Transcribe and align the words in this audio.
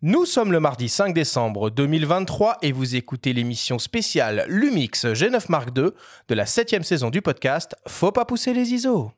Nous 0.00 0.26
sommes 0.26 0.52
le 0.52 0.60
mardi 0.60 0.88
5 0.88 1.12
décembre 1.12 1.70
2023 1.70 2.58
et 2.62 2.70
vous 2.70 2.94
écoutez 2.94 3.32
l'émission 3.32 3.80
spéciale 3.80 4.44
Lumix 4.46 5.04
G9 5.04 5.46
Mark 5.48 5.70
II 5.76 5.90
de 6.28 6.34
la 6.36 6.46
septième 6.46 6.84
saison 6.84 7.10
du 7.10 7.20
podcast 7.20 7.74
Faut 7.88 8.12
pas 8.12 8.24
pousser 8.24 8.54
les 8.54 8.74
ISO. 8.74 9.10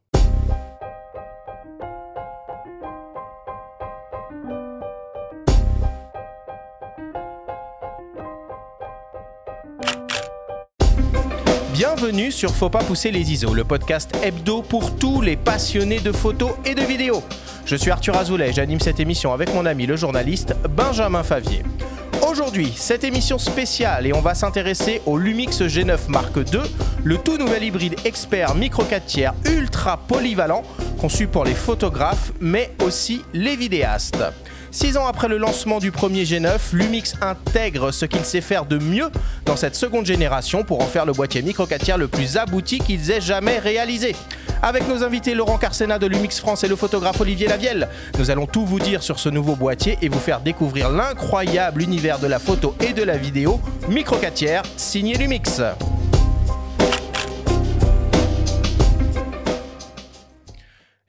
Bienvenue 12.11 12.33
sur 12.33 12.51
Faut 12.51 12.71
pas 12.71 12.83
pousser 12.83 13.13
les 13.13 13.31
ISO, 13.31 13.55
le 13.55 13.63
podcast 13.63 14.11
hebdo 14.21 14.63
pour 14.63 14.97
tous 14.97 15.21
les 15.21 15.37
passionnés 15.37 16.01
de 16.01 16.11
photos 16.11 16.51
et 16.65 16.75
de 16.75 16.83
vidéos. 16.83 17.23
Je 17.65 17.77
suis 17.77 17.89
Arthur 17.89 18.17
Azoulay, 18.17 18.53
j'anime 18.53 18.81
cette 18.81 18.99
émission 18.99 19.33
avec 19.33 19.55
mon 19.55 19.65
ami 19.65 19.87
le 19.87 19.95
journaliste 19.95 20.57
Benjamin 20.69 21.23
Favier. 21.23 21.63
Aujourd'hui, 22.29 22.73
cette 22.75 23.05
émission 23.05 23.39
spéciale 23.39 24.09
et 24.09 24.13
on 24.13 24.23
va 24.23 24.35
s'intéresser 24.35 25.03
au 25.07 25.19
Lumix 25.19 25.63
G9 25.63 26.09
Mark 26.09 26.37
II, 26.37 26.63
le 27.05 27.17
tout 27.17 27.39
nouvel 27.39 27.63
hybride 27.63 27.95
expert 28.05 28.57
micro 28.57 28.83
4 28.83 29.07
tiers 29.07 29.35
ultra 29.45 29.97
polyvalent 29.97 30.65
conçu 31.01 31.29
pour 31.29 31.45
les 31.45 31.55
photographes 31.55 32.33
mais 32.41 32.73
aussi 32.85 33.23
les 33.35 33.55
vidéastes. 33.55 34.25
Six 34.73 34.97
ans 34.97 35.07
après 35.07 35.27
le 35.27 35.37
lancement 35.37 35.81
du 35.81 35.91
premier 35.91 36.23
G9, 36.23 36.59
Lumix 36.73 37.15
intègre 37.21 37.91
ce 37.91 38.05
qu'il 38.05 38.25
sait 38.25 38.41
faire 38.41 38.67
de 38.67 38.79
mieux 38.79 39.11
dans 39.45 39.57
cette 39.57 39.75
seconde 39.75 40.07
génération 40.07 40.63
pour 40.63 40.81
en 40.81 40.87
faire 40.87 41.07
le 41.07 41.13
boîtier 41.13 41.43
micro 41.43 41.67
4 41.67 41.83
tiers 41.83 41.99
le 41.99 42.07
plus 42.07 42.37
abouti 42.37 42.79
qu'ils 42.79 43.11
aient 43.11 43.21
jamais 43.21 43.59
réalisé. 43.59 44.15
Avec 44.63 44.87
nos 44.89 45.03
invités 45.03 45.35
Laurent 45.35 45.59
Carsena 45.59 45.99
de 45.99 46.07
Lumix 46.07 46.39
France 46.39 46.63
et 46.63 46.69
le 46.69 46.77
photographe 46.77 47.21
Olivier 47.21 47.49
Lavielle, 47.49 47.89
nous 48.19 48.31
allons 48.31 48.47
tout 48.47 48.65
vous 48.65 48.79
dire 48.79 49.03
sur 49.03 49.19
ce 49.19 49.29
nouveau 49.29 49.57
boîtier 49.57 49.99
et 50.03 50.09
vous 50.09 50.21
faire 50.21 50.41
découvrir 50.41 50.91
l'incroyable 50.91 51.83
univers 51.83 52.21
de 52.21 52.29
la 52.29 52.39
photo 52.39 52.77
et 52.81 52.93
de 52.93 53.03
la 53.03 53.17
vidéo 53.17 53.61
micro 53.89 54.17
4 54.17 54.35
tiers 54.35 54.63
signé 54.77 55.17
Lumix. 55.17 55.61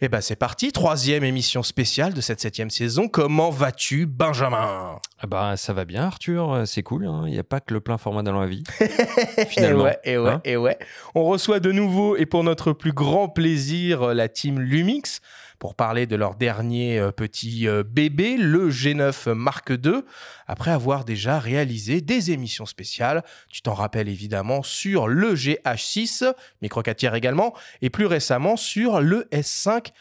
Et 0.03 0.09
ben 0.09 0.19
c'est 0.19 0.35
parti, 0.35 0.71
troisième 0.71 1.23
émission 1.23 1.61
spéciale 1.61 2.15
de 2.15 2.21
cette 2.21 2.41
septième 2.41 2.71
saison. 2.71 3.07
Comment 3.07 3.51
vas-tu, 3.51 4.07
Benjamin? 4.07 4.97
Ah 5.19 5.27
bah 5.27 5.53
ça 5.57 5.73
va 5.73 5.85
bien 5.85 6.05
Arthur, 6.05 6.63
c'est 6.65 6.81
cool, 6.81 7.05
hein. 7.05 7.25
il 7.27 7.33
n'y 7.33 7.37
a 7.37 7.43
pas 7.43 7.59
que 7.59 7.71
le 7.71 7.81
plein 7.81 7.99
format 7.99 8.23
dans 8.23 8.39
la 8.39 8.47
vie. 8.47 8.63
Et 9.37 9.45
Finalement. 9.45 9.83
ouais, 9.83 9.99
et 10.03 10.17
ouais, 10.17 10.31
Hein 10.31 10.41
et 10.43 10.57
ouais. 10.57 10.79
On 11.13 11.25
reçoit 11.25 11.59
de 11.59 11.71
nouveau 11.71 12.15
et 12.15 12.25
pour 12.25 12.43
notre 12.43 12.73
plus 12.73 12.93
grand 12.93 13.29
plaisir 13.29 14.01
euh, 14.01 14.13
la 14.15 14.27
team 14.27 14.59
Lumix 14.59 15.21
pour 15.61 15.75
parler 15.75 16.07
de 16.07 16.15
leur 16.15 16.33
dernier 16.33 16.97
euh, 16.97 17.11
petit 17.11 17.67
euh, 17.67 17.83
bébé, 17.83 18.35
le 18.35 18.71
G9 18.71 19.33
Mark 19.33 19.69
II, 19.69 20.01
après 20.47 20.71
avoir 20.71 21.05
déjà 21.05 21.37
réalisé 21.37 22.01
des 22.01 22.31
émissions 22.31 22.65
spéciales. 22.65 23.23
Tu 23.47 23.61
t'en 23.61 23.75
rappelles 23.75 24.09
évidemment 24.09 24.63
sur 24.63 25.07
le 25.07 25.35
GH6, 25.35 26.33
micro 26.63 26.81
4 26.81 26.97
tiers 26.97 27.13
également, 27.13 27.53
et 27.83 27.91
plus 27.91 28.07
récemment 28.07 28.57
sur 28.57 29.01
le 29.01 29.27
S5 29.31 29.91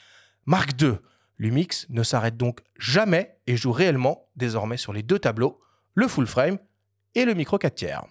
Mark 0.47 0.81
II. 0.81 0.95
Lumix 1.37 1.87
ne 1.91 2.03
s'arrête 2.05 2.39
donc 2.39 2.61
jamais 2.79 3.37
et 3.47 3.59
joue 3.59 3.73
réellement 3.73 4.31
désormais 4.37 4.79
sur 4.79 4.95
les 4.95 5.03
deux 5.03 5.19
tableaux, 5.19 5.61
le 5.93 6.09
full 6.09 6.27
frame 6.27 6.57
et 7.15 7.27
le 7.27 7.35
micro 7.35 7.59
4 7.59 7.75
tiers. 7.75 8.05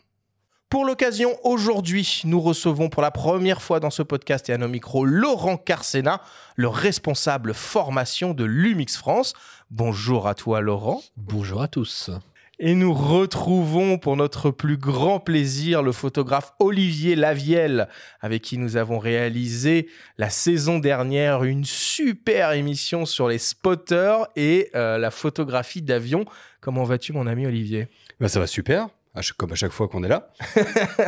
Pour 0.70 0.86
l'occasion, 0.86 1.36
aujourd'hui, 1.44 2.22
nous 2.26 2.40
recevons 2.40 2.90
pour 2.90 3.02
la 3.02 3.10
première 3.10 3.60
fois 3.60 3.80
dans 3.80 3.90
ce 3.90 4.04
podcast 4.04 4.50
et 4.50 4.54
à 4.54 4.60
nos 4.60 4.68
micros 4.68 5.04
Laurent 5.04 5.58
Carsena, 5.58 6.22
le 6.56 6.68
responsable 6.68 7.56
formation 7.56 8.36
de 8.36 8.44
Lumix 8.44 8.96
France. 8.96 9.34
Bonjour 9.72 10.28
à 10.28 10.36
toi 10.36 10.62
Laurent. 10.62 11.02
Bonjour 11.18 11.64
à 11.64 11.68
tous. 11.68 12.12
Et 12.60 12.76
nous 12.76 12.94
retrouvons 12.94 13.98
pour 13.98 14.16
notre 14.16 14.52
plus 14.52 14.78
grand 14.78 15.20
plaisir 15.20 15.82
le 15.82 15.92
photographe 15.92 16.54
Olivier 16.60 17.16
Lavielle, 17.16 17.88
avec 18.22 18.44
qui 18.44 18.60
nous 18.60 18.78
avons 18.78 19.00
réalisé 19.00 19.90
la 20.20 20.30
saison 20.30 20.78
dernière 20.78 21.46
une 21.46 21.66
super 21.66 22.52
émission 22.52 23.08
sur 23.08 23.28
les 23.28 23.40
spotters 23.40 24.28
et 24.36 24.70
euh, 24.76 25.00
la 25.00 25.10
photographie 25.10 25.82
d'avion. 25.82 26.26
Comment 26.62 26.84
vas-tu 26.84 27.12
mon 27.12 27.26
ami 27.26 27.48
Olivier? 27.48 27.88
Bah, 28.20 28.28
ça 28.28 28.40
va 28.40 28.46
super, 28.46 28.90
comme 29.38 29.52
à 29.52 29.56
chaque 29.56 29.72
fois 29.72 29.88
qu'on 29.88 30.04
est 30.04 30.08
là. 30.08 30.30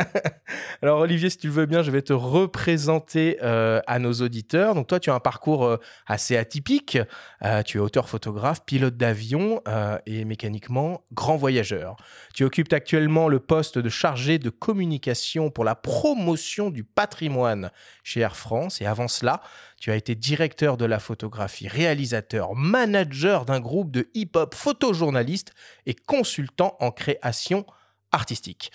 Alors 0.82 1.00
Olivier, 1.00 1.30
si 1.30 1.38
tu 1.38 1.46
le 1.48 1.52
veux 1.52 1.66
bien, 1.66 1.82
je 1.82 1.90
vais 1.90 2.02
te 2.02 2.12
représenter 2.12 3.38
euh, 3.42 3.80
à 3.86 3.98
nos 3.98 4.12
auditeurs. 4.14 4.74
Donc 4.74 4.86
toi, 4.86 5.00
tu 5.00 5.10
as 5.10 5.14
un 5.14 5.20
parcours 5.20 5.64
euh, 5.64 5.76
assez 6.06 6.36
atypique. 6.36 6.98
Euh, 7.44 7.62
tu 7.62 7.78
es 7.78 7.80
auteur 7.80 8.08
photographe, 8.08 8.64
pilote 8.64 8.96
d'avion 8.96 9.62
et 10.06 10.24
mécaniquement 10.24 11.02
grand 11.12 11.36
voyageur. 11.36 11.96
Tu 12.34 12.44
occupes 12.44 12.72
actuellement 12.72 13.28
le 13.28 13.40
poste 13.40 13.78
de 13.78 13.88
chargé 13.88 14.38
de 14.38 14.50
communication 14.50 15.50
pour 15.50 15.64
la 15.64 15.74
promotion 15.74 16.70
du 16.70 16.84
patrimoine 16.84 17.70
chez 18.02 18.20
Air 18.20 18.36
France. 18.36 18.80
Et 18.80 18.86
avant 18.86 19.08
cela, 19.08 19.40
tu 19.80 19.90
as 19.90 19.96
été 19.96 20.14
directeur 20.14 20.76
de 20.76 20.84
la 20.84 20.98
photographie, 20.98 21.68
réalisateur, 21.68 22.54
manager 22.54 23.44
d'un 23.44 23.60
groupe 23.60 23.90
de 23.90 24.08
hip-hop, 24.14 24.54
photojournaliste 24.54 25.52
et 25.86 25.94
consultant 25.94 26.76
en 26.80 26.90
création 26.90 27.66
artistique. 28.12 28.70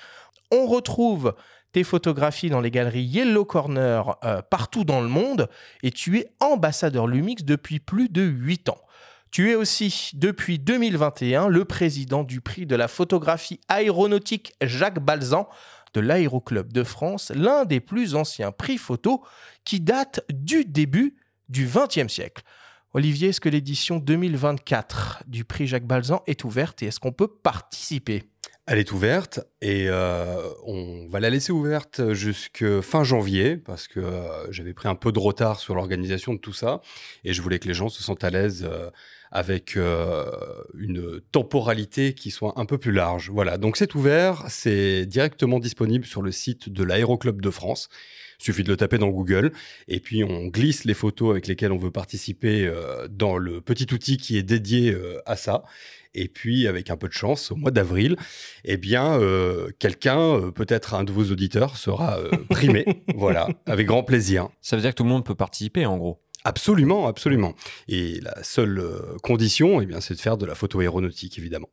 On 0.52 0.66
retrouve 0.66 1.34
tes 1.72 1.84
photographies 1.84 2.50
dans 2.50 2.62
les 2.62 2.72
galeries 2.72 3.04
Yellow 3.04 3.46
Corner 3.46 4.16
euh, 4.24 4.42
partout 4.42 4.84
dans 4.84 5.02
le 5.02 5.08
monde 5.08 5.50
et 5.84 5.92
tu 5.92 6.18
es 6.18 6.32
ambassadeur 6.40 7.08
Lumix 7.08 7.44
depuis 7.44 7.80
plus 7.80 8.10
de 8.10 8.22
8 8.22 8.70
ans. 8.70 8.82
Tu 9.32 9.52
es 9.52 9.56
aussi, 9.56 10.12
depuis 10.14 10.58
2021, 10.58 11.50
le 11.50 11.66
président 11.66 12.24
du 12.24 12.40
prix 12.40 12.66
de 12.66 12.76
la 12.76 12.88
photographie 12.88 13.60
aéronautique 13.68 14.54
Jacques 14.62 15.00
Balzan 15.00 15.50
de 15.94 16.00
l'Aéroclub 16.00 16.72
de 16.72 16.84
France, 16.84 17.32
l'un 17.36 17.66
des 17.66 17.80
plus 17.80 18.16
anciens 18.16 18.52
prix 18.52 18.78
photo 18.78 19.24
qui 19.66 19.80
date 19.80 20.22
du 20.32 20.64
début 20.64 21.18
du 21.50 21.68
XXe 21.68 22.12
siècle. 22.12 22.44
Olivier, 22.94 23.30
est-ce 23.30 23.42
que 23.42 23.50
l'édition 23.50 23.98
2024 23.98 25.24
du 25.28 25.44
prix 25.44 25.68
Jacques 25.68 25.86
Balzan 25.86 26.24
est 26.26 26.44
ouverte 26.46 26.82
et 26.82 26.88
est-ce 26.88 27.00
qu'on 27.00 27.12
peut 27.12 27.28
participer? 27.28 28.24
Elle 28.70 28.80
est 28.80 28.92
ouverte 28.92 29.40
et 29.62 29.86
euh, 29.88 30.42
on 30.66 31.08
va 31.08 31.22
la 31.22 31.30
laisser 31.30 31.54
ouverte 31.54 32.12
jusque 32.12 32.82
fin 32.82 33.06
janvier 33.06 33.56
parce 33.56 33.88
que 33.88 34.02
euh, 34.02 34.52
j'avais 34.52 34.74
pris 34.74 34.90
un 34.90 34.96
peu 34.96 35.14
de 35.14 35.20
retard 35.20 35.62
sur 35.62 35.74
l'organisation 35.74 36.34
de 36.34 36.38
tout 36.38 36.52
ça 36.52 36.82
et 37.24 37.32
je 37.32 37.42
voulais 37.42 37.60
que 37.60 37.68
les 37.70 37.74
gens 37.74 37.88
se 37.88 38.04
sentent 38.04 38.26
à 38.26 38.30
l'aise 38.30 38.68
euh, 38.70 38.90
avec 39.32 39.78
euh, 39.78 40.26
une 40.78 41.22
temporalité 41.32 42.14
qui 42.14 42.32
soit 42.32 42.54
un 42.58 42.66
peu 42.66 42.78
plus 42.78 42.92
large. 42.92 43.30
Voilà, 43.30 43.58
donc 43.58 43.78
c'est 43.78 43.96
ouvert, 43.96 44.46
c'est 44.50 45.06
directement 45.06 45.60
disponible 45.60 46.06
sur 46.06 46.22
le 46.22 46.32
site 46.32 46.70
de 46.70 46.84
l'Aéroclub 46.84 47.42
de 47.42 47.50
France. 47.50 47.90
Il 48.40 48.44
suffit 48.44 48.64
de 48.64 48.70
le 48.70 48.78
taper 48.78 49.00
dans 49.00 49.10
Google 49.10 49.52
et 49.88 50.00
puis 50.00 50.24
on 50.24 50.48
glisse 50.48 50.86
les 50.86 50.94
photos 50.94 51.32
avec 51.32 51.48
lesquelles 51.48 51.72
on 51.72 51.78
veut 51.78 51.92
participer 51.92 52.68
euh, 52.68 53.08
dans 53.10 53.38
le 53.38 53.62
petit 53.62 53.92
outil 53.94 54.18
qui 54.18 54.38
est 54.38 54.44
dédié 54.44 54.92
euh, 54.92 55.20
à 55.26 55.36
ça. 55.36 55.64
Et 56.18 56.28
puis, 56.28 56.68
avec 56.68 56.90
un 56.90 56.98
peu 56.98 57.08
de 57.08 57.14
chance, 57.14 57.52
au 57.52 57.56
mois 57.56 57.70
d'avril, 57.70 58.16
eh 58.66 58.78
bien, 58.78 59.20
euh, 59.20 59.70
quelqu'un, 59.78 60.20
euh, 60.20 60.52
peut-être 60.52 60.96
un 60.96 61.04
de 61.04 61.12
vos 61.12 61.32
auditeurs, 61.32 61.78
sera 61.78 62.18
euh, 62.18 62.32
primé. 62.50 62.86
voilà, 63.16 63.48
avec 63.68 63.86
grand 63.86 64.02
plaisir. 64.02 64.50
Ça 64.60 64.76
veut 64.76 64.82
dire 64.82 64.92
que 64.92 64.96
tout 64.96 65.04
le 65.04 65.10
monde 65.10 65.24
peut 65.24 65.36
participer 65.36 65.86
en 65.86 65.98
gros. 65.98 66.20
Absolument, 66.44 67.08
absolument. 67.08 67.56
Et 67.88 68.20
la 68.22 68.42
seule 68.44 68.80
euh, 68.80 69.18
condition, 69.22 69.82
eh 69.82 69.86
bien, 69.86 70.00
c'est 70.00 70.14
de 70.14 70.20
faire 70.20 70.38
de 70.38 70.46
la 70.46 70.56
photo 70.56 70.80
aéronautique, 70.80 71.38
évidemment. 71.38 71.70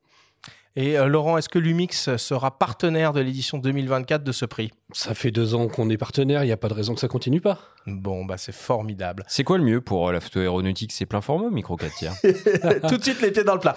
Et 0.76 0.98
euh, 0.98 1.06
Laurent, 1.06 1.38
est-ce 1.38 1.48
que 1.48 1.60
Lumix 1.60 2.16
sera 2.16 2.58
partenaire 2.58 3.12
de 3.12 3.20
l'édition 3.20 3.58
2024 3.58 4.24
de 4.24 4.32
ce 4.32 4.44
prix? 4.44 4.72
Ça 4.92 5.14
fait 5.14 5.30
deux 5.30 5.54
ans 5.54 5.68
qu'on 5.68 5.88
est 5.88 5.96
partenaire, 5.96 6.42
il 6.42 6.46
n'y 6.46 6.52
a 6.52 6.56
pas 6.56 6.68
de 6.68 6.74
raison 6.74 6.94
que 6.94 7.00
ça 7.00 7.06
continue 7.06 7.40
pas. 7.40 7.60
Bon, 7.86 8.24
bah 8.24 8.38
c'est 8.38 8.54
formidable. 8.54 9.22
C'est 9.28 9.44
quoi 9.44 9.58
le 9.58 9.62
mieux 9.62 9.80
pour 9.80 10.08
euh, 10.08 10.12
la 10.12 10.20
photo 10.20 10.40
aéronautique? 10.40 10.90
C'est 10.90 11.06
plein 11.06 11.20
format 11.20 11.46
ou 11.46 11.50
micro 11.50 11.76
4 11.76 11.94
tiers 11.94 12.14
Tout 12.88 12.96
de 12.96 13.02
suite 13.04 13.22
les 13.22 13.30
pieds 13.30 13.44
dans 13.44 13.54
le 13.54 13.60
plat. 13.60 13.76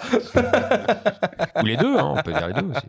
Ou 1.62 1.66
les 1.66 1.76
deux, 1.76 1.96
hein, 1.96 2.14
on 2.16 2.22
peut 2.22 2.32
dire 2.32 2.48
les 2.48 2.54
deux 2.54 2.68
aussi. 2.68 2.86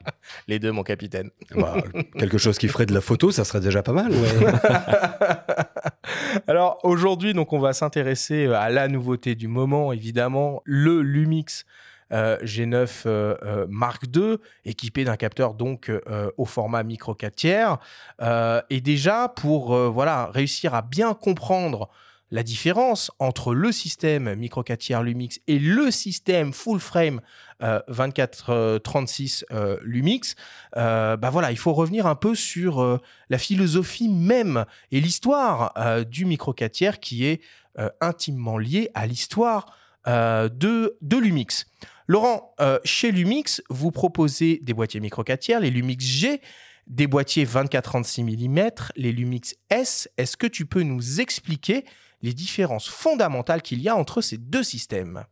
Les 0.47 0.57
deux, 0.57 0.71
mon 0.71 0.83
capitaine. 0.83 1.29
Bah, 1.55 1.75
quelque 2.17 2.39
chose 2.39 2.57
qui 2.57 2.67
ferait 2.67 2.87
de 2.87 2.95
la 2.95 3.01
photo, 3.01 3.29
ça 3.29 3.43
serait 3.43 3.61
déjà 3.61 3.83
pas 3.83 3.93
mal. 3.93 4.11
Alors 6.47 6.79
aujourd'hui, 6.83 7.35
donc 7.35 7.53
on 7.53 7.59
va 7.59 7.73
s'intéresser 7.73 8.47
euh, 8.47 8.57
à 8.57 8.71
la 8.71 8.87
nouveauté 8.87 9.35
du 9.35 9.47
moment, 9.47 9.93
évidemment, 9.93 10.63
le 10.65 11.03
Lumix 11.03 11.65
G9 12.11 13.03
euh, 13.05 13.35
euh, 13.43 13.67
Mark 13.69 14.03
II, 14.15 14.37
équipé 14.65 15.03
d'un 15.03 15.17
capteur 15.17 15.53
donc 15.53 15.89
euh, 15.89 16.31
au 16.37 16.45
format 16.45 16.83
micro 16.83 17.13
4 17.13 17.35
tiers. 17.35 17.77
Euh, 18.21 18.61
et 18.69 18.81
déjà, 18.81 19.29
pour 19.29 19.75
euh, 19.75 19.89
voilà, 19.89 20.29
réussir 20.33 20.73
à 20.73 20.81
bien 20.81 21.13
comprendre 21.13 21.89
la 22.31 22.43
différence 22.43 23.11
entre 23.19 23.53
le 23.53 23.71
système 23.71 24.35
micro 24.35 24.63
4 24.63 24.79
tiers 24.79 25.03
Lumix 25.03 25.39
et 25.47 25.59
le 25.59 25.91
système 25.91 26.53
full 26.53 26.79
frame 26.79 27.21
euh, 27.63 27.81
2436 27.89 29.45
euh, 29.51 29.77
Lumix, 29.81 30.35
euh, 30.77 31.17
bah 31.17 31.29
voilà, 31.29 31.51
il 31.51 31.57
faut 31.57 31.73
revenir 31.73 32.05
un 32.05 32.15
peu 32.15 32.35
sur 32.35 32.81
euh, 32.81 32.99
la 33.29 33.37
philosophie 33.37 34.09
même 34.09 34.65
et 34.91 35.01
l'histoire 35.01 35.73
euh, 35.77 36.03
du 36.03 36.25
micro 36.25 36.53
4 36.53 36.71
tiers 36.71 36.99
qui 36.99 37.25
est 37.25 37.41
euh, 37.79 37.89
intimement 37.99 38.57
liée 38.57 38.89
à 38.93 39.07
l'histoire 39.07 39.75
euh, 40.07 40.49
de, 40.49 40.97
de 41.01 41.17
Lumix. 41.17 41.65
Laurent, 42.09 42.55
euh, 42.59 42.79
chez 42.85 43.11
Lumix, 43.11 43.61
vous 43.69 43.91
proposez 43.91 44.59
des 44.63 44.73
boîtiers 44.73 44.99
micro 44.99 45.23
4 45.23 45.39
tiers, 45.39 45.59
les 45.59 45.69
Lumix 45.69 46.03
G, 46.03 46.41
des 46.87 47.05
boîtiers 47.05 47.45
24-36 47.45 48.23
mm, 48.23 48.71
les 48.95 49.11
Lumix 49.11 49.55
S. 49.69 50.09
Est-ce 50.17 50.35
que 50.35 50.47
tu 50.47 50.65
peux 50.65 50.81
nous 50.81 51.21
expliquer 51.21 51.85
les 52.23 52.33
différences 52.33 52.89
fondamentales 52.89 53.61
qu'il 53.61 53.79
y 53.79 53.89
a 53.89 53.95
entre 53.95 54.21
ces 54.21 54.37
deux 54.39 54.63
systèmes? 54.63 55.23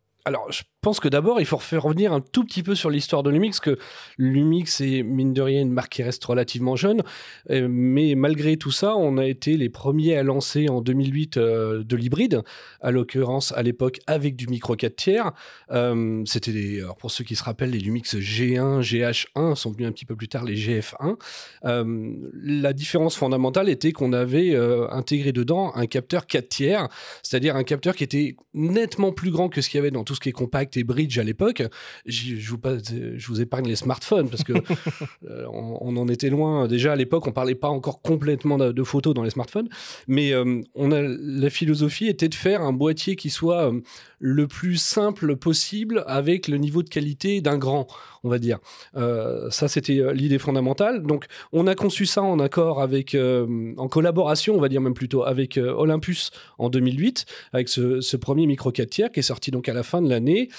Pense 0.88 1.02
que 1.02 1.10
d'abord, 1.10 1.42
il 1.42 1.46
faut 1.46 1.58
faire 1.58 1.84
revenir 1.84 2.14
un 2.14 2.22
tout 2.22 2.46
petit 2.46 2.64
peu 2.64 2.74
sur 2.74 2.90
l'histoire 2.90 3.22
de 3.22 3.30
Lumix, 3.30 3.60
que 3.60 3.78
Lumix 4.18 4.80
est 4.80 5.04
mine 5.04 5.34
de 5.34 5.42
rien 5.42 5.62
une 5.64 5.74
marque 5.74 5.92
qui 5.92 6.02
reste 6.02 6.24
relativement 6.24 6.78
jeune, 6.78 7.04
euh, 7.50 7.68
mais 7.70 8.16
malgré 8.16 8.56
tout 8.56 8.72
ça, 8.72 8.96
on 8.96 9.18
a 9.18 9.26
été 9.26 9.58
les 9.58 9.68
premiers 9.68 10.16
à 10.16 10.24
lancer 10.24 10.70
en 10.70 10.80
2008 10.80 11.36
euh, 11.36 11.84
de 11.84 11.96
l'hybride, 11.98 12.42
à 12.80 12.92
l'occurrence 12.92 13.52
à 13.52 13.64
l'époque 13.64 14.00
avec 14.08 14.38
du 14.38 14.48
micro 14.48 14.78
4 14.78 14.96
tiers. 14.96 15.32
Euh, 15.72 16.24
C'était 16.26 16.80
pour 17.00 17.12
ceux 17.12 17.26
qui 17.26 17.36
se 17.36 17.44
rappellent, 17.44 17.72
les 17.72 17.80
Lumix 17.80 18.16
G1, 18.16 18.80
GH1 18.80 19.56
sont 19.56 19.72
venus 19.74 19.90
un 19.90 19.92
petit 19.92 20.06
peu 20.06 20.16
plus 20.16 20.30
tard 20.30 20.46
les 20.46 20.56
GF1. 20.56 21.18
Euh, 21.66 22.14
la 22.34 22.72
différence 22.72 23.18
fondamentale 23.18 23.68
était 23.68 23.92
qu'on 23.92 24.14
avait 24.14 24.56
intégré 24.90 25.34
dedans 25.34 25.74
un 25.76 25.86
capteur 25.86 26.28
4 26.28 26.48
tiers, 26.48 26.88
c'est-à-dire 27.24 27.58
un 27.58 27.66
capteur 27.66 27.94
qui 27.94 28.06
était 28.06 28.38
nettement 28.54 29.12
plus 29.12 29.32
grand 29.32 29.50
que 29.50 29.60
ce 29.60 29.70
qu'il 29.70 29.80
y 29.80 29.82
avait 29.82 29.92
dans 29.92 30.06
tout 30.06 30.16
ce 30.16 30.22
qui 30.22 30.30
est 30.30 30.32
compact 30.32 30.77
et 30.78 30.84
bridge 30.84 31.18
à 31.18 31.24
l'époque. 31.24 31.64
Je 32.06 32.50
vous, 32.50 32.58
passe- 32.58 32.94
je 33.16 33.28
vous 33.28 33.42
épargne 33.42 33.68
les 33.68 33.76
smartphones 33.76 34.30
parce 34.30 34.44
que 34.44 34.54
euh, 35.30 35.46
on, 35.52 35.78
on 35.82 35.98
en 35.98 36.08
était 36.08 36.30
loin. 36.30 36.68
Déjà 36.68 36.94
à 36.94 36.96
l'époque, 36.96 37.28
on 37.28 37.32
parlait 37.32 37.56
pas 37.56 37.70
encore 37.70 38.02
complètement 38.02 38.58
de, 38.58 38.72
de 38.72 38.84
photos 38.84 39.14
dans 39.14 39.24
les 39.24 39.30
smartphones, 39.32 39.70
mais 40.08 40.32
euh, 40.34 40.62
on 40.76 40.92
a 40.92 41.02
la 41.02 41.50
philosophie 41.50 42.08
était 42.08 42.30
de 42.30 42.36
faire 42.36 42.62
un 42.62 42.74
boîtier 42.74 43.16
qui 43.16 43.30
soit 43.30 43.72
euh, 43.72 43.82
le 44.20 44.48
plus 44.48 44.78
simple 44.78 45.36
possible 45.36 46.04
avec 46.08 46.48
le 46.48 46.58
niveau 46.58 46.84
de 46.84 46.90
qualité 46.90 47.42
d'un 47.42 47.58
grand, 47.58 47.88
on 48.28 48.30
va 48.30 48.40
dire. 48.40 48.60
Euh, 48.96 49.50
ça, 49.50 49.68
c'était 49.68 50.00
euh, 50.00 50.12
l'idée 50.12 50.38
fondamentale. 50.38 51.02
Donc, 51.04 51.26
on 51.54 51.66
a 51.66 51.76
conçu 51.76 52.06
ça 52.06 52.22
en 52.22 52.40
accord 52.40 52.82
avec, 52.82 53.16
euh, 53.16 53.74
en 53.78 53.88
collaboration, 53.88 54.56
on 54.56 54.60
va 54.60 54.68
dire 54.68 54.82
même 54.82 54.94
plutôt, 54.94 55.24
avec 55.24 55.58
Olympus 55.58 56.32
en 56.58 56.70
2008, 56.70 57.26
avec 57.54 57.70
ce, 57.70 58.18
premier 58.18 58.48
micro 58.48 58.72
4 58.72 58.90
tiers 58.90 59.12
qui 59.12 59.20
est 59.20 59.24
sorti 59.24 59.52
donc 59.52 59.70
à 59.70 59.74
la 59.74 59.84
fin 59.84 60.02
de 60.02 60.10
l'année. 60.10 60.50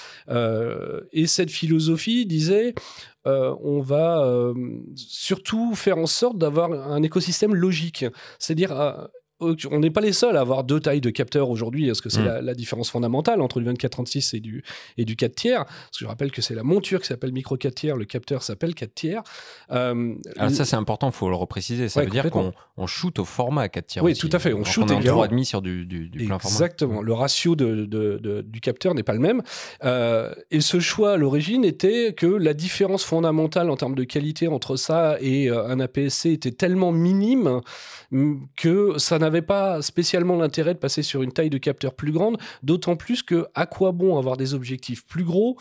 Et 1.11 1.27
cette 1.27 1.51
philosophie 1.51 2.25
disait, 2.25 2.73
on 3.25 3.81
va 3.81 4.53
surtout 4.95 5.75
faire 5.75 5.97
en 5.97 6.07
sorte 6.07 6.37
d'avoir 6.37 6.71
un 6.71 7.03
écosystème 7.03 7.53
logique, 7.53 8.05
c'est-à-dire 8.39 9.09
on 9.39 9.79
n'est 9.79 9.89
pas 9.91 10.01
les 10.01 10.13
seuls 10.13 10.35
à 10.37 10.41
avoir 10.41 10.63
deux 10.63 10.79
tailles 10.79 11.01
de 11.01 11.09
capteurs 11.09 11.49
aujourd'hui, 11.49 11.87
parce 11.87 12.01
que 12.01 12.09
c'est 12.09 12.21
Mm. 12.21 12.25
la, 12.25 12.41
la 12.41 12.53
différence 12.53 12.89
fondamentale 12.89 13.41
entre 13.41 13.59
du 13.61 13.65
24-36 13.69 14.35
et 14.35 14.39
du, 14.39 14.63
et 14.97 15.05
du 15.05 15.15
4 15.15 15.35
tiers? 15.35 15.65
Parce 15.65 15.91
que 15.97 15.99
je 15.99 16.05
rappelle 16.07 16.31
que 16.31 16.41
c'est 16.41 16.55
la 16.55 16.63
monture 16.63 16.99
qui 17.01 17.07
s'appelle 17.07 17.31
micro 17.31 17.55
4 17.57 17.73
tiers, 17.75 17.95
le 17.95 18.05
capteur 18.05 18.43
s'appelle 18.43 18.75
4 18.75 18.93
tiers. 18.93 19.21
Euh, 19.71 20.13
Alors 20.37 20.51
ça 20.51 20.65
c'est 20.65 20.75
important, 20.75 21.07
il 21.09 21.13
faut 21.13 21.29
le 21.29 21.35
repréciser. 21.35 21.89
Ça 21.89 21.99
Ouais, 21.99 22.05
veut 22.05 22.11
dire 22.11 22.29
qu'on 22.29 22.51
on 22.77 22.87
shoot 22.87 23.17
au 23.19 23.25
format 23.25 23.69
4 23.69 23.85
tiers. 23.85 24.03
Oui, 24.03 24.11
aussi. 24.11 24.21
tout 24.21 24.29
à 24.35 24.39
fait, 24.39 24.53
on 24.53 24.63
shoot 24.63 24.85
on 24.85 24.87
est 24.93 24.95
en 24.95 24.99
également. 25.01 25.25
3,5 25.25 25.43
sur 25.45 25.61
du, 25.61 25.85
du, 25.85 26.09
du 26.09 26.25
plein 26.25 26.39
format. 26.39 26.53
Exactement. 26.55 27.01
Le 27.01 27.13
ratio 27.13 27.55
de, 27.55 27.85
de- 27.85 28.17
de- 28.21 28.41
du 28.41 28.59
capteur 28.61 28.93
n'est 28.95 29.03
pas 29.03 29.13
le 29.13 29.19
même. 29.19 29.41
Euh, 29.83 30.33
et 30.51 30.61
ce 30.61 30.79
choix 30.79 31.13
à 31.13 31.17
l'origine 31.17 31.63
était 31.65 32.13
que 32.13 32.25
la 32.27 32.53
différence 32.53 33.03
fondamentale 33.03 33.69
en 33.69 33.77
termes 33.77 33.95
de 33.95 34.03
qualité 34.03 34.47
entre 34.47 34.75
ça 34.75 35.17
et 35.21 35.49
euh, 35.49 35.65
un 35.67 35.79
APS-C 35.79 36.31
était 36.31 36.51
tellement 36.51 36.91
minime 36.91 37.61
mm, 38.11 38.35
que 38.55 38.97
ça 38.97 39.19
n'avait 39.29 39.41
pas 39.41 39.81
spécialement 39.81 40.35
l'intérêt 40.35 40.73
de 40.73 40.79
passer 40.79 41.03
sur 41.03 41.21
une 41.21 41.31
taille 41.31 41.49
de 41.49 41.57
capteur 41.57 41.93
plus 41.93 42.11
grande. 42.11 42.37
D'autant 42.63 42.95
plus 42.95 43.23
que 43.23 43.47
à 43.55 43.65
quoi 43.65 43.91
bon 43.91 44.17
avoir 44.17 44.37
des 44.37 44.53
objectifs 44.53 45.05
plus 45.05 45.23
gros 45.23 45.57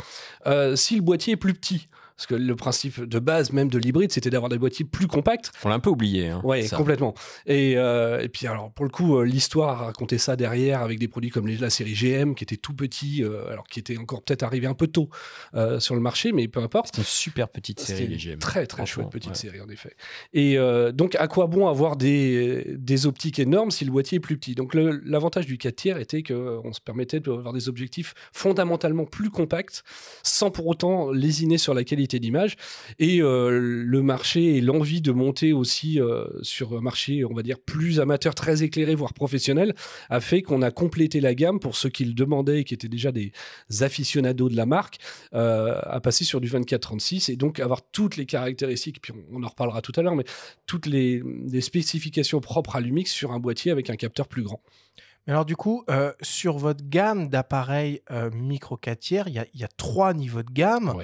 euh, 0.46 0.76
si 0.76 0.96
le 0.96 1.02
boîtier 1.02 1.34
est 1.34 1.36
plus 1.36 1.54
petit? 1.54 1.88
Parce 2.18 2.26
que 2.26 2.34
le 2.34 2.56
principe 2.56 3.00
de 3.04 3.18
base 3.20 3.52
même 3.52 3.68
de 3.70 3.78
l'hybride, 3.78 4.10
c'était 4.10 4.28
d'avoir 4.28 4.48
des 4.50 4.58
boîtiers 4.58 4.84
plus 4.84 5.06
compacts 5.06 5.52
On 5.64 5.68
l'a 5.68 5.76
un 5.76 5.80
peu 5.80 5.88
oublié. 5.90 6.26
Hein, 6.28 6.42
ça. 6.66 6.76
complètement. 6.76 7.14
Et, 7.46 7.76
euh, 7.76 8.18
et 8.20 8.28
puis 8.28 8.48
alors 8.48 8.72
pour 8.72 8.84
le 8.84 8.90
coup, 8.90 9.16
euh, 9.18 9.22
l'histoire 9.24 9.82
a 9.82 9.86
raconté 9.86 10.18
ça 10.18 10.34
derrière 10.34 10.82
avec 10.82 10.98
des 10.98 11.06
produits 11.06 11.30
comme 11.30 11.46
les- 11.46 11.56
la 11.58 11.70
série 11.70 11.94
GM 11.94 12.34
qui 12.34 12.42
était 12.42 12.56
tout 12.56 12.74
petit, 12.74 13.22
euh, 13.22 13.48
alors 13.52 13.68
qui 13.68 13.78
était 13.78 13.96
encore 13.98 14.22
peut-être 14.24 14.42
arrivé 14.42 14.66
un 14.66 14.74
peu 14.74 14.88
tôt 14.88 15.08
euh, 15.54 15.78
sur 15.78 15.94
le 15.94 16.00
marché, 16.00 16.32
mais 16.32 16.48
peu 16.48 16.58
importe. 16.60 16.96
C'est 16.96 17.02
une 17.02 17.06
super 17.06 17.48
petite 17.48 17.78
série 17.78 18.00
C'était 18.00 18.10
les 18.10 18.18
GM. 18.18 18.38
très 18.40 18.66
très 18.66 18.84
chouette 18.84 19.10
petite 19.10 19.30
ouais. 19.30 19.36
série 19.36 19.60
en 19.60 19.68
effet. 19.68 19.94
Et 20.34 20.56
donc 20.92 21.14
à 21.14 21.28
quoi 21.28 21.46
bon 21.46 21.68
avoir 21.68 21.94
des, 21.96 22.74
des 22.76 23.06
optiques 23.06 23.38
énormes 23.38 23.70
si 23.70 23.84
le 23.84 23.92
boîtier 23.92 24.16
est 24.16 24.20
plus 24.20 24.36
petit? 24.36 24.56
Donc 24.56 24.74
l'avantage 24.74 25.46
du 25.46 25.56
4 25.56 25.76
tiers 25.76 25.98
était 25.98 26.24
qu'on 26.24 26.72
se 26.72 26.80
permettait 26.80 27.20
d'avoir 27.20 27.52
des 27.52 27.68
objectifs 27.68 28.14
fondamentalement 28.32 29.04
plus 29.04 29.30
compacts 29.30 29.84
sans 30.24 30.50
pour 30.50 30.66
autant 30.66 31.12
lésiner 31.12 31.58
sur 31.58 31.74
la 31.74 31.84
qualité 31.84 32.07
d'image. 32.16 32.56
Et 32.98 33.20
euh, 33.20 33.50
le 33.84 34.02
marché 34.02 34.56
et 34.56 34.60
l'envie 34.62 35.02
de 35.02 35.12
monter 35.12 35.52
aussi 35.52 36.00
euh, 36.00 36.24
sur 36.42 36.72
un 36.76 36.80
marché, 36.80 37.24
on 37.26 37.34
va 37.34 37.42
dire, 37.42 37.58
plus 37.60 38.00
amateur, 38.00 38.34
très 38.34 38.62
éclairé, 38.62 38.94
voire 38.94 39.12
professionnel, 39.12 39.74
a 40.08 40.20
fait 40.20 40.40
qu'on 40.40 40.62
a 40.62 40.70
complété 40.70 41.20
la 41.20 41.34
gamme 41.34 41.60
pour 41.60 41.76
ceux 41.76 41.90
qui 41.90 42.06
le 42.06 42.14
demandaient 42.14 42.60
et 42.60 42.64
qui 42.64 42.72
étaient 42.72 42.88
déjà 42.88 43.12
des 43.12 43.32
aficionados 43.82 44.48
de 44.48 44.56
la 44.56 44.64
marque, 44.66 44.98
euh, 45.34 45.78
à 45.82 46.00
passer 46.00 46.24
sur 46.24 46.40
du 46.40 46.48
24-36 46.48 47.30
et 47.30 47.36
donc 47.36 47.60
avoir 47.60 47.82
toutes 47.82 48.16
les 48.16 48.24
caractéristiques, 48.26 49.00
puis 49.02 49.12
on, 49.32 49.38
on 49.40 49.42
en 49.42 49.48
reparlera 49.48 49.82
tout 49.82 49.92
à 49.96 50.02
l'heure, 50.02 50.16
mais 50.16 50.24
toutes 50.66 50.86
les, 50.86 51.22
les 51.50 51.60
spécifications 51.60 52.40
propres 52.40 52.76
à 52.76 52.80
Lumix 52.80 53.10
sur 53.12 53.32
un 53.32 53.38
boîtier 53.38 53.70
avec 53.72 53.90
un 53.90 53.96
capteur 53.96 54.28
plus 54.28 54.42
grand. 54.42 54.62
Mais 55.26 55.32
alors 55.32 55.44
du 55.44 55.56
coup, 55.56 55.84
euh, 55.90 56.12
sur 56.22 56.56
votre 56.56 56.84
gamme 56.88 57.28
d'appareils 57.28 58.00
euh, 58.10 58.30
micro 58.30 58.76
4 58.78 58.98
tiers, 58.98 59.28
il 59.28 59.34
y, 59.34 59.38
a- 59.38 59.46
il 59.52 59.60
y 59.60 59.64
a 59.64 59.68
trois 59.76 60.14
niveaux 60.14 60.42
de 60.42 60.50
gamme. 60.50 60.94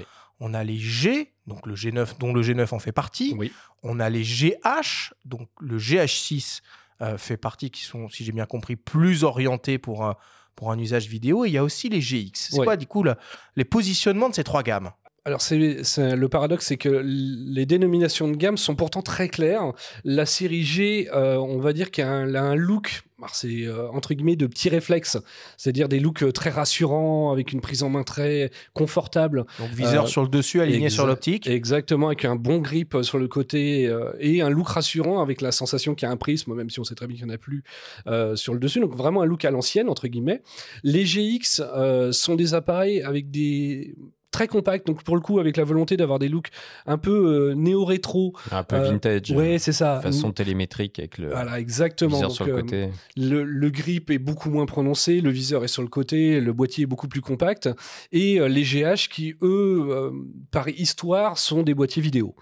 On 0.41 0.53
a 0.55 0.65
les 0.65 0.77
G, 0.79 1.33
donc 1.47 1.67
le 1.67 1.75
G9, 1.75 2.19
dont 2.19 2.33
le 2.33 2.43
G9 2.43 2.75
en 2.75 2.79
fait 2.79 2.93
partie. 2.93 3.35
Oui. 3.39 3.53
On 3.83 4.01
a 4.01 4.11
les 4.11 4.23
GH, 4.23 5.13
donc 5.25 5.49
le 5.61 5.79
GH6 5.79 6.61
euh, 7.03 7.19
fait 7.19 7.37
partie, 7.37 7.71
qui 7.71 7.83
sont, 7.83 8.09
si 8.09 8.25
j'ai 8.25 8.33
bien 8.33 8.47
compris, 8.47 8.77
plus 8.77 9.25
orientés 9.25 9.79
pour 9.79 10.05
un, 10.05 10.17
pour 10.57 10.71
un 10.73 10.79
usage 10.79 11.07
vidéo. 11.09 11.45
Et 11.45 11.49
il 11.49 11.53
y 11.53 11.59
a 11.59 11.65
aussi 11.65 11.89
les 11.89 12.01
GX. 12.01 12.31
C'est 12.35 12.59
Ouais. 12.59 12.65
quoi, 12.65 12.77
du 12.77 12.87
coup, 12.87 13.03
le- 13.03 13.15
les 13.57 13.65
positionnements 13.65 14.29
de 14.29 14.35
ces 14.35 14.45
trois 14.45 14.63
gammes? 14.63 14.91
Alors, 15.27 15.41
c'est, 15.41 15.83
c'est- 15.85 16.17
le 16.17 16.29
paradoxe, 16.29 16.67
c'est 16.67 16.77
que 16.77 17.03
les 17.05 17.65
dénominations 17.67 18.29
de 18.29 18.37
gamme 18.37 18.57
sont 18.59 18.75
pourtant 18.77 19.01
très 19.03 19.29
claires. 19.29 19.73
La 20.05 20.27
série 20.27 20.63
G, 20.65 21.09
euh, 21.15 21.37
on 21.37 21.59
va 21.61 21.73
dire 21.73 21.91
qu'elle 21.91 22.07
a 22.07 22.11
un, 22.13 22.29
elle 22.29 22.37
a 22.37 22.43
un 22.43 22.55
look, 22.55 23.03
c'est 23.33 23.65
euh, 23.65 23.89
entre 23.91 24.15
guillemets 24.15 24.37
de 24.37 24.47
petits 24.47 24.69
réflexes, 24.69 25.19
c'est-à-dire 25.57 25.89
des 25.89 26.01
looks 26.01 26.23
euh, 26.23 26.33
très 26.33 26.51
rassurants, 26.51 27.33
avec 27.33 27.53
une 27.53 27.61
prise 27.61 27.83
en 27.83 27.89
main 27.89 28.03
très 28.03 28.51
confortable. 28.75 29.45
Donc 29.59 29.71
viseur 29.71 30.05
Euh, 30.05 30.07
sur 30.07 30.23
le 30.23 30.29
dessus, 30.29 30.61
aligné 30.61 30.91
sur 30.91 31.07
l'optique. 31.07 31.47
Exactement, 31.47 32.09
avec 32.09 32.25
un 32.25 32.37
bon 32.37 32.59
grip 32.59 32.95
euh, 32.95 33.03
sur 33.03 33.19
le 33.19 33.29
côté 33.29 33.87
euh, 33.87 34.11
et 34.21 34.43
un 34.43 34.51
look 34.51 34.69
rassurant 34.69 35.23
avec 35.23 35.41
la 35.41 35.53
sensation 35.53 35.95
qu'il 35.95 36.07
y 36.07 36.09
a 36.09 36.13
un 36.13 36.17
prisme, 36.17 36.55
même 36.55 36.71
si 36.71 36.81
on 36.81 36.85
sait 36.85 36.95
très 36.95 37.07
bien 37.07 37.17
qu'il 37.17 37.27
n'y 37.27 37.33
en 37.33 37.35
a 37.35 37.39
plus 37.39 37.63
euh, 38.07 38.37
sur 38.37 38.53
le 38.53 38.61
dessus. 38.61 38.81
Donc 38.81 38.95
vraiment 38.95 39.23
un 39.23 39.27
look 39.27 39.45
à 39.45 39.51
l'ancienne, 39.51 39.89
entre 39.89 40.09
guillemets. 40.09 40.43
Les 40.83 41.05
GX 41.05 41.61
euh, 41.61 42.13
sont 42.13 42.35
des 42.35 42.55
appareils 42.55 43.03
avec 43.03 43.31
des 43.31 43.95
très 44.31 44.49
compacts, 44.49 44.85
donc 44.89 45.05
pour 45.05 45.15
le 45.15 45.21
coup 45.21 45.39
avec 45.39 45.57
la 45.57 45.63
volonté 45.63 45.97
d'avoir 45.97 46.19
des 46.19 46.29
looks 46.29 46.49
un 46.87 46.99
peu 46.99 47.51
euh, 47.53 47.55
néo-rétro. 47.55 48.33
Un 48.51 48.65
peu 48.65 48.75
Euh, 48.75 48.91
vintage. 48.91 49.31
Ouais, 49.31 49.59
c'est 49.61 49.71
ça. 49.73 50.01
Façon 50.03 50.33
télémétrique 50.33 50.99
avec 50.99 51.19
le 51.19 51.29
Voilà, 51.29 51.61
exactement. 51.61 52.17
viseur 52.17 52.29
Donc, 52.31 52.37
sur 52.37 52.47
le 52.47 52.53
euh, 52.53 52.61
côté. 52.63 52.89
Le, 53.17 53.45
le 53.45 53.71
grip 53.71 54.11
est 54.11 54.19
beaucoup 54.19 54.51
moins 54.51 54.67
prononcé, 54.67 55.21
le 55.21 55.31
viseur 55.31 55.63
est 55.65 55.69
sur 55.69 55.83
le 55.83 55.89
côté, 55.89 56.41
le 56.41 56.53
boîtier 56.53 56.83
est 56.85 56.87
beaucoup 56.87 57.09
plus 57.09 57.21
compact. 57.21 57.69
Et 58.13 58.41
euh, 58.41 58.49
les 58.49 58.63
GH 58.65 59.09
qui, 59.09 59.35
eux, 59.43 59.87
euh, 59.91 60.11
par 60.51 60.69
histoire, 60.69 61.39
sont 61.39 61.63
des 61.63 61.75
boîtiers 61.75 62.03
vidéo. 62.03 62.35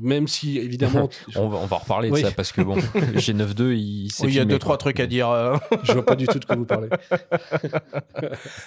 Même 0.00 0.28
si, 0.28 0.58
évidemment, 0.58 1.08
On 1.34 1.48
va, 1.48 1.58
on 1.58 1.66
va 1.66 1.76
reparler 1.78 2.10
Oui. 2.10 2.22
de 2.22 2.26
ça 2.28 2.32
parce 2.32 2.52
que 2.52 2.60
bon, 2.60 2.76
le 2.94 3.18
G92, 3.18 3.72
il 3.74 4.10
s'est 4.12 4.26
Oui, 4.26 4.32
il 4.32 4.36
y 4.36 4.38
a 4.38 4.44
deux, 4.44 4.50
quoi. 4.50 4.58
trois 4.60 4.76
trucs 4.78 5.00
à 5.00 5.06
dire. 5.06 5.28
euh. 5.28 5.56
je 5.82 5.92
vois 5.92 6.04
pas 6.04 6.14
du 6.14 6.26
tout 6.28 6.38
de 6.38 6.44
quoi 6.44 6.54
vous 6.54 6.66
parlez. 6.66 6.88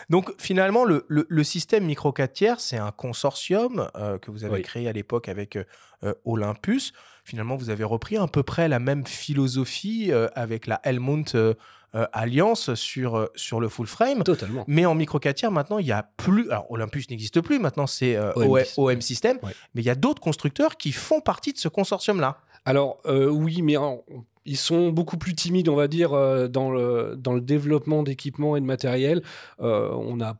Donc 0.09 0.33
finalement, 0.37 0.83
le, 0.85 1.05
le- 1.07 1.25
le 1.29 1.43
système 1.43 1.85
micro 1.85 2.11
4 2.11 2.33
tiers, 2.33 2.59
c'est 2.59 2.77
un 2.77 2.91
consortium 2.91 3.87
euh, 3.95 4.17
que 4.17 4.31
vous 4.31 4.43
avez 4.43 4.55
Oui. 4.55 4.61
créé 4.61 4.87
à 4.87 4.91
l'époque 4.91 5.29
avec 5.29 5.55
euh, 5.55 5.63
euh, 6.03 6.13
Olympus. 6.25 6.93
Finalement, 7.23 7.55
vous 7.55 7.69
avez 7.69 7.83
repris 7.83 8.17
à 8.17 8.27
peu 8.27 8.43
près 8.43 8.67
la 8.67 8.79
même 8.79 9.05
philosophie 9.05 10.11
euh, 10.11 10.27
avec 10.35 10.67
la 10.67 10.79
Helmut 10.83 11.35
euh, 11.35 11.53
euh, 11.95 12.05
Alliance 12.13 12.73
sur, 12.75 13.29
sur 13.35 13.59
le 13.59 13.67
full 13.69 13.87
frame. 13.87 14.23
Totalement. 14.23 14.63
Mais 14.67 14.85
en 14.85 14.95
micro 14.95 15.19
4 15.19 15.35
tiers, 15.35 15.51
maintenant, 15.51 15.77
il 15.77 15.85
y 15.87 15.91
a 15.91 16.09
plus. 16.17 16.49
Alors, 16.49 16.69
Olympus 16.71 17.09
n'existe 17.09 17.41
plus, 17.41 17.59
maintenant, 17.59 17.87
c'est 17.87 18.17
OM 18.35 18.59
OM, 18.77 19.01
System. 19.01 19.37
Ouais. 19.43 19.51
Mais 19.75 19.81
il 19.81 19.85
y 19.85 19.89
a 19.89 19.95
d'autres 19.95 20.21
constructeurs 20.21 20.77
qui 20.77 20.91
font 20.93 21.19
partie 21.21 21.51
de 21.53 21.57
ce 21.57 21.67
consortium-là. 21.67 22.37
Alors, 22.65 22.99
oui, 23.05 23.61
mais 23.61 23.75
en- 23.77 24.03
ils 24.45 24.57
sont 24.57 24.89
beaucoup 24.89 25.17
plus 25.17 25.35
timides, 25.35 25.69
on 25.69 25.75
va 25.75 25.87
dire, 25.87 26.11
dans, 26.49 26.71
le, 26.71 27.15
dans 27.17 27.33
le 27.33 27.41
développement 27.41 28.01
d'équipements 28.03 28.55
et 28.55 28.61
de 28.61 28.65
matériel. 28.65 29.21
Euh, 29.59 29.91
on 29.93 30.19
a, 30.21 30.37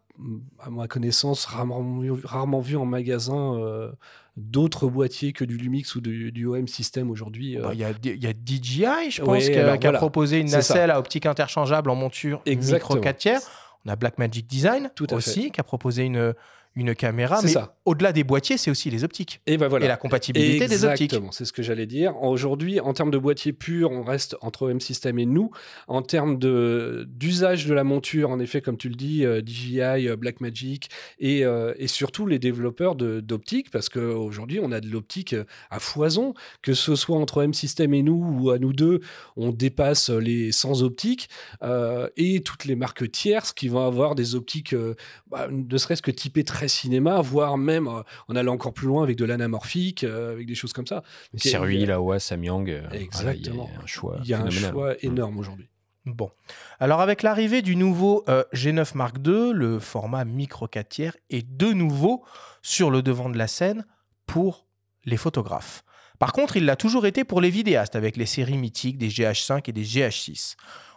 à 0.59 0.69
ma 0.71 0.87
connaissance, 0.87 1.45
rarement, 1.45 1.99
vu- 1.99 2.13
rarement 2.23 2.59
vu 2.61 2.77
en 2.77 2.85
magasin 2.85 3.55
euh, 3.59 3.91
d'autres 4.37 4.87
boîtiers 4.87 5.33
que 5.33 5.43
du 5.43 5.57
Lumix 5.57 5.95
ou 5.95 6.01
du, 6.01 6.31
du 6.31 6.45
OM 6.45 6.67
System 6.67 7.09
aujourd'hui. 7.11 7.57
euh. 7.57 7.61
Bah, 7.63 7.69
Il 7.73 7.79
y, 7.79 7.83
a, 7.83 7.89
y 8.03 8.27
a 8.27 8.31
DJI, 8.33 9.11
je 9.11 9.21
pense, 9.21 9.43
qui 9.45 9.53
a, 9.57 9.75
voilà. 9.75 9.97
proposé 9.97 10.39
une 10.39 10.47
ça. 10.47 10.57
nacelle 10.57 10.91
à 10.91 10.99
optique 10.99 11.25
interchangeable 11.25 11.89
en 11.89 11.95
monture 11.95 12.41
Exactement. 12.45 12.95
micro 12.95 13.03
4 13.03 13.17
tiers. 13.17 13.41
On 13.85 13.89
a 13.89 13.95
Blackmagic 13.95 14.47
Design 14.47 14.91
Tout 14.95 15.11
aussi, 15.13 15.51
qui 15.51 15.59
a 15.59 15.63
proposé 15.63 16.03
une, 16.03 16.33
une 16.75 16.95
caméra, 16.95 17.41
mais 17.43 17.53
au-delà 17.83 18.13
des 18.13 18.23
boîtiers, 18.23 18.57
c'est 18.57 18.71
aussi 18.71 18.89
les 18.89 19.03
optiques 19.03 19.41
Et 19.45 19.57
ben 19.57 19.67
voilà. 19.67 19.85
et 19.85 19.87
la 19.89 19.97
compatibilité 19.97 20.67
des 20.67 20.85
optiques. 20.85 21.11
Exactement, 21.11 21.31
c'est 21.31 21.43
ce 21.43 21.51
que 21.51 21.61
j'allais 21.61 21.85
dire. 21.85 22.15
Aujourd'hui, 22.23 22.79
en 22.79 22.93
termes 22.93 23.11
de 23.11 23.17
boîtier 23.17 23.51
pur, 23.51 23.91
on 23.91 24.03
reste 24.03 24.37
entre 24.41 24.69
OM 24.69 24.79
System 24.79 25.19
et 25.19 25.25
nous. 25.25 25.51
En 25.87 26.01
termes 26.01 26.37
d'usage 26.37 27.65
de 27.65 27.73
la 27.73 27.83
monture, 27.83 28.29
en 28.29 28.39
effet, 28.39 28.61
comme 28.61 28.77
tu 28.77 28.87
le 28.87 28.95
dis, 28.95 29.25
euh, 29.25 29.41
DJI, 29.45 30.07
euh, 30.07 30.15
Blackmagic 30.15 30.89
et, 31.19 31.43
euh, 31.43 31.73
et 31.77 31.87
surtout 31.87 32.25
les 32.25 32.39
développeurs 32.39 32.95
d'optique, 32.95 33.69
parce 33.69 33.89
qu'aujourd'hui, 33.89 34.59
on 34.61 34.71
a 34.71 34.79
de 34.79 34.87
l'optique 34.87 35.35
à 35.69 35.79
foison, 35.79 36.33
que 36.61 36.73
ce 36.73 36.95
soit 36.95 37.17
entre 37.17 37.43
OM 37.43 37.53
System 37.53 37.93
et 37.93 38.03
nous 38.03 38.37
ou 38.39 38.51
à 38.51 38.59
nous 38.59 38.71
deux, 38.71 39.01
on 39.35 39.51
dépasse 39.51 40.09
les 40.09 40.51
100 40.51 40.83
optiques 40.83 41.29
et 42.17 42.41
toutes 42.43 42.65
les 42.65 42.75
marques 42.75 43.11
tierces 43.11 43.51
qui 43.51 43.67
vont 43.67 43.85
avoir 43.85 44.15
des 44.15 44.35
optiques, 44.35 44.75
bah, 45.29 45.47
ne 45.49 45.77
serait-ce 45.77 46.01
que 46.01 46.11
typées 46.11 46.43
très 46.43 46.60
cinéma, 46.67 47.21
voire 47.21 47.57
même 47.57 47.87
euh, 47.87 48.01
en 48.27 48.35
allant 48.35 48.53
encore 48.53 48.73
plus 48.73 48.87
loin 48.87 49.03
avec 49.03 49.17
de 49.17 49.25
l'anamorphique, 49.25 50.03
euh, 50.03 50.31
avec 50.33 50.47
des 50.47 50.55
choses 50.55 50.73
comme 50.73 50.87
ça. 50.87 51.03
Ok, 51.33 51.41
Serui, 51.41 51.75
il 51.75 51.81
y 51.81 51.83
a- 51.83 51.87
Laowa, 51.87 52.19
Samyang. 52.19 52.69
euh, 52.69 52.81
voilà, 52.89 52.99
Exactement. 53.01 53.67
il 53.69 53.75
y 53.75 53.77
a 53.79 53.83
un 53.83 53.85
choix. 53.87 54.17
Il 54.23 54.29
y 54.29 54.33
a 54.33 54.37
un 54.39 54.45
phénoménal. 54.49 54.71
choix 54.71 54.93
Mm. 54.93 54.97
énorme 55.01 55.37
aujourd'hui. 55.39 55.67
Bon. 56.05 56.31
Alors, 56.79 56.99
avec 57.01 57.21
l'arrivée 57.21 57.61
du 57.61 57.75
nouveau 57.75 58.23
euh, 58.27 58.43
G9 58.53 58.95
Mark 58.97 59.17
II, 59.23 59.51
le 59.53 59.77
format 59.79 60.25
micro 60.25 60.67
4 60.67 60.89
tiers 60.89 61.15
est 61.29 61.45
de 61.47 61.67
nouveau 61.73 62.23
sur 62.63 62.89
le 62.89 63.03
devant 63.03 63.29
de 63.29 63.37
la 63.37 63.47
scène 63.47 63.85
pour 64.25 64.65
les 65.05 65.17
photographes. 65.17 65.83
Par 66.17 66.33
contre, 66.33 66.57
il 66.57 66.65
l'a 66.65 66.75
toujours 66.75 67.05
été 67.05 67.23
pour 67.23 67.39
les 67.41 67.49
vidéastes 67.51 67.95
avec 67.95 68.17
les 68.17 68.25
séries 68.25 68.57
mythiques 68.57 68.97
des 68.97 69.09
GH5 69.09 69.69
et 69.69 69.73
des 69.73 69.83
GH6. 69.83 70.55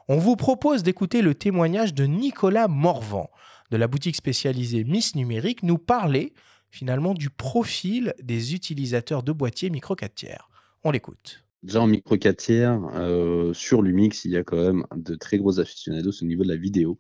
On 0.09 0.18
vous 0.18 0.37
propose 0.37 0.83
d'écouter 0.83 1.23
le 1.23 1.35
témoignage 1.35 1.94
de 1.94 2.04
Nicolas 2.04 2.68
Morvan 2.68 3.30
de 3.71 3.76
la 3.76 3.88
boutique 3.88 4.16
spécialisée 4.16 4.85
Miss 4.85 5.14
Numérique 5.14 5.62
nous 5.62 5.78
parler 5.78 6.33
finalement 6.71 7.14
du 7.14 7.30
profil 7.30 8.14
des 8.23 8.54
utilisateurs 8.54 9.23
de 9.23 9.33
boîtiers 9.33 9.71
micro 9.71 9.94
4 9.94 10.14
tiers. 10.14 10.49
On 10.83 10.90
l'écoute. 10.90 11.44
Déjà 11.62 11.80
en 11.80 11.87
micro 11.87 12.18
4 12.18 12.37
tiers, 12.37 12.78
euh, 12.94 13.54
sur 13.54 13.80
Lumix, 13.80 14.26
il 14.26 14.33
y 14.33 14.37
a 14.37 14.44
quand 14.44 14.56
même 14.56 14.85
de 14.94 15.14
très 15.14 15.38
gros 15.38 15.61
aficionados 15.61 16.12
au 16.21 16.26
niveau 16.26 16.42
de 16.42 16.49
la 16.49 16.56
vidéo, 16.56 16.99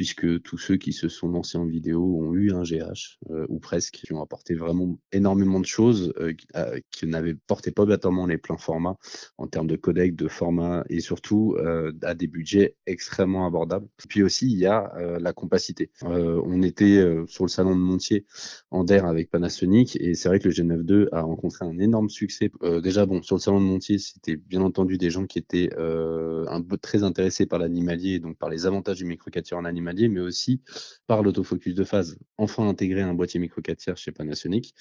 puisque 0.00 0.40
tous 0.40 0.56
ceux 0.56 0.78
qui 0.78 0.94
se 0.94 1.10
sont 1.10 1.28
lancés 1.28 1.58
en 1.58 1.66
vidéo 1.66 2.02
ont 2.22 2.32
eu 2.32 2.52
un 2.52 2.62
GH, 2.62 3.18
euh, 3.28 3.44
ou 3.50 3.58
presque, 3.58 3.96
qui 3.96 4.10
ont 4.14 4.22
apporté 4.22 4.54
vraiment 4.54 4.98
énormément 5.12 5.60
de 5.60 5.66
choses 5.66 6.14
euh, 6.18 6.32
qui- 6.32 6.46
euh, 6.56 6.80
qui 6.90 7.06
n'avaient 7.06 7.34
porté 7.34 7.70
pas 7.70 7.82
obligatoirement 7.82 8.24
les 8.24 8.38
pleins 8.38 8.56
formats 8.56 8.96
en 9.36 9.46
termes 9.46 9.66
de 9.66 9.76
codec, 9.76 10.16
de 10.16 10.26
format, 10.26 10.84
et 10.88 11.00
surtout 11.00 11.54
à 12.02 12.14
des 12.14 12.28
budgets 12.28 12.76
extrêmement 12.86 13.46
abordables. 13.46 13.86
Puis 14.08 14.22
aussi, 14.22 14.46
il 14.50 14.58
y 14.58 14.64
a 14.64 14.90
la 15.20 15.32
compacité. 15.34 15.90
On 16.02 16.62
était 16.62 17.04
sur 17.26 17.44
le 17.44 17.50
salon 17.50 17.74
de 17.76 17.80
Montier 17.80 18.24
en 18.70 18.84
DER 18.84 19.04
avec 19.04 19.30
Panasonic, 19.30 19.96
et 20.00 20.14
c'est 20.14 20.28
vrai 20.28 20.38
que 20.38 20.48
le 20.48 20.54
G9 20.54 20.82
II 20.84 21.08
a 21.12 21.20
rencontré 21.22 21.66
un 21.66 21.78
énorme 21.78 22.08
succès. 22.08 22.50
Déjà, 22.82 23.04
bon, 23.06 23.22
sur 23.22 23.36
le 23.36 23.40
salon 23.40 23.60
de 23.60 23.66
Montier, 23.66 23.98
c'était 23.98 24.36
bien 24.36 24.62
entendu 24.62 24.96
des 24.96 25.10
gens 25.10 25.26
qui 25.26 25.38
étaient 25.38 25.70
un 25.76 26.62
peu 26.62 26.78
très 26.78 27.02
intéressés 27.02 27.46
par 27.46 27.58
l'animalier, 27.58 28.18
donc 28.18 28.38
par 28.38 28.48
les 28.48 28.66
avantages 28.66 28.98
du 28.98 29.04
micro 29.04 29.30
4 29.30 29.44
tiers 29.44 29.58
en 29.58 29.64
animalier, 29.64 29.89
mais 30.08 30.20
aussi 30.20 30.60
par 31.06 31.22
l'autofocus 31.22 31.74
de 31.74 31.84
phase. 31.84 32.18
Enfin 32.38 32.68
intégré 32.68 33.02
un 33.02 33.14
boîtier 33.14 33.40
micro 33.40 33.60
4 33.60 33.78
tiers 33.78 33.96
chez 33.96 34.12
Panasonic. 34.12 34.74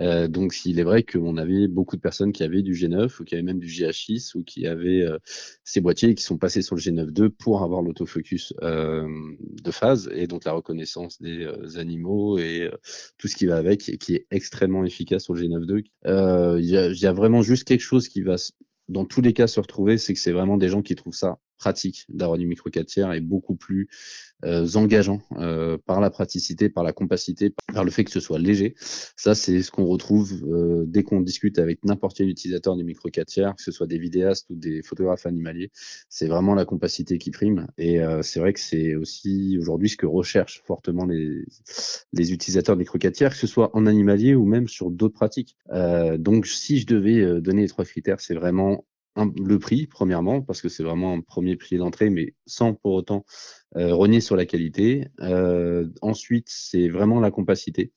Euh, 0.00 0.28
donc, 0.28 0.64
il 0.64 0.78
est 0.78 0.84
vrai 0.84 1.02
qu'on 1.02 1.36
avait 1.36 1.68
beaucoup 1.68 1.96
de 1.96 2.00
personnes 2.00 2.32
qui 2.32 2.42
avaient 2.42 2.62
du 2.62 2.72
G9 2.72 3.20
ou 3.20 3.24
qui 3.24 3.34
avaient 3.34 3.42
même 3.42 3.58
du 3.58 3.68
GH6 3.68 4.36
ou 4.36 4.44
qui 4.44 4.66
avaient 4.66 5.02
euh, 5.02 5.18
ces 5.64 5.80
boîtiers 5.80 6.10
et 6.10 6.14
qui 6.14 6.24
sont 6.24 6.38
passés 6.38 6.62
sur 6.62 6.76
le 6.76 6.80
G9 6.80 7.24
II 7.24 7.30
pour 7.30 7.62
avoir 7.62 7.82
l'autofocus 7.82 8.52
euh, 8.62 9.08
de 9.40 9.70
phase 9.70 10.10
et 10.14 10.26
donc 10.26 10.44
la 10.44 10.52
reconnaissance 10.52 11.20
des 11.20 11.44
euh, 11.44 11.78
animaux 11.78 12.38
et 12.38 12.70
tout 13.18 13.28
ce 13.28 13.36
qui 13.36 13.46
va 13.46 13.56
avec 13.56 13.88
et 13.88 13.98
qui 13.98 14.14
est 14.14 14.26
extrêmement 14.30 14.84
efficace 14.84 15.24
sur 15.24 15.34
le 15.34 15.42
G9 15.42 15.78
II. 15.78 15.84
Il 16.60 16.66
y, 16.66 17.06
a, 17.06 17.12
vraiment 17.12 17.42
juste 17.42 17.64
quelque 17.64 17.80
chose 17.80 18.08
qui 18.08 18.22
va, 18.22 18.36
dans 18.88 19.04
tous 19.04 19.20
les 19.20 19.32
cas, 19.32 19.46
se 19.46 19.60
retrouver, 19.60 19.98
c'est 19.98 20.14
que 20.14 20.20
c'est 20.20 20.32
vraiment 20.32 20.56
des 20.56 20.68
gens 20.68 20.82
qui 20.82 20.94
trouvent 20.94 21.14
ça 21.14 21.38
pratique 21.58 22.04
d'avoir 22.08 22.38
du 22.38 22.46
micro 22.46 22.68
4 22.68 22.86
tiers 22.86 23.12
et 23.12 23.20
beaucoup 23.20 23.56
plus 23.56 23.88
euh, 24.44 24.66
engageant 24.74 25.20
euh, 25.38 25.78
par 25.86 26.00
la 26.00 26.10
praticité, 26.10 26.68
par 26.68 26.84
la 26.84 26.92
compacité, 26.92 27.54
par 27.72 27.84
le 27.84 27.90
fait 27.90 28.04
que 28.04 28.10
ce 28.10 28.20
soit 28.20 28.38
léger. 28.38 28.74
Ça, 29.16 29.34
c'est 29.34 29.62
ce 29.62 29.70
qu'on 29.70 29.86
retrouve 29.86 30.32
euh, 30.44 30.84
dès 30.86 31.02
qu'on 31.02 31.20
discute 31.20 31.58
avec 31.58 31.84
n'importe 31.84 32.16
quel 32.18 32.28
utilisateur 32.28 32.76
du 32.76 32.84
micro 32.84 33.08
4 33.08 33.26
tiers, 33.26 33.54
que 33.56 33.62
ce 33.62 33.72
soit 33.72 33.86
des 33.86 33.98
vidéastes 33.98 34.46
ou 34.50 34.56
des 34.56 34.82
photographes 34.82 35.26
animaliers. 35.26 35.70
C'est 36.08 36.26
vraiment 36.26 36.54
la 36.54 36.64
compacité 36.64 37.18
qui 37.18 37.30
prime. 37.30 37.66
Et 37.78 38.00
c'est 38.22 38.40
vrai 38.40 38.52
que 38.52 38.60
c'est 38.60 38.94
aussi 38.94 39.56
aujourd'hui 39.58 39.88
ce 39.88 39.96
que 39.96 40.06
recherchent 40.06 40.62
fortement 40.66 41.06
les, 41.06 41.44
les 42.12 42.32
utilisateurs 42.32 42.76
de 42.76 42.80
micro 42.80 42.98
4 42.98 43.12
tiers, 43.14 43.30
que 43.30 43.36
ce 43.36 43.46
soit 43.46 43.70
en 43.74 43.86
animalier 43.86 44.34
ou 44.34 44.44
même 44.44 44.68
sur 44.68 44.90
d'autres 44.90 45.14
pratiques. 45.14 45.56
Donc, 46.18 46.46
si 46.46 46.78
je 46.78 46.86
devais 46.86 47.40
donner 47.40 47.62
les 47.62 47.68
trois 47.68 47.84
critères, 47.84 48.20
c'est 48.20 48.34
vraiment 48.34 48.84
le 49.16 49.58
prix, 49.58 49.86
premièrement, 49.86 50.42
parce 50.42 50.60
que 50.60 50.68
c'est 50.68 50.82
vraiment 50.82 51.12
un 51.12 51.20
premier 51.20 51.56
prix 51.56 51.76
d'entrée, 51.76 52.10
mais 52.10 52.34
sans 52.46 52.74
pour 52.74 52.94
autant 52.94 53.24
euh, 53.76 53.94
renier 53.94 54.20
sur 54.20 54.36
la 54.36 54.46
qualité. 54.46 55.08
Euh, 55.20 55.88
ensuite, 56.00 56.46
c'est 56.48 56.88
vraiment 56.88 57.20
la 57.20 57.30
compacité 57.30 57.92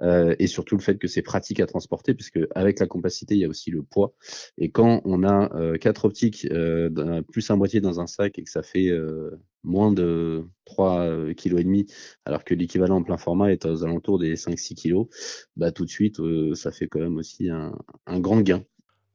euh, 0.00 0.34
et 0.38 0.46
surtout 0.46 0.76
le 0.76 0.82
fait 0.82 0.98
que 0.98 1.06
c'est 1.08 1.22
pratique 1.22 1.60
à 1.60 1.66
transporter, 1.66 2.14
puisque 2.14 2.40
avec 2.54 2.80
la 2.80 2.86
compacité, 2.86 3.34
il 3.34 3.40
y 3.40 3.44
a 3.44 3.48
aussi 3.48 3.70
le 3.70 3.82
poids. 3.82 4.12
Et 4.58 4.70
quand 4.70 5.02
on 5.04 5.22
a 5.22 5.54
euh, 5.54 5.76
quatre 5.76 6.04
optiques 6.04 6.48
plus 7.32 7.50
un 7.50 7.56
boîtier 7.56 7.80
dans 7.80 8.00
un 8.00 8.06
sac 8.06 8.38
et 8.38 8.44
que 8.44 8.50
ça 8.50 8.62
fait 8.62 8.90
moins 9.62 9.92
de 9.92 10.44
3 10.64 11.32
kg 11.36 11.84
alors 12.24 12.44
que 12.44 12.54
l'équivalent 12.54 12.96
en 12.96 13.02
plein 13.02 13.18
format 13.18 13.52
est 13.52 13.66
aux 13.66 13.84
alentours 13.84 14.18
des 14.18 14.36
5-6 14.36 14.74
kg, 14.74 15.08
bah 15.56 15.70
tout 15.70 15.84
de 15.84 15.90
suite, 15.90 16.20
ça 16.54 16.72
fait 16.72 16.88
quand 16.88 17.00
même 17.00 17.16
aussi 17.16 17.50
un, 17.50 17.76
un 18.06 18.20
grand 18.20 18.40
gain. 18.40 18.64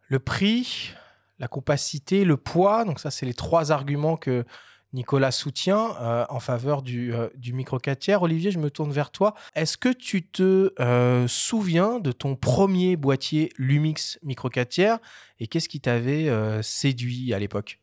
le 0.09 0.19
prix, 0.19 0.93
la 1.39 1.47
compacité, 1.47 2.25
le 2.25 2.37
poids. 2.37 2.85
Donc 2.85 2.99
ça, 2.99 3.11
c'est 3.11 3.25
les 3.25 3.33
trois 3.33 3.71
arguments 3.71 4.17
que 4.17 4.45
Nicolas 4.93 5.31
soutient 5.31 5.95
euh, 5.99 6.25
en 6.29 6.39
faveur 6.39 6.81
du, 6.81 7.13
euh, 7.13 7.27
micro 7.51 7.77
4 7.77 7.99
tiers. 7.99 8.21
Olivier, 8.21 8.49
je 8.49 8.59
me 8.59 8.71
tourne 8.71 8.91
vers 8.91 9.11
toi. 9.11 9.35
Est-ce 9.53 9.77
que 9.77 9.89
tu 9.89 10.25
te 10.25 10.71
euh, 10.79 11.27
souviens 11.27 11.99
de 11.99 12.11
ton 12.11 12.35
premier 12.35 12.95
boîtier 12.95 13.51
Lumix 13.57 14.17
micro 14.23 14.49
4 14.49 14.69
tiers 14.69 14.99
et 15.39 15.47
qu'est-ce 15.47 15.67
qui 15.67 15.81
t'avait 15.81 16.31
séduit 16.63 17.33
à 17.33 17.39
l'époque? 17.39 17.79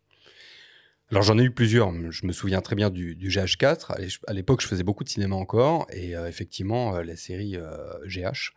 Alors 1.12 1.25
j'en 1.25 1.38
ai 1.38 1.42
eu 1.42 1.50
plusieurs. 1.50 1.92
Je 2.11 2.26
me 2.26 2.33
souviens 2.33 2.62
très 2.62 2.75
bien 2.75 2.88
du, 2.88 3.14
du 3.14 3.28
GH4. 3.28 3.92
À 3.92 3.99
l'é- 3.99 4.09
À 4.26 4.33
l'époque, 4.33 4.62
je 4.62 4.66
faisais 4.66 4.83
beaucoup 4.83 5.04
de 5.04 5.11
cinéma 5.11 5.37
encore. 5.37 5.87
Et 5.92 6.16
euh, 6.16 6.26
effectivement, 6.26 6.97
euh, 6.97 7.02
la 7.02 7.16
série 7.16 7.59
GH, 8.07 8.52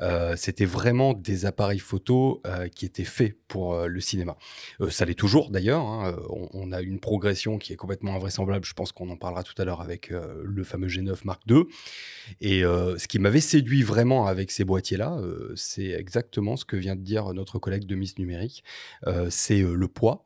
euh, 0.00 0.34
c'était 0.34 0.64
vraiment 0.64 1.12
des 1.12 1.44
appareils 1.44 1.78
photo 1.78 2.42
qui 2.74 2.86
étaient 2.86 3.04
faits 3.04 3.36
pour 3.46 3.86
le 3.86 4.00
cinéma. 4.00 4.38
Ça 4.88 5.04
l'est 5.04 5.14
toujours 5.18 5.50
d'ailleurs. 5.50 5.82
hein. 5.82 6.16
On, 6.30 6.48
on 6.54 6.72
a 6.72 6.80
une 6.80 6.98
progression 6.98 7.58
qui 7.58 7.74
est 7.74 7.76
complètement 7.76 8.14
invraisemblable. 8.14 8.64
Je 8.64 8.72
pense 8.72 8.90
qu'on 8.92 9.10
en 9.10 9.16
parlera 9.16 9.42
tout 9.42 9.60
à 9.60 9.66
l'heure 9.66 9.82
avec 9.82 10.10
le 10.10 10.64
fameux 10.64 10.88
G9 10.88 11.18
Mark 11.24 11.42
II. 11.50 11.64
Et 12.40 12.60
ce 12.62 13.06
qui 13.06 13.18
m'avait 13.18 13.40
séduit 13.40 13.82
vraiment 13.82 14.26
avec 14.26 14.50
ces 14.50 14.64
boîtiers-là, 14.64 15.20
c'est 15.56 15.90
exactement 15.90 16.56
ce 16.56 16.64
que 16.64 16.76
vient 16.76 16.96
de 16.96 17.02
dire 17.02 17.34
notre 17.34 17.58
collègue 17.58 17.84
de 17.84 17.94
Miss 17.94 18.16
Numérique. 18.18 18.64
C'est 19.28 19.60
le 19.60 19.88
poids 19.88 20.24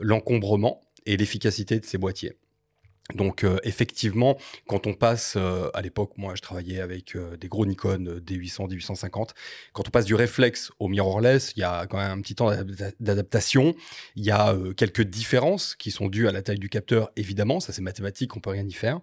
l'encombrement 0.00 0.80
et 1.06 1.16
l'efficacité 1.16 1.78
de 1.80 1.84
ces 1.84 1.98
boîtiers. 1.98 2.38
Donc 3.14 3.44
euh, 3.44 3.58
effectivement, 3.62 4.36
quand 4.66 4.88
on 4.88 4.94
passe, 4.94 5.34
euh, 5.36 5.70
à 5.74 5.82
l'époque, 5.82 6.12
moi 6.16 6.34
je 6.34 6.42
travaillais 6.42 6.80
avec 6.80 7.14
euh, 7.14 7.36
des 7.36 7.46
gros 7.46 7.64
Nikon 7.64 8.04
euh, 8.06 8.20
D800, 8.20 8.68
D850, 8.68 9.28
quand 9.72 9.86
on 9.86 9.90
passe 9.90 10.06
du 10.06 10.16
réflexe 10.16 10.72
au 10.80 10.88
mirrorless, 10.88 11.52
il 11.56 11.60
y 11.60 11.62
a 11.62 11.86
quand 11.86 11.98
même 11.98 12.10
un 12.10 12.20
petit 12.20 12.34
temps 12.34 12.50
d'adapta- 12.50 12.94
d'adaptation, 12.98 13.76
il 14.16 14.24
y 14.24 14.32
a 14.32 14.56
quelques 14.76 15.02
différences 15.02 15.76
qui 15.76 15.92
sont 15.92 16.08
dues 16.08 16.26
à 16.26 16.32
la 16.32 16.42
taille 16.42 16.58
du 16.58 16.68
capteur, 16.68 17.10
évidemment, 17.14 17.60
ça 17.60 17.72
c'est 17.72 17.82
mathématique, 17.82 18.36
on 18.36 18.40
peut 18.40 18.50
rien 18.50 18.66
y 18.66 18.72
faire, 18.72 19.00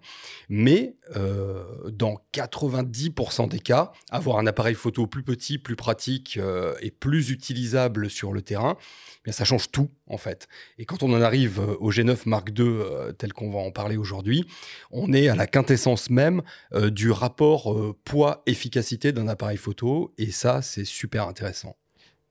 mais 0.48 0.96
dans 1.14 2.18
90% 2.32 3.48
des 3.48 3.58
cas, 3.58 3.92
avoir 4.10 4.38
un 4.38 4.46
appareil 4.46 4.74
photo 4.74 5.06
plus 5.06 5.22
petit, 5.22 5.58
plus 5.58 5.76
pratique 5.76 6.38
et 6.80 6.90
plus 6.90 7.30
utilisable 7.30 8.10
sur 8.10 8.32
le 8.32 8.42
terrain, 8.42 8.76
eh 8.78 9.20
bien, 9.24 9.32
ça 9.32 9.44
change 9.44 9.70
tout 9.70 9.90
en 10.06 10.18
fait. 10.18 10.48
Et 10.78 10.84
quand 10.84 11.02
on 11.02 11.12
en 11.14 11.22
arrive 11.22 11.60
au 11.80 11.90
G9 11.90 12.18
Mark 12.26 12.50
II, 12.58 12.80
tel 13.16 13.32
qu'on 13.32 13.50
va 13.50 13.60
en 13.60 13.70
parler 13.70 13.93
aujourd'hui, 13.96 14.46
on 14.90 15.12
est 15.12 15.28
à 15.28 15.36
la 15.36 15.46
quintessence 15.46 16.10
même 16.10 16.42
euh, 16.72 16.90
du 16.90 17.10
rapport 17.10 17.72
euh, 17.72 17.96
poids-efficacité 18.04 19.12
d'un 19.12 19.28
appareil 19.28 19.56
photo, 19.56 20.12
et 20.18 20.30
ça, 20.30 20.62
c'est 20.62 20.84
super 20.84 21.28
intéressant. 21.28 21.76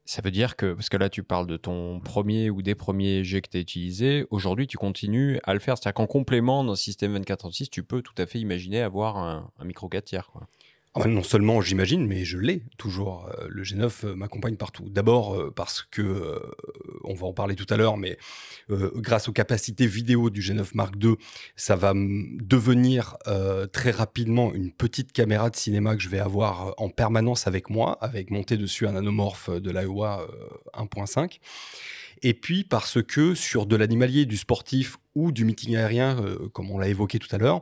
Ça 0.05 0.21
veut 0.21 0.31
dire 0.31 0.57
que, 0.57 0.73
parce 0.73 0.89
que 0.89 0.97
là, 0.97 1.09
tu 1.09 1.23
parles 1.23 1.47
de 1.47 1.55
ton 1.55 2.01
premier 2.01 2.49
ou 2.49 2.61
des 2.61 2.75
premiers 2.75 3.23
jets 3.23 3.41
que 3.41 3.49
tu 3.49 3.57
as 3.57 3.61
utilisés, 3.61 4.25
aujourd'hui, 4.31 4.67
tu 4.67 4.77
continues 4.77 5.39
à 5.43 5.53
le 5.53 5.61
faire. 5.61 5.77
C'est-à-dire 5.77 5.93
qu'en 5.93 6.07
complément 6.07 6.65
d'un 6.65 6.75
système 6.75 7.13
2436, 7.13 7.69
tu 7.69 7.83
peux 7.83 8.01
tout 8.01 8.13
à 8.17 8.25
fait 8.25 8.39
imaginer 8.39 8.81
avoir 8.81 9.17
un, 9.17 9.49
un 9.57 9.65
micro 9.65 9.87
4 9.87 10.03
tiers. 10.03 10.27
Quoi. 10.27 10.47
Ah 10.95 10.99
bah, 10.99 11.07
non 11.07 11.23
seulement 11.23 11.59
j'imagine, 11.59 12.05
mais 12.05 12.23
je 12.23 12.37
l'ai 12.37 12.61
toujours. 12.77 13.27
Euh, 13.39 13.47
Le 13.49 13.63
G9 13.63 14.05
euh, 14.05 14.15
m'accompagne 14.15 14.57
partout. 14.57 14.89
D'abord 14.89 15.33
euh, 15.33 15.51
parce 15.51 15.81
que 15.81 16.39
on 17.03 17.15
va 17.15 17.25
en 17.25 17.33
parler 17.33 17.55
tout 17.55 17.65
à 17.69 17.77
l'heure, 17.77 17.97
mais 17.97 18.17
grâce 18.69 19.27
aux 19.27 19.33
capacités 19.33 19.87
vidéo 19.87 20.29
du 20.29 20.41
G9 20.41 20.69
Mark 20.73 20.93
II, 21.01 21.15
ça 21.55 21.75
va 21.75 21.93
devenir 21.95 23.17
très 23.71 23.91
rapidement 23.91 24.53
une 24.53 24.71
petite 24.71 25.11
caméra 25.11 25.49
de 25.49 25.55
cinéma 25.55 25.95
que 25.95 26.01
je 26.01 26.09
vais 26.09 26.19
avoir 26.19 26.73
en 26.77 26.89
permanence 26.89 27.47
avec 27.47 27.69
moi, 27.69 27.97
avec 28.01 28.31
monté 28.31 28.55
dessus 28.57 28.87
un 28.87 28.93
nanomorphe 28.93 29.49
de 29.49 29.71
l'Iowa 29.71 30.27
1.5 30.73 31.39
et 32.23 32.33
puis 32.33 32.63
parce 32.63 33.03
que 33.03 33.35
sur 33.35 33.65
de 33.65 33.75
l'animalier, 33.75 34.25
du 34.25 34.37
sportif 34.37 34.97
ou 35.15 35.31
du 35.31 35.45
meeting 35.45 35.75
aérien, 35.75 36.17
euh, 36.19 36.49
comme 36.53 36.71
on 36.71 36.77
l'a 36.77 36.87
évoqué 36.87 37.19
tout 37.19 37.33
à 37.33 37.37
l'heure, 37.37 37.61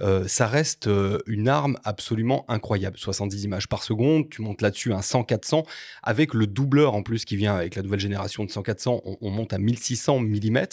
euh, 0.00 0.26
ça 0.28 0.46
reste 0.46 0.86
euh, 0.86 1.18
une 1.26 1.48
arme 1.48 1.76
absolument 1.84 2.44
incroyable. 2.48 2.96
70 2.98 3.44
images 3.44 3.68
par 3.68 3.82
seconde, 3.82 4.28
tu 4.30 4.42
montes 4.42 4.62
là-dessus 4.62 4.92
un 4.92 5.00
100-400, 5.00 5.64
avec 6.02 6.34
le 6.34 6.46
doubleur 6.46 6.94
en 6.94 7.02
plus 7.02 7.24
qui 7.24 7.36
vient 7.36 7.54
avec 7.54 7.74
la 7.74 7.82
nouvelle 7.82 8.00
génération 8.00 8.44
de 8.44 8.50
100-400, 8.50 9.00
on, 9.20 9.30
monte 9.30 9.52
à 9.52 9.58
1600 9.58 10.20
mm 10.20 10.66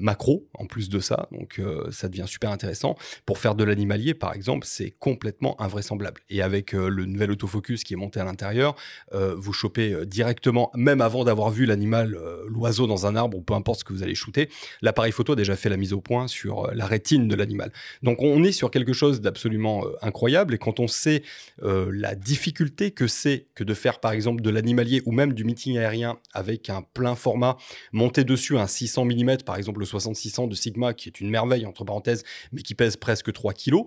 macro 0.00 0.46
en 0.52 0.66
plus 0.66 0.90
de 0.90 1.00
ça, 1.00 1.28
donc 1.32 1.58
ça 1.90 2.08
devient 2.10 2.26
super 2.26 2.50
intéressant. 2.50 2.94
Pour 3.24 3.38
faire 3.38 3.54
de 3.54 3.64
l'animalier, 3.64 4.12
par 4.12 4.34
exemple, 4.34 4.66
c'est 4.66 4.90
complètement 4.90 5.58
invraisemblable. 5.60 6.20
Et 6.28 6.42
avec 6.42 6.72
le 6.72 7.06
nouvel 7.06 7.30
autofocus 7.30 7.82
qui 7.82 7.94
est 7.94 7.96
monté 7.96 8.20
à 8.20 8.24
l'intérieur, 8.24 8.76
vous 9.12 9.52
chopez 9.54 10.04
directement, 10.04 10.70
même 10.74 11.00
avant 11.00 11.24
d'avoir 11.24 11.50
vu 11.50 11.64
l'animal, 11.64 12.18
l'oiseau 12.48 12.86
dans 12.86 13.06
un 13.06 13.16
arbre 13.16 13.38
ou 13.38 13.40
peu 13.40 13.54
importe 13.54 13.80
ce 13.80 13.84
que 13.84 13.94
vous 13.94 14.02
allez 14.02 14.14
shooter, 14.14 14.50
l'appareil 14.82 15.12
photo 15.12 15.31
déjà 15.36 15.56
fait 15.56 15.68
la 15.68 15.76
mise 15.76 15.92
au 15.92 16.00
point 16.00 16.28
sur 16.28 16.66
euh, 16.66 16.72
la 16.74 16.86
rétine 16.86 17.28
de 17.28 17.34
l'animal. 17.34 17.72
Donc 18.02 18.22
on 18.22 18.42
est 18.44 18.52
sur 18.52 18.70
quelque 18.70 18.92
chose 18.92 19.20
d'absolument 19.20 19.84
euh, 19.84 19.92
incroyable 20.02 20.54
et 20.54 20.58
quand 20.58 20.80
on 20.80 20.86
sait 20.86 21.22
euh, 21.62 21.90
la 21.94 22.14
difficulté 22.14 22.90
que 22.90 23.06
c'est 23.06 23.46
que 23.54 23.64
de 23.64 23.74
faire 23.74 24.00
par 24.00 24.12
exemple 24.12 24.42
de 24.42 24.50
l'animalier 24.50 25.02
ou 25.06 25.12
même 25.12 25.32
du 25.32 25.44
meeting 25.44 25.78
aérien 25.78 26.18
avec 26.32 26.70
un 26.70 26.82
plein 26.82 27.14
format 27.14 27.56
monté 27.92 28.24
dessus 28.24 28.58
un 28.58 28.66
600 28.66 29.04
mm, 29.04 29.36
par 29.44 29.56
exemple 29.56 29.80
le 29.80 29.86
6600 29.86 30.46
de 30.46 30.54
Sigma 30.54 30.94
qui 30.94 31.08
est 31.08 31.20
une 31.20 31.30
merveille 31.30 31.66
entre 31.66 31.84
parenthèses 31.84 32.24
mais 32.52 32.62
qui 32.62 32.74
pèse 32.74 32.96
presque 32.96 33.32
3 33.32 33.52
kg, 33.54 33.82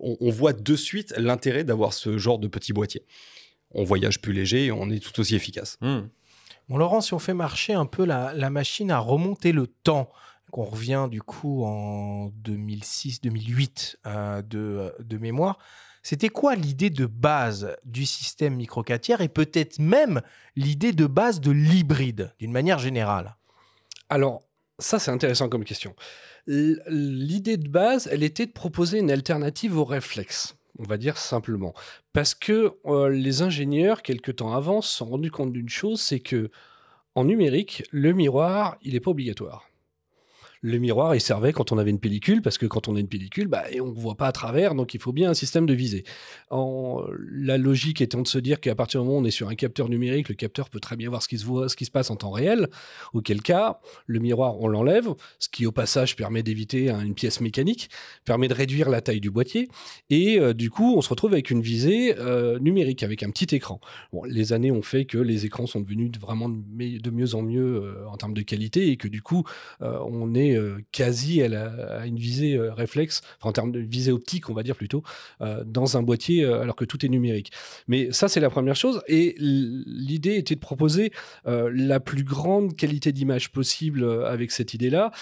on, 0.00 0.30
voit 0.30 0.52
de 0.52 0.76
suite 0.76 1.12
l'intérêt 1.16 1.64
d'avoir 1.64 1.92
ce 1.92 2.18
genre 2.18 2.38
de 2.38 2.48
petit 2.48 2.72
boîtier. 2.72 3.02
On 3.72 3.84
voyage 3.84 4.20
plus 4.20 4.32
léger 4.32 4.70
on 4.72 4.90
est 4.90 5.00
tout 5.00 5.18
aussi 5.20 5.34
efficace. 5.34 5.78
Hmm. 5.80 6.02
Bon, 6.70 6.76
Laurent, 6.76 7.00
si 7.00 7.14
on 7.14 7.18
fait 7.18 7.34
marcher 7.34 7.72
un 7.74 7.84
peu 7.84 8.04
la, 8.04 8.48
machine 8.48 8.92
à 8.92 9.00
remonter 9.00 9.50
le 9.50 9.66
temps, 9.66 10.08
qu'on 10.52 10.62
revient 10.62 11.08
du 11.10 11.20
coup 11.20 11.64
en 11.64 12.28
2006-2008 12.44 13.96
euh, 14.06 14.42
de, 14.42 14.94
de, 15.00 15.18
mémoire, 15.18 15.58
c'était 16.04 16.28
quoi 16.28 16.54
l'idée 16.54 16.90
de 16.90 17.06
base 17.06 17.74
du 17.84 18.06
système 18.06 18.54
micro 18.54 18.84
et 18.84 19.28
peut-être 19.28 19.80
même 19.80 20.22
l'idée 20.54 20.92
de 20.92 21.06
base 21.06 21.40
de 21.40 21.50
l'hybride 21.50 22.32
d'une 22.38 22.52
manière 22.52 22.78
générale? 22.78 23.34
Alors, 24.08 24.40
ça 24.78 25.00
c'est 25.00 25.10
intéressant 25.10 25.48
comme 25.48 25.64
question. 25.64 25.96
L'idée 26.46 27.56
de 27.56 27.68
base, 27.68 28.08
elle 28.12 28.22
était 28.22 28.46
de 28.46 28.52
proposer 28.52 29.00
une 29.00 29.10
alternative 29.10 29.76
au 29.76 29.84
réflexe 29.84 30.54
on 30.80 30.84
va 30.84 30.96
dire 30.96 31.18
simplement. 31.18 31.74
Parce 32.12 32.34
que 32.34 32.72
euh, 32.86 33.08
les 33.08 33.42
ingénieurs, 33.42 34.02
quelques 34.02 34.36
temps 34.36 34.54
avant, 34.54 34.80
se 34.80 34.96
sont 34.96 35.06
rendus 35.06 35.30
compte 35.30 35.52
d'une 35.52 35.68
chose, 35.68 36.00
c'est 36.00 36.20
que 36.20 36.50
en 37.14 37.24
numérique, 37.24 37.84
le 37.90 38.12
miroir, 38.12 38.78
il 38.82 38.94
n'est 38.94 39.00
pas 39.00 39.10
obligatoire 39.10 39.69
le 40.62 40.78
miroir, 40.78 41.14
il 41.14 41.20
servait 41.20 41.52
quand 41.52 41.72
on 41.72 41.78
avait 41.78 41.90
une 41.90 42.00
pellicule, 42.00 42.42
parce 42.42 42.58
que 42.58 42.66
quand 42.66 42.88
on 42.88 42.96
a 42.96 43.00
une 43.00 43.08
pellicule, 43.08 43.48
bah, 43.48 43.64
on 43.80 43.86
ne 43.86 43.98
voit 43.98 44.16
pas 44.16 44.26
à 44.26 44.32
travers, 44.32 44.74
donc 44.74 44.92
il 44.92 45.00
faut 45.00 45.12
bien 45.12 45.30
un 45.30 45.34
système 45.34 45.64
de 45.64 45.72
visée. 45.72 46.04
En, 46.50 47.02
la 47.30 47.56
logique 47.56 48.00
étant 48.00 48.20
de 48.20 48.28
se 48.28 48.38
dire 48.38 48.60
qu'à 48.60 48.74
partir 48.74 49.00
du 49.00 49.06
moment 49.06 49.18
où 49.18 49.22
on 49.22 49.24
est 49.24 49.30
sur 49.30 49.48
un 49.48 49.54
capteur 49.54 49.88
numérique, 49.88 50.28
le 50.28 50.34
capteur 50.34 50.68
peut 50.68 50.80
très 50.80 50.96
bien 50.96 51.08
voir 51.08 51.22
ce 51.22 51.28
qui 51.28 51.38
se, 51.38 51.46
voit, 51.46 51.68
ce 51.68 51.76
qui 51.76 51.86
se 51.86 51.90
passe 51.90 52.10
en 52.10 52.16
temps 52.16 52.30
réel, 52.30 52.68
auquel 53.14 53.40
cas, 53.40 53.80
le 54.06 54.18
miroir, 54.18 54.60
on 54.60 54.68
l'enlève, 54.68 55.08
ce 55.38 55.48
qui 55.48 55.64
au 55.64 55.72
passage 55.72 56.14
permet 56.14 56.42
d'éviter 56.42 56.90
une 56.90 57.14
pièce 57.14 57.40
mécanique, 57.40 57.88
permet 58.24 58.48
de 58.48 58.54
réduire 58.54 58.90
la 58.90 59.00
taille 59.00 59.20
du 59.20 59.30
boîtier, 59.30 59.68
et 60.10 60.38
euh, 60.38 60.52
du 60.52 60.68
coup, 60.68 60.94
on 60.96 61.00
se 61.00 61.08
retrouve 61.08 61.32
avec 61.32 61.50
une 61.50 61.62
visée 61.62 62.14
euh, 62.18 62.58
numérique, 62.58 63.02
avec 63.02 63.22
un 63.22 63.30
petit 63.30 63.54
écran. 63.54 63.80
Bon, 64.12 64.24
les 64.24 64.52
années 64.52 64.70
ont 64.70 64.82
fait 64.82 65.06
que 65.06 65.18
les 65.18 65.46
écrans 65.46 65.66
sont 65.66 65.80
devenus 65.80 66.12
vraiment 66.20 66.48
de 66.50 67.10
mieux 67.10 67.34
en 67.34 67.42
mieux 67.42 67.82
euh, 67.82 68.06
en 68.08 68.16
termes 68.16 68.34
de 68.34 68.42
qualité, 68.42 68.90
et 68.90 68.96
que 68.96 69.08
du 69.08 69.22
coup, 69.22 69.44
on 69.80 70.34
est 70.34 70.49
euh, 70.56 70.78
quasi 70.92 71.42
à, 71.42 72.06
une 72.06 72.18
visée 72.18 72.56
euh, 72.56 72.72
réflexe, 72.72 73.20
en 73.42 73.52
termes 73.52 73.72
de 73.72 73.80
visée 73.80 74.12
optique, 74.12 74.50
on 74.50 74.54
va 74.54 74.62
dire 74.62 74.76
plutôt, 74.76 75.02
euh, 75.40 75.62
dans 75.64 75.96
un 75.96 76.02
boîtier 76.02 76.44
alors 76.44 76.76
que 76.76 76.84
tout 76.84 77.04
est 77.04 77.08
numérique. 77.08 77.52
Mais 77.88 78.12
ça, 78.12 78.28
c'est 78.28 78.40
la 78.40 78.50
première 78.50 78.76
chose. 78.76 79.02
Et 79.08 79.34
l'idée 79.38 80.36
était 80.36 80.54
de 80.54 80.60
proposer 80.60 81.12
la 81.44 82.00
plus 82.00 82.24
grande 82.24 82.76
qualité 82.76 83.12
d'image 83.12 83.50
possible 83.50 84.04
avec 84.24 84.50
cette 84.50 84.74
idée-là 84.74 85.12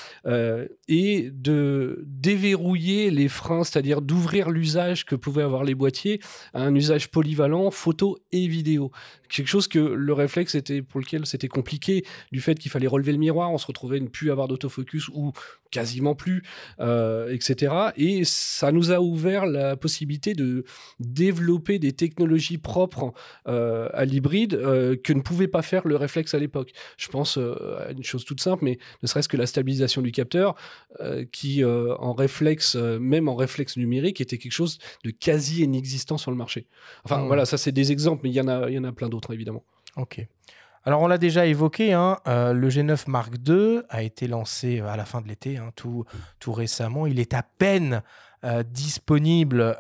et 0.89 1.31
de 1.33 2.05
déverrouiller 2.07 3.11
les 3.11 3.29
freins, 3.29 3.65
c'est-à-dire 3.65 4.03
d'ouvrir 4.03 4.51
l'usage 4.51 5.05
que 5.05 5.15
pouvaient 5.15 5.43
avoir 5.43 5.65
les 5.65 5.75
boîtiers 5.75 6.21
à 6.55 6.63
un 6.63 6.75
usage 6.75 7.11
polyvalent 7.11 7.71
photo 7.71 8.19
et 8.33 8.47
vidéo. 8.49 8.91
Quelque 9.29 9.49
chose 9.49 9.69
que 9.69 9.79
le 9.79 10.13
réflexe 10.13 10.55
était 10.55 10.83
pour 10.83 11.01
lequel 11.01 11.27
c'était 11.27 11.49
compliqué 11.49 12.05
du 12.33 12.41
fait 12.41 12.59
qu'il 12.59 12.71
fallait 12.71 12.87
relever 12.87 13.13
le 13.13 13.19
miroir, 13.19 13.53
on 13.53 13.59
se 13.59 13.67
retrouvait 13.67 14.01
ne 14.01 14.09
plus 14.09 14.31
avoir 14.31 14.49
d'autofocus 14.49 15.11
ou 15.19 15.33
quasiment 15.71 16.15
plus, 16.15 16.43
euh, 16.81 17.33
etc. 17.33 17.75
Et 17.97 18.25
ça 18.25 18.73
nous 18.73 18.91
a 18.91 19.01
ouvert 19.01 19.47
la 19.47 19.77
possibilité 19.77 20.35
de 20.35 20.65
développer 20.99 21.79
des 21.79 21.93
technologies 21.93 22.59
propres 22.59 23.13
euh, 23.47 23.89
à 23.93 24.05
l'hybride 24.05 24.55
euh, 24.55 24.97
que 24.97 25.13
ne 25.13 25.21
pouvait 25.21 25.49
pas 25.49 25.63
faire 25.63 25.87
le 25.87 25.97
réflexe 25.97 26.35
à 26.35 26.39
l'époque. 26.39 26.73
Je 26.97 27.09
pense 27.09 27.37
à 27.37 27.91
une 27.91 28.03
chose 28.03 28.25
toute 28.25 28.41
simple, 28.41 28.65
mais 28.65 28.79
ne 29.03 29.09
serait-ce 29.09 29.29
que 29.29 29.37
la 29.37 29.47
stabilisation 29.47 30.03
du 30.03 30.13
capteur, 30.13 30.55
qui 31.33 31.65
en 31.65 32.13
réflexe, 32.13 32.77
même 32.77 33.29
en 33.29 33.37
réflexe 33.37 33.77
numérique, 33.77 34.21
était 34.21 34.39
quelque 34.39 34.53
chose 34.53 34.79
de 35.05 35.11
quasi 35.11 35.63
inexistant 35.63 36.19
sur 36.19 36.31
le 36.31 36.37
marché. 36.37 36.67
Enfin 37.05 37.19
mmh. 37.19 37.27
voilà, 37.27 37.45
ça 37.45 37.59
c'est 37.59 37.73
des 37.73 37.93
exemples, 37.93 38.23
mais 38.25 38.31
il 38.31 38.35
y 38.35 38.41
en 38.41 38.49
a, 38.49 38.69
il 38.69 38.75
y 38.75 38.79
en 38.79 38.85
a 38.85 38.93
plein 38.93 39.09
d'autres 39.09 39.33
évidemment. 39.35 39.65
Ok. 39.97 40.27
Alors, 40.85 41.03
on 41.03 41.07
l'a 41.07 41.19
déjà 41.19 41.47
évoqué, 41.47 41.93
hein, 41.93 42.19
euh, 42.27 42.53
le 42.53 42.69
G9 42.69 43.11
Mark 43.11 43.35
II 43.47 43.83
a 43.89 44.03
été 44.03 44.27
lancé 44.27 44.81
euh, 44.81 44.89
à 44.89 44.97
la 44.97 45.05
fin 45.05 45.21
de 45.21 45.29
l'été, 45.29 45.59
hein, 45.59 45.71
tout, 45.75 46.05
récemment. 46.47 47.07
Il 47.07 47.19
est 47.19 47.35
à 47.35 47.43
peine 47.43 48.03
euh, 48.45 48.63
disponible 48.63 49.77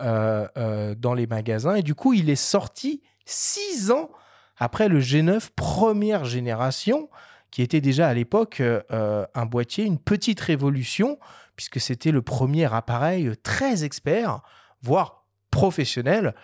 dans 0.99 1.15
les 1.15 1.27
magasins 1.27 1.77
et 1.77 1.83
du 1.83 1.95
coup, 1.95 2.13
il 2.13 2.29
est 2.31 2.37
sorti 2.37 3.03
six 3.25 3.91
ans 3.91 4.11
après 4.59 4.89
le 4.89 5.01
G9 5.01 5.51
première 5.55 6.25
génération, 6.25 7.09
qui 7.51 7.63
était 7.63 7.81
déjà 7.81 8.09
à 8.09 8.15
l'époque 8.15 8.61
un 8.91 9.47
boîtier, 9.47 9.85
une 9.85 9.99
petite 9.99 10.41
révolution, 10.41 11.19
puisque 11.55 11.81
c'était 11.81 12.11
le 12.11 12.23
premier 12.23 12.73
appareil 12.73 13.33
très 13.43 13.85
expert, 13.85 14.41
voire 14.83 15.25
professionnel, 15.51 16.35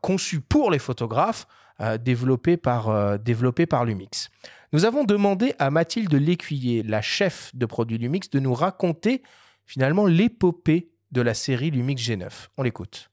conçu 0.00 0.40
pour 0.40 0.70
les 0.70 0.78
photographes 0.78 1.46
euh, 1.80 1.98
développé, 1.98 2.56
par, 2.56 2.88
euh, 2.88 3.18
développé 3.18 3.66
par 3.66 3.84
Lumix. 3.84 4.30
Nous 4.72 4.84
avons 4.84 5.04
demandé 5.04 5.54
à 5.58 5.70
Mathilde 5.70 6.14
Lécuyer, 6.14 6.82
la 6.82 7.02
chef 7.02 7.54
de 7.54 7.66
produit 7.66 7.98
Lumix, 7.98 8.30
de 8.30 8.40
nous 8.40 8.54
raconter 8.54 9.22
finalement 9.64 10.06
l'épopée 10.06 10.90
de 11.12 11.20
la 11.20 11.34
série 11.34 11.70
Lumix 11.70 12.02
G9. 12.02 12.48
On 12.56 12.62
l'écoute. 12.62 13.10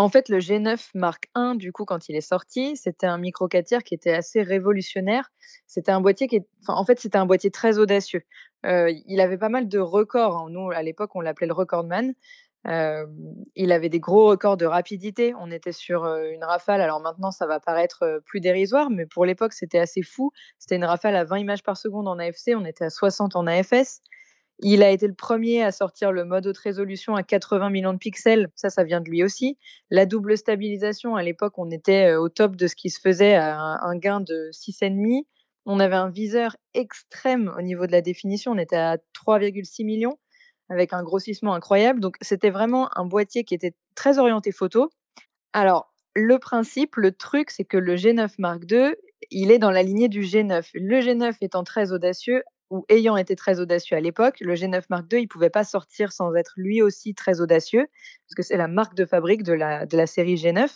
En 0.00 0.08
fait, 0.08 0.28
le 0.28 0.38
G9 0.38 0.90
Mark 0.94 1.28
I, 1.36 1.56
du 1.56 1.72
coup, 1.72 1.84
quand 1.84 2.08
il 2.08 2.14
est 2.14 2.20
sorti, 2.20 2.76
c'était 2.76 3.06
un 3.06 3.18
micro 3.18 3.48
4 3.48 3.82
qui 3.82 3.94
était 3.94 4.12
assez 4.12 4.42
révolutionnaire. 4.42 5.32
C'était 5.66 5.90
un 5.90 6.00
boîtier 6.00 6.28
qui 6.28 6.40
en 6.68 6.84
fait, 6.84 7.00
c'était 7.00 7.18
un 7.18 7.26
boîtier 7.26 7.50
très 7.50 7.78
audacieux. 7.78 8.22
Euh, 8.64 8.92
il 9.06 9.20
avait 9.20 9.38
pas 9.38 9.48
mal 9.48 9.68
de 9.68 9.78
records. 9.78 10.36
Hein. 10.36 10.46
Nous, 10.50 10.70
à 10.70 10.82
l'époque, 10.82 11.10
on 11.16 11.20
l'appelait 11.20 11.48
le 11.48 11.52
recordman 11.52 12.14
il 12.64 13.72
avait 13.72 13.88
des 13.88 14.00
gros 14.00 14.26
records 14.26 14.56
de 14.56 14.66
rapidité. 14.66 15.34
On 15.40 15.50
était 15.50 15.72
sur 15.72 16.04
une 16.04 16.44
rafale. 16.44 16.80
Alors 16.80 17.00
maintenant, 17.00 17.30
ça 17.30 17.46
va 17.46 17.60
paraître 17.60 18.20
plus 18.26 18.40
dérisoire, 18.40 18.90
mais 18.90 19.06
pour 19.06 19.24
l'époque, 19.24 19.52
c'était 19.52 19.78
assez 19.78 20.02
fou. 20.02 20.32
C'était 20.58 20.76
une 20.76 20.84
rafale 20.84 21.16
à 21.16 21.24
20 21.24 21.38
images 21.38 21.62
par 21.62 21.76
seconde 21.76 22.08
en 22.08 22.18
AFC. 22.18 22.52
On 22.54 22.64
était 22.64 22.84
à 22.84 22.90
60 22.90 23.36
en 23.36 23.46
AFS. 23.46 24.02
Il 24.60 24.82
a 24.82 24.90
été 24.90 25.06
le 25.06 25.14
premier 25.14 25.62
à 25.62 25.70
sortir 25.70 26.10
le 26.10 26.24
mode 26.24 26.46
haute 26.48 26.58
résolution 26.58 27.14
à 27.14 27.22
80 27.22 27.70
millions 27.70 27.92
de 27.92 27.98
pixels. 27.98 28.48
Ça, 28.56 28.70
ça 28.70 28.82
vient 28.82 29.00
de 29.00 29.08
lui 29.08 29.22
aussi. 29.22 29.56
La 29.88 30.04
double 30.04 30.36
stabilisation, 30.36 31.14
à 31.14 31.22
l'époque, 31.22 31.54
on 31.58 31.70
était 31.70 32.14
au 32.14 32.28
top 32.28 32.56
de 32.56 32.66
ce 32.66 32.74
qui 32.74 32.90
se 32.90 33.00
faisait 33.00 33.36
à 33.36 33.56
un 33.56 33.96
gain 33.96 34.20
de 34.20 34.50
6,5. 34.52 35.22
On 35.64 35.78
avait 35.78 35.94
un 35.94 36.10
viseur 36.10 36.56
extrême 36.74 37.54
au 37.56 37.62
niveau 37.62 37.86
de 37.86 37.92
la 37.92 38.00
définition. 38.00 38.50
On 38.50 38.58
était 38.58 38.76
à 38.76 38.96
3,6 39.14 39.84
millions 39.84 40.18
avec 40.68 40.92
un 40.92 41.02
grossissement 41.02 41.54
incroyable. 41.54 42.00
Donc, 42.00 42.16
c'était 42.20 42.50
vraiment 42.50 42.90
un 42.96 43.04
boîtier 43.04 43.44
qui 43.44 43.54
était 43.54 43.74
très 43.94 44.18
orienté 44.18 44.52
photo. 44.52 44.90
Alors, 45.52 45.92
le 46.14 46.38
principe, 46.38 46.96
le 46.96 47.12
truc, 47.12 47.50
c'est 47.50 47.64
que 47.64 47.76
le 47.76 47.94
G9 47.94 48.34
Mark 48.38 48.62
II, 48.70 48.94
il 49.30 49.50
est 49.50 49.58
dans 49.58 49.70
la 49.70 49.82
lignée 49.82 50.08
du 50.08 50.22
G9. 50.22 50.70
Le 50.74 51.00
G9 51.00 51.36
étant 51.40 51.64
très 51.64 51.92
audacieux, 51.92 52.42
ou 52.70 52.84
ayant 52.88 53.16
été 53.16 53.34
très 53.34 53.60
audacieux 53.60 53.96
à 53.96 54.00
l'époque, 54.00 54.36
le 54.40 54.54
G9 54.54 54.82
Mark 54.90 55.06
II, 55.12 55.20
il 55.20 55.22
ne 55.22 55.28
pouvait 55.28 55.50
pas 55.50 55.64
sortir 55.64 56.12
sans 56.12 56.34
être 56.34 56.52
lui 56.56 56.82
aussi 56.82 57.14
très 57.14 57.40
audacieux, 57.40 57.86
parce 58.26 58.34
que 58.36 58.42
c'est 58.42 58.56
la 58.56 58.68
marque 58.68 58.94
de 58.94 59.06
fabrique 59.06 59.42
de 59.42 59.52
la, 59.52 60.06
série 60.06 60.34
G9. 60.34 60.68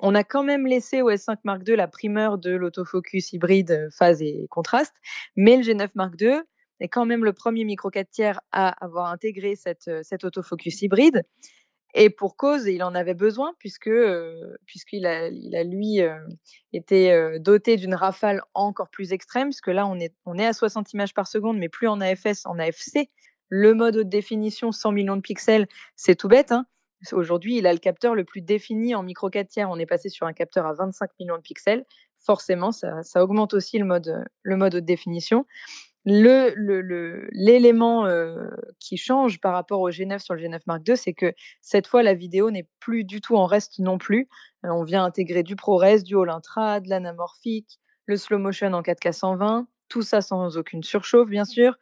On 0.00 0.14
a 0.14 0.24
quand 0.24 0.42
même 0.42 0.66
laissé 0.66 1.02
au 1.02 1.10
S5 1.10 1.36
Mark 1.44 1.62
II 1.66 1.76
la 1.76 1.86
primeur 1.86 2.38
de 2.38 2.50
l'autofocus 2.50 3.32
hybride 3.32 3.88
phase 3.92 4.20
et 4.22 4.46
contraste, 4.50 4.94
mais 5.36 5.56
le 5.56 5.62
G9 5.62 5.90
Mark 5.94 6.14
II 6.20 6.40
est 6.82 6.88
quand 6.88 7.06
même 7.06 7.24
le 7.24 7.32
premier 7.32 7.64
micro 7.64 7.90
4 7.90 8.10
tiers 8.10 8.40
à 8.52 8.68
avoir 8.84 9.10
intégré 9.10 9.56
cette, 9.56 9.90
cet 10.02 10.24
autofocus 10.24 10.82
hybride. 10.82 11.22
Et 11.94 12.08
pour 12.08 12.36
cause, 12.36 12.66
il 12.66 12.82
en 12.82 12.94
avait 12.94 13.14
besoin 13.14 13.52
puisque 13.58 13.90
puisqu'il 14.64 15.04
a, 15.04 15.28
il 15.28 15.54
a 15.54 15.62
lui 15.62 16.00
été 16.72 17.38
doté 17.38 17.76
d'une 17.76 17.94
rafale 17.94 18.40
encore 18.54 18.88
plus 18.88 19.12
extrême, 19.12 19.48
puisque 19.48 19.68
là 19.68 19.86
on 19.86 20.00
est, 20.00 20.14
on 20.24 20.38
est 20.38 20.46
à 20.46 20.54
60 20.54 20.92
images 20.94 21.12
par 21.12 21.26
seconde, 21.26 21.58
mais 21.58 21.68
plus 21.68 21.88
en 21.88 22.00
AFS, 22.00 22.46
en 22.46 22.58
AFC. 22.58 23.10
Le 23.48 23.74
mode 23.74 23.96
haute 23.96 24.08
définition 24.08 24.72
100 24.72 24.92
millions 24.92 25.16
de 25.16 25.20
pixels, 25.20 25.66
c'est 25.94 26.14
tout 26.14 26.28
bête. 26.28 26.52
Hein. 26.52 26.64
Aujourd'hui, 27.12 27.58
il 27.58 27.66
a 27.66 27.72
le 27.72 27.78
capteur 27.78 28.14
le 28.14 28.24
plus 28.24 28.40
défini 28.40 28.94
en 28.94 29.02
micro 29.02 29.28
4 29.28 29.48
tiers. 29.48 29.70
On 29.70 29.78
est 29.78 29.86
passé 29.86 30.08
sur 30.08 30.26
un 30.26 30.32
capteur 30.32 30.66
à 30.66 30.72
25 30.72 31.10
millions 31.20 31.36
de 31.36 31.42
pixels. 31.42 31.84
Forcément, 32.18 32.70
ça, 32.70 33.02
ça 33.02 33.22
augmente 33.22 33.52
aussi 33.52 33.78
le 33.78 33.84
mode, 33.84 34.24
le 34.42 34.56
mode 34.56 34.76
haute 34.76 34.84
définition. 34.84 35.44
L'élément 36.04 38.04
le, 38.04 38.50
qui 38.80 38.96
change 38.96 39.40
par 39.40 39.52
rapport 39.52 39.80
au 39.80 39.90
G9 39.90 40.18
sur 40.18 40.34
le 40.34 40.42
G9 40.42 40.60
Mark 40.66 40.88
II, 40.88 40.96
c'est 40.96 41.12
que 41.12 41.32
cette 41.60 41.86
fois, 41.86 42.02
la 42.02 42.14
vidéo 42.14 42.50
n'est 42.50 42.66
plus 42.80 43.04
du 43.04 43.20
tout 43.20 43.36
en 43.36 43.46
reste 43.46 43.78
non 43.78 43.98
plus. 43.98 44.28
on 44.64 44.82
vient 44.82 45.04
intégrer 45.04 45.42
du 45.42 45.54
ProRes, 45.54 46.02
du 46.02 46.16
All 46.16 46.30
Intra, 46.30 46.80
de 46.80 46.88
l'anamorphique, 46.88 47.78
le 48.06 48.16
slow 48.16 48.38
motion 48.38 48.72
en 48.72 48.82
4K 48.82 49.12
120, 49.12 49.68
tout 49.88 50.02
ça 50.02 50.20
sans 50.20 50.56
aucune 50.56 50.82
surchauffe, 50.82 51.28
bien 51.28 51.44
sûr. 51.44 51.76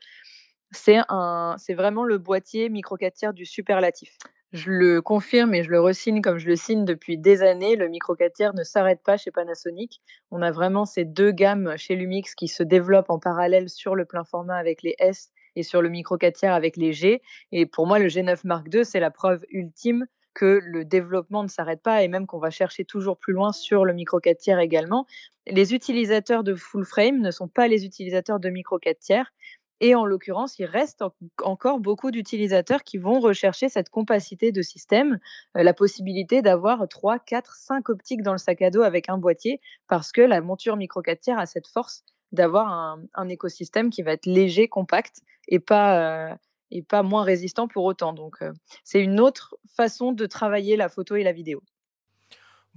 C'est 0.73 1.75
vraiment 1.75 2.05
le 2.05 2.19
boîtier 2.19 2.69
micro 2.69 2.97
4 2.97 3.15
tiers 3.15 3.35
du 3.35 3.47
superlatif. 3.47 4.17
Je 4.53 4.73
le 4.73 5.01
confirme 5.01 5.55
et 5.55 5.63
je 5.63 5.71
le 5.71 5.81
resigne 5.81 6.21
comme 6.23 6.39
je 6.39 6.49
le 6.49 6.57
signe 6.57 6.85
depuis 6.85 7.17
des 7.17 7.43
années. 7.43 7.77
Le 7.77 7.87
micro 7.87 8.17
4 8.17 8.33
tiers 8.33 8.55
ne 8.55 8.65
s'arrête 8.65 9.01
pas 9.01 9.17
chez 9.17 9.31
Panasonic. 9.31 10.01
On 10.33 10.43
a 10.43 10.51
vraiment 10.51 10.87
ces 10.87 11.05
deux 11.05 11.31
gammes 11.31 11.77
chez 11.77 11.95
Lumix 11.95 12.35
qui 12.35 12.49
se 12.49 12.65
développent 12.65 13.11
en 13.11 13.21
parallèle 13.21 13.69
sur 13.69 13.95
le 13.95 14.05
plein 14.05 14.25
format 14.25 14.57
avec 14.57 14.83
les 14.83 14.97
S 14.99 15.31
et 15.55 15.63
sur 15.63 15.83
le 15.83 15.89
micro 15.89 16.17
4 16.19 16.35
tiers 16.35 16.55
avec 16.55 16.77
les 16.77 16.93
G. 16.93 17.23
Et 17.53 17.65
pour 17.65 17.87
moi, 17.87 18.01
le 18.01 18.09
G9 18.09 18.41
Mark 18.43 18.67
II, 18.75 18.85
c'est 18.85 18.99
la 18.99 19.13
preuve 19.13 19.45
ultime 19.51 20.07
que 20.35 20.61
le 20.65 20.85
développement 20.85 21.45
ne 21.45 21.49
s'arrête 21.49 21.83
pas 21.83 22.03
et 22.03 22.09
même 22.09 22.27
qu'on 22.27 22.39
va 22.39 22.51
chercher 22.51 22.85
toujours 22.85 23.19
plus 23.19 23.33
loin 23.33 23.53
sur 23.53 23.85
le 23.85 23.93
micro 23.93 24.19
4 24.19 24.37
tiers 24.37 24.59
également. 24.59 25.07
Les 25.47 25.75
utilisateurs 25.75 26.43
de 26.43 26.57
full 26.57 26.85
frame 26.85 27.21
ne 27.21 27.31
sont 27.31 27.49
pas 27.49 27.69
les 27.69 27.85
utilisateurs 27.85 28.41
de 28.41 28.49
micro 28.51 28.79
4 28.79 28.99
tiers. 28.99 29.33
Et 29.81 29.95
en 29.95 30.05
l'occurrence, 30.05 30.59
il 30.59 30.67
reste 30.67 31.03
encore 31.43 31.81
beaucoup 31.81 32.11
d'utilisateurs 32.11 32.85
qui 32.85 32.99
vont 32.99 33.19
rechercher 33.19 33.71
cette 33.71 33.89
compacité 33.89 34.53
de 34.53 34.61
système, 34.61 35.19
euh, 35.57 35.63
la 35.63 35.73
possibilité 35.73 36.43
d'avoir 36.43 36.87
3, 36.87 37.19
4, 37.19 37.55
5 37.55 37.89
optiques 37.89 38.23
dans 38.23 38.33
le 38.33 38.39
sac 38.39 38.61
à 38.61 38.71
dos 38.71 38.83
avec 38.83 39.09
un 39.09 39.17
boîtier, 39.17 39.61
parce 39.89 40.13
que 40.13 40.21
la 40.21 40.43
monture 40.43 40.77
micro 40.77 41.01
4 41.01 41.21
tiers 41.21 41.39
a 41.39 41.47
cette 41.47 41.67
force 41.67 42.05
d'avoir 42.33 43.01
un, 43.15 43.29
écosystème 43.29 43.91
qui 43.91 44.03
va 44.03 44.13
être 44.13 44.27
léger, 44.27 44.69
compact 44.69 45.23
et 45.49 45.59
pas, 45.59 46.31
euh, 46.31 46.35
et 46.71 46.83
pas 46.83 47.03
moins 47.03 47.25
résistant 47.25 47.67
pour 47.67 47.85
autant. 47.85 48.13
Donc, 48.13 48.37
euh, 48.43 48.53
c'est 48.85 49.03
une 49.03 49.19
autre 49.19 49.57
façon 49.77 50.13
de 50.13 50.27
travailler 50.27 50.77
la 50.77 50.89
photo 50.89 51.17
et 51.17 51.25
la 51.25 51.33
vidéo. 51.33 51.63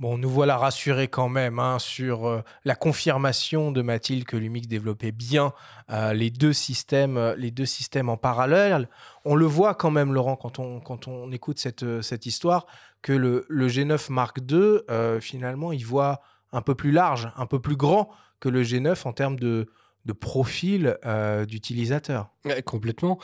Bon, 0.03 0.17
nous 0.17 0.29
voilà 0.29 0.57
rassurés 0.57 1.07
quand 1.07 1.29
même 1.29 1.59
hein, 1.59 1.79
sur 1.79 2.27
euh, 2.27 2.41
la 2.65 2.75
confirmation 2.75 3.71
de 3.71 3.81
Mathilde 3.81 4.25
que 4.25 4.35
Lumix 4.35 4.67
développait 4.67 5.13
bien 5.13 5.53
euh, 5.91 6.11
les, 6.11 6.29
deux 6.29 6.51
systèmes, 6.51 7.15
euh, 7.15 7.35
les 7.37 7.51
deux 7.51 7.65
systèmes 7.65 8.09
en 8.09 8.17
parallèle. 8.17 8.89
On 9.23 9.33
le 9.33 9.45
voit 9.45 9.75
quand 9.75 9.91
même, 9.91 10.11
Laurent, 10.11 10.35
quand 10.35 10.59
on, 10.59 10.81
quand 10.81 11.07
on 11.07 11.31
écoute 11.31 11.57
cette, 11.57 12.01
cette 12.01 12.25
histoire, 12.25 12.65
que 13.01 13.13
le, 13.13 13.45
le 13.47 13.69
G9 13.69 14.11
Mark 14.11 14.41
II, 14.51 14.79
finalement, 15.21 15.71
il 15.71 15.85
voit 15.85 16.19
un 16.51 16.61
peu 16.61 16.75
plus 16.75 16.91
large, 16.91 17.31
un 17.37 17.45
peu 17.45 17.61
plus 17.61 17.77
grand 17.77 18.09
que 18.41 18.49
le 18.49 18.61
G9 18.61 19.07
en 19.07 19.13
termes 19.13 19.39
de, 19.39 19.69
de 20.05 20.13
profil 20.13 20.97
euh, 21.05 21.45
d'utilisateur. 21.45 22.29
complètement. 22.65 23.19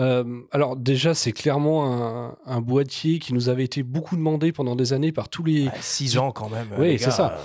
Euh, 0.00 0.40
alors 0.50 0.76
déjà, 0.76 1.14
c'est 1.14 1.32
clairement 1.32 2.36
un, 2.46 2.60
boîtier 2.60 3.18
qui 3.18 3.34
nous 3.34 3.48
avait 3.48 3.64
été 3.64 3.82
beaucoup 3.82 4.16
demandé 4.16 4.52
pendant 4.52 4.74
des 4.74 4.92
années 4.92 5.12
par 5.12 5.28
tous 5.28 5.44
les... 5.44 5.68
six 5.80 6.18
ans 6.18 6.32
quand 6.32 6.48
même. 6.48 6.68
Oui, 6.78 6.98
c'est 6.98 7.10
ça. 7.10 7.38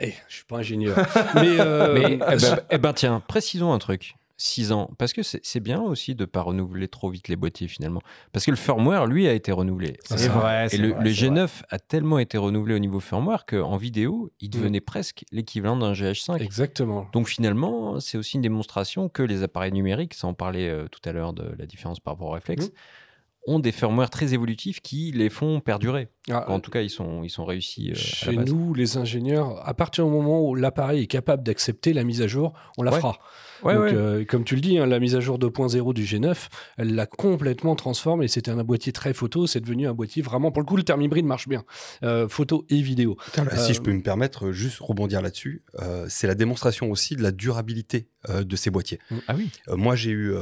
Je 0.00 0.06
eh, 0.06 0.14
je 0.28 0.34
suis 0.36 0.44
pas 0.44 0.56
ingénieur. 0.56 0.96
mais, 1.34 1.60
euh, 1.60 1.96
eh 1.96 2.36
ben, 2.36 2.60
eh 2.70 2.78
ben, 2.78 2.92
tiens, 2.92 3.22
précisons 3.26 3.72
un 3.72 3.78
truc. 3.78 4.16
6 4.40 4.72
ans. 4.72 4.90
Parce 4.96 5.12
que 5.12 5.20
c'est 5.22 5.60
bien 5.60 5.82
aussi 5.82 6.14
de 6.14 6.22
ne 6.22 6.26
pas 6.26 6.40
renouveler 6.40 6.88
trop 6.88 7.10
vite 7.10 7.28
les 7.28 7.36
boîtiers 7.36 7.68
finalement. 7.68 8.00
Parce 8.32 8.46
que 8.46 8.50
le 8.50 8.56
firmware, 8.56 9.06
lui, 9.06 9.28
a 9.28 9.34
été 9.34 9.52
renouvelé. 9.52 9.98
C'est 10.04 10.28
vrai. 10.28 10.66
Et 10.72 10.78
le, 10.78 10.92
G9 10.92 11.48
a 11.68 11.78
tellement 11.78 12.18
été 12.18 12.38
renouvelé 12.38 12.74
au 12.74 12.78
niveau 12.78 13.00
firmware 13.00 13.44
qu'en 13.44 13.76
vidéo, 13.76 14.32
il 14.40 14.48
mm. 14.48 14.52
devenait 14.52 14.80
presque 14.80 15.24
l'équivalent 15.30 15.76
d'un 15.76 15.92
GH5. 15.92 16.42
Exactement. 16.42 17.06
Donc 17.12 17.28
finalement, 17.28 18.00
c'est 18.00 18.16
aussi 18.16 18.36
une 18.36 18.42
démonstration 18.42 19.10
que 19.10 19.22
les 19.22 19.42
appareils 19.42 19.72
numériques, 19.72 20.14
sans 20.14 20.32
parler 20.32 20.68
euh, 20.68 20.88
tout 20.88 21.06
à 21.06 21.12
l'heure 21.12 21.34
de 21.34 21.54
la 21.58 21.66
différence 21.66 22.00
par 22.00 22.14
rapport 22.14 22.28
au 22.28 22.32
réflexe, 22.32 22.68
mm. 22.68 23.52
ont 23.52 23.58
des 23.58 23.72
firmware 23.72 24.08
très 24.08 24.32
évolutifs 24.32 24.80
qui 24.80 25.12
les 25.12 25.28
font 25.28 25.60
perdurer. 25.60 26.08
Ah, 26.30 26.50
en 26.50 26.60
tout 26.60 26.70
cas, 26.70 26.80
ils 26.80 26.88
sont, 26.88 27.22
ils 27.24 27.30
sont 27.30 27.44
réussis. 27.44 27.90
Euh, 27.90 27.94
chez 27.94 28.36
nous, 28.36 28.72
les 28.72 28.96
ingénieurs, 28.96 29.68
à 29.68 29.74
partir 29.74 30.06
du 30.06 30.10
moment 30.10 30.40
où 30.48 30.54
l'appareil 30.54 31.02
est 31.02 31.08
capable 31.08 31.42
d'accepter 31.42 31.92
la 31.92 32.04
mise 32.04 32.22
à 32.22 32.26
jour, 32.26 32.54
on 32.78 32.82
la 32.82 32.92
fera. 32.92 33.18
Donc, 33.62 33.74
euh, 33.74 34.24
comme 34.24 34.44
tu 34.44 34.54
le 34.54 34.60
dis, 34.60 34.78
hein, 34.78 34.86
la 34.86 34.98
mise 34.98 35.16
à 35.16 35.20
jour 35.20 35.38
2.0 35.38 35.92
du 35.94 36.04
G9, 36.04 36.48
elle 36.76 36.94
l'a 36.94 37.06
complètement 37.06 37.76
transformé. 37.76 38.28
C'était 38.28 38.50
un 38.50 38.62
boîtier 38.64 38.92
très 38.92 39.12
photo, 39.12 39.46
c'est 39.46 39.60
devenu 39.60 39.86
un 39.86 39.94
boîtier 39.94 40.22
vraiment, 40.22 40.50
pour 40.50 40.62
le 40.62 40.66
coup, 40.66 40.76
le 40.76 40.82
terme 40.82 41.02
hybride 41.02 41.26
marche 41.26 41.48
bien. 41.48 41.64
Euh, 42.02 42.28
photo 42.28 42.64
et 42.68 42.80
vidéo. 42.80 43.16
si 43.56 43.74
je 43.74 43.80
peux 43.80 43.92
me 43.92 44.02
permettre, 44.02 44.52
juste 44.52 44.78
rebondir 44.80 45.22
là-dessus, 45.22 45.62
c'est 46.08 46.26
la 46.26 46.34
démonstration 46.34 46.90
aussi 46.90 47.16
de 47.16 47.22
la 47.22 47.32
durabilité 47.32 48.08
de 48.28 48.56
ces 48.56 48.70
boîtiers. 48.70 48.98
Mmh. 49.10 49.16
Ah 49.28 49.34
oui. 49.36 49.50
moi, 49.68 49.96
j'ai 49.96 50.10
eu 50.10 50.32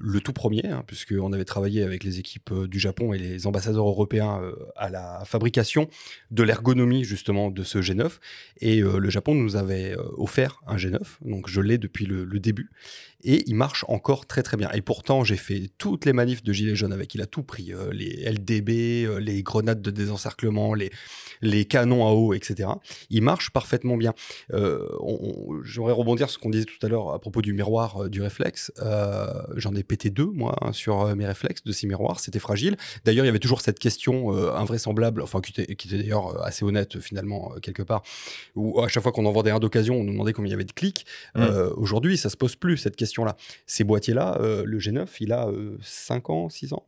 le 0.00 0.20
tout 0.20 0.32
premier, 0.32 0.66
hein, 0.66 0.84
puisqu'on 0.86 1.32
avait 1.32 1.44
travaillé 1.44 1.82
avec 1.82 2.04
les 2.04 2.18
équipes 2.18 2.52
du 2.66 2.78
Japon 2.78 3.12
et 3.12 3.18
les 3.18 3.46
ambassadeurs 3.46 3.86
européens 3.86 4.40
à 4.76 4.90
la 4.90 5.22
fabrication 5.24 5.88
de 6.30 6.42
l'ergonomie 6.42 7.04
justement 7.04 7.50
de 7.50 7.62
ce 7.62 7.78
G9. 7.78 8.18
Et 8.60 8.80
euh, 8.80 8.98
le 8.98 9.10
Japon 9.10 9.34
nous 9.34 9.56
avait 9.56 9.96
euh, 9.96 10.02
offert 10.16 10.60
un 10.66 10.76
G9, 10.76 11.00
donc 11.22 11.48
je 11.48 11.60
l'ai 11.60 11.78
depuis 11.78 12.06
le, 12.06 12.37
début. 12.38 12.70
Et 13.24 13.42
il 13.46 13.54
marche 13.54 13.84
encore 13.88 14.26
très 14.26 14.42
très 14.42 14.56
bien. 14.56 14.70
Et 14.72 14.82
pourtant, 14.82 15.24
j'ai 15.24 15.36
fait 15.36 15.70
toutes 15.78 16.04
les 16.04 16.12
manifs 16.12 16.42
de 16.42 16.52
Gilets 16.52 16.76
jaunes 16.76 16.92
avec. 16.92 17.14
Il 17.14 17.22
a 17.22 17.26
tout 17.26 17.42
pris. 17.42 17.72
Euh, 17.72 17.90
les 17.92 18.30
LDB, 18.30 19.18
les 19.20 19.42
grenades 19.42 19.82
de 19.82 19.90
désencerclement, 19.90 20.74
les, 20.74 20.90
les 21.42 21.64
canons 21.64 22.06
à 22.06 22.12
eau, 22.12 22.34
etc. 22.34 22.70
Il 23.10 23.22
marche 23.22 23.50
parfaitement 23.50 23.96
bien. 23.96 24.14
J'aimerais 24.52 25.92
rebondir 25.92 26.28
sur 26.28 26.38
ce 26.38 26.42
qu'on 26.42 26.50
disait 26.50 26.64
tout 26.64 26.84
à 26.86 26.88
l'heure 26.88 27.12
à 27.12 27.18
propos 27.18 27.42
du 27.42 27.52
miroir 27.52 28.08
du 28.08 28.22
réflexe. 28.22 28.72
J'en 29.56 29.74
ai 29.74 29.82
pété 29.82 30.10
deux, 30.10 30.30
moi, 30.32 30.56
hein, 30.60 30.72
sur 30.72 31.14
mes 31.16 31.26
réflexes 31.26 31.64
de 31.64 31.72
ces 31.72 31.86
miroirs. 31.86 32.20
C'était 32.20 32.38
fragile. 32.38 32.76
D'ailleurs, 33.04 33.24
il 33.24 33.28
y 33.28 33.30
avait 33.30 33.38
toujours 33.38 33.60
cette 33.60 33.78
question 33.78 34.30
invraisemblable 34.54 35.22
enfin 35.22 35.40
qui 35.40 35.60
était, 35.60 35.96
d'ailleurs 35.96 36.36
euh, 36.36 36.42
assez 36.42 36.64
honnête 36.64 36.96
euh, 36.96 37.00
finalement 37.00 37.52
euh, 37.54 37.60
quelque 37.60 37.82
part, 37.82 38.02
où 38.54 38.80
à 38.80 38.88
chaque 38.88 39.02
fois 39.02 39.12
qu'on 39.12 39.26
en 39.26 39.32
vendait 39.32 39.50
un 39.50 39.58
d'occasion, 39.58 39.96
on 39.96 40.04
nous 40.04 40.12
demandait 40.12 40.32
combien 40.32 40.48
il 40.48 40.52
y 40.52 40.54
avait 40.54 40.64
de 40.64 40.72
clics. 40.72 41.06
Mm. 41.34 41.46
Aujourd'hui, 41.76 42.16
ça 42.16 42.30
se 42.30 42.36
pose 42.36 42.56
plus 42.56 42.76
cette 42.76 42.96
question-là. 43.08 43.36
Ces 43.66 43.84
boîtiers-là, 43.84 44.38
le 44.40 44.78
G9, 44.78 45.08
il 45.20 45.32
a 45.32 45.48
5 45.82 46.30
ans, 46.30 46.48
6 46.48 46.72
ans? 46.74 46.86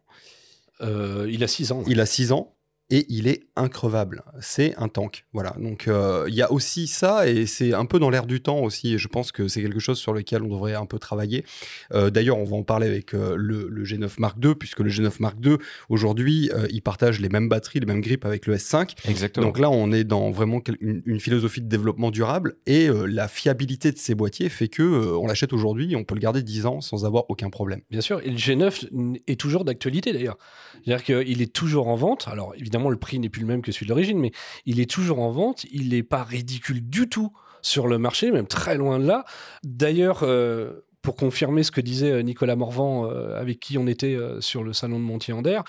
Il 0.83 1.43
a 1.43 1.49
6 1.49 1.73
ans. 1.73 1.83
Il 1.87 2.01
a 2.01 2.07
6 2.07 2.33
ans 2.33 2.55
et 2.91 3.07
il 3.09 3.29
est 3.29 3.43
increvable. 3.57 4.25
C'est 4.41 4.75
un 4.77 4.89
tank. 4.89 5.25
Voilà. 5.33 5.55
Donc 5.59 5.87
euh, 5.87 6.27
il 6.29 6.35
y 6.35 6.43
a 6.43 6.51
aussi 6.51 6.87
ça 6.87 7.29
et 7.29 7.47
c'est 7.47 7.73
un 7.73 7.85
peu 7.85 7.99
dans 7.99 8.11
l'air 8.11 8.27
du 8.27 8.41
temps 8.41 8.61
aussi. 8.61 8.95
Et 8.95 8.99
je 8.99 9.09
pense 9.09 9.33
que 9.33 9.49
c'est 9.49 9.63
quelque 9.63 9.79
chose 9.79 9.99
sur 9.99 10.13
lequel 10.13 10.43
on 10.43 10.49
devrait 10.49 10.75
un 10.75 10.87
peu 10.87 10.99
travailler. 10.99 11.45
Euh, 11.93 12.11
d'ailleurs, 12.11 12.39
on 12.39 12.45
va 12.45 12.57
en 12.57 12.63
parler 12.65 12.89
avec 12.89 13.15
euh, 13.15 13.37
le, 13.37 13.85
G9 13.85 14.11
Mark 14.19 14.37
II 14.43 14.55
puisque 14.55 14.81
le 14.81 14.91
G9 14.91 15.13
Mark 15.21 15.37
II 15.45 15.57
aujourd'hui, 15.89 16.51
il 16.71 16.83
partage 16.83 17.21
les 17.21 17.29
mêmes 17.29 17.49
batteries, 17.49 17.81
les 17.81 17.87
mêmes 17.87 18.01
grippes 18.01 18.25
avec 18.25 18.47
le 18.47 18.57
S5. 18.57 18.97
Exactement. 19.09 19.47
Donc 19.47 19.59
là, 19.59 19.71
on 19.71 19.93
est 19.93 20.05
dans 20.05 20.31
vraiment 20.31 20.61
une, 20.81 21.21
philosophie 21.21 21.61
de 21.61 21.69
développement 21.69 22.11
durable 22.11 22.57
et 22.67 22.89
la 22.89 23.29
fiabilité 23.29 23.93
de 23.93 23.99
ces 23.99 24.15
boîtiers 24.15 24.49
fait 24.49 24.69
que 24.69 25.15
on 25.17 25.27
l'achète 25.27 25.53
aujourd'hui, 25.53 25.95
on 25.97 26.05
peut 26.05 26.15
le 26.15 26.21
garder 26.21 26.43
10 26.43 26.67
ans 26.67 26.81
sans 26.81 27.05
avoir 27.05 27.25
aucun 27.29 27.51
problème. 27.51 27.81
Bien 27.91 28.01
sûr. 28.01 28.21
Et 28.25 28.31
le 28.31 28.37
G9 28.37 29.21
est 29.27 29.39
toujours 29.39 29.65
d'actualité 29.65 30.13
d'ailleurs. 30.13 30.39
C'est-à-dire 30.85 31.05
qu'il 31.05 31.43
est 31.43 31.53
toujours 31.53 31.89
en 31.89 31.97
vente. 31.97 32.27
Alors 32.29 32.55
évidemment 32.57 32.80
le 32.89 32.97
prix 32.97 33.19
n'est 33.19 33.29
plus 33.29 33.43
le 33.43 33.49
même 33.49 33.61
que 33.61 33.73
celui 33.73 33.87
d'origine, 33.87 34.19
mais 34.19 34.33
il 34.65 34.81
est 34.81 34.91
toujours 34.91 35.21
en 35.21 35.31
vente. 35.31 35.65
Il 35.73 35.91
n'est 35.91 36.03
pas 36.03 36.23
ridicule 36.23 36.89
du 36.89 37.09
tout 37.09 37.33
sur 37.63 37.87
le 37.87 37.99
marché, 37.99 38.31
même 38.31 38.47
très 38.47 38.77
loin 38.77 38.99
de 38.99 39.07
là. 39.07 39.25
D'ailleurs, 39.65 40.21
euh, 40.23 40.87
pour 41.03 41.17
confirmer 41.17 41.63
ce 41.63 41.71
que 41.71 41.81
disait 41.81 42.11
euh, 42.11 42.23
Nicolas 42.23 42.57
Morvan, 42.57 43.07
euh, 43.07 43.39
avec 43.39 43.61
qui 43.61 43.77
on 43.77 43.87
était 43.87 44.17
sur 44.41 44.63
le 44.63 44.73
salon 44.73 44.99
de 44.99 45.05
Montier-Ander, 45.05 45.61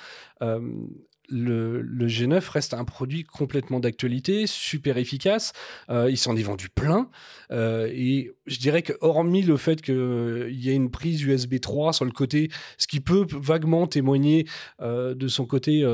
le, 1.32 1.82
G9 2.08 2.50
reste 2.50 2.74
un 2.74 2.86
produit 2.86 3.24
complètement 3.24 3.80
d'actualité, 3.80 4.48
super 4.48 4.98
efficace. 4.98 5.54
il 5.89 6.17
s'en 6.17 6.36
est 6.36 6.44
vendu 6.44 6.70
plein. 6.70 7.10
et 7.52 8.32
je 8.48 8.60
dirais 8.60 8.82
que, 8.82 8.94
hormis 9.02 9.41
le 9.41 9.58
fait 9.58 9.82
qu'il 9.82 10.50
y 10.52 10.70
ait 10.70 10.76
une 10.76 10.91
prise 10.91 11.22
USB 11.24 11.60
3 11.60 11.94
sur 11.94 12.06
le 12.06 12.12
côté, 12.12 12.50
ce 12.78 12.88
qui 12.88 13.00
peut 13.00 13.26
vaguement 13.30 13.88
témoigner 13.88 14.46
de 14.82 15.28
son 15.28 15.46
côté 15.46 15.86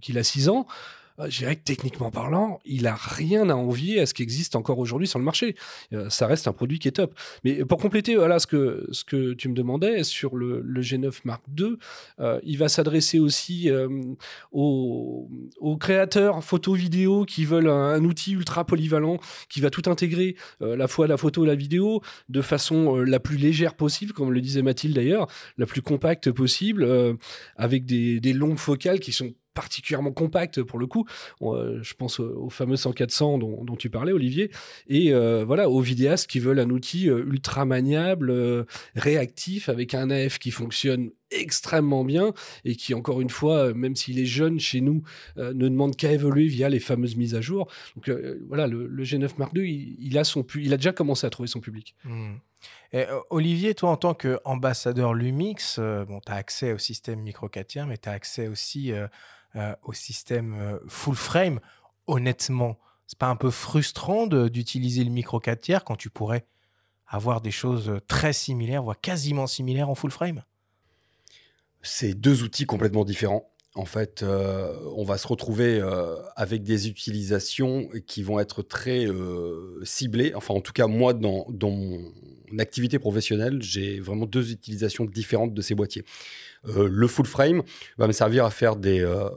qu'il 0.00 0.18
a 0.18 0.22
6 0.22 0.48
ans, 0.48 0.66
euh, 0.66 0.95
je 1.18 1.38
dirais 1.38 1.56
que 1.56 1.62
techniquement 1.62 2.10
parlant, 2.10 2.60
il 2.64 2.86
a 2.86 2.94
rien 2.94 3.48
à 3.48 3.54
envier 3.54 4.00
à 4.00 4.06
ce 4.06 4.14
qui 4.14 4.22
existe 4.22 4.56
encore 4.56 4.78
aujourd'hui 4.78 5.08
sur 5.08 5.18
le 5.18 5.24
marché. 5.24 5.56
Euh, 5.92 6.10
ça 6.10 6.26
reste 6.26 6.48
un 6.48 6.52
produit 6.52 6.78
qui 6.78 6.88
est 6.88 6.92
top. 6.92 7.14
Mais 7.44 7.64
pour 7.64 7.78
compléter 7.78 8.16
voilà, 8.16 8.38
ce, 8.38 8.46
que, 8.46 8.86
ce 8.92 9.04
que 9.04 9.32
tu 9.32 9.48
me 9.48 9.54
demandais 9.54 10.04
sur 10.04 10.36
le, 10.36 10.62
G9 10.62 11.12
Mark 11.24 11.42
II, 11.58 11.76
euh, 12.20 12.38
il 12.44 12.58
va 12.58 12.68
s'adresser 12.68 13.18
aussi 13.18 13.70
aux, 14.52 15.28
créateurs 15.80 16.42
photo-vidéo 16.42 17.24
qui 17.24 17.44
veulent 17.44 17.68
un, 17.68 18.02
outil 18.04 18.32
ultra 18.32 18.64
polyvalent 18.64 19.18
qui 19.48 19.60
va 19.60 19.70
tout 19.70 19.82
intégrer, 19.86 20.36
la 20.60 20.88
fois 20.88 21.06
la 21.06 21.16
photo 21.16 21.44
et 21.44 21.46
la 21.46 21.54
vidéo, 21.54 22.02
de 22.28 22.40
façon 22.40 22.96
la 22.96 23.20
plus 23.20 23.36
légère 23.36 23.74
possible, 23.74 24.12
comme 24.12 24.32
le 24.32 24.40
disait 24.40 24.62
Mathilde 24.62 24.96
d'ailleurs, 24.96 25.26
la 25.58 25.66
plus 25.66 25.82
compacte 25.82 26.30
possible, 26.30 27.16
avec 27.56 27.84
des, 27.84 28.20
des 28.20 28.32
longues 28.32 28.58
focales 28.58 29.00
qui 29.00 29.12
sont 29.12 29.34
particulièrement 29.56 30.12
compact 30.12 30.62
pour 30.62 30.78
le 30.78 30.86
coup. 30.86 31.06
Euh, 31.42 31.82
je 31.82 31.94
pense 31.94 32.20
au, 32.20 32.50
fameux 32.50 32.76
100-400 32.76 33.40
dont, 33.64 33.76
tu 33.76 33.90
parlais, 33.90 34.12
Olivier. 34.12 34.50
Et 34.86 35.12
euh, 35.12 35.44
voilà, 35.44 35.68
aux 35.68 35.80
vidéastes 35.80 36.28
qui 36.28 36.38
veulent 36.38 36.60
un 36.60 36.70
outil 36.70 37.08
euh, 37.08 37.24
ultra 37.26 37.64
maniable, 37.64 38.66
réactif, 38.94 39.68
avec 39.68 39.94
un 39.94 40.10
AF 40.10 40.38
qui 40.38 40.50
fonctionne 40.52 41.10
extrêmement 41.32 42.04
bien 42.04 42.34
et 42.64 42.76
qui, 42.76 42.94
encore 42.94 43.20
une 43.20 43.30
fois, 43.30 43.74
même 43.74 43.96
s'il 43.96 44.20
est 44.20 44.26
jeune 44.26 44.60
chez 44.60 44.80
nous, 44.80 45.02
ne 45.36 45.52
demande 45.52 45.96
qu'à 45.96 46.12
évoluer 46.12 46.46
via 46.46 46.68
les 46.68 46.78
fameuses 46.78 47.16
mises 47.16 47.34
à 47.34 47.40
jour. 47.40 47.68
Donc 47.96 48.16
voilà, 48.46 48.68
le, 48.68 48.88
G9 49.02 49.30
Mark 49.38 49.52
II, 49.56 49.96
il, 49.98 50.18
a 50.18 50.24
son, 50.24 50.46
il 50.54 50.72
a 50.72 50.76
déjà 50.76 50.92
commencé 50.92 51.26
à 51.26 51.30
trouver 51.30 51.48
son 51.48 51.60
public. 51.60 51.96
Mmh. 52.04 52.34
Olivier, 53.30 53.74
toi, 53.74 53.90
en 53.90 53.96
tant 53.96 54.14
qu'ambassadeur 54.14 55.14
Lumix, 55.14 55.80
bon, 55.80 56.20
tu 56.24 56.30
as 56.30 56.36
accès 56.36 56.72
au 56.72 56.78
système 56.78 57.20
micro 57.20 57.48
4 57.48 57.86
mais 57.86 57.98
tu 57.98 58.08
as 58.08 58.12
accès 58.12 58.46
aussi 58.46 58.92
euh, 59.56 59.74
au 59.82 59.92
système 59.92 60.54
euh, 60.54 60.78
full 60.86 61.16
frame, 61.16 61.60
honnêtement, 62.06 62.78
c'est 63.06 63.18
pas 63.18 63.28
un 63.28 63.36
peu 63.36 63.50
frustrant 63.50 64.26
d'utiliser 64.26 65.02
le 65.02 65.10
micro 65.10 65.40
4 65.40 65.60
tiers 65.60 65.84
quand 65.84 65.96
tu 65.96 66.10
pourrais 66.10 66.44
avoir 67.06 67.40
des 67.40 67.50
choses 67.50 68.00
très 68.08 68.32
similaires, 68.32 68.82
voire 68.82 69.00
quasiment 69.00 69.46
similaires 69.46 69.88
en 69.88 69.94
full 69.94 70.10
frame? 70.10 70.42
C'est 71.82 72.14
deux 72.14 72.42
outils 72.42 72.66
complètement 72.66 73.04
différents. 73.04 73.48
En 73.74 73.84
fait, 73.84 74.22
euh, 74.22 74.76
on 74.96 75.04
va 75.04 75.18
se 75.18 75.28
retrouver 75.28 75.80
avec 76.34 76.62
des 76.62 76.88
utilisations 76.88 77.88
qui 78.06 78.22
vont 78.22 78.40
être 78.40 78.62
très 78.62 79.06
ciblées. 79.84 80.34
Enfin, 80.34 80.54
en 80.54 80.60
tout 80.60 80.72
cas, 80.72 80.86
moi, 80.86 81.14
dans 81.14 81.46
mon 81.70 82.12
activité 82.58 82.98
professionnelle, 82.98 83.62
j'ai 83.62 84.00
vraiment 84.00 84.26
deux 84.26 84.50
utilisations 84.50 85.04
différentes 85.04 85.54
de 85.54 85.62
ces 85.62 85.74
boîtiers. 85.74 86.04
Euh, 86.68 86.88
le 86.90 87.06
full 87.06 87.26
frame 87.26 87.62
va 87.98 88.06
me 88.06 88.12
servir 88.12 88.44
à 88.44 88.50
faire 88.50 88.76
des, 88.76 89.00
euh, 89.00 89.30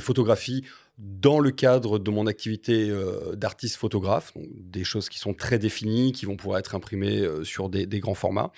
photographies 0.00 0.64
dans 0.98 1.40
le 1.40 1.50
cadre 1.50 1.98
de 1.98 2.10
mon 2.10 2.26
activité 2.26 2.88
euh, 2.88 3.34
d'artiste 3.34 3.76
photographe, 3.76 4.32
des 4.36 4.84
choses 4.84 5.08
qui 5.08 5.18
sont 5.18 5.34
très 5.34 5.58
définies, 5.58 6.12
qui 6.12 6.26
vont 6.26 6.36
pouvoir 6.36 6.58
être 6.58 6.74
imprimées 6.74 7.26
sur 7.42 7.68
des, 7.68 7.86
grands 8.00 8.14
formats. 8.14 8.50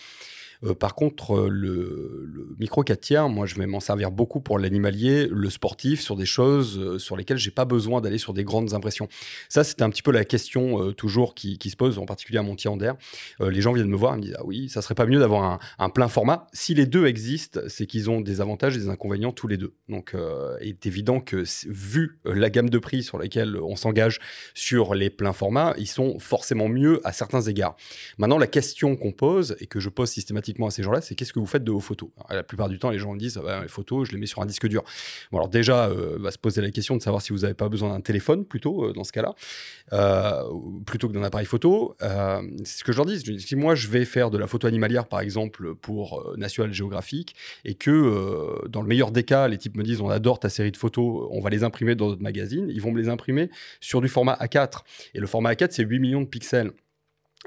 Euh, 0.65 0.75
par 0.75 0.95
contre, 0.95 1.37
euh, 1.37 1.49
le, 1.49 2.55
micro 2.59 2.83
4 2.83 3.01
tiers, 3.01 3.29
moi, 3.29 3.47
je 3.47 3.55
vais 3.55 3.67
m'en 3.67 3.81
servir 3.81 4.11
beaucoup 4.11 4.41
pour 4.41 4.59
l'animalier, 4.59 5.29
le 5.31 5.51
sportif, 5.51 6.01
sur 6.01 6.17
des 6.17 6.27
choses 6.27 6.79
euh, 6.79 6.99
sur 6.99 7.17
lesquelles 7.17 7.39
j'ai 7.39 7.51
pas 7.51 7.65
besoin 7.65 8.01
d'aller 8.01 8.19
sur 8.19 8.33
des 8.33 8.45
grandes 8.45 8.75
impressions. 8.75 9.09
Ça, 9.49 9.65
c'était 9.65 9.83
un 9.83 9.91
petit 9.91 10.03
peu 10.03 10.11
la 10.11 10.25
question 10.25 10.93
toujours 10.93 11.35
qui, 11.35 11.59
se 11.69 11.77
pose, 11.77 11.99
en 11.99 12.07
particulier 12.07 12.39
à 12.39 12.43
Montier-Ander. 12.43 12.93
les 13.41 13.61
gens 13.61 13.73
viennent 13.73 13.89
me 13.89 13.97
voir 13.97 14.15
et 14.15 14.17
me 14.17 14.23
disent 14.23 14.37
Ah 14.39 14.45
oui, 14.45 14.69
ça 14.69 14.83
serait 14.83 14.95
pas 14.95 15.07
mieux 15.07 15.19
d'avoir 15.19 15.61
un, 15.79 15.91
plein 15.91 16.09
format. 16.09 16.47
Si 16.53 16.75
les 16.75 16.87
deux 16.87 17.07
existent, 17.07 17.61
c'est 17.69 17.87
qu'ils 17.87 18.11
ont 18.11 18.21
des 18.21 18.41
avantages 18.41 18.77
et 18.77 18.81
des 18.81 18.89
inconvénients 18.89 19.33
tous 19.33 19.49
les 19.49 19.57
deux. 19.57 19.75
Donc, 19.89 20.15
il 20.61 20.69
est 20.69 20.87
évident 20.87 21.21
que, 21.21 21.45
vu 21.67 22.19
la 22.25 22.51
gamme 22.51 22.71
de 22.71 22.79
prix 22.79 23.03
sur 23.03 23.19
lesquels 23.19 23.57
on 23.57 23.77
s'engage 23.77 24.19
sur 24.55 24.95
les 24.95 25.11
pleins 25.11 25.33
formats, 25.33 25.75
ils 25.79 25.87
sont 25.87 26.19
forcément 26.19 26.69
mieux 26.69 27.01
à 27.05 27.13
certains 27.13 27.43
égards. 27.43 27.77
Maintenant, 28.19 28.39
la 28.39 28.47
question 28.47 28.97
qu'on 28.97 29.13
pose 29.13 29.57
et 29.61 29.67
que 29.67 29.81
je 29.81 29.89
pose 29.89 30.11
systématiquement 30.11 30.48
à 30.67 30.71
ces 30.71 30.83
gens-là, 30.83 31.01
c'est 31.01 31.15
qu'est-ce 31.15 31.33
que 31.33 31.39
vous 31.39 31.47
faites 31.47 31.65
de 31.65 31.71
vos 31.71 31.81
photos? 31.81 32.11
La 32.31 32.43
plupart 32.43 32.69
du 32.69 32.79
temps, 32.79 32.91
les 32.91 32.99
gens 32.99 33.13
me 33.13 33.19
disent, 33.19 33.39
ah 33.39 33.45
bah, 33.45 33.63
les 33.63 33.69
photos, 33.69 34.09
je 34.09 34.13
les 34.13 34.19
mets 34.19 34.27
sur 34.27 34.43
un 34.43 34.47
disque 34.47 34.67
dur. 34.67 34.83
Bon, 35.31 35.39
alors 35.39 35.49
déjà, 35.49 35.89
euh, 35.89 36.17
va 36.19 36.31
se 36.31 36.39
poser 36.39 36.61
la 36.61 36.71
question 36.71 36.97
de 36.97 37.03
savoir 37.03 37.23
si 37.23 37.33
vous 37.33 37.41
n'avez 37.41 37.55
pas 37.55 37.69
besoin 37.69 37.91
d'un 37.91 38.01
téléphone 38.01 38.45
plutôt 38.45 38.85
euh, 38.85 38.93
dans 38.93 39.05
ce 39.05 39.13
cas-là, 39.13 39.35
euh, 39.93 40.43
plutôt 40.87 41.09
que 41.09 41.13
d'un 41.13 41.23
appareil 41.23 41.47
photo. 41.47 41.97
c'est 42.01 42.79
ce 42.79 42.85
que 42.85 42.93
je 42.93 42.97
leur 42.97 43.07
dis. 43.07 43.41
Si 43.41 43.57
moi, 43.57 43.75
je 43.75 43.89
vais 43.89 44.05
faire 44.05 44.31
de 44.31 44.39
la 44.39 44.47
photo 44.47 44.67
animalière, 44.67 45.07
par 45.07 45.21
exemple, 45.21 45.75
pour 45.75 46.35
National 46.37 46.73
Geographic, 46.73 47.35
et 47.65 47.75
que 47.75 48.67
dans 48.69 48.83
le 48.83 48.89
meilleur 48.89 49.11
des 49.11 49.25
cas, 49.25 49.49
les 49.49 49.59
types 49.59 49.77
me 49.77 49.83
disent, 49.83 50.01
on 50.01 50.11
adore 50.11 50.41
ta 50.41 50.49
série 50.49 50.73
de 50.73 50.77
photos, 50.77 51.29
on 51.31 51.41
va 51.41 51.51
les 51.51 51.65
imprimer 51.65 51.95
dans 51.95 52.09
notre 52.09 52.23
magazine, 52.23 52.69
ils 52.71 52.81
vont 52.81 52.93
me 52.93 53.01
les 53.01 53.09
imprimer 53.09 53.51
sur 53.81 54.01
du 54.01 54.09
format 54.09 54.35
A4. 54.35 54.81
Et 55.15 55.21
le 55.21 55.27
format 55.27 55.53
A4, 55.53 55.69
c'est 55.71 55.85
8 55.85 55.99
millions 55.99 56.21
de 56.23 56.27
pixels. 56.27 56.73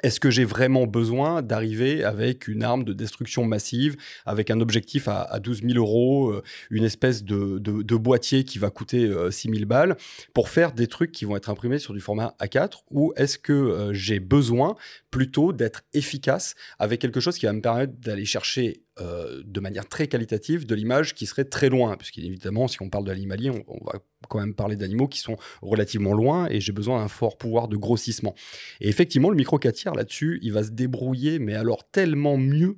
Est-ce 0.03 0.21
que 0.21 0.31
j'ai 0.31 0.45
vraiment 0.45 0.87
besoin 0.87 1.41
d'arriver 1.41 2.03
avec 2.03 2.47
une 2.47 2.63
arme 2.63 2.85
de 2.85 2.93
destruction 2.93 3.43
massive, 3.43 3.97
avec 4.25 4.49
un 4.49 4.61
objectif 4.61 5.07
à, 5.07 5.39
12 5.39 5.63
000 5.63 5.73
euros, 5.75 6.29
euh, 6.31 6.43
une 6.69 6.85
espèce 6.85 7.23
de, 7.23 7.95
boîtier 7.97 8.45
qui 8.45 8.57
va 8.57 8.69
coûter 8.69 9.11
6 9.29 9.49
euh, 9.49 9.53
000 9.53 9.65
balles, 9.65 9.97
pour 10.33 10.49
faire 10.49 10.71
des 10.71 10.87
trucs 10.87 11.11
qui 11.11 11.25
vont 11.25 11.35
être 11.35 11.49
imprimés 11.49 11.77
sur 11.77 11.93
du 11.93 11.99
format 11.99 12.35
A4 12.39 12.83
Ou 12.89 13.13
est-ce 13.17 13.37
que 13.37 13.51
euh, 13.51 13.93
j'ai 13.93 14.19
besoin 14.19 14.75
plutôt 15.11 15.51
d'être 15.51 15.81
efficace 15.93 16.55
avec 16.79 17.01
quelque 17.01 17.19
chose 17.19 17.37
qui 17.37 17.45
va 17.45 17.53
me 17.53 17.61
permettre 17.61 17.93
d'aller 17.99 18.25
chercher 18.25 18.83
euh, 19.01 19.41
de 19.45 19.59
manière 19.59 19.87
très 19.87 20.07
qualitative 20.07 20.65
de 20.65 20.75
l'image 20.75 21.13
qui 21.15 21.25
serait 21.25 21.45
très 21.45 21.69
loin, 21.69 21.97
puisqu'évidemment, 21.97 22.67
si 22.67 22.81
on 22.81 22.89
parle 22.89 23.05
de 23.05 23.11
on, 23.11 23.85
va 23.85 23.99
quand 24.29 24.39
même 24.39 24.53
parler 24.53 24.75
d'animaux 24.75 25.07
qui 25.07 25.19
sont 25.19 25.37
relativement 25.61 26.13
loin 26.13 26.47
et 26.49 26.61
j'ai 26.61 26.71
besoin 26.71 26.99
d'un 26.99 27.07
fort 27.07 27.37
pouvoir 27.37 27.67
de 27.67 27.77
grossissement. 27.77 28.35
Et 28.79 28.89
effectivement, 28.89 29.29
le 29.29 29.35
micro 29.35 29.57
4 29.57 29.75
tiers 29.75 29.93
là-dessus, 29.93 30.39
il 30.41 30.53
va 30.53 30.63
se 30.63 30.71
débrouiller, 30.71 31.39
mais 31.39 31.55
alors 31.55 31.89
tellement 31.89 32.37
mieux 32.37 32.77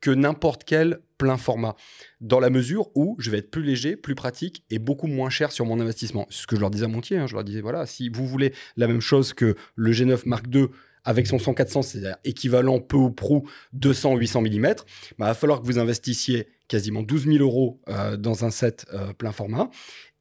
que 0.00 0.10
n'importe 0.10 0.64
quel 0.64 1.00
plein 1.18 1.36
format, 1.36 1.76
dans 2.20 2.40
la 2.40 2.48
mesure 2.48 2.88
où 2.94 3.14
je 3.18 3.30
vais 3.30 3.38
être 3.38 3.50
plus 3.50 3.62
léger, 3.62 3.96
plus 3.96 4.14
pratique 4.14 4.64
et 4.70 4.78
beaucoup 4.78 5.06
moins 5.06 5.30
cher 5.30 5.52
sur 5.52 5.66
mon 5.66 5.78
investissement. 5.78 6.26
C'est 6.30 6.42
ce 6.42 6.46
que 6.46 6.56
je 6.56 6.60
leur 6.60 6.70
disais 6.70 6.86
à 6.86 6.88
Montier, 6.88 7.18
hein. 7.18 7.26
je 7.26 7.34
leur 7.34 7.44
disais, 7.44 7.60
voilà, 7.60 7.84
si 7.86 8.08
vous 8.08 8.26
voulez 8.26 8.54
la 8.76 8.86
même 8.86 9.02
chose 9.02 9.34
que 9.34 9.54
le 9.74 9.92
G9 9.92 10.22
Mark 10.24 10.46
II 10.52 10.68
avec 11.04 11.26
son 11.26 11.36
100-400, 11.36 11.82
c'est-à-dire 11.82 12.16
équivalent 12.24 12.80
peu 12.80 12.96
ou 12.96 13.10
prou 13.10 13.48
200-800 13.78 14.42
mm, 14.42 14.74
il 15.10 15.14
va 15.18 15.34
falloir 15.34 15.60
que 15.60 15.66
vous 15.66 15.78
investissiez 15.78 16.48
quasiment 16.68 17.02
12 17.02 17.26
000 17.26 17.38
euros 17.38 17.80
euh, 17.88 18.16
dans 18.16 18.44
un 18.44 18.50
set 18.50 18.86
euh, 18.94 19.12
plein 19.12 19.32
format. 19.32 19.70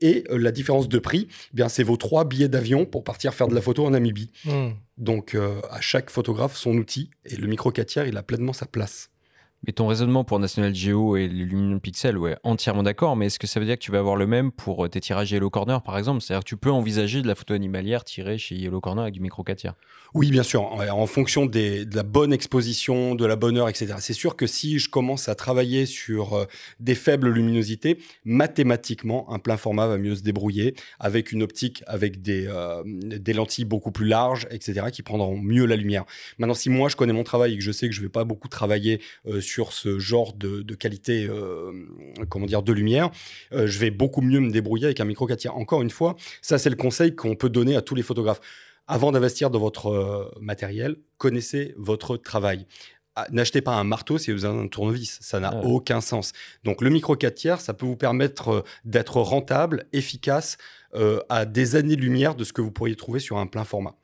Et 0.02 0.24
euh, 0.32 0.38
la 0.38 0.52
différence 0.52 0.90
de 0.90 0.98
prix, 0.98 1.28
eh 1.30 1.56
bien 1.56 1.70
c'est 1.70 1.84
vos 1.84 1.96
trois 1.96 2.26
billets 2.26 2.48
d'avion 2.50 2.86
pour 2.86 3.04
partir 3.04 3.34
faire 3.34 3.48
de 3.48 3.56
la 3.56 3.62
photo 3.62 3.86
en 3.86 3.92
Namibie. 3.92 4.32
Hmm. 4.46 4.70
Donc 4.98 5.38
à 5.70 5.80
chaque 5.80 6.10
photographe 6.10 6.58
son 6.58 6.76
outil 6.76 7.10
et 7.24 7.38
le 7.38 7.48
micro 7.48 7.72
4 7.72 7.88
tiers, 7.88 8.08
il 8.08 8.18
a 8.18 8.24
pleinement 8.24 8.52
sa 8.52 8.66
place. 8.66 9.12
Mais 9.68 9.74
ton 9.74 9.88
raisonnement 9.88 10.24
pour 10.24 10.40
National 10.40 10.74
Geo 10.74 11.18
et 11.18 11.28
les 11.28 11.44
Luminon 11.44 11.80
Pixel, 11.80 12.18
ouais, 12.18 12.38
entièrement 12.44 12.84
d'accord, 12.84 13.18
mais 13.18 13.26
est-ce 13.26 13.40
que 13.40 13.48
ça 13.48 13.60
veut 13.60 13.66
dire 13.66 13.76
que 13.76 13.84
tu 13.84 13.92
vas 13.92 14.00
avoir 14.00 14.16
le 14.16 14.26
même 14.26 14.52
pour 14.52 14.90
tes 14.90 15.02
tirages 15.02 15.32
Yellow 15.32 15.50
Corner, 15.50 15.82
par 15.82 15.98
exemple? 15.98 16.22
C'est-à-dire 16.22 16.44
que 16.44 16.50
tu 16.50 16.56
peux 16.56 16.72
envisager 16.72 17.22
de 17.22 17.28
la 17.28 17.36
photo 17.36 17.54
animalière 17.54 18.06
tirée 18.06 18.38
chez 18.38 18.56
Yellow 18.56 18.80
Corner 18.80 19.02
avec 19.02 19.14
du 19.14 19.20
micro 19.20 19.44
4 19.44 19.58
tiers 19.58 19.74
Oui, 20.14 20.32
bien 20.32 20.44
sûr, 20.44 20.64
en 20.64 21.08
fonction 21.08 21.46
de 21.46 21.86
la 21.94 22.04
bonne 22.04 22.32
exposition, 22.32 23.16
de 23.16 23.26
la 23.26 23.36
bonne 23.36 23.58
heure, 23.58 23.68
etc. 23.68 23.96
C'est 24.00 24.14
sûr 24.14 24.38
que 24.38 24.48
si 24.48 24.80
je 24.80 24.90
commence 24.90 25.28
à 25.28 25.36
travailler 25.36 25.86
sur 25.86 26.34
euh, 26.34 26.46
des 26.80 26.96
faibles 26.96 27.30
luminosités, 27.30 28.00
mathématiquement, 28.24 29.32
un 29.32 29.40
plein 29.40 29.58
format 29.58 29.88
va 29.88 29.98
mieux 29.98 30.16
se 30.16 30.22
débrouiller 30.22 30.76
avec 31.00 31.32
une 31.34 31.44
optique, 31.44 31.84
avec 31.86 32.22
des, 32.22 32.48
euh, 32.48 32.84
lentilles 33.34 33.66
beaucoup 33.66 33.92
plus 33.92 34.08
larges, 34.08 34.48
etc., 34.52 34.88
qui 34.92 35.04
prendront 35.04 35.38
mieux 35.38 35.66
la 35.66 35.76
lumière. 35.76 36.06
Maintenant, 36.38 36.54
si 36.54 36.70
moi 36.70 36.90
je 36.90 36.96
connais 36.96 37.14
mon 37.14 37.24
travail 37.24 37.54
et 37.54 37.58
que 37.58 37.64
je 37.64 37.72
sais 37.72 37.90
que 37.90 37.96
je 37.96 38.02
vais 38.02 38.10
pas 38.10 38.24
beaucoup 38.24 38.48
travailler 38.48 39.02
euh, 39.28 39.42
sur 39.50 39.74
ce 39.74 40.00
genre 40.00 40.34
de, 40.34 40.76
qualité, 40.76 41.28
euh, 41.28 41.72
comment 42.30 42.46
dire, 42.46 42.62
de 42.62 42.72
lumière, 42.72 43.10
euh, 43.52 43.68
je 43.68 43.80
vais 43.80 43.92
beaucoup 43.92 44.22
mieux 44.22 44.40
me 44.40 44.52
débrouiller 44.52 44.86
avec 44.86 45.00
un 45.00 45.06
micro 45.06 45.26
4 45.26 45.40
tiers. 45.40 45.58
Encore 45.58 45.82
une 45.82 45.90
fois, 45.90 46.16
ça 46.42 46.58
c'est 46.58 46.70
le 46.70 46.76
conseil 46.76 47.16
qu'on 47.16 47.36
peut 47.36 47.50
donner 47.50 47.76
à 47.76 47.82
tous 47.82 47.96
les 47.96 48.04
photographes. 48.04 48.42
Avant 48.88 49.12
d'investir 49.12 49.50
dans 49.50 49.60
votre 49.60 49.88
euh, 49.88 50.32
matériel, 50.40 50.98
connaissez 51.18 51.74
votre 51.78 52.18
travail 52.18 52.66
ah, 53.16 53.28
n'achetez 53.32 53.60
pas 53.60 53.74
un 53.74 53.84
marteau 53.84 54.18
si 54.18 54.32
vous 54.32 54.46
avez 54.46 54.58
un 54.58 54.68
tournevis. 54.68 55.18
Ça 55.20 55.42
n'a 55.42 55.50
ah 55.52 55.62
aucun 55.66 56.00
sens. 56.00 56.32
Donc, 56.64 56.82
le 56.82 56.90
micro 56.90 57.18
4 57.18 57.36
tiers, 57.36 57.60
ça 57.60 57.74
peut 57.74 57.86
vous 57.86 57.98
permettre 57.98 58.64
d'être 58.86 59.18
rentable, 59.18 59.88
efficace, 59.92 60.58
à 61.28 61.46
des 61.46 61.76
années-lumière 61.76 62.36
de 62.36 62.46
ce 62.46 62.54
que 62.54 62.62
vous 62.62 62.72
pourriez 62.72 62.96
trouver 62.96 63.20
sur 63.20 63.38
un 63.38 63.46
plein 63.46 63.66
format. 63.66 63.99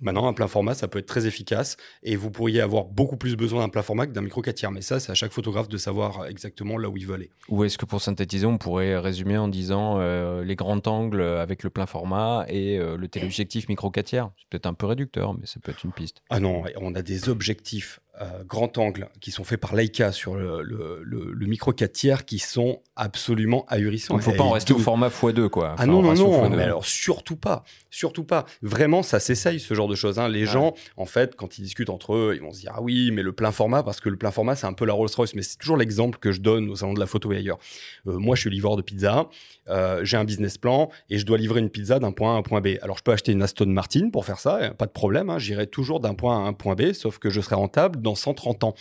Maintenant, 0.00 0.26
un 0.28 0.32
plein 0.32 0.48
format, 0.48 0.74
ça 0.74 0.88
peut 0.88 0.98
être 0.98 1.06
très 1.06 1.26
efficace 1.26 1.76
et 2.02 2.16
vous 2.16 2.30
pourriez 2.30 2.60
avoir 2.60 2.84
beaucoup 2.84 3.16
plus 3.16 3.36
besoin 3.36 3.62
d'un 3.62 3.68
plein 3.68 3.82
format 3.82 4.06
que 4.06 4.12
d'un 4.12 4.22
micro 4.22 4.40
4 4.40 4.54
tiers. 4.54 4.72
Mais 4.72 4.82
ça, 4.82 4.98
c'est 5.00 5.12
à 5.12 5.14
chaque 5.14 5.32
photographe 5.32 5.68
de 5.68 5.76
savoir 5.76 6.26
exactement 6.26 6.78
là 6.78 6.88
où 6.88 6.96
il 6.96 7.06
veut 7.06 7.14
aller. 7.14 7.30
Ou 7.48 7.64
est-ce 7.64 7.76
que 7.76 7.84
pour 7.84 8.00
synthétiser, 8.00 8.46
on 8.46 8.58
pourrait 8.58 8.98
résumer 8.98 9.36
en 9.36 9.48
disant 9.48 9.98
euh, 9.98 10.42
les 10.42 10.56
grands 10.56 10.80
angles 10.86 11.22
avec 11.22 11.62
le 11.62 11.70
plein 11.70 11.86
format 11.86 12.46
et 12.48 12.78
euh, 12.78 12.96
le 12.96 13.08
téléobjectif 13.08 13.68
micro 13.68 13.90
4 13.90 14.06
tiers? 14.06 14.30
C'est 14.38 14.48
peut-être 14.48 14.66
un 14.66 14.74
peu 14.74 14.86
réducteur, 14.86 15.34
mais 15.34 15.46
ça 15.46 15.60
peut 15.60 15.72
être 15.72 15.84
une 15.84 15.92
piste. 15.92 16.22
Ah 16.30 16.40
non, 16.40 16.64
on 16.80 16.94
a 16.94 17.02
des 17.02 17.28
objectifs 17.28 18.00
euh, 18.20 18.44
grand 18.44 18.76
angle 18.78 19.08
qui 19.20 19.30
sont 19.30 19.44
faits 19.44 19.60
par 19.60 19.74
Leica 19.74 20.12
sur 20.12 20.34
le, 20.34 20.62
le- 20.62 21.00
le- 21.02 21.32
le 21.32 21.46
micro 21.46 21.72
4 21.72 21.92
tiers 21.92 22.24
qui 22.26 22.38
sont 22.38 22.80
absolument 22.96 23.64
ahurissants. 23.68 24.14
Il 24.14 24.18
ne 24.18 24.22
faut 24.22 24.32
pas 24.32 24.42
en 24.44 24.50
rester 24.50 24.72
au 24.74 24.78
format 24.78 25.08
x2, 25.08 25.48
quoi. 25.48 25.74
Ah 25.78 25.86
non, 25.86 26.02
non, 26.02 26.14
non, 26.14 26.44
x2. 26.48 26.56
mais 26.56 26.62
alors 26.64 26.84
surtout 26.84 27.36
pas, 27.36 27.64
surtout 27.90 28.24
pas. 28.24 28.44
Vraiment, 28.62 29.02
ça 29.02 29.20
s'essaye 29.20 29.58
ce 29.58 29.72
genre 29.74 29.88
de 29.88 29.94
choses. 29.94 30.18
hein. 30.18 30.28
Les 30.28 30.44
gens, 30.46 30.74
en 30.96 31.06
fait, 31.06 31.34
quand 31.34 31.58
ils 31.58 31.62
discutent 31.62 31.88
entre 31.90 32.14
eux, 32.14 32.32
ils 32.36 32.42
vont 32.42 32.52
se 32.52 32.60
dire 32.60 32.72
ah 32.74 32.82
oui, 32.82 33.10
mais 33.10 33.22
le 33.22 33.32
plein 33.32 33.52
format, 33.52 33.82
parce 33.82 34.00
que 34.00 34.08
le 34.10 34.16
plein 34.16 34.30
format, 34.30 34.54
c'est 34.54 34.66
un 34.66 34.72
peu 34.74 34.84
la 34.84 34.92
Rolls-Royce. 34.92 35.34
Mais 35.34 35.42
c'est 35.42 35.56
toujours 35.56 35.76
l'exemple 35.78 36.18
que 36.18 36.30
je 36.32 36.40
donne 36.40 36.68
au 36.68 36.76
salon 36.76 36.92
de 36.94 37.00
la 37.00 37.06
photo 37.06 37.32
et 37.32 37.36
ailleurs. 37.38 37.58
Euh, 38.06 38.18
moi, 38.18 38.36
je 38.36 38.42
suis 38.42 38.50
livreur 38.50 38.76
de 38.76 38.82
pizza, 38.82 39.28
euh, 39.68 40.04
j'ai 40.04 40.16
un 40.18 40.24
business 40.24 40.58
plan 40.58 40.90
et 41.08 41.18
je 41.18 41.24
dois 41.24 41.38
livrer 41.38 41.60
une 41.60 41.70
pizza 41.70 41.98
d'un 41.98 42.12
point 42.12 42.32
A 42.32 42.36
à 42.36 42.38
un 42.38 42.42
point 42.42 42.60
B. 42.60 42.68
Alors, 42.82 42.98
je 42.98 43.02
peux 43.02 43.12
acheter 43.12 43.32
une 43.32 43.42
Aston 43.42 43.66
Martin 43.66 44.10
pour 44.10 44.24
faire 44.26 44.38
ça, 44.40 44.70
pas 44.76 44.86
de 44.86 44.90
problème. 44.92 45.30
hein. 45.30 45.38
J'irai 45.38 45.66
toujours 45.66 46.00
d'un 46.00 46.14
point 46.14 46.36
A 46.36 46.44
à 46.44 46.48
un 46.48 46.52
point 46.52 46.74
B, 46.74 46.92
sauf 46.92 47.18
que 47.18 47.30
je 47.30 47.40
serai 47.40 47.54
rentable 47.54 48.00
dans 48.02 48.09
130 48.14 48.64
ans. 48.64 48.74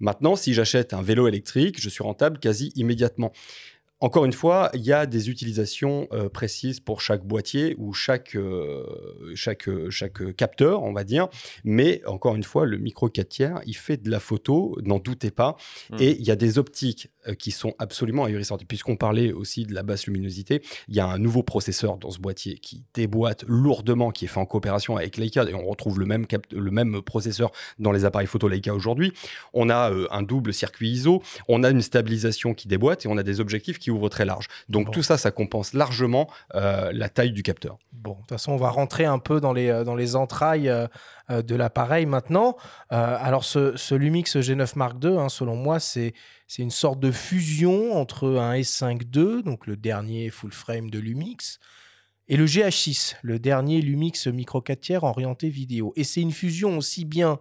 Maintenant, 0.00 0.36
si 0.36 0.54
j'achète 0.54 0.94
un 0.94 1.02
vélo 1.02 1.28
électrique, 1.28 1.80
je 1.80 1.88
suis 1.88 2.02
rentable 2.02 2.38
quasi 2.38 2.72
immédiatement. 2.76 3.32
Encore 4.02 4.24
une 4.24 4.32
fois, 4.32 4.68
il 4.74 4.80
y 4.80 4.92
a 4.92 5.06
des 5.06 5.30
utilisations 5.30 6.08
euh, 6.12 6.28
précises 6.28 6.80
pour 6.80 7.00
chaque 7.00 7.24
boîtier 7.24 7.76
ou 7.78 7.92
chaque, 7.92 8.34
euh, 8.34 8.84
chaque, 9.36 9.68
euh, 9.68 9.90
chaque 9.90 10.34
capteur, 10.34 10.82
on 10.82 10.92
va 10.92 11.04
dire. 11.04 11.28
Mais 11.62 12.02
encore 12.06 12.34
une 12.34 12.42
fois, 12.42 12.66
le 12.66 12.78
micro 12.78 13.08
4 13.08 13.28
tiers, 13.28 13.60
il 13.64 13.76
fait 13.76 13.98
de 13.98 14.10
la 14.10 14.18
photo, 14.18 14.76
n'en 14.82 14.98
doutez 14.98 15.30
pas. 15.30 15.56
Mm. 15.90 15.96
Et 16.00 16.16
il 16.18 16.26
y 16.26 16.32
a 16.32 16.36
des 16.36 16.58
optiques 16.58 17.10
euh, 17.28 17.34
qui 17.34 17.52
sont 17.52 17.74
absolument 17.78 18.24
ahurissantes. 18.24 18.64
Puisqu'on 18.66 18.96
parlait 18.96 19.32
aussi 19.32 19.66
de 19.66 19.72
la 19.72 19.84
basse 19.84 20.08
luminosité, 20.08 20.62
il 20.88 20.96
y 20.96 21.00
a 21.00 21.06
un 21.06 21.18
nouveau 21.18 21.44
processeur 21.44 21.96
dans 21.96 22.10
ce 22.10 22.18
boîtier 22.18 22.58
qui 22.58 22.82
déboîte 22.94 23.44
lourdement, 23.46 24.10
qui 24.10 24.24
est 24.24 24.28
fait 24.28 24.40
en 24.40 24.46
coopération 24.46 24.96
avec 24.96 25.16
Leica. 25.16 25.44
Et 25.44 25.54
on 25.54 25.64
retrouve 25.64 26.00
le 26.00 26.06
même, 26.06 26.26
le 26.50 26.70
même 26.72 27.02
processeur 27.02 27.52
dans 27.78 27.92
les 27.92 28.04
appareils 28.04 28.26
photo 28.26 28.48
Leica 28.48 28.74
aujourd'hui. 28.74 29.12
On 29.52 29.70
a 29.70 29.92
un 30.10 30.22
double 30.22 30.52
circuit 30.52 30.90
ISO, 30.90 31.22
on 31.46 31.62
a 31.62 31.70
une 31.70 31.82
stabilisation 31.82 32.52
qui 32.52 32.66
déboîte 32.66 33.06
et 33.06 33.08
on 33.08 33.16
a 33.16 33.22
des 33.22 33.38
objectifs 33.38 33.78
qui 33.78 33.91
ouvrent 33.92 34.08
très 34.08 34.24
large. 34.24 34.48
Donc 34.68 34.86
Bon. 34.86 34.90
tout 34.92 35.02
ça, 35.02 35.16
ça 35.16 35.30
compense 35.30 35.74
largement 35.74 36.28
euh, 36.54 36.90
la 36.92 37.08
taille 37.08 37.32
du 37.32 37.42
capteur. 37.42 37.78
Bon, 37.92 38.14
de 38.14 38.16
toute 38.18 38.28
façon, 38.30 38.52
on 38.52 38.56
va 38.56 38.70
rentrer 38.70 39.04
un 39.04 39.18
peu 39.18 39.40
dans 39.40 39.52
les, 39.52 39.68
euh, 39.68 39.84
dans 39.84 39.94
les 39.94 40.16
entrailles 40.16 40.68
euh, 40.68 41.42
de 41.42 41.54
l'appareil 41.54 42.06
maintenant. 42.06 42.56
Euh, 42.92 43.16
alors, 43.20 43.44
ce, 43.44 43.76
ce 43.76 43.94
Lumix 43.94 44.36
G9 44.36 44.72
Mark 44.76 44.96
II, 45.02 45.18
hein, 45.18 45.28
selon 45.28 45.56
moi, 45.56 45.80
c'est 45.80 46.14
c'est 46.48 46.62
une 46.62 46.70
sorte 46.70 47.00
de 47.00 47.10
fusion 47.10 47.96
entre 47.96 48.28
un 48.36 48.54
S5 48.56 49.04
II, 49.16 49.42
donc 49.42 49.66
le 49.66 49.74
dernier 49.74 50.28
full 50.28 50.52
frame 50.52 50.90
de 50.90 50.98
Lumix, 50.98 51.58
et 52.28 52.36
le 52.36 52.44
GH6, 52.44 53.16
le 53.22 53.38
dernier 53.38 53.80
Lumix 53.80 54.26
micro 54.26 54.60
4 54.60 54.78
tiers 54.80 55.04
orienté 55.04 55.48
vidéo. 55.48 55.94
Et 55.96 56.04
c'est 56.04 56.20
une 56.20 56.30
fusion 56.30 56.76
aussi 56.76 57.06
bien 57.06 57.40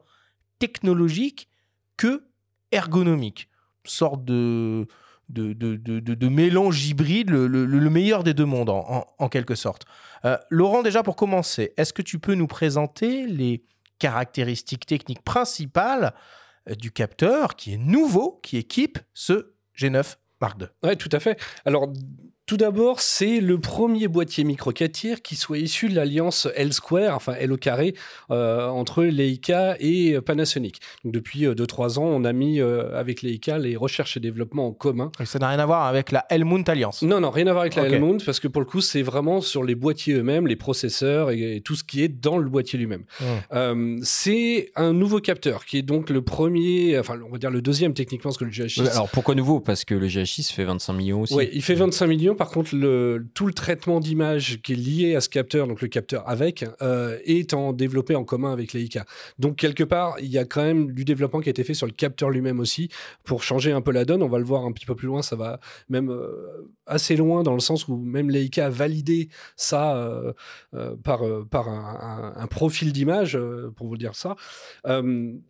technologique 0.60 1.50
que 1.98 2.24
ergonomique. 2.72 3.50
Sorte 3.84 4.24
de, 4.24 4.88
de, 5.32 5.54
de, 5.54 5.76
de, 5.78 6.28
mélange 6.28 6.86
hybride, 6.88 7.30
le, 7.30 7.48
le- 7.48 7.66
le 7.66 7.90
meilleur 7.90 8.24
des 8.24 8.34
deux 8.34 8.46
mondes 8.46 8.70
en, 8.70 9.06
en- 9.18 9.30
quelque 9.30 9.56
sorte. 9.56 9.84
Euh, 10.26 10.38
Laurent, 10.50 10.82
déjà 10.84 11.04
pour 11.04 11.16
commencer, 11.16 11.74
est-ce 11.78 11.94
que 11.94 12.02
tu 12.02 12.20
peux 12.20 12.36
nous 12.36 12.48
présenter 12.48 13.26
les 13.28 13.64
caractéristiques 14.00 14.86
techniques 14.86 15.24
principales 15.24 16.14
euh, 16.70 16.76
du 16.76 16.92
capteur 16.92 17.56
qui 17.56 17.74
est 17.74 17.78
nouveau, 17.78 18.40
qui 18.44 18.58
équipe 18.58 19.00
ce 19.14 19.54
G9 19.78 20.16
Mark 20.42 20.60
II 20.62 20.68
Ouais, 20.84 20.96
tout 20.96 21.10
à 21.12 21.20
fait. 21.20 21.40
Alors, 21.66 21.92
tout 22.52 22.58
d'abord, 22.58 23.00
c'est 23.00 23.40
le 23.40 23.62
premier 23.62 24.10
boîtier 24.10 24.44
micro 24.44 24.74
4 24.74 24.92
tiers 24.92 25.22
qui 25.22 25.38
soit 25.38 25.58
issu 25.58 25.88
de 25.88 25.96
l'alliance 25.96 26.50
L 26.58 26.74
square, 26.74 27.16
enfin 27.16 27.34
L 27.40 27.54
au 27.54 27.56
carré, 27.56 27.94
euh, 28.30 28.68
entre 28.68 29.06
Leica 29.06 29.78
et 29.80 30.20
Panasonic. 30.20 30.82
Donc, 31.06 31.14
depuis 31.14 31.46
2-3 31.46 31.98
ans, 31.98 32.04
on 32.04 32.26
a 32.26 32.34
mis 32.34 32.60
euh, 32.60 33.00
avec 33.00 33.22
Leica 33.22 33.58
les 33.58 33.78
recherches 33.78 34.18
et 34.18 34.20
développement 34.20 34.68
en 34.68 34.74
commun. 34.74 35.14
Ça 35.24 35.40
n'a 35.40 35.48
rien 35.48 35.60
à 35.60 35.66
voir 35.66 35.86
avec 35.86 36.12
la 36.12 36.26
Helmut 36.30 36.68
Alliance. 36.68 37.04
Non, 37.04 37.22
non, 37.22 37.30
rien 37.30 37.48
à 37.48 37.54
voir 37.54 37.62
avec 37.62 37.76
la 37.76 37.84
Ok. 37.84 37.94
Helmut, 37.94 38.26
parce 38.26 38.42
que 38.42 38.50
pour 38.50 38.60
le 38.60 38.68
coup, 38.68 38.82
c'est 38.82 39.02
vraiment 39.02 39.40
sur 39.40 39.64
les 39.64 39.76
boîtiers 39.76 40.16
eux-mêmes, 40.16 40.46
les 40.46 40.58
processeurs 40.58 41.32
et, 41.32 41.56
et 41.56 41.62
tout 41.62 41.76
ce 41.76 41.86
qui 41.86 42.04
est 42.04 42.10
dans 42.10 42.38
le 42.38 42.50
boîtier 42.50 42.78
lui-même. 42.78 43.06
Mmh. 43.22 43.26
Euh, 43.54 44.00
c'est 44.04 44.74
un 44.76 44.92
nouveau 44.92 45.22
capteur 45.22 45.64
qui 45.64 45.78
est 45.78 45.84
donc 45.84 46.10
le 46.10 46.22
premier, 46.22 47.00
enfin, 47.00 47.18
on 47.26 47.32
va 47.32 47.38
dire 47.38 47.50
le 47.50 47.62
deuxième 47.62 47.94
techniquement, 47.94 48.32
parce 48.32 48.38
que 48.38 48.44
le 48.44 48.52
GH6 48.52 48.82
Ouais, 48.82 48.90
Alors 48.90 49.08
pourquoi 49.08 49.36
nouveau? 49.36 49.62
Parce 49.62 49.86
que 49.86 49.96
le 49.96 50.08
GH6 50.08 50.52
fait 50.52 50.66
25 50.66 50.92
millions 50.92 51.22
aussi. 51.22 51.34
Oui, 51.34 51.48
il 51.54 51.62
fait 51.62 51.76
25 51.76 52.08
millions. 52.08 52.36
Par 52.42 52.50
contre, 52.50 52.76
le, 52.76 53.28
tout 53.36 53.46
le 53.46 53.54
traitement 53.54 54.00
d'image 54.00 54.64
qui 54.64 54.74
est 54.74 54.76
lié 54.76 55.16
à 55.16 55.22
ce 55.22 55.30
capteur, 55.30 55.68
donc 55.68 55.80
le 55.80 55.88
capteur 55.88 56.28
avec, 56.28 56.66
euh, 56.82 57.20
est 57.24 57.54
en 57.54 57.72
développé 57.72 58.16
en 58.16 58.24
commun 58.24 58.52
avec 58.52 58.74
Leica. 58.74 59.06
Donc, 59.38 59.58
quelque 59.58 59.84
part, 59.84 60.16
il 60.20 60.30
y 60.32 60.40
a 60.40 60.46
quand 60.46 60.64
même 60.64 60.92
du 60.92 61.06
développement 61.06 61.40
qui 61.40 61.50
a 61.50 61.52
été 61.52 61.64
fait 61.64 61.76
sur 61.76 61.86
le 61.86 61.92
capteur 61.92 62.32
lui-même 62.32 62.60
aussi 62.60 62.90
pour 63.26 63.44
changer 63.44 63.72
un 63.72 63.82
peu 63.82 63.92
la 63.92 64.06
donne. 64.06 64.24
On 64.24 64.28
va 64.28 64.40
le 64.40 64.44
voir 64.44 64.66
un 64.66 64.72
petit 64.72 64.88
peu 64.88 64.96
plus 64.96 65.06
loin. 65.06 65.22
Ça 65.22 65.36
va 65.36 65.60
même 65.88 66.10
euh, 66.10 66.68
assez 66.88 67.16
loin 67.16 67.44
dans 67.44 67.54
le 67.54 67.60
sens 67.60 67.88
où 67.88 67.96
même 67.96 68.32
Leica 68.32 68.66
a 68.66 68.70
validé 68.72 69.30
ça 69.56 69.96
euh, 69.98 70.34
euh, 70.74 70.96
par, 70.96 71.22
un, 71.22 72.34
un- 72.38 72.48
profil 72.48 72.92
d'image, 72.92 73.38
pour 73.76 73.86
vous 73.86 73.98
dire 73.98 74.16
ça. 74.16 74.36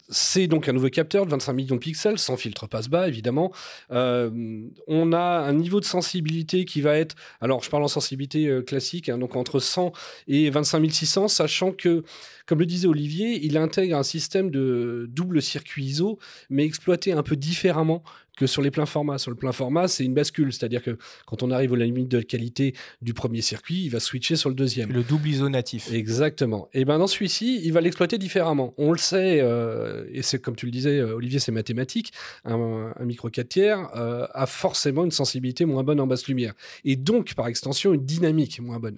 C'est 0.10 0.48
donc 0.48 0.68
un 0.68 0.74
nouveau 0.74 0.90
capteur 0.90 1.26
de 1.26 1.32
25 1.32 1.54
millions 1.54 1.76
de 1.76 1.80
pixels, 1.80 2.18
sans 2.20 2.36
filtre 2.36 2.68
passe-bas, 2.68 3.08
évidemment. 3.08 3.54
On 3.90 5.14
a 5.14 5.22
un 5.22 5.54
niveau 5.54 5.80
de 5.80 5.86
sensibilité 5.86 6.66
qui 6.72 6.82
va 6.82 6.98
être, 6.98 7.16
alors 7.42 7.64
je 7.64 7.70
parle 7.70 7.84
en 7.84 7.88
sensibilité 7.88 8.48
euh, 8.48 8.62
classique, 8.62 9.10
hein, 9.10 9.18
donc 9.18 9.36
entre 9.36 9.60
100 9.60 9.92
et 10.28 10.50
25 10.50 10.92
600, 10.92 11.28
sachant 11.28 11.72
que, 11.72 12.04
comme 12.46 12.60
le 12.60 12.66
disait 12.66 12.88
Olivier, 12.88 13.40
il 13.44 13.58
intègre 13.58 13.98
un 13.98 14.04
système 14.04 14.50
de 14.50 15.08
double 15.10 15.42
circuit 15.42 15.84
ISO, 15.84 16.20
mais 16.50 16.66
exploité 16.66 17.12
un 17.12 17.24
peu 17.24 17.36
différemment 17.36 18.04
que 18.38 18.48
sur 18.48 18.62
les 18.62 18.72
pleins 18.72 18.86
formats. 18.86 19.18
Sur 19.18 19.32
le 19.32 19.38
plein 19.38 19.52
format, 19.52 19.88
c'est 19.88 20.04
une 20.04 20.14
bascule, 20.14 20.54
c'est-à-dire 20.54 20.82
que 20.82 20.98
quand 21.26 21.44
on 21.44 21.52
arrive 21.52 21.74
à 21.74 21.78
la 21.78 21.86
limite 21.86 22.08
de 22.08 22.22
qualité 22.22 22.74
du 23.02 23.14
premier 23.14 23.42
circuit, 23.42 23.84
il 23.84 23.90
va 23.90 24.00
switcher 24.00 24.36
sur 24.36 24.50
le 24.50 24.56
deuxième. 24.56 24.92
Le 24.92 25.04
double 25.04 25.28
ISO 25.28 25.50
natif. 25.50 25.92
Exactement. 25.92 26.70
Et 26.74 26.86
ben 26.86 27.00
dans 27.00 27.08
celui-ci, 27.08 27.62
il 27.64 27.74
va 27.74 27.82
l'exploiter 27.82 28.18
différemment. 28.18 28.74
On 28.78 28.92
le 28.92 28.98
sait, 28.98 29.40
euh, 29.42 30.06
et 30.12 30.22
c'est 30.22 30.40
comme 30.40 30.56
tu 30.56 30.66
le 30.66 30.72
disais, 30.72 31.00
euh, 31.00 31.16
Olivier, 31.16 31.40
c'est 31.40 31.52
mathématique. 31.52 32.14
Un, 32.46 32.94
un 32.98 33.06
micro 33.06 33.30
4 33.30 33.48
tiers 33.48 33.90
euh, 33.96 34.28
a 34.34 34.46
forcément 34.46 35.04
une 35.04 35.12
sensibilité 35.12 35.66
moins 35.66 35.84
bonne 35.84 36.00
en 36.00 36.08
basse 36.08 36.28
lumière, 36.28 36.54
et 36.86 36.96
donc 36.96 37.34
par 37.36 37.48
extension 37.48 37.94
une 37.94 38.06
dynamique 38.06 38.60
moins 38.62 38.80
bonne. 38.80 38.98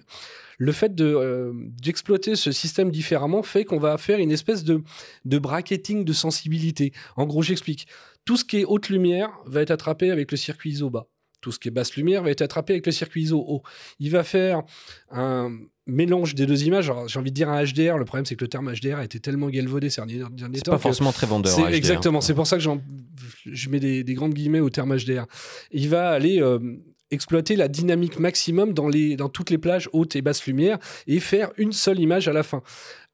Le 0.58 0.72
fait 0.72 0.94
de, 0.94 1.04
euh, 1.04 1.52
d'exploiter 1.54 2.36
ce 2.36 2.52
système 2.52 2.90
différemment 2.90 3.42
fait 3.42 3.64
qu'on 3.64 3.78
va 3.78 3.98
faire 3.98 4.18
une 4.18 4.30
espèce 4.30 4.64
de, 4.64 4.82
de 5.24 5.38
bracketing 5.38 6.04
de 6.04 6.12
sensibilité. 6.12 6.92
En 7.16 7.26
gros, 7.26 7.42
j'explique. 7.42 7.86
Tout 8.24 8.36
ce 8.36 8.44
qui 8.44 8.58
est 8.60 8.64
haute 8.64 8.88
lumière 8.88 9.30
va 9.46 9.62
être 9.62 9.70
attrapé 9.70 10.10
avec 10.10 10.30
le 10.30 10.36
circuit 10.36 10.70
ISO 10.70 10.90
bas. 10.90 11.06
Tout 11.40 11.52
ce 11.52 11.58
qui 11.58 11.68
est 11.68 11.70
basse 11.70 11.94
lumière 11.96 12.22
va 12.22 12.30
être 12.30 12.40
attrapé 12.40 12.72
avec 12.72 12.86
le 12.86 12.92
circuit 12.92 13.22
ISO 13.22 13.38
haut. 13.46 13.62
Il 13.98 14.10
va 14.10 14.24
faire 14.24 14.62
un 15.10 15.50
mélange 15.86 16.34
des 16.34 16.46
deux 16.46 16.64
images. 16.64 16.90
J'ai 17.06 17.18
envie 17.18 17.30
de 17.30 17.34
dire 17.34 17.50
un 17.50 17.62
HDR. 17.62 17.98
Le 17.98 18.06
problème, 18.06 18.24
c'est 18.24 18.34
que 18.34 18.44
le 18.44 18.48
terme 18.48 18.72
HDR 18.72 18.96
a 18.96 19.04
été 19.04 19.20
tellement 19.20 19.50
galvaudé 19.50 19.90
ces 19.90 20.00
derniers, 20.00 20.22
derniers 20.30 20.56
C'est 20.56 20.62
temps 20.62 20.70
pas 20.72 20.78
que 20.78 20.82
forcément 20.84 21.12
très 21.12 21.26
vendeur. 21.26 21.52
c'est 21.54 21.60
HDR. 21.62 21.74
exactement. 21.74 22.20
C'est 22.22 22.32
pour 22.32 22.46
ça 22.46 22.56
que 22.56 22.62
je 23.44 23.68
mets 23.68 23.80
des, 23.80 24.04
des 24.04 24.14
grandes 24.14 24.32
guillemets 24.32 24.60
au 24.60 24.70
terme 24.70 24.96
HDR. 24.96 25.26
Il 25.70 25.90
va 25.90 26.08
aller 26.08 26.40
euh, 26.40 26.58
exploiter 27.10 27.56
la 27.56 27.68
dynamique 27.68 28.18
maximum 28.18 28.72
dans, 28.72 28.88
les, 28.88 29.16
dans 29.16 29.28
toutes 29.28 29.50
les 29.50 29.58
plages 29.58 29.88
hautes 29.92 30.16
et 30.16 30.22
basses 30.22 30.46
lumière 30.46 30.78
et 31.06 31.20
faire 31.20 31.50
une 31.58 31.72
seule 31.72 32.00
image 32.00 32.28
à 32.28 32.32
la 32.32 32.42
fin. 32.42 32.62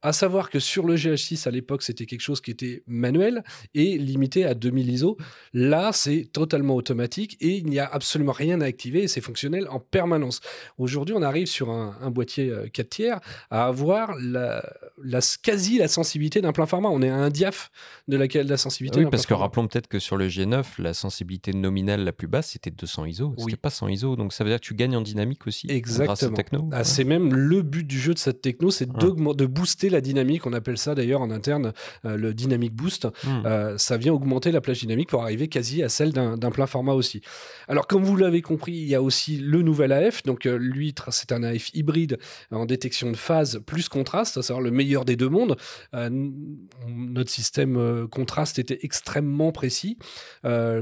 À 0.02 0.12
savoir 0.12 0.48
que 0.48 0.58
sur 0.58 0.86
le 0.86 0.94
GH6 0.96 1.46
à 1.46 1.50
l'époque, 1.50 1.82
c'était 1.82 2.06
quelque 2.06 2.20
chose 2.22 2.40
qui 2.40 2.50
était 2.50 2.82
manuel 2.86 3.44
et 3.74 3.98
limité 3.98 4.44
à 4.46 4.54
2000 4.54 4.90
ISO. 4.90 5.18
Là, 5.52 5.90
c'est 5.92 6.28
totalement 6.32 6.74
automatique 6.74 7.36
et 7.40 7.56
il 7.58 7.66
n'y 7.66 7.78
a 7.78 7.86
absolument 7.86 8.32
rien 8.32 8.60
à 8.62 8.64
activer 8.64 9.02
et 9.02 9.08
c'est 9.08 9.20
fonctionnel 9.20 9.66
en 9.68 9.78
permanence. 9.78 10.40
Aujourd'hui, 10.78 11.14
on 11.16 11.22
arrive 11.22 11.46
sur 11.48 11.68
un, 11.70 11.96
un 12.00 12.10
boîtier 12.10 12.48
euh, 12.50 12.66
4 12.72 12.88
tiers 12.88 13.20
à 13.50 13.66
avoir 13.66 14.14
la, 14.18 14.64
la- 15.02 15.20
quasi 15.42 15.76
la 15.76 15.88
sensibilité 15.88 16.40
d'un 16.40 16.52
plein 16.52 16.66
format. 16.66 16.88
On 16.88 17.02
est 17.02 17.10
à 17.10 17.16
un 17.16 17.28
diaph 17.28 17.70
de 18.08 18.16
laquelle 18.16 18.46
la 18.46 18.56
sensibilité 18.56 19.00
Oui, 19.00 19.10
parce 19.10 19.24
que 19.24 19.28
format. 19.34 19.44
rappelons 19.44 19.68
peut-être 19.68 19.86
que 19.88 19.98
sur 19.98 20.16
le 20.16 20.28
G9, 20.28 20.64
la 20.80 20.94
sensibilité 20.94 21.52
nominale 21.52 22.04
la 22.04 22.12
plus 22.12 22.26
basse, 22.28 22.52
c'était 22.52 22.70
200 22.70 23.04
ISO. 23.04 23.34
Oui. 23.36 23.44
C'était 23.44 23.56
pas 23.58 23.68
100 23.70 23.88
ISO. 23.88 24.16
Donc 24.16 24.32
ça 24.32 24.44
veut 24.44 24.50
dire 24.50 24.60
que 24.60 24.64
tu 24.64 24.74
gagnes 24.74 24.96
en 24.96 25.02
dynamique 25.02 25.46
aussi. 25.46 25.66
Grâce 25.66 26.22
à 26.22 26.30
techno. 26.30 26.70
Ah, 26.72 26.84
c'est 26.84 27.04
même 27.04 27.34
le 27.34 27.60
but 27.60 27.86
du 27.86 27.98
jeu 27.98 28.14
de 28.14 28.18
cette 28.18 28.40
techno, 28.40 28.70
c'est 28.70 28.88
d'augmenter- 28.90 29.36
de 29.36 29.46
booster 29.46 29.89
la 29.90 30.00
dynamique. 30.00 30.46
On 30.46 30.52
appelle 30.52 30.78
ça 30.78 30.94
d'ailleurs 30.94 31.20
en 31.20 31.30
interne 31.30 31.72
euh, 32.04 32.16
le 32.16 32.34
dynamic 32.34 32.74
boost. 32.74 33.06
Hmm. 33.24 33.42
Euh, 33.46 33.78
ça 33.78 33.96
vient 33.96 34.12
augmenter 34.12 34.52
la 34.52 34.60
plage 34.60 34.80
dynamique 34.80 35.08
pour 35.08 35.22
arriver 35.22 35.48
quasi 35.48 35.82
à 35.82 35.88
celle 35.88 36.12
d'un 36.12 36.50
plein 36.50 36.66
format 36.66 36.92
aussi. 36.92 37.20
Alors, 37.68 37.86
comme 37.86 38.02
vous 38.02 38.16
l'avez 38.16 38.42
compris, 38.42 38.72
il 38.72 38.88
y 38.88 38.94
a 38.94 39.02
aussi 39.02 39.38
le 39.38 39.62
nouvel 39.62 39.92
AF. 39.92 40.22
Donc, 40.22 40.46
euh, 40.46 40.56
lui, 40.56 40.94
c'est 41.10 41.32
un 41.32 41.42
AF 41.42 41.74
hybride 41.74 42.18
en 42.50 42.66
détection 42.66 43.10
de 43.10 43.16
phase 43.16 43.60
plus 43.66 43.88
contraste, 43.88 44.36
à 44.36 44.42
savoir 44.42 44.62
le 44.62 44.70
meilleur 44.70 45.04
des 45.04 45.16
deux 45.16 45.28
mondes. 45.28 45.56
Notre 45.92 47.30
système 47.30 48.08
contraste 48.10 48.58
était 48.58 48.80
extrêmement 48.82 49.52
précis, 49.52 49.98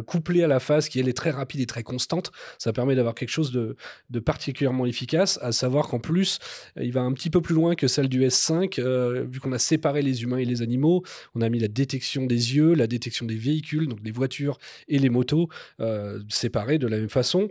couplé 0.07 0.43
à 0.43 0.49
la 0.49 0.61
phase 0.61 0.89
qui, 0.89 1.01
elle, 1.01 1.09
est 1.09 1.17
très 1.17 1.31
rapide 1.31 1.61
et 1.61 1.67
très 1.67 1.83
constante. 1.83 2.33
Ça 2.59 2.73
permet 2.73 2.95
d'avoir 2.95 3.15
quelque 3.15 3.31
chose 3.31 3.53
de, 3.53 3.77
de 4.11 4.21
particulièrement 4.21 4.87
efficace, 4.87 5.39
à 5.43 5.53
savoir 5.53 5.89
qu'en 5.89 5.99
plus, 5.99 6.39
il 6.77 6.93
va 6.93 7.03
un 7.03 7.13
petit 7.13 7.31
peu 7.31 7.41
plus 7.41 7.55
loin 7.55 7.75
que 7.75 7.87
celle 7.89 8.09
du 8.09 8.23
S5. 8.23 8.81
Euh, 8.99 9.25
vu 9.31 9.41
qu'on 9.41 9.53
a 9.53 9.59
séparé 9.59 10.03
les 10.03 10.23
humains 10.23 10.39
et 10.39 10.45
les 10.45 10.63
animaux, 10.63 11.03
on 11.35 11.41
a 11.41 11.49
mis 11.49 11.59
la 11.59 11.69
détection 11.69 12.27
des 12.27 12.57
yeux, 12.57 12.75
la 12.75 12.87
détection 12.87 13.27
des 13.27 13.37
véhicules, 13.37 13.89
donc 13.89 14.01
les 14.05 14.11
voitures 14.11 14.59
et 14.89 14.99
les 14.99 15.09
motos, 15.09 15.49
euh, 15.81 16.21
séparés 16.29 16.79
de 16.79 16.87
la 16.87 16.99
même 16.99 17.09
façon. 17.09 17.49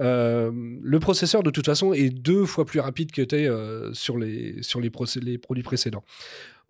Euh, 0.00 0.50
le 0.82 1.00
processeur, 1.00 1.42
de 1.42 1.50
toute 1.50 1.66
façon, 1.66 1.92
est 1.92 2.10
deux 2.10 2.44
fois 2.44 2.64
plus 2.64 2.80
rapide 2.80 3.12
que 3.12 3.22
sur, 3.92 4.18
les 4.18 5.38
produits 5.38 5.62
précédents. 5.62 6.04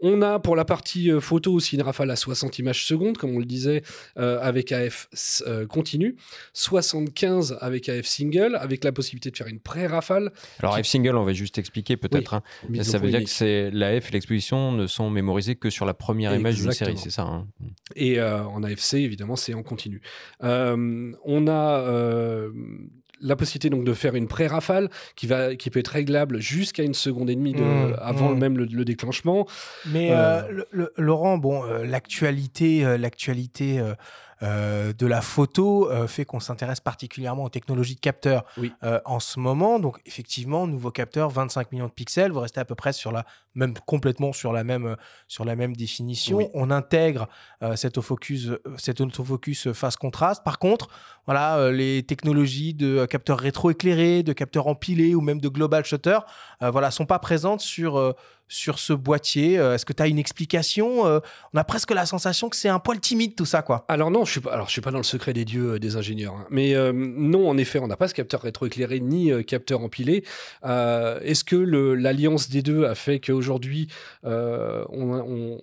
On 0.01 0.21
a 0.21 0.39
pour 0.39 0.57
la 0.57 0.65
partie 0.67 1.11
euh, 1.11 1.21
photo 1.21 1.53
aussi 1.53 1.77
une 1.77 1.83
rafale 1.83 2.11
à 2.11 2.17
60 2.17 2.59
images 2.59 2.85
secondes, 2.85 3.17
comme 3.17 3.31
on 3.35 3.39
le 3.39 3.47
disait, 3.47 3.83
euh, 4.19 4.39
avec 4.43 4.71
AF 4.73 5.09
euh, 5.47 5.67
continu, 5.67 6.17
75 6.53 7.57
avec 7.61 7.89
AF 7.89 8.05
single, 8.05 8.57
avec 8.57 8.85
la 8.85 8.93
possibilité 8.93 9.31
de 9.31 9.37
faire 9.37 9.47
une 9.47 9.61
pré-rafale. 9.61 10.33
Alors, 10.59 10.79
F-Single, 10.79 11.17
on 11.17 11.25
va 11.25 11.33
juste 11.33 11.59
expliquer 11.59 11.97
peut-être. 11.97 12.35
hein. 12.35 12.43
Ça 12.83 12.99
veut 12.99 13.11
dire 13.11 13.25
que 13.25 13.31
c'est 13.31 13.71
la 13.71 13.99
F 14.01 14.11
et 14.11 14.13
l'exposition 14.13 14.73
ne 14.73 14.87
sont 14.87 15.09
mémorisés 15.11 15.57
que 15.57 15.71
sur 15.71 15.87
la 15.87 15.95
première 15.95 16.35
image 16.35 16.57
d'une 16.57 16.73
série, 16.73 16.99
c'est 16.99 17.11
ça 17.11 17.23
hein 17.23 17.47
Et 17.95 18.19
euh, 18.19 18.45
en 18.45 18.63
AFC, 18.63 18.95
évidemment, 18.95 19.37
c'est 19.37 19.55
en 19.55 19.63
continu. 19.63 20.03
On 20.43 21.47
a 21.49 22.49
la 23.21 23.37
possibilité 23.37 23.71
donc 23.71 23.85
de 23.85 23.93
faire 23.95 24.15
une 24.15 24.29
pré-rafale 24.29 24.91
qui, 25.15 25.27
va, 25.27 25.57
qui 25.57 25.71
peut 25.71 25.81
être 25.81 25.89
réglable 25.89 26.39
jusqu'à 26.41 26.83
une 26.83 26.95
seconde 26.95 27.31
et 27.31 27.35
demie 27.35 27.53
de, 27.55 27.63
Mmh, 27.63 27.97
avant 28.01 28.31
mmh. 28.35 28.39
même 28.39 28.59
le, 28.59 28.65
le 28.67 28.85
déclenchement. 28.85 29.47
Mais 29.87 30.11
Euh, 30.11 30.15
euh, 30.17 30.43
le- 30.51 30.67
le- 30.71 30.93
Laurent, 30.97 31.39
bon, 31.39 31.65
euh, 31.65 31.85
l'actualité, 31.87 32.83
l'actualité 32.99 33.81
euh, 34.43 34.93
de 34.93 35.07
la 35.07 35.23
photo 35.23 35.91
euh, 35.91 36.07
fait 36.07 36.27
qu'on 36.27 36.41
s'intéresse 36.41 36.81
particulièrement 36.81 37.45
aux 37.45 37.49
technologies 37.49 37.95
de 37.95 38.01
capteurs 38.01 38.45
Oui. 38.59 38.71
euh, 38.83 39.01
en 39.07 39.19
ce 39.19 39.41
moment. 39.41 39.79
Donc, 39.79 39.99
effectivement, 40.05 40.67
nouveau 40.67 40.91
capteur, 40.91 41.31
25 41.31 41.73
millions 41.73 41.87
de 41.87 41.93
pixels. 41.93 42.33
Vous 42.33 42.41
restez 42.41 42.61
à 42.61 42.67
peu 42.67 42.75
près 42.75 42.93
sur 42.93 43.13
la 43.13 43.25
même, 43.55 43.73
complètement 43.87 44.35
sur 44.35 44.53
la 44.53 44.63
même, 44.63 44.97
sur 45.27 45.47
la 45.47 45.57
même 45.57 45.75
définition. 45.75 46.37
Oui. 46.37 46.49
On 46.53 46.71
intègre 46.71 47.29
cet 47.75 47.97
autofocus, 47.97 48.51
cet 48.77 49.01
autofocus 49.01 49.73
face 49.73 49.97
contraste. 49.97 50.45
Par 50.45 50.59
contre, 50.59 50.89
voilà, 51.25 51.73
les 51.73 52.03
technologies 52.03 52.75
de 52.75 53.07
capteurs 53.07 53.39
rétroéclairés, 53.39 54.23
de 54.23 54.35
capteurs 54.35 54.67
empilés 54.67 55.15
ou 55.15 55.23
même 55.23 55.41
de 55.41 55.49
global 55.49 55.87
shutter, 55.87 56.19
voilà, 56.61 56.91
sont 56.91 57.07
pas 57.07 57.19
présentes 57.19 57.63
sur 57.63 58.15
sur 58.49 58.79
ce 58.79 58.93
boîtier. 58.93 59.59
Euh, 59.59 59.75
Est-ce 59.75 59.85
que 59.87 59.93
tu 59.93 60.03
as 60.03 60.07
une 60.07 60.19
explication 60.19 61.07
Euh, 61.07 61.21
On 61.55 61.59
a 61.59 61.65
presque 61.65 61.91
la 61.93 62.07
sensation 62.07 62.49
que 62.49 62.57
c'est 62.57 62.69
un 62.69 62.79
poil 62.79 63.01
timide 63.01 63.35
tout 63.35 63.45
ça, 63.45 63.63
quoi. 63.63 63.85
Alors 63.89 64.11
non, 64.11 64.25
je 64.25 64.33
suis 64.33 64.41
pas, 64.41 64.53
alors 64.53 64.67
je 64.67 64.73
suis 64.73 64.81
pas 64.81 64.91
dans 64.91 64.99
le 64.99 65.05
secret 65.05 65.33
des 65.33 65.45
dieux 65.45 65.73
euh, 65.75 65.79
des 65.79 65.97
ingénieurs, 65.97 66.35
hein. 66.35 66.47
mais 66.51 66.75
non, 66.93 67.49
en 67.49 67.57
effet, 67.57 67.79
on 67.79 67.87
n'a 67.87 67.97
pas 67.97 68.09
ce 68.09 68.15
capteur 68.15 68.43
rétroéclairé 68.43 69.01
ni 69.01 69.31
capteur 69.45 69.81
empilé. 69.81 70.25
Est-ce 70.65 71.45
que 71.45 71.57
l'alliance 71.57 72.49
des 72.49 72.63
deux 72.63 72.85
a 72.85 72.95
fait 72.95 73.21
qu'aujourd'hui 73.21 73.89
on, 74.25 75.61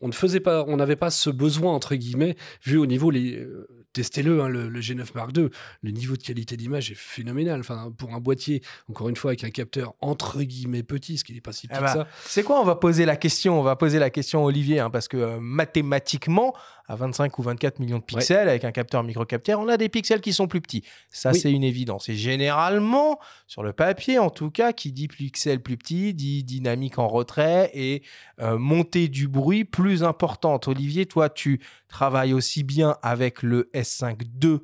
on- 0.00 0.06
ne 0.08 0.12
faisait 0.12 0.40
pas, 0.40 0.64
on 0.66 0.76
n'avait 0.76 0.96
pas 0.96 1.10
ce 1.10 1.28
besoin 1.30 1.72
entre 1.72 1.94
guillemets 1.94 2.36
vu 2.64 2.78
au 2.78 2.86
niveau 2.86 3.10
les 3.10 3.46
Testez-le, 3.92 4.40
hein, 4.40 4.48
le, 4.48 4.68
le 4.68 4.80
G9 4.80 5.04
Mark 5.14 5.36
II, 5.36 5.48
le 5.82 5.90
niveau 5.90 6.16
de 6.16 6.22
qualité 6.22 6.56
d'image 6.56 6.90
est 6.90 6.96
phénoménal. 6.96 7.60
Enfin, 7.60 7.92
pour 7.96 8.14
un 8.14 8.20
boîtier, 8.20 8.62
encore 8.88 9.08
une 9.08 9.16
fois, 9.16 9.30
avec 9.30 9.44
un 9.44 9.50
capteur 9.50 9.94
entre 10.00 10.42
guillemets 10.42 10.82
petit, 10.82 11.18
ce 11.18 11.24
qui 11.24 11.32
n'est 11.34 11.40
pas 11.40 11.52
si 11.52 11.66
petit 11.66 11.76
Ah 11.76 11.80
bah, 11.80 11.92
que 11.92 11.98
ça. 12.00 12.08
C'est 12.24 12.42
quoi 12.42 12.60
On 12.60 12.64
va 12.64 12.76
poser 12.76 13.04
la 13.04 13.16
question. 13.16 13.58
On 13.58 13.62
va 13.62 13.76
poser 13.76 13.98
la 13.98 14.10
question 14.10 14.40
à 14.40 14.44
Olivier, 14.44 14.80
hein, 14.80 14.90
parce 14.90 15.08
que 15.08 15.16
euh, 15.16 15.40
mathématiquement, 15.40 16.54
à 16.90 16.96
25 16.96 17.38
ou 17.38 17.42
24 17.42 17.78
millions 17.78 17.98
de 18.00 18.02
pixels, 18.02 18.48
avec 18.48 18.64
un 18.64 18.72
capteur 18.72 19.04
microcapteur, 19.04 19.60
on 19.60 19.68
a 19.68 19.76
des 19.76 19.88
pixels 19.88 20.20
qui 20.20 20.32
sont 20.32 20.48
plus 20.48 20.60
petits. 20.60 20.82
Ça, 21.08 21.30
Oui. 21.30 21.38
c'est 21.38 21.52
une 21.52 21.62
évidence. 21.62 22.08
Et 22.08 22.16
généralement, 22.16 23.20
sur 23.46 23.62
le 23.62 23.72
papier, 23.72 24.18
en 24.18 24.28
tout 24.28 24.50
cas, 24.50 24.72
qui 24.72 24.90
dit 24.90 25.06
pixels 25.06 25.62
plus 25.62 25.76
petits, 25.76 26.14
dit 26.14 26.42
dynamique 26.42 26.98
en 26.98 27.06
retrait 27.06 27.70
et 27.74 28.02
euh, 28.40 28.58
montée 28.58 29.06
du 29.06 29.28
bruit 29.28 29.64
plus 29.64 30.02
importante. 30.02 30.66
Olivier, 30.66 31.06
toi, 31.06 31.30
tu 31.30 31.60
travailles 31.86 32.32
aussi 32.34 32.64
bien 32.64 32.96
avec 33.02 33.44
le 33.44 33.70
S5 33.72 34.22
II 34.42 34.58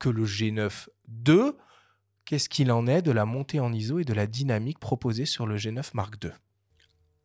que 0.00 0.08
le 0.08 0.24
G9 0.24 0.88
II. 1.28 1.52
Qu'est-ce 2.24 2.48
qu'il 2.48 2.72
en 2.72 2.88
est 2.88 3.02
de 3.02 3.12
la 3.12 3.24
montée 3.24 3.60
en 3.60 3.72
ISO 3.72 4.00
et 4.00 4.04
de 4.04 4.14
la 4.14 4.26
dynamique 4.26 4.80
proposée 4.80 5.26
sur 5.26 5.46
le 5.46 5.56
G9 5.56 5.90
Mark 5.94 6.14
II 6.24 6.32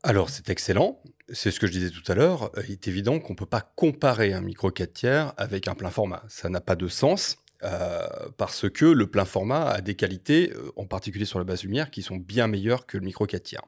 Alors, 0.03 0.29
c'est 0.29 0.49
excellent. 0.49 1.01
C'est 1.31 1.49
ce 1.51 1.59
que 1.59 1.67
je 1.67 1.71
disais 1.71 1.89
tout 1.89 2.09
à 2.11 2.15
l'heure. 2.15 2.51
Euh, 2.57 2.63
Il 2.67 2.71
est 2.73 2.87
évident 2.87 3.19
qu'on 3.19 3.33
ne 3.33 3.37
peut 3.37 3.45
pas 3.45 3.61
comparer 3.61 4.33
un 4.33 4.41
micro 4.41 4.69
4 4.69 4.93
tiers 4.93 5.33
avec 5.37 5.67
un 5.67 5.75
plein 5.75 5.89
format. 5.89 6.23
Ça 6.27 6.49
n'a 6.49 6.61
pas 6.61 6.75
de 6.75 6.87
sens. 6.87 7.37
euh, 7.63 8.05
parce 8.37 8.69
que 8.69 8.83
le 8.83 9.07
plein 9.09 9.23
format 9.23 9.69
a 9.69 9.79
des 9.79 9.95
qualités, 9.95 10.51
euh, 10.51 10.73
en 10.75 10.85
particulier 10.85 11.23
sur 11.23 11.39
la 11.39 11.45
basse 11.45 11.63
lumière, 11.63 11.91
qui 11.91 12.01
sont 12.01 12.17
bien 12.17 12.47
meilleures 12.47 12.85
que 12.85 12.97
le 12.97 13.05
micro 13.05 13.25
4 13.25 13.41
tiers. 13.41 13.61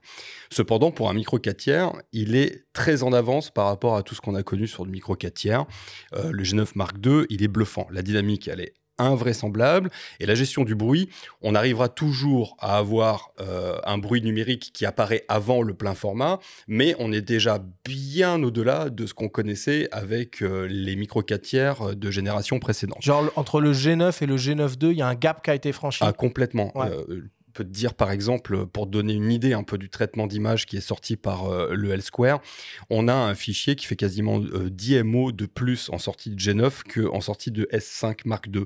Cependant, 0.51 0.91
pour 0.91 1.09
un 1.09 1.13
micro 1.13 1.39
4 1.39 1.55
tiers, 1.55 1.93
il 2.11 2.35
est 2.35 2.65
très 2.73 3.03
en 3.03 3.13
avance 3.13 3.51
par 3.53 3.67
rapport 3.67 3.95
à 3.95 4.03
tout 4.03 4.13
ce 4.13 4.19
qu'on 4.19 4.35
a 4.35 4.43
connu 4.43 4.67
sur 4.67 4.83
le 4.83 4.91
micro 4.91 5.15
4 5.15 5.33
tiers. 5.33 5.65
Le 6.11 6.43
G9 6.43 6.71
Mark 6.75 6.97
II, 7.05 7.25
il 7.29 7.41
est 7.41 7.47
bluffant. 7.47 7.87
La 7.89 8.01
dynamique, 8.01 8.49
elle 8.49 8.59
est 8.59 8.73
invraisemblable. 8.97 9.89
Et 10.19 10.25
la 10.25 10.35
gestion 10.35 10.63
du 10.63 10.75
bruit, 10.75 11.09
on 11.41 11.55
arrivera 11.55 11.89
toujours 11.89 12.55
à 12.59 12.77
avoir 12.77 13.31
euh, 13.39 13.77
un 13.85 13.97
bruit 13.97 14.21
numérique 14.21 14.71
qui 14.73 14.85
apparaît 14.85 15.23
avant 15.27 15.61
le 15.61 15.73
plein 15.73 15.95
format, 15.95 16.39
mais 16.67 16.95
on 16.99 17.11
est 17.11 17.21
déjà 17.21 17.63
bien 17.83 18.41
au-delà 18.43 18.89
de 18.89 19.05
ce 19.05 19.13
qu'on 19.13 19.29
connaissait 19.29 19.87
avec 19.91 20.41
euh, 20.41 20.67
les 20.69 20.95
micro 20.95 21.21
4 21.21 21.41
tiers 21.41 21.95
de 21.95 22.11
génération 22.11 22.59
précédente. 22.59 23.01
Genre, 23.01 23.31
entre 23.35 23.61
le 23.61 23.73
G9 23.73 24.23
et 24.23 24.25
le 24.25 24.37
G9 24.37 24.83
II, 24.83 24.91
il 24.91 24.97
y 24.97 25.01
a 25.01 25.07
un 25.07 25.15
gap 25.15 25.43
qui 25.43 25.49
a 25.49 25.55
été 25.55 25.71
franchi. 25.71 25.99
Ah, 26.01 26.13
complètement. 26.13 26.71
Ouais. 26.77 26.87
Euh, 26.89 27.23
peux 27.55 27.63
te 27.63 27.69
dire, 27.69 27.93
par 27.93 28.11
exemple, 28.11 28.67
pour 28.67 28.85
te 28.85 28.91
donner 28.91 29.13
une 29.13 29.31
idée 29.31 29.53
un 29.53 29.63
peu 29.63 29.77
du 29.77 29.89
traitement 29.89 30.27
d'image 30.27 30.65
qui 30.65 30.77
est 30.77 30.81
sorti 30.81 31.15
par 31.17 31.45
euh, 31.45 31.73
le 31.73 31.91
L-Square, 31.91 32.41
on 32.89 33.07
a 33.07 33.13
un 33.13 33.33
fichier 33.33 33.75
qui 33.75 33.85
fait 33.87 33.95
quasiment 33.95 34.39
euh, 34.39 34.69
10 34.69 35.03
MO 35.03 35.31
de 35.31 35.45
plus 35.45 35.89
en 35.89 35.97
sortie 35.97 36.29
de 36.29 36.39
G9 36.39 36.83
qu'en 36.93 37.21
sortie 37.21 37.51
de 37.51 37.67
S5 37.71 38.19
Mark 38.25 38.47
II. 38.53 38.65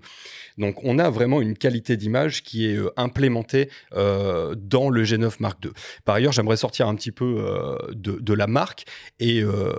Donc, 0.57 0.83
on 0.83 0.99
a 0.99 1.09
vraiment 1.09 1.41
une 1.41 1.57
qualité 1.57 1.95
d'image 1.95 2.43
qui 2.43 2.65
est 2.65 2.75
euh, 2.75 2.91
implémentée 2.97 3.69
euh, 3.93 4.55
dans 4.55 4.89
le 4.89 5.03
G9 5.03 5.35
Mark 5.39 5.63
II. 5.63 5.71
Par 6.03 6.15
ailleurs, 6.15 6.33
j'aimerais 6.33 6.57
sortir 6.57 6.87
un 6.87 6.95
petit 6.95 7.11
peu 7.11 7.29
euh, 7.39 7.77
de, 7.93 8.33
la 8.33 8.47
marque 8.47 8.85
et 9.19 9.41
euh, 9.41 9.73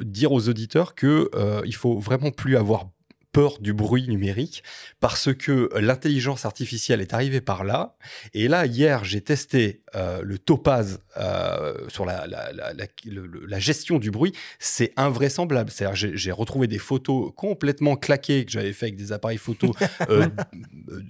dire 0.00 0.32
aux 0.32 0.48
auditeurs 0.48 0.94
euh, 1.02 1.62
il 1.64 1.74
faut 1.74 1.98
vraiment 1.98 2.30
plus 2.30 2.56
avoir 2.56 2.86
peur 3.36 3.58
du 3.60 3.74
bruit 3.74 4.08
numérique 4.08 4.62
parce 4.98 5.34
que 5.34 5.68
l'intelligence 5.78 6.46
artificielle 6.46 7.02
est 7.02 7.12
arrivée 7.12 7.42
par 7.42 7.64
là. 7.64 7.94
Et 8.32 8.48
là, 8.48 8.64
hier, 8.64 9.04
j'ai 9.04 9.20
testé 9.20 9.82
euh, 9.94 10.22
le 10.22 10.38
Topaz 10.38 11.00
euh, 11.18 11.74
sur 11.88 12.06
la, 12.06 12.26
gestion 13.58 13.98
du 13.98 14.10
bruit. 14.10 14.32
C'est 14.58 14.94
invraisemblable. 14.96 15.70
C'est-à-dire, 15.70 15.94
j'ai- 15.94 16.16
j'ai 16.16 16.32
retrouvé 16.32 16.66
des 16.66 16.78
photos 16.78 17.30
complètement 17.36 17.96
claquées 17.96 18.46
que 18.46 18.52
j'avais 18.52 18.72
fait 18.72 18.86
avec 18.86 18.96
des 18.96 19.12
appareils 19.12 19.36
photo 19.36 19.74
euh, 20.08 20.28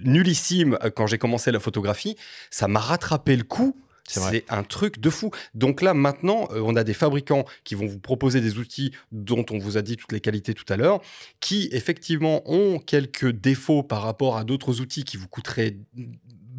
nullissimes 0.03 0.77
euh, 0.83 0.89
quand 0.89 1.07
j'ai 1.07 1.17
commencé 1.17 1.53
la 1.53 1.61
photographie. 1.61 2.17
Ça 2.51 2.67
m'a 2.67 2.81
rattrapé 2.81 3.37
le 3.37 3.43
coup. 3.43 3.73
C'est 4.07 4.45
un 4.49 4.63
truc 4.63 4.99
de 4.99 5.09
fou. 5.09 5.31
Donc 5.53 5.81
là, 5.81 5.93
maintenant, 5.93 6.47
euh, 6.51 6.61
on 6.63 6.75
a 6.75 6.83
des 6.83 6.93
fabricants 6.93 7.45
qui 7.63 7.75
vont 7.75 7.85
vous 7.85 7.99
proposer 7.99 8.41
des 8.41 8.57
outils 8.57 8.91
dont 9.11 9.45
on 9.51 9.57
vous 9.57 9.77
a 9.77 9.81
dit 9.81 9.97
toutes 9.97 10.11
les 10.11 10.21
qualités 10.21 10.53
tout 10.53 10.71
à 10.71 10.77
l'heure, 10.77 11.01
qui 11.39 11.69
effectivement 11.71 12.41
ont 12.49 12.79
quelques 12.79 13.29
défauts 13.29 13.83
par 13.83 14.01
rapport 14.01 14.37
à 14.37 14.43
d'autres 14.43 14.81
outils 14.81 15.03
qui 15.03 15.17
vous 15.17 15.27
coûteraient 15.27 15.77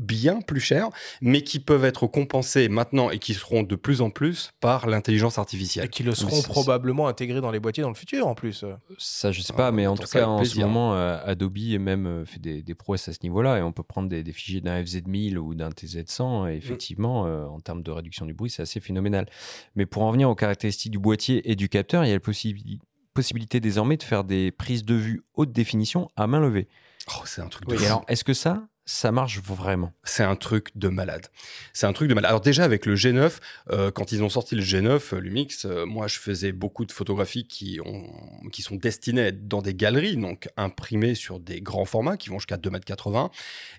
bien 0.08 0.40
plus 0.40 0.60
cher, 0.60 0.88
mais 1.20 1.42
qui 1.42 1.60
peuvent 1.60 1.84
être 1.84 2.06
compensés 2.06 2.68
maintenant 2.68 3.10
et 3.10 3.18
qui 3.18 3.34
seront 3.34 3.62
de 3.62 3.76
plus 3.76 4.00
en 4.00 4.10
plus 4.10 4.50
par 4.60 4.86
l'intelligence 4.88 5.36
Et 5.36 5.40
artificielle. 5.40 5.88
qui 5.90 6.02
le 6.02 6.14
seront 6.14 6.42
probablement 6.42 7.06
intégrés 7.08 7.40
dans 7.40 7.50
les 7.50 7.60
boîtiers 7.60 7.82
dans 7.82 7.90
le 7.90 7.94
futur, 7.94 8.26
en 8.26 8.34
plus. 8.34 8.64
Ça, 8.98 9.30
je 9.30 9.42
sais 9.42 9.52
Ah, 9.54 9.56
pas, 9.56 9.72
mais 9.72 9.86
en 9.86 9.94
tout 9.96 10.08
cas, 10.08 10.26
en 10.26 10.42
ce 10.44 10.58
moment, 10.58 10.94
euh, 10.94 11.18
Adobe 11.24 11.58
est 11.58 11.78
même 11.78 12.06
euh, 12.06 12.24
fait 12.24 12.40
des, 12.40 12.62
des 12.62 12.74
prouesses 12.74 13.06
à 13.08 13.12
ce 13.12 13.18
niveau-là 13.22 13.58
et 13.58 13.62
on 13.62 13.72
peut 13.72 13.82
prendre 13.82 14.08
des, 14.08 14.22
des 14.22 14.32
fichiers 14.32 14.60
d'un 14.60 14.82
FZ1000 14.82 15.36
ou 15.36 15.54
d'un 15.54 15.68
TZ100 15.70 16.50
et 16.50 16.56
effectivement, 16.56 17.26
euh, 17.26 17.44
en 17.44 17.60
termes 17.60 17.82
de 17.82 17.90
réduction 17.90 18.24
du 18.26 18.32
bruit, 18.34 18.50
c'est 18.50 18.62
assez 18.62 18.80
phénoménal. 18.80 19.26
Mais 19.76 19.84
pour 19.86 20.02
en 20.02 20.10
venir 20.10 20.30
aux 20.30 20.34
caractéristiques 20.34 20.92
du 20.92 20.98
boîtier 20.98 21.50
et 21.50 21.54
du 21.56 21.68
capteur, 21.68 22.04
il 22.04 22.08
y 22.08 22.10
a 22.10 22.14
la 22.14 22.20
possi- 22.20 22.78
possibilité 23.14 23.60
désormais 23.60 23.96
de 23.96 24.02
faire 24.02 24.24
des 24.24 24.50
prises 24.52 24.84
de 24.84 24.94
vue 24.94 25.22
haute 25.34 25.52
définition 25.52 26.08
à 26.16 26.26
main 26.26 26.40
levée. 26.40 26.68
Oh, 27.08 27.22
c'est 27.24 27.40
un 27.42 27.48
truc 27.48 27.66
de 27.68 27.74
Et 27.74 27.78
fou. 27.78 27.84
alors, 27.86 28.04
est-ce 28.08 28.22
que 28.24 28.34
ça, 28.34 28.68
ça 28.88 29.12
marche 29.12 29.38
vraiment 29.42 29.92
C'est 30.02 30.22
un 30.22 30.34
truc 30.34 30.70
de 30.74 30.88
malade. 30.88 31.26
C'est 31.74 31.86
un 31.86 31.92
truc 31.92 32.08
de 32.08 32.14
malade. 32.14 32.30
Alors 32.30 32.40
déjà 32.40 32.64
avec 32.64 32.86
le 32.86 32.94
G9, 32.94 33.32
euh, 33.70 33.90
quand 33.90 34.12
ils 34.12 34.22
ont 34.22 34.30
sorti 34.30 34.54
le 34.54 34.62
G9, 34.62 35.12
euh, 35.12 35.20
Lumix, 35.20 35.66
euh, 35.66 35.84
moi 35.84 36.06
je 36.06 36.18
faisais 36.18 36.52
beaucoup 36.52 36.86
de 36.86 36.92
photographies 36.92 37.46
qui, 37.46 37.80
ont, 37.84 38.10
qui 38.50 38.62
sont 38.62 38.76
destinées 38.76 39.20
à 39.20 39.26
être 39.26 39.46
dans 39.46 39.60
des 39.60 39.74
galeries, 39.74 40.16
donc 40.16 40.48
imprimées 40.56 41.14
sur 41.14 41.38
des 41.38 41.60
grands 41.60 41.84
formats 41.84 42.16
qui 42.16 42.30
vont 42.30 42.38
jusqu'à 42.38 42.56
2,80 42.56 43.24
m. 43.24 43.28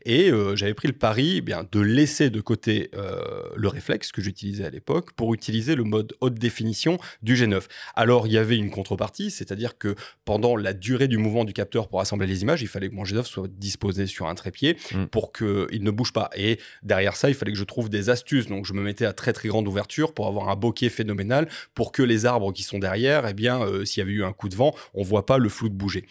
Et 0.05 0.29
euh, 0.29 0.55
j'avais 0.55 0.75
pris 0.75 0.87
le 0.87 0.93
pari 0.93 1.37
eh 1.37 1.41
bien, 1.41 1.65
de 1.71 1.79
laisser 1.79 2.29
de 2.29 2.39
côté 2.39 2.91
le 2.93 3.67
réflexe 3.67 4.11
que 4.11 4.21
j'utilisais 4.21 4.65
à 4.65 4.69
l'époque 4.69 5.13
pour 5.13 5.33
utiliser 5.33 5.75
le 5.75 5.83
mode 5.83 6.13
haute 6.21 6.35
définition 6.35 6.99
du 7.23 7.35
G9. 7.35 7.63
Alors 7.95 8.27
il 8.27 8.33
y 8.33 8.37
avait 8.37 8.57
une 8.57 8.69
contrepartie, 8.69 9.31
c'est-à-dire 9.31 9.79
que 9.79 9.95
pendant 10.23 10.55
la 10.55 10.73
durée 10.73 11.07
du 11.07 11.17
mouvement 11.17 11.45
du 11.45 11.53
capteur 11.53 11.87
pour 11.87 11.99
assembler 11.99 12.27
les 12.27 12.43
images, 12.43 12.61
il 12.61 12.67
fallait 12.67 12.89
que 12.89 12.95
mon 12.95 13.03
G9 13.03 13.23
soit 13.23 13.47
disposé 13.47 14.05
sur 14.05 14.27
un 14.27 14.35
trépied. 14.35 14.77
Mm. 14.99 15.07
pour 15.07 15.31
qu'il 15.31 15.83
ne 15.83 15.91
bouge 15.91 16.13
pas. 16.13 16.29
Et 16.35 16.59
derrière 16.83 17.15
ça, 17.15 17.29
il 17.29 17.35
fallait 17.35 17.51
que 17.51 17.57
je 17.57 17.63
trouve 17.63 17.89
des 17.89 18.09
astuces. 18.09 18.47
Donc 18.47 18.65
je 18.65 18.73
me 18.73 18.81
mettais 18.81 19.05
à 19.05 19.13
très 19.13 19.33
très 19.33 19.49
grande 19.49 19.67
ouverture 19.67 20.13
pour 20.13 20.27
avoir 20.27 20.49
un 20.49 20.55
bokeh 20.55 20.89
phénoménal, 20.89 21.47
pour 21.73 21.91
que 21.91 22.03
les 22.03 22.25
arbres 22.25 22.51
qui 22.51 22.63
sont 22.63 22.79
derrière, 22.79 23.27
eh 23.27 23.33
bien, 23.33 23.61
euh, 23.61 23.85
s'il 23.85 24.01
y 24.01 24.03
avait 24.03 24.13
eu 24.13 24.23
un 24.23 24.33
coup 24.33 24.49
de 24.49 24.55
vent, 24.55 24.75
on 24.93 25.03
voit 25.03 25.25
pas 25.25 25.37
le 25.37 25.49
flou 25.49 25.69
de 25.69 25.75
bouger. 25.75 26.05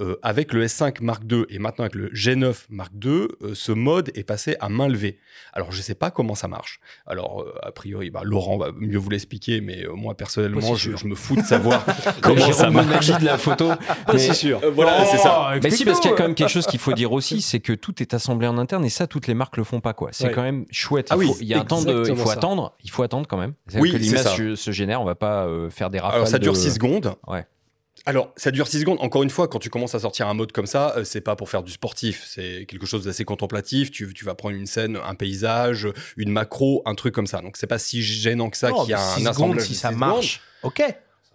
Euh, 0.00 0.16
avec 0.22 0.52
le 0.54 0.64
S5 0.64 1.02
Mark 1.02 1.22
II 1.30 1.44
et 1.50 1.58
maintenant 1.58 1.84
avec 1.84 1.94
le 1.94 2.08
G9 2.08 2.54
Mark 2.70 2.90
II, 3.04 3.10
euh, 3.42 3.54
ce 3.54 3.70
mode 3.70 4.10
est 4.14 4.22
passé 4.24 4.56
à 4.58 4.70
main 4.70 4.88
levée. 4.88 5.18
Alors, 5.52 5.72
je 5.72 5.76
ne 5.76 5.82
sais 5.82 5.94
pas 5.94 6.10
comment 6.10 6.34
ça 6.34 6.48
marche. 6.48 6.80
Alors, 7.06 7.42
euh, 7.42 7.52
a 7.62 7.70
priori, 7.70 8.08
bah, 8.10 8.22
Laurent 8.24 8.56
va 8.56 8.70
mieux 8.74 8.96
vous 8.96 9.10
l'expliquer, 9.10 9.60
mais 9.60 9.84
euh, 9.84 9.92
moi, 9.92 10.16
personnellement, 10.16 10.74
je, 10.74 10.92
me 11.06 11.14
fous 11.14 11.36
de 11.36 11.42
savoir 11.42 11.84
comment 12.22 12.50
ça 12.52 12.70
marche. 12.70 13.08
De 13.08 13.24
la 13.26 13.36
photo. 13.36 13.68
Pas 14.06 14.14
Mais- 14.14 14.18
si 14.18 14.34
sûr. 14.34 14.60
Euh, 14.64 14.70
voilà, 14.70 15.04
c'est 15.04 15.18
ça. 15.18 15.52
Mais 15.62 15.70
si, 15.70 15.84
parce 15.84 16.00
qu'il 16.00 16.10
y 16.10 16.14
a 16.14 16.16
quand 16.16 16.22
même 16.24 16.34
quelque 16.34 16.48
chose 16.48 16.66
qu'il 16.66 16.80
faut 16.80 16.92
dire 16.94 17.12
aussi, 17.12 17.42
c'est 17.42 17.60
que 17.60 17.72
tout 17.74 18.00
est 18.02 18.14
assemblé 18.14 18.46
en 18.46 18.56
interne 18.56 18.84
et 18.84 18.90
ça, 18.90 19.06
toutes 19.06 19.26
les 19.26 19.34
marques 19.34 19.56
le 19.58 19.64
font 19.64 19.80
pas, 19.80 19.92
quoi. 19.92 20.08
C'est 20.12 20.28
Ouais. 20.28 20.32
quand 20.32 20.42
même 20.42 20.64
chouette. 20.70 21.08
Ah 21.10 21.16
il, 21.16 21.18
oui, 21.18 21.26
faut- 21.26 21.36
il 21.42 21.46
y 21.48 21.52
a 21.54 21.60
un 21.60 21.64
temps 21.64 21.82
de, 21.82 22.04
il 22.08 22.16
faut 22.16 22.26
ça. 22.26 22.32
attendre, 22.34 22.74
il 22.84 22.90
faut 22.90 23.02
attendre 23.02 23.26
quand 23.28 23.36
même. 23.36 23.52
C'est 23.66 23.80
Oui, 23.80 23.90
que 23.92 23.98
c'est 23.98 24.02
l'image 24.04 24.22
ça. 24.22 24.36
se, 24.56 24.70
génère, 24.70 25.02
on 25.02 25.04
va 25.04 25.14
pas 25.14 25.44
euh, 25.46 25.68
faire 25.68 25.90
des 25.90 25.98
rafales. 25.98 26.16
Alors, 26.16 26.28
ça 26.28 26.38
dure 26.38 26.54
de- 26.54 26.58
6 26.58 26.72
secondes. 26.74 27.14
Ouais. 27.26 27.44
Alors, 28.06 28.32
ça 28.36 28.50
dure 28.50 28.66
6 28.66 28.80
secondes. 28.80 28.98
Encore 29.00 29.22
une 29.22 29.30
fois, 29.30 29.46
quand 29.48 29.58
tu 29.58 29.70
commences 29.70 29.94
à 29.94 30.00
sortir 30.00 30.26
un 30.28 30.34
mode 30.34 30.52
comme 30.52 30.66
ça, 30.66 30.94
euh, 30.96 31.04
c'est 31.04 31.20
pas 31.20 31.36
pour 31.36 31.50
faire 31.50 31.62
du 31.62 31.72
sportif. 31.72 32.24
C'est 32.26 32.64
quelque 32.66 32.86
chose 32.86 33.04
d'assez 33.04 33.24
contemplatif. 33.24 33.90
Tu, 33.90 34.12
tu 34.14 34.24
vas 34.24 34.34
prendre 34.34 34.56
une 34.56 34.66
scène, 34.66 34.98
un 35.04 35.14
paysage, 35.14 35.88
une 36.16 36.30
macro, 36.30 36.82
un 36.86 36.94
truc 36.94 37.14
comme 37.14 37.26
ça. 37.26 37.40
Donc, 37.40 37.56
c'est 37.56 37.66
pas 37.66 37.78
si 37.78 38.02
gênant 38.02 38.50
que 38.50 38.56
ça 38.56 38.72
qu'il 38.72 38.90
y 38.90 38.94
a 38.94 39.00
un 39.00 39.16
secondes, 39.16 39.28
assemblage. 39.28 39.66
si 39.66 39.74
ça 39.74 39.90
marche, 39.90 40.40
ok. 40.62 40.82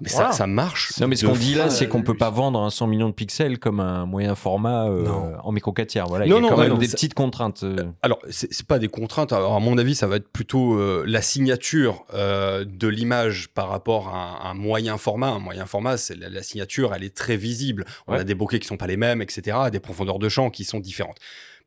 Mais 0.02 0.10
Voilà. 0.10 0.32
ça, 0.34 0.40
ça 0.40 0.48
marche. 0.48 0.92
Non, 1.00 1.08
mais 1.08 1.16
ce 1.16 1.26
qu'on 1.26 1.32
dit 1.34 1.56
là, 1.56 1.70
c'est 1.70 1.88
qu'on 1.88 2.02
peut 2.04 2.18
pas 2.18 2.30
vendre 2.30 2.60
un 2.60 2.70
100 2.70 2.88
millions 2.88 3.08
de 3.08 3.14
pixels 3.14 3.60
comme 3.60 3.80
un 3.80 4.06
moyen 4.06 4.36
format 4.36 4.90
euh, 4.90 5.04
Non. 5.06 5.32
en 5.42 5.52
micro 5.54 5.72
4 5.72 5.88
tiers. 5.88 6.06
Voilà, 6.08 6.26
Non, 6.26 6.32
il 6.32 6.34
y 6.36 6.38
a 6.38 6.42
non, 6.42 6.50
quand 6.50 6.56
ouais, 6.58 6.64
même 6.64 6.74
non, 6.74 6.78
des 6.78 6.88
ça- 6.88 6.96
petites 6.96 7.14
contraintes. 7.14 7.64
euh. 7.64 7.86
Alors, 8.02 8.20
c'est 8.30 8.52
c'est 8.54 8.68
pas 8.68 8.78
des 8.78 8.90
contraintes. 8.90 9.32
Alors, 9.32 9.56
à 9.56 9.60
mon 9.62 9.78
avis, 9.78 9.96
ça 9.96 10.06
va 10.08 10.18
être 10.18 10.28
plutôt 10.28 10.74
euh, 10.78 11.06
la 11.08 11.22
signature 11.22 12.04
euh, 12.14 12.66
de 12.68 12.88
l'image 12.90 13.48
par 13.54 13.70
rapport 13.70 14.10
à 14.10 14.48
un, 14.48 14.52
un 14.52 14.54
moyen 14.54 14.98
format. 14.98 15.30
Un 15.30 15.40
moyen 15.40 15.66
format, 15.66 15.96
c'est 15.96 16.16
la, 16.16 16.28
la 16.28 16.44
signature, 16.44 16.94
elle 16.94 17.06
est 17.06 17.16
très 17.16 17.38
visible. 17.38 17.86
On 18.08 18.14
Ouais. 18.14 18.20
a 18.20 18.24
des 18.26 18.36
bokeh 18.36 18.60
qui 18.60 18.68
sont 18.68 18.76
pas 18.78 18.88
les 18.88 18.98
mêmes, 18.98 19.22
etc. 19.22 19.58
Des 19.72 19.80
profondeurs 19.80 20.20
de 20.20 20.28
champ 20.28 20.50
qui 20.50 20.66
sont 20.66 20.80
différentes. 20.82 21.18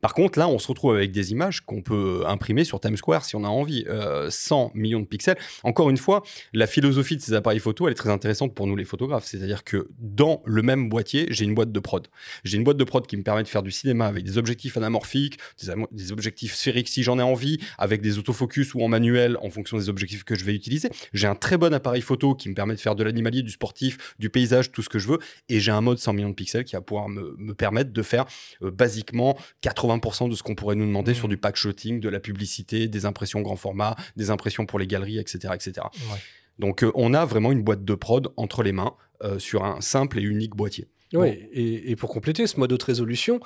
Par 0.01 0.13
contre, 0.13 0.39
là, 0.39 0.47
on 0.47 0.59
se 0.59 0.67
retrouve 0.67 0.95
avec 0.95 1.11
des 1.11 1.31
images 1.31 1.61
qu'on 1.61 1.81
peut 1.81 2.23
imprimer 2.25 2.63
sur 2.63 2.79
Times 2.79 2.97
Square 2.97 3.25
si 3.25 3.35
on 3.35 3.43
a 3.43 3.49
envie. 3.49 3.85
Euh, 3.87 4.29
100 4.29 4.71
millions 4.73 4.99
de 4.99 5.05
pixels. 5.05 5.37
Encore 5.63 5.89
une 5.89 5.97
fois, 5.97 6.23
la 6.53 6.67
philosophie 6.67 7.17
de 7.17 7.21
ces 7.21 7.33
appareils 7.33 7.59
photo, 7.59 7.87
elle 7.87 7.91
est 7.91 7.95
très 7.95 8.09
intéressante 8.09 8.53
pour 8.53 8.67
nous 8.67 8.75
les 8.75 8.85
photographes. 8.85 9.25
C'est-à-dire 9.25 9.63
que 9.63 9.89
dans 9.99 10.41
le 10.45 10.61
même 10.61 10.89
boîtier, 10.89 11.27
j'ai 11.29 11.45
une 11.45 11.55
boîte 11.55 11.71
de 11.71 11.79
prod. 11.79 12.07
J'ai 12.43 12.57
une 12.57 12.63
boîte 12.63 12.77
de 12.77 12.83
prod 12.83 13.05
qui 13.05 13.17
me 13.17 13.23
permet 13.23 13.43
de 13.43 13.47
faire 13.47 13.63
du 13.63 13.71
cinéma 13.71 14.07
avec 14.07 14.23
des 14.23 14.37
objectifs 14.37 14.77
anamorphiques, 14.77 15.39
des, 15.91 16.11
objectifs 16.11 16.55
sphériques 16.55 16.87
si 16.87 17.03
j'en 17.03 17.19
ai 17.19 17.23
envie, 17.23 17.59
avec 17.77 18.01
des 18.01 18.17
autofocus 18.17 18.73
ou 18.73 18.81
en 18.81 18.87
manuel 18.87 19.37
en 19.41 19.49
fonction 19.49 19.77
des 19.77 19.89
objectifs 19.89 20.23
que 20.23 20.35
je 20.35 20.45
vais 20.45 20.53
utiliser. 20.53 20.89
J'ai 21.13 21.27
un 21.27 21.35
très 21.35 21.57
bon 21.57 21.73
appareil 21.73 22.01
photo 22.01 22.35
qui 22.35 22.49
me 22.49 22.55
permet 22.55 22.75
de 22.75 22.79
faire 22.79 22.95
de 22.95 23.03
l'animalier, 23.03 23.43
du 23.43 23.51
sportif, 23.51 24.15
du 24.19 24.29
paysage, 24.29 24.71
tout 24.71 24.81
ce 24.81 24.89
que 24.89 24.99
je 24.99 25.07
veux. 25.07 25.19
Et 25.49 25.59
j'ai 25.59 25.71
un 25.71 25.81
mode 25.81 25.99
100 25.99 26.13
millions 26.13 26.29
de 26.29 26.35
pixels 26.35 26.63
qui 26.63 26.75
va 26.75 26.81
pouvoir 26.81 27.09
me, 27.09 27.35
me 27.37 27.53
permettre 27.53 27.91
de 27.91 28.01
faire 28.01 28.25
euh, 28.61 28.71
basiquement 28.71 29.37
80% 29.63 29.88
de 30.29 30.35
ce 30.35 30.43
qu'on 30.43 30.55
pourrait 30.55 30.75
nous 30.75 30.85
demander 30.85 31.11
Mhm. 31.11 31.17
sur 31.17 31.27
du 31.27 31.37
pack 31.37 31.55
shooting, 31.55 31.99
de 31.99 32.09
la 32.09 32.19
publicité, 32.19 32.87
des 32.87 33.05
impressions 33.05 33.41
grand 33.41 33.55
format, 33.55 33.95
des 34.15 34.29
impressions 34.29 34.65
pour 34.65 34.77
les 34.79 34.87
galeries, 34.87 35.17
etc. 35.19 35.53
etc. 35.55 35.87
Ouais. 36.11 36.17
Donc 36.59 36.83
euh, 36.83 36.91
on 36.95 37.13
a 37.13 37.25
vraiment 37.25 37.51
une 37.51 37.63
boîte 37.63 37.83
de 37.85 37.95
prod 37.95 38.27
entre 38.37 38.63
les 38.63 38.71
mains 38.73 38.93
euh, 39.23 39.39
sur 39.39 39.63
un 39.65 39.81
simple 39.81 40.19
et 40.19 40.21
unique 40.21 40.55
boîtier. 40.55 40.87
Oui, 41.13 41.29
et, 41.53 41.89
et 41.91 41.95
pour 41.95 42.09
compléter 42.11 42.45
ce 42.45 42.59
mode 42.59 42.71
haute 42.71 42.83
résolution, 42.83 43.39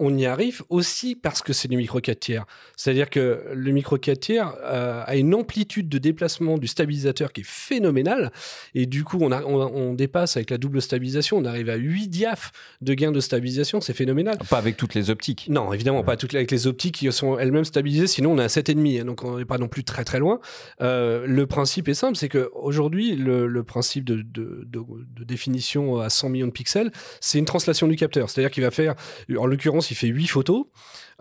on 0.00 0.16
y 0.16 0.26
arrive 0.26 0.62
aussi 0.70 1.14
parce 1.14 1.42
que 1.42 1.52
c'est 1.52 1.68
du 1.68 1.76
micro 1.76 2.00
4 2.00 2.18
tiers. 2.18 2.44
C'est-à-dire 2.76 3.08
que 3.10 3.44
le 3.54 3.70
micro 3.70 3.98
4 3.98 4.18
tiers 4.18 4.54
euh, 4.64 5.02
a 5.06 5.16
une 5.16 5.34
amplitude 5.34 5.88
de 5.88 5.98
déplacement 5.98 6.58
du 6.58 6.66
stabilisateur 6.66 7.32
qui 7.32 7.42
est 7.42 7.46
phénoménale. 7.46 8.32
Et 8.74 8.86
du 8.86 9.04
coup, 9.04 9.18
on, 9.20 9.30
a- 9.30 9.42
on, 9.44 9.56
on 9.60 9.94
dépasse 9.94 10.36
avec 10.36 10.50
la 10.50 10.58
double 10.58 10.82
stabilisation. 10.82 11.36
On 11.38 11.44
arrive 11.44 11.70
à 11.70 11.76
8 11.76 12.08
diaph 12.08 12.50
de 12.80 12.94
gain 12.94 13.12
de 13.12 13.20
stabilisation. 13.20 13.80
C'est 13.80 13.94
phénoménal. 13.94 14.38
Pas 14.48 14.58
avec 14.58 14.76
toutes 14.76 14.94
les 14.94 15.10
optiques. 15.10 15.46
Non, 15.48 15.72
évidemment, 15.72 16.02
pas 16.02 16.16
toutes 16.16 16.32
les- 16.32 16.38
avec 16.38 16.50
les 16.50 16.66
optiques 16.66 16.96
qui 16.96 17.12
sont 17.12 17.38
elles-mêmes 17.38 17.64
stabilisées, 17.64 18.06
sinon 18.06 18.32
on 18.32 18.38
est 18.38 18.44
à 18.44 18.48
7,5, 18.48 19.00
hein, 19.00 19.04
donc 19.04 19.22
on 19.24 19.38
n'est 19.38 19.44
pas 19.44 19.58
non 19.58 19.68
plus 19.68 19.84
très 19.84 20.04
très 20.04 20.18
loin. 20.18 20.40
Euh, 20.80 21.26
le 21.26 21.46
principe 21.46 21.88
est 21.88 21.94
simple, 21.94 22.16
c'est 22.16 22.28
qu'aujourd'hui, 22.28 23.16
le, 23.16 23.46
le 23.46 23.62
principe 23.62 24.04
de, 24.04 24.16
de- 24.16 24.64
de- 24.66 24.80
de 25.16 25.24
définition 25.24 25.98
à 26.00 26.08
100 26.10 26.28
millions 26.30 26.46
de 26.46 26.52
pixels, 26.52 26.90
c'est 27.20 27.38
une 27.38 27.44
translation 27.44 27.86
du 27.88 27.96
capteur. 27.96 28.30
C'est-à-dire 28.30 28.50
qu'il 28.50 28.62
va 28.62 28.70
faire, 28.70 28.94
en 29.36 29.46
l'occurrence, 29.46 29.89
il 29.90 29.96
fait 29.96 30.06
8 30.08 30.26
photos, 30.26 30.66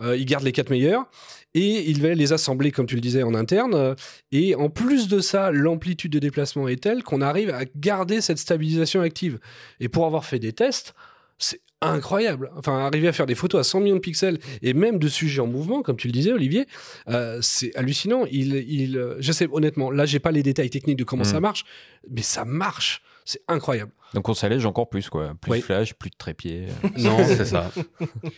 euh, 0.01 0.17
il 0.17 0.26
garde 0.26 0.43
les 0.43 0.51
4 0.51 0.70
meilleures, 0.70 1.09
et 1.53 1.89
il 1.89 2.01
va 2.01 2.13
les 2.13 2.32
assembler, 2.32 2.72
comme 2.72 2.86
tu 2.86 2.95
le 2.95 3.01
disais, 3.01 3.24
en 3.24 3.34
interne. 3.34 3.95
Et 4.32 4.53
en 4.55 4.70
plus 4.70 5.07
de 5.07 5.20
ça, 5.20 5.51
l'amplitude 5.51 6.11
de 6.11 6.20
déplacement 6.20 6.67
est 6.67 6.82
telle 6.82 7.03
qu'on 7.03 7.22
arrive 7.22 7.49
à 7.49 7.61
garder 7.76 8.22
cette 8.22 8.38
stabilisation 8.38 9.01
active. 9.01 9.39
Et 9.80 9.89
pour 9.89 10.05
avoir 10.05 10.26
fait 10.26 10.38
des 10.39 10.53
tests, 10.53 10.93
c'est 11.39 11.61
incroyable. 11.82 12.51
Enfin, 12.57 12.78
arriver 12.80 13.07
à 13.07 13.13
faire 13.13 13.26
des 13.26 13.36
photos 13.36 13.61
à 13.61 13.63
100 13.63 13.80
millions 13.80 13.95
de 13.95 14.01
pixels 14.01 14.38
et 14.61 14.74
même 14.74 14.99
de 14.99 15.07
sujets 15.07 15.41
en 15.41 15.47
mouvement, 15.47 15.82
comme 15.82 15.95
tu 15.97 16.07
le 16.07 16.13
disais, 16.13 16.32
Olivier, 16.32 16.67
euh, 17.07 17.39
c'est 17.41 17.76
hallucinant. 17.76 18.26
Il, 18.30 18.53
il, 18.55 18.97
euh, 18.97 19.15
je 19.20 19.32
sais 19.32 19.47
honnêtement, 19.51 19.89
là, 19.89 20.05
j'ai 20.05 20.20
pas 20.20 20.32
les 20.32 20.43
détails 20.43 20.70
techniques 20.70 20.97
de 20.97 21.03
comment 21.03 21.24
Mm. 21.24 21.26
ça 21.26 21.39
marche, 21.39 21.65
mais 22.11 22.22
ça 22.22 22.45
marche. 22.45 23.01
C'est 23.26 23.41
incroyable. 23.47 23.91
Donc 24.14 24.28
on 24.30 24.34
s'allège 24.34 24.66
encore 24.66 24.89
plus, 24.89 25.10
quoi. 25.10 25.34
Plus 25.39 25.51
Oui. 25.51 25.57
de 25.60 25.64
flash, 25.64 25.93
plus 25.93 26.10
de 26.10 26.16
trépied. 26.18 26.68
Non, 26.97 27.18
c'est 27.26 27.45
ça. 27.45 27.72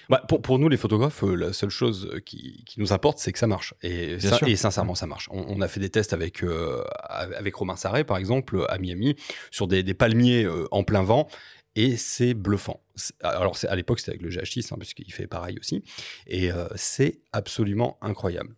Bah, 0.09 0.21
pour, 0.27 0.41
pour 0.41 0.59
nous, 0.59 0.67
les 0.69 0.77
photographes, 0.77 1.23
euh, 1.23 1.35
la 1.35 1.53
seule 1.53 1.69
chose 1.69 2.09
euh, 2.13 2.19
qui, 2.19 2.63
qui 2.65 2.79
nous 2.79 2.91
importe, 2.93 3.19
c'est 3.19 3.31
que 3.31 3.39
ça 3.39 3.47
marche. 3.47 3.73
Et, 3.81 4.19
ça- 4.19 4.39
et 4.45 4.55
sincèrement, 4.55 4.95
ça 4.95 5.07
marche. 5.07 5.27
On, 5.31 5.45
on 5.47 5.61
a 5.61 5.67
fait 5.67 5.79
des 5.79 5.89
tests 5.89 6.13
avec, 6.13 6.43
euh, 6.43 6.83
avec 7.09 7.55
Romain 7.55 7.75
Sarré, 7.75 8.03
par 8.03 8.17
exemple, 8.17 8.65
à 8.69 8.77
Miami, 8.77 9.15
sur 9.51 9.67
des, 9.67 9.83
des 9.83 9.93
palmiers 9.93 10.43
euh, 10.43 10.67
en 10.71 10.83
plein 10.83 11.03
vent. 11.03 11.27
Et 11.75 11.95
c'est 11.95 12.33
bluffant. 12.33 12.81
Alors, 13.23 13.55
c'est- 13.57 13.67
à 13.69 13.75
l'époque, 13.77 13.99
c'était 13.99 14.11
avec 14.11 14.21
le 14.23 14.29
GH6, 14.29 14.73
hein, 14.73 14.75
parce 14.77 14.93
qu'il 14.93 15.11
fait 15.13 15.27
pareil 15.27 15.57
aussi. 15.57 15.83
Et 16.27 16.51
euh, 16.51 16.67
c'est 16.75 17.21
absolument 17.31 17.97
incroyable. 18.01 18.55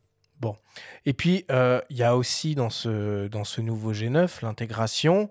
Et 1.05 1.13
puis, 1.13 1.45
euh, 1.51 1.79
il 1.89 1.95
y 1.95 2.03
a 2.03 2.17
aussi 2.17 2.53
dans 2.55 2.69
ce, 2.69 3.27
dans 3.27 3.45
ce 3.45 3.61
nouveau 3.61 3.93
G9 3.93 4.29
l'intégration 4.41 5.29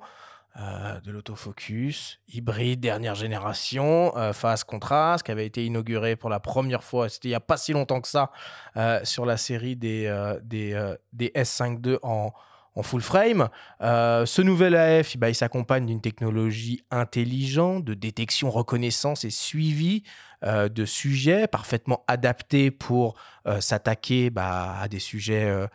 euh, 0.61 1.01
de 1.01 1.11
l'autofocus 1.11 2.21
hybride 2.29 2.81
dernière 2.81 3.15
génération, 3.15 4.15
euh, 4.19 4.35
phase 4.35 4.65
contraste, 4.65 5.25
qui 5.25 5.31
avait 5.31 5.47
été 5.47 5.65
inauguré 5.65 6.15
pour 6.15 6.29
la 6.29 6.41
première 6.41 6.85
fois, 6.85 7.09
c'était 7.09 7.29
il 7.29 7.31
n'y 7.31 7.37
a 7.37 7.41
pas 7.41 7.57
si 7.57 7.73
longtemps 7.73 8.03
que 8.03 8.09
ça, 8.09 8.31
euh, 8.77 9.01
sur 9.03 9.25
la 9.25 9.39
série 9.39 9.77
des, 9.77 10.05
euh, 10.05 10.39
des, 10.43 10.75
euh, 10.75 10.95
des 11.15 11.29
S5 11.35 11.89
II 11.89 11.97
en, 12.03 12.35
en 12.75 12.83
full 12.83 13.01
frame. 13.01 13.49
Ce 13.81 14.43
nouvel 14.43 14.77
AF, 14.77 15.17
bah, 15.17 15.31
il 15.31 15.35
s'accompagne 15.35 15.87
d'une 15.87 16.03
technologie 16.03 16.85
intelligente 16.91 17.85
de 17.87 17.95
détection, 17.95 18.51
reconnaissance 18.51 19.25
et 19.25 19.31
suivi 19.31 20.03
de 20.43 20.85
sujets 20.85 21.47
parfaitement 21.47 22.03
adaptés 22.09 22.71
pour 22.71 23.15
s'attaquer 23.61 24.31
bah, 24.31 24.77
à 24.81 24.89
des 24.89 25.01
sujets 25.01 25.69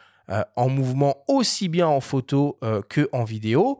en 0.56 0.70
mouvement 0.70 1.24
aussi 1.28 1.70
bien 1.70 1.88
en 1.88 2.02
photo 2.02 2.60
que 2.90 3.08
en 3.12 3.24
vidéo. 3.24 3.80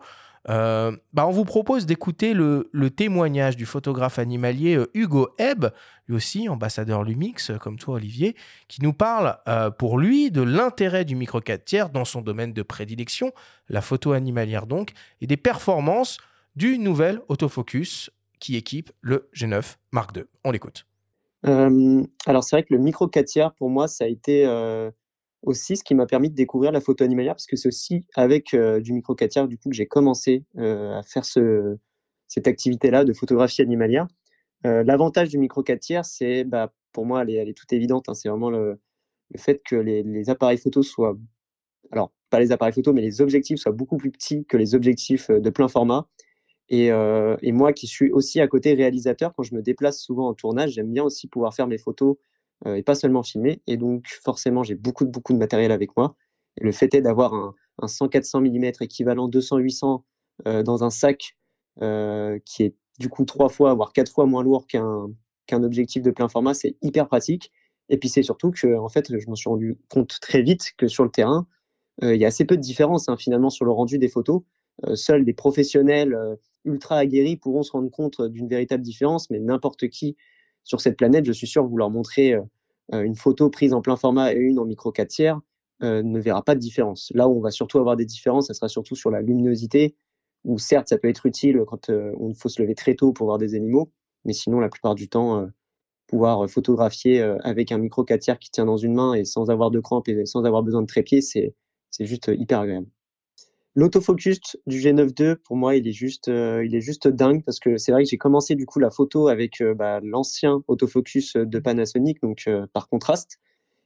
Euh, 0.50 0.96
bah, 1.14 1.28
on 1.28 1.32
vous 1.32 1.46
propose 1.46 1.86
d'écouter 1.86 2.34
le, 2.34 2.90
témoignage 2.96 3.58
du 3.58 3.66
photographe 3.66 4.18
animalier 4.20 4.76
euh, 4.76 4.90
Hugo 4.94 5.30
Hebb, 5.38 5.68
lui 6.08 6.16
aussi 6.16 6.48
ambassadeur 6.48 7.04
Lumix, 7.04 7.50
euh, 7.50 7.58
comme 7.58 7.78
toi 7.78 7.96
Olivier, 7.96 8.36
qui 8.68 8.82
nous 8.82 8.94
parle 8.94 9.38
euh, 9.48 9.70
pour 9.70 9.98
lui 9.98 10.32
de 10.32 10.42
l'intérêt 10.42 11.06
du 11.06 11.16
micro 11.16 11.42
4 11.42 11.66
tiers 11.66 11.90
dans 11.90 12.06
son 12.06 12.22
domaine 12.22 12.54
de 12.54 12.62
prédilection, 12.64 13.34
la 13.68 13.82
photo 13.82 14.14
animalière 14.14 14.68
donc, 14.68 14.92
et 15.22 15.28
des 15.28 15.38
performances 15.38 16.18
du 16.56 16.80
nouvel 16.80 17.20
autofocus 17.28 18.10
qui 18.40 18.56
équipe 18.56 18.92
le 19.02 19.30
G9 19.36 19.76
Mark 19.92 20.16
II. 20.16 20.24
On 20.44 20.52
l'écoute. 20.52 20.86
Alors 21.44 22.44
c'est 22.44 22.56
vrai 22.56 22.64
que 22.64 22.74
le 22.74 22.80
micro 22.80 23.08
4 23.08 23.26
tiers, 23.26 23.54
pour 23.54 23.70
moi, 23.70 23.88
ça 23.88 24.04
a 24.04 24.08
été 24.08 24.46
aussi 25.48 25.78
ce 25.78 25.84
qui 25.84 25.96
m'a 25.96 26.06
permis 26.06 26.30
de 26.30 26.36
découvrir 26.36 26.72
la 26.72 26.82
photo 26.82 27.04
animalière, 27.04 27.34
parce 27.34 27.48
que 27.48 27.56
c'est 27.56 27.70
aussi 27.70 28.06
avec 28.16 28.54
euh, 28.54 28.82
du 28.82 28.94
micro 28.94 29.16
4 29.16 29.32
tiers 29.32 29.48
du 29.48 29.58
coup 29.58 29.70
que 29.70 29.76
j'ai 29.76 29.88
commencé 29.88 30.44
euh, 30.58 31.00
à 31.00 31.04
faire 31.04 31.24
ce, 31.24 31.78
cette 32.28 32.48
activité-là 32.48 33.06
de 33.06 33.14
photographie 33.14 33.62
animalière. 33.62 34.08
Euh, 34.66 34.84
L'avantage 34.84 35.30
du 35.30 35.38
micro 35.38 35.64
4 35.64 35.80
tiers, 35.80 36.06
c'est, 36.06 36.44
bah, 36.44 36.74
pour 36.92 37.06
moi, 37.06 37.22
elle 37.22 37.30
est, 37.30 37.36
elle 37.36 37.54
toute 37.54 37.72
évidente. 37.72 38.10
hein, 38.10 38.14
c'est 38.14 38.28
vraiment 38.28 38.50
le, 38.50 38.80
fait 39.38 39.62
que 39.64 39.76
les, 39.76 40.30
appareils 40.30 40.58
photo 40.58 40.84
soient, 40.84 41.18
alors 41.92 42.12
pas 42.30 42.40
les 42.42 42.52
appareils 42.52 42.74
photo, 42.74 42.92
mais 42.92 43.02
les 43.02 43.22
objectifs 43.22 43.60
soient 43.60 43.72
beaucoup 43.72 43.98
plus 43.98 44.12
petits 44.12 44.46
que 44.46 44.58
les 44.58 44.76
objectifs 44.76 45.30
euh, 45.30 45.40
de 45.40 45.50
plein 45.50 45.70
format. 45.70 46.08
Et, 46.70 46.92
moi 47.54 47.72
qui 47.72 47.88
suis 47.88 48.12
aussi 48.12 48.42
à 48.42 48.48
côté 48.48 48.74
réalisateur, 48.74 49.34
quand 49.34 49.44
je 49.44 49.56
me 49.56 49.62
déplace 49.62 50.02
souvent 50.02 50.28
en 50.28 50.34
tournage, 50.34 50.72
j'aime 50.72 50.92
bien 50.92 51.04
aussi 51.04 51.28
pouvoir 51.30 51.56
faire 51.56 51.68
mes 51.68 51.78
photos 51.78 52.18
et 52.66 52.84
pas 52.84 52.96
seulement 52.96 53.24
filmer. 53.24 53.62
Et 53.68 53.78
donc 53.78 54.08
forcément, 54.24 54.64
j'ai 54.64 54.76
beaucoup 54.76 55.06
beaucoup 55.06 55.34
de 55.34 55.38
matériel 55.38 55.72
avec 55.72 55.96
moi. 55.96 56.16
Et 56.60 56.64
le 56.64 56.72
fait 56.72 56.94
est 56.96 57.02
d'avoir 57.02 57.34
un, 57.34 57.54
un 57.82 57.88
100-400 57.88 58.42
mm 58.42 58.84
équivalent 58.84 59.30
200-800 59.30 60.04
euh, 60.48 60.64
dans 60.64 60.84
un 60.84 60.90
sac 60.90 61.36
euh, 61.82 62.40
qui 62.46 62.64
est 62.64 62.76
du 63.00 63.10
coup 63.10 63.26
trois 63.26 63.50
fois, 63.50 63.74
voire 63.74 63.94
quatre 63.94 64.12
fois 64.12 64.26
moins 64.26 64.44
lourd 64.44 64.68
qu'un 64.68 65.08
qu'un 65.46 65.64
objectif 65.64 66.04
de 66.04 66.12
plein 66.12 66.28
format, 66.28 66.54
c'est 66.54 66.76
hyper 66.82 67.08
pratique. 67.08 67.52
Et 67.90 67.98
puis 67.98 68.10
c'est 68.10 68.24
surtout 68.24 68.52
que, 68.52 68.78
en 68.78 68.90
fait, 68.90 69.18
je 69.18 69.30
m'en 69.30 69.36
suis 69.36 69.50
rendu 69.50 69.78
compte 69.90 70.20
très 70.20 70.42
vite 70.42 70.74
que 70.76 70.90
sur 70.90 71.06
le 71.06 71.10
terrain, 71.10 71.48
il 72.02 72.18
y 72.18 72.26
a 72.26 72.28
assez 72.28 72.44
peu 72.44 72.58
de 72.58 72.62
différence 72.62 73.08
hein, 73.08 73.16
finalement 73.18 73.50
sur 73.50 73.64
le 73.64 73.72
rendu 73.72 73.98
des 73.98 74.10
photos. 74.10 74.42
seuls 74.96 75.24
des 75.24 75.34
professionnels 75.34 76.18
ultra 76.66 76.98
aguerris 76.98 77.38
pourront 77.38 77.64
se 77.64 77.72
rendre 77.72 77.90
compte 77.90 78.22
d'une 78.22 78.50
véritable 78.50 78.84
différence, 78.84 79.30
mais 79.30 79.40
n'importe 79.40 79.88
qui 79.88 80.18
sur 80.68 80.82
cette 80.82 80.98
planète, 80.98 81.26
je 81.26 81.32
suis 81.32 81.48
sûr, 81.48 81.66
vous 81.66 81.78
leur 81.78 81.90
montrer 81.90 82.36
une 82.92 83.16
photo 83.16 83.50
prise 83.50 83.74
en 83.74 83.82
plein 83.82 83.96
format 83.96 84.34
et 84.34 84.36
une 84.36 84.60
en 84.60 84.66
micro 84.66 84.92
4 84.92 85.08
tiers, 85.08 85.40
ne 85.82 86.20
verra 86.20 86.44
pas 86.44 86.56
de 86.56 86.60
différence. 86.60 87.12
Là 87.16 87.30
où 87.30 87.38
on 87.38 87.42
va 87.42 87.52
surtout 87.52 87.80
avoir 87.80 87.96
des 87.96 88.06
différences, 88.06 88.48
ça 88.48 88.54
sera 88.54 88.68
surtout 88.68 88.96
sur 88.96 89.10
la 89.10 89.22
luminosité, 89.22 89.96
où 90.44 90.58
certes, 90.58 90.90
ça 90.90 90.98
peut 90.98 91.08
être 91.08 91.26
utile 91.26 91.64
quand 91.66 91.90
on 91.90 92.34
faut 92.34 92.50
se 92.50 92.62
lever 92.62 92.76
très 92.76 92.96
tôt 92.96 93.14
pour 93.14 93.28
voir 93.28 93.38
des 93.38 93.56
animaux, 93.56 93.90
mais 94.26 94.34
sinon, 94.34 94.60
la 94.60 94.70
plupart 94.70 94.96
du 94.96 95.08
temps, 95.08 95.48
pouvoir 96.08 96.50
photographier 96.50 97.22
avec 97.22 97.72
un 97.72 97.78
micro 97.78 98.04
4 98.04 98.22
tiers 98.22 98.40
qui 98.40 98.52
tient 98.52 98.66
dans 98.66 98.78
une 98.78 98.94
main 98.94 99.14
et 99.14 99.24
sans 99.24 99.50
avoir 99.50 99.72
de 99.72 99.80
crampes 99.80 100.10
et 100.10 100.26
sans 100.26 100.44
avoir 100.44 100.64
besoin 100.64 100.82
de 100.82 100.88
trépied, 100.88 101.22
c'est 101.22 101.54
juste 102.00 102.30
hyper 102.34 102.60
agréable. 102.60 102.88
L'autofocus 103.78 104.58
du 104.66 104.80
G9 104.80 105.12
II, 105.22 105.36
pour 105.44 105.56
moi, 105.56 105.76
il 105.76 105.88
est 105.88 105.92
juste, 105.92 106.30
il 106.30 106.74
est 106.74 106.82
juste 106.82 107.08
dingue 107.08 107.44
parce 107.44 107.60
que 107.60 107.78
c'est 107.78 107.92
vrai 107.92 108.06
que 108.06 108.10
j'ai 108.10 108.18
commencé 108.18 108.56
du 108.56 108.66
coup 108.66 108.80
la 108.80 108.90
photo 108.90 109.28
avec 109.28 109.62
bah, 109.76 110.00
l'ancien 110.02 110.64
autofocus 110.68 111.36
de 111.36 111.60
Panasonic, 111.60 112.20
donc 112.24 112.50
par 112.74 112.90
contraste. 112.90 113.38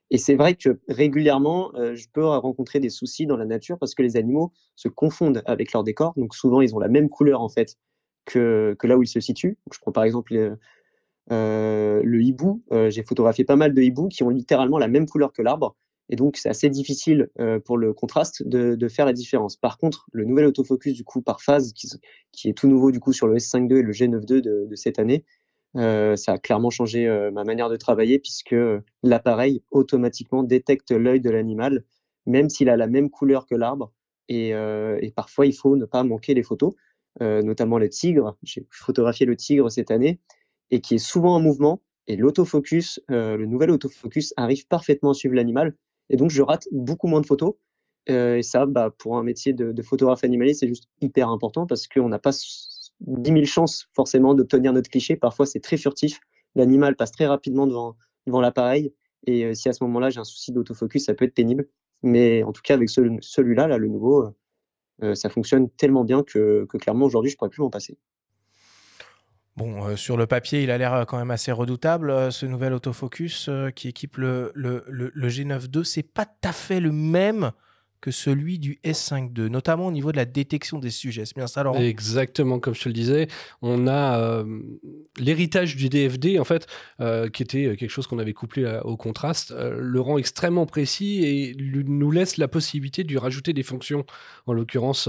Et 0.09 0.17
c'est 0.17 0.35
vrai 0.35 0.55
que 0.55 0.79
régulièrement, 0.87 1.73
je 1.75 2.05
peux 2.13 2.23
rencontrer 2.25 2.79
des 2.79 2.89
soucis 2.89 3.25
dans 3.25 3.35
la 3.35 3.43
nature 3.43 3.77
parce 3.77 3.93
que 3.93 4.01
les 4.01 4.15
animaux 4.15 4.53
se 4.77 4.87
confondent 4.87 5.43
avec 5.45 5.73
leur 5.73 5.83
décor. 5.83 6.13
Donc 6.15 6.35
souvent, 6.35 6.61
ils 6.61 6.73
ont 6.73 6.79
la 6.79 6.87
même 6.87 7.09
couleur 7.09 7.41
en 7.41 7.49
fait 7.49 7.75
que, 8.23 8.77
que 8.79 8.87
là 8.87 8.97
où 8.97 9.03
ils 9.03 9.07
se 9.07 9.19
situent. 9.19 9.57
je 9.73 9.79
prends 9.79 9.91
par 9.91 10.05
exemple 10.05 10.55
le 11.29 12.21
hibou. 12.21 12.63
j'ai 12.87 13.03
photographié 13.03 13.43
pas 13.43 13.57
mal 13.57 13.73
de 13.73 13.81
hiboux 13.81 14.07
qui 14.07 14.23
ont 14.23 14.29
littéralement 14.29 14.77
la 14.77 14.87
même 14.87 15.05
couleur 15.05 15.33
que 15.33 15.41
l'arbre. 15.41 15.75
Et 16.11 16.17
donc, 16.17 16.35
c'est 16.35 16.49
assez 16.49 16.69
difficile 16.69 17.29
pour 17.63 17.77
le 17.77 17.93
contraste 17.93 18.43
de, 18.45 18.87
faire 18.89 19.05
la 19.05 19.13
différence. 19.13 19.55
Par 19.55 19.77
contre, 19.77 20.07
le 20.11 20.25
nouvel 20.25 20.45
autofocus, 20.45 20.93
du 20.93 21.05
coup, 21.05 21.21
par 21.21 21.41
phase, 21.41 21.71
qui, 21.73 22.49
est 22.49 22.53
tout 22.53 22.67
nouveau, 22.67 22.91
du 22.91 22.99
coup, 22.99 23.13
sur 23.13 23.27
le 23.27 23.37
S5 23.37 23.71
II 23.71 23.79
et 23.79 23.81
le 23.81 23.93
G9 23.93 24.19
II 24.29 24.41
de, 24.41 24.67
de 24.69 24.75
cette 24.75 24.99
année, 24.99 25.23
ça 25.73 26.33
a 26.33 26.37
clairement 26.37 26.69
changé 26.69 27.07
ma 27.31 27.45
manière 27.45 27.69
de 27.69 27.77
travailler 27.77 28.19
puisque 28.19 28.55
l'appareil 29.03 29.63
automatiquement 29.71 30.43
détecte 30.43 30.91
l'œil 30.91 31.21
de 31.21 31.29
l'animal, 31.29 31.85
même 32.25 32.49
s'il 32.49 32.69
a 32.69 32.75
la 32.75 32.87
même 32.87 33.09
couleur 33.09 33.45
que 33.45 33.55
l'arbre. 33.55 33.93
Et, 34.27 34.49
et, 34.49 35.11
parfois, 35.15 35.45
il 35.45 35.53
faut 35.53 35.77
ne 35.77 35.85
pas 35.85 36.03
manquer 36.03 36.33
les 36.33 36.43
photos, 36.43 36.73
notamment 37.21 37.77
le 37.77 37.87
tigre. 37.87 38.37
J'ai 38.43 38.67
photographié 38.69 39.25
le 39.25 39.37
tigre 39.37 39.71
cette 39.71 39.91
année 39.91 40.19
et 40.71 40.81
qui 40.81 40.95
est 40.95 41.05
souvent 41.05 41.35
en 41.35 41.39
mouvement. 41.39 41.81
Et 42.07 42.17
l'autofocus, 42.17 42.99
le 43.07 43.45
nouvel 43.45 43.71
autofocus 43.71 44.33
arrive 44.35 44.67
parfaitement 44.67 45.11
à 45.11 45.13
suivre 45.13 45.35
l'animal 45.35 45.73
et 46.11 46.17
donc, 46.17 46.29
je 46.29 46.41
rate 46.41 46.67
beaucoup 46.71 47.07
moins 47.07 47.21
de 47.21 47.25
photos. 47.25 47.53
Euh, 48.09 48.37
et 48.37 48.43
ça, 48.43 48.65
bah, 48.65 48.93
pour 48.95 49.17
un 49.17 49.23
métier 49.23 49.53
de, 49.53 49.81
photographe 49.81 50.23
animalier, 50.23 50.53
c'est 50.53 50.67
juste 50.67 50.89
hyper 50.99 51.29
important 51.29 51.65
parce 51.65 51.87
qu'on 51.87 52.09
n'a 52.09 52.19
pas 52.19 52.31
10 52.99 53.31
000 53.31 53.45
chances 53.45 53.87
forcément 53.93 54.33
d'obtenir 54.33 54.73
notre 54.73 54.89
cliché. 54.89 55.15
Parfois, 55.15 55.45
c'est 55.45 55.61
très 55.61 55.77
furtif. 55.77 56.19
L'animal 56.55 56.97
passe 56.97 57.11
très 57.11 57.25
rapidement 57.27 57.65
devant, 57.65 57.95
l'appareil. 58.41 58.93
Et 59.25 59.45
euh, 59.45 59.53
si 59.53 59.69
à 59.69 59.73
ce 59.73 59.83
moment-là, 59.85 60.09
j'ai 60.09 60.19
un 60.19 60.25
souci 60.25 60.51
d'autofocus, 60.51 61.05
ça 61.05 61.13
peut 61.13 61.25
être 61.25 61.33
pénible. 61.33 61.69
Mais 62.03 62.43
en 62.43 62.51
tout 62.51 62.61
cas, 62.61 62.73
avec 62.73 62.89
celui-là, 62.89 63.67
là, 63.67 63.77
le 63.77 63.87
nouveau, 63.87 64.33
euh, 65.03 65.15
ça 65.15 65.29
fonctionne 65.29 65.69
tellement 65.69 66.03
bien 66.03 66.23
que 66.23 66.65
clairement, 66.65 67.05
aujourd'hui, 67.05 67.29
je 67.31 67.35
ne 67.35 67.37
pourrais 67.37 67.49
plus 67.49 67.61
m'en 67.61 67.69
passer. 67.69 67.97
Bon, 69.57 69.85
euh, 69.85 69.95
sur 69.97 70.15
le 70.15 70.27
papier, 70.27 70.63
il 70.63 70.71
a 70.71 70.77
l'air 70.77 70.93
euh, 70.93 71.05
quand 71.05 71.17
même 71.17 71.31
assez 71.31 71.51
redoutable, 71.51 72.09
euh, 72.09 72.31
ce 72.31 72.45
nouvel 72.45 72.73
autofocus 72.73 73.49
qui 73.75 73.89
équipe 73.89 74.17
le, 74.17 74.51
le, 74.55 74.85
le, 74.87 75.11
le 75.13 75.27
G9 75.27 75.77
II. 75.77 75.85
C'est 75.85 76.03
pas 76.03 76.25
tout 76.25 76.47
à 76.47 76.53
fait 76.53 76.79
le 76.79 76.91
même 76.91 77.51
que 78.01 78.09
celui 78.09 78.57
du 78.57 78.79
S5 78.83 79.37
II, 79.37 79.49
notamment 79.49 79.85
au 79.85 79.91
niveau 79.91 80.11
de 80.11 80.17
la 80.17 80.25
détection 80.25 80.79
des 80.79 80.89
sujets. 80.89 81.25
C'est 81.25 81.35
bien 81.35 81.45
ça, 81.45 81.61
Laurent? 81.61 81.79
Exactement, 81.79 82.59
comme 82.59 82.73
je 82.73 82.81
te 82.81 82.89
le 82.89 82.93
disais. 82.93 83.27
On 83.61 83.87
a 83.87 84.19
euh, 84.19 84.43
l'héritage 85.19 85.75
du 85.75 85.87
DFD, 85.87 86.39
en 86.39 86.43
fait, 86.43 86.65
euh, 86.99 87.29
qui 87.29 87.43
était 87.43 87.75
quelque 87.77 87.91
chose 87.91 88.07
qu'on 88.07 88.17
avait 88.17 88.33
couplé 88.33 88.79
au 88.83 88.97
contraste, 88.97 89.51
euh, 89.51 89.77
le 89.79 90.01
rend 90.01 90.17
extrêmement 90.17 90.65
précis 90.65 91.23
et 91.23 91.55
nous 91.55 92.11
laisse 92.11 92.37
la 92.37 92.47
possibilité 92.47 93.03
de 93.03 93.17
rajouter 93.17 93.53
des 93.53 93.63
fonctions. 93.63 94.05
En 94.47 94.53
l'occurrence, 94.53 95.07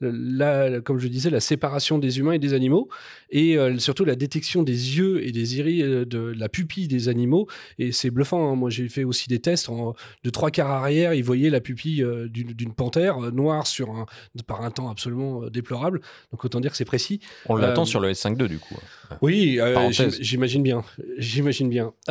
là, 0.00 0.80
comme 0.80 0.98
je 0.98 1.06
disais, 1.06 1.30
la 1.30 1.40
séparation 1.40 1.98
des 1.98 2.18
humains 2.18 2.32
et 2.32 2.40
des 2.40 2.54
animaux, 2.54 2.88
et 3.30 3.56
surtout 3.78 4.04
la 4.04 4.16
détection 4.16 4.64
des 4.64 4.98
yeux 4.98 5.24
et 5.24 5.30
des 5.30 5.58
iris, 5.58 5.82
de, 5.82 6.34
la 6.36 6.48
pupille 6.48 6.88
des 6.88 7.08
animaux. 7.08 7.46
Et 7.78 7.92
c'est 7.92 8.10
bluffant. 8.10 8.50
Hein. 8.50 8.56
Moi, 8.56 8.70
j'ai 8.70 8.88
fait 8.88 9.04
aussi 9.04 9.28
des 9.28 9.38
tests 9.38 9.70
de 9.70 10.30
trois 10.30 10.50
quarts 10.50 10.70
arrière. 10.70 11.14
Ils 11.14 11.22
voyaient 11.22 11.50
la 11.50 11.60
pupille 11.60 12.04
d'une 12.28 12.74
panthère 12.74 13.24
euh, 13.24 13.30
noire 13.30 13.66
sur 13.66 13.90
un, 13.90 14.06
par 14.46 14.62
un 14.62 14.70
temps 14.70 14.90
absolument 14.90 15.44
euh, 15.44 15.50
déplorable. 15.50 16.00
Donc 16.32 16.44
autant 16.44 16.60
dire 16.60 16.70
que 16.70 16.76
c'est 16.76 16.84
précis. 16.84 17.20
On 17.46 17.56
l'attend 17.56 17.82
euh, 17.82 17.86
sur 17.86 18.00
le 18.00 18.10
S5 18.12 18.40
II 18.40 18.48
du 18.48 18.58
coup. 18.58 18.76
Oui, 19.22 19.60
j'imagine 19.90 20.62
bien. 20.62 20.84
J'imagine 21.18 21.68
bien. 21.68 21.92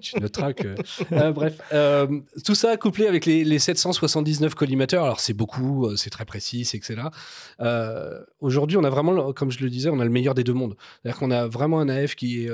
tu 0.00 0.20
noteras 0.20 0.52
que. 0.52 0.74
bref, 1.30 1.58
tout 2.44 2.54
ça 2.54 2.76
couplé 2.76 3.06
avec 3.06 3.26
les, 3.26 3.44
les 3.44 3.58
779 3.58 4.54
collimateurs. 4.54 5.04
Alors 5.04 5.20
c'est 5.20 5.34
beaucoup, 5.34 5.94
c'est 5.96 6.10
très 6.10 6.24
précis, 6.24 6.64
c'est 6.64 6.76
excellent. 6.76 7.10
Aujourd'hui, 8.40 8.76
on 8.76 8.84
a 8.84 8.90
vraiment, 8.90 9.32
comme 9.32 9.50
je 9.50 9.60
le 9.62 9.70
disais, 9.70 9.90
on 9.90 10.00
a 10.00 10.04
le 10.04 10.10
meilleur 10.10 10.34
des 10.34 10.44
deux 10.44 10.54
mondes. 10.54 10.76
C'est-à-dire 11.02 11.18
qu'on 11.18 11.30
a 11.30 11.46
vraiment 11.46 11.80
un 11.80 11.88
AF 11.88 12.14
qui 12.14 12.46
est 12.46 12.50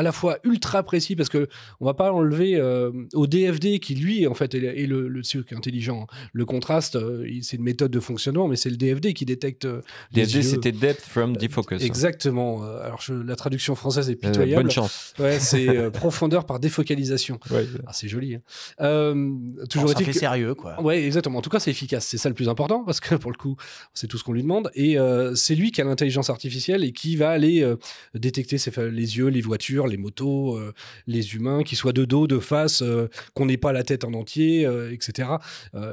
à 0.00 0.02
la 0.02 0.12
fois 0.12 0.38
ultra 0.44 0.82
précis 0.82 1.14
parce 1.14 1.28
que 1.28 1.46
on 1.78 1.84
va 1.84 1.92
pas 1.92 2.10
enlever 2.10 2.56
euh, 2.56 2.90
au 3.12 3.26
DFD 3.26 3.80
qui 3.80 3.94
lui 3.94 4.26
en 4.26 4.32
fait 4.32 4.54
est, 4.54 4.86
le, 4.86 5.08
le 5.08 5.22
intelligent. 5.52 6.06
Le 6.32 6.46
contraste 6.46 6.96
euh, 6.96 7.28
c'est 7.42 7.58
une 7.58 7.62
méthode 7.62 7.90
de 7.90 8.00
fonctionnement 8.00 8.48
mais 8.48 8.56
c'est 8.56 8.70
le 8.70 8.78
DFD 8.78 9.12
qui 9.12 9.26
détecte 9.26 9.66
euh, 9.66 9.82
DFD 10.12 10.42
c'était 10.42 10.72
depth 10.72 11.02
from 11.02 11.36
defocus 11.36 11.82
exactement. 11.82 12.62
Alors 12.62 13.02
la 13.10 13.36
traduction 13.36 13.74
française 13.74 14.08
est 14.08 14.16
pitoyable 14.16 14.62
bonne 14.62 14.70
chance. 14.70 15.12
Ouais 15.18 15.38
c'est 15.38 15.90
profondeur 15.92 16.46
par 16.46 16.60
défocalisation. 16.60 17.38
Ah, 17.86 17.92
c'est 17.92 18.08
joli 18.08 18.36
hein. 18.36 19.28
toujours 19.68 19.90
ça 19.90 20.02
fait 20.02 20.14
sérieux 20.14 20.54
quoi. 20.54 20.80
Ouais 20.80 21.04
exactement. 21.04 21.40
En 21.40 21.42
tout 21.42 21.50
cas 21.50 21.60
c'est 21.60 21.70
efficace. 21.70 22.06
C'est 22.06 22.18
ça 22.18 22.30
le 22.30 22.34
plus 22.34 22.48
important 22.48 22.84
parce 22.84 23.00
que 23.00 23.16
pour 23.16 23.30
le 23.30 23.36
coup 23.36 23.56
c'est 23.92 24.06
tout 24.06 24.16
ce 24.16 24.24
qu'on 24.24 24.32
lui 24.32 24.42
demande. 24.42 24.70
Et 24.74 24.96
c'est 25.34 25.54
lui 25.54 25.72
qui 25.72 25.82
a 25.82 25.84
l'intelligence 25.84 26.30
artificielle 26.30 26.84
et 26.84 26.92
qui 26.92 27.16
va 27.16 27.28
aller 27.28 27.70
détecter 28.14 28.56
les 28.78 29.18
yeux 29.18 29.26
les 29.26 29.42
voitures 29.42 29.89
les 29.90 29.96
motos, 29.96 30.56
euh, 30.56 30.72
les 31.06 31.34
humains, 31.34 31.62
qui 31.62 31.76
soient 31.76 31.92
de 31.92 32.04
dos, 32.04 32.26
de 32.26 32.38
face, 32.38 32.82
euh, 32.82 33.08
qu'on 33.34 33.46
n'ait 33.46 33.56
pas 33.56 33.72
la 33.72 33.82
tête 33.82 34.04
en 34.04 34.14
entier, 34.14 34.64
euh, 34.66 34.92
etc. 34.92 35.28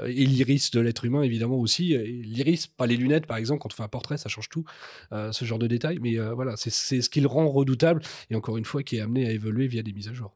et 0.08 0.26
l'iris 0.26 0.72
de 0.72 0.80
l'être 0.80 1.06
humain, 1.06 1.22
évidemment, 1.22 1.58
aussi. 1.58 1.98
L'iris, 1.98 2.68
pas 2.68 2.88
les 2.88 2.98
lunettes, 2.98 3.26
par 3.26 3.38
exemple, 3.38 3.62
quand 3.62 3.74
on 3.74 3.76
fait 3.76 3.84
un 3.84 3.88
portrait, 3.88 4.18
ça 4.18 4.30
change 4.30 4.50
tout, 4.50 4.66
ce 5.12 5.46
genre 5.46 5.60
de 5.60 5.68
détails. 5.68 6.00
Mais 6.02 6.18
voilà, 6.18 6.56
c'est 6.58 6.70
ce 7.02 7.10
qui 7.10 7.22
le 7.22 7.28
rend 7.28 7.50
redoutable, 7.50 8.02
et 8.30 8.36
encore 8.36 8.58
une 8.58 8.66
fois, 8.66 8.84
qui 8.84 8.98
est 8.98 9.02
amené 9.02 9.28
à 9.28 9.32
évoluer 9.32 9.68
via 9.68 9.84
des 9.84 9.94
mises 9.94 10.08
à 10.08 10.14
jour. 10.14 10.36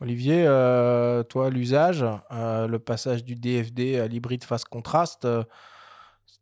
Olivier, 0.00 0.44
toi, 1.28 1.50
l'usage, 1.50 2.04
le 2.30 2.76
passage 2.78 3.24
du 3.24 3.36
DFD 3.36 3.96
à 3.96 4.08
l'hybride 4.08 4.44
face 4.44 4.64
contraste, 4.64 5.26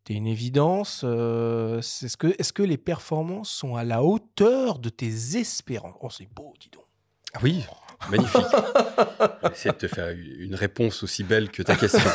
c'était 0.03 0.15
une 0.15 0.25
évidence. 0.25 1.01
Euh, 1.03 1.77
est-ce 1.77 2.17
que, 2.17 2.27
est 2.27 2.51
que 2.51 2.63
les 2.63 2.77
performances 2.77 3.51
sont 3.51 3.75
à 3.75 3.83
la 3.83 4.01
hauteur 4.01 4.79
de 4.79 4.89
tes 4.89 5.37
espérances? 5.37 5.95
Oh, 6.01 6.09
c'est 6.09 6.27
beau, 6.33 6.55
dis 6.59 6.71
donc. 6.71 6.85
Ah 7.33 7.39
oui, 7.43 7.63
magnifique. 8.09 8.41
Je 8.51 9.47
vais 9.47 9.53
essayer 9.53 9.71
de 9.71 9.77
te 9.77 9.87
faire 9.87 10.09
une 10.09 10.55
réponse 10.55 11.03
aussi 11.03 11.23
belle 11.23 11.51
que 11.51 11.61
ta 11.61 11.75
question. 11.75 11.99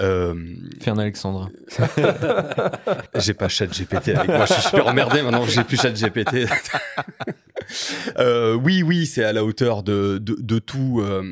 Euh, 0.00 0.34
Fais 0.80 0.90
un 0.90 0.98
Alexandre. 0.98 1.50
j'ai 3.14 3.34
pas 3.34 3.48
chat 3.48 3.66
GPT 3.66 4.08
avec 4.08 4.28
moi, 4.28 4.46
je 4.46 4.54
suis 4.54 4.62
super 4.62 4.86
emmerdé 4.86 5.22
maintenant 5.22 5.44
que 5.44 5.50
j'ai 5.50 5.64
plus 5.64 5.80
chat 5.80 5.90
GPT. 5.90 6.46
Euh, 8.18 8.54
oui, 8.54 8.82
oui, 8.82 9.06
c'est 9.06 9.24
à 9.24 9.32
la 9.32 9.44
hauteur 9.44 9.82
de, 9.82 10.18
de, 10.18 10.58
tout. 10.58 11.00
Euh, 11.00 11.22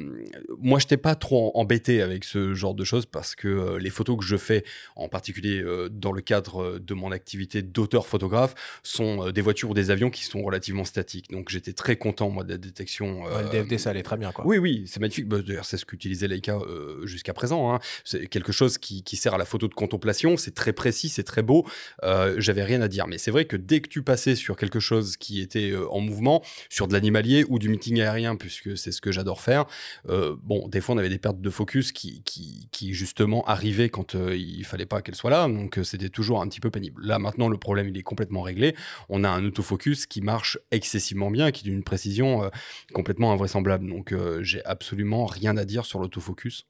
moi, 0.58 0.78
je 0.78 0.84
n'étais 0.84 0.96
pas 0.96 1.14
trop 1.14 1.50
embêté 1.54 2.02
avec 2.02 2.24
ce 2.24 2.54
genre 2.54 2.74
de 2.74 2.84
choses 2.84 3.06
parce 3.06 3.34
que 3.34 3.48
euh, 3.48 3.78
les 3.78 3.90
photos 3.90 4.18
que 4.18 4.24
je 4.24 4.36
fais, 4.36 4.64
en 4.96 5.08
particulier 5.08 5.64
dans 5.90 6.12
le 6.12 6.20
cadre 6.20 6.78
de 6.78 6.94
mon 6.94 7.12
activité 7.12 7.62
d'auteur 7.62 8.06
photographe, 8.06 8.54
sont 8.82 9.30
des 9.30 9.40
voitures 9.40 9.70
ou 9.70 9.74
des 9.74 9.90
avions 9.90 10.10
qui 10.10 10.24
sont 10.24 10.42
relativement 10.42 10.84
statiques. 10.84 11.30
Donc, 11.30 11.48
j'étais 11.48 11.72
très 11.72 11.96
content, 11.96 12.30
moi, 12.30 12.44
de 12.44 12.50
la 12.50 12.58
détection. 12.58 13.24
le 13.24 13.48
DFD, 13.50 13.78
ça 13.78 13.90
allait 13.90 14.02
très 14.02 14.16
bien, 14.16 14.32
quoi. 14.32 14.46
Oui, 14.46 14.58
oui, 14.58 14.84
c'est 14.86 15.00
magnifique. 15.00 15.26
Bah, 15.26 15.38
d'ailleurs, 15.44 15.64
c'est 15.64 15.76
ce 15.76 15.84
qu'utilisait 15.84 16.28
Leica 16.28 16.58
jusqu'à 17.04 17.32
présent. 17.32 17.74
Hein. 17.74 17.80
C'est 18.04 18.26
quelque 18.26 18.52
chose 18.52 18.57
qui, 18.78 19.02
qui, 19.02 19.16
sert 19.16 19.34
à 19.34 19.38
la 19.38 19.44
photo 19.44 19.68
de 19.68 19.74
contemplation. 19.74 20.36
C'est 20.36 20.54
très 20.54 20.72
précis, 20.72 21.08
c'est 21.08 21.22
très 21.22 21.42
beau. 21.42 21.66
J'avais 22.02 22.64
rien 22.64 22.80
à 22.80 22.88
dire. 22.88 23.06
Mais 23.06 23.18
c'est 23.18 23.30
vrai 23.30 23.44
que 23.44 23.56
dès 23.56 23.80
que 23.80 23.88
tu 23.88 24.02
passais 24.02 24.34
sur 24.34 24.56
quelque 24.56 24.80
chose 24.80 25.16
qui 25.16 25.40
était 25.40 25.72
en 25.90 26.00
mouvement, 26.00 26.42
sur 26.68 26.88
de 26.88 26.92
l'animalier 26.92 27.44
ou 27.48 27.58
du 27.58 27.68
meeting 27.68 28.00
aérien, 28.00 28.36
puisque 28.36 28.76
c'est 28.76 28.92
ce 28.92 29.00
que 29.00 29.12
j'adore 29.12 29.40
faire, 29.40 29.66
euh, 30.08 30.36
bon, 30.42 30.68
des 30.68 30.80
fois, 30.80 30.94
on 30.94 30.98
avait 30.98 31.08
des 31.08 31.18
pertes 31.18 31.40
de 31.40 31.50
focus 31.50 31.92
qui, 31.92 32.22
qui, 32.24 32.94
justement 32.94 33.44
arrivaient 33.44 33.90
quand 33.90 34.14
euh, 34.14 34.36
il 34.36 34.64
fallait 34.64 34.86
pas 34.86 35.02
qu'elles 35.02 35.14
soient 35.14 35.30
là. 35.30 35.46
Donc, 35.46 35.78
euh, 35.78 35.84
c'était 35.84 36.08
toujours 36.08 36.40
un 36.40 36.48
petit 36.48 36.60
peu 36.60 36.70
pénible. 36.70 37.04
Là, 37.04 37.18
maintenant, 37.18 37.48
le 37.48 37.58
problème, 37.58 37.88
il 37.88 37.98
est 37.98 38.02
complètement 38.02 38.42
réglé. 38.42 38.74
On 39.08 39.24
a 39.24 39.28
un 39.28 39.44
autofocus 39.44 40.06
qui 40.06 40.20
marche 40.20 40.58
excessivement 40.70 41.30
bien, 41.30 41.50
qui 41.50 41.64
d'une 41.64 41.82
précision 41.82 42.44
euh, 42.44 42.48
complètement 42.92 43.32
invraisemblable. 43.32 43.88
Donc, 43.88 44.12
euh, 44.12 44.42
j'ai 44.42 44.64
absolument 44.64 45.26
rien 45.26 45.56
à 45.56 45.64
dire 45.64 45.84
sur 45.84 46.00
l'autofocus. 46.00 46.66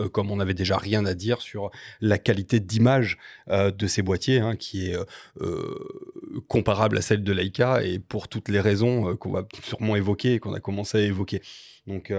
Euh, 0.00 0.08
comme 0.08 0.30
on 0.30 0.40
avait 0.40 0.54
déjà 0.54 0.76
rien 0.76 1.04
à 1.06 1.14
dire 1.14 1.40
sur 1.40 1.70
la 2.00 2.18
qualité 2.18 2.60
d'image 2.60 3.18
euh, 3.48 3.70
de 3.70 3.86
ces 3.86 4.02
boîtiers, 4.02 4.40
hein, 4.40 4.56
qui 4.56 4.90
est 4.90 4.96
euh, 5.40 5.78
comparable 6.48 6.98
à 6.98 7.02
celle 7.02 7.22
de 7.22 7.32
Leica, 7.32 7.82
et 7.82 7.98
pour 7.98 8.28
toutes 8.28 8.48
les 8.48 8.60
raisons 8.60 9.16
qu'on 9.16 9.30
va 9.30 9.44
sûrement 9.62 9.96
évoquer 9.96 10.34
et 10.34 10.38
qu'on 10.38 10.54
a 10.54 10.60
commencé 10.60 10.98
à 10.98 11.00
évoquer. 11.00 11.42
Donc, 11.86 12.10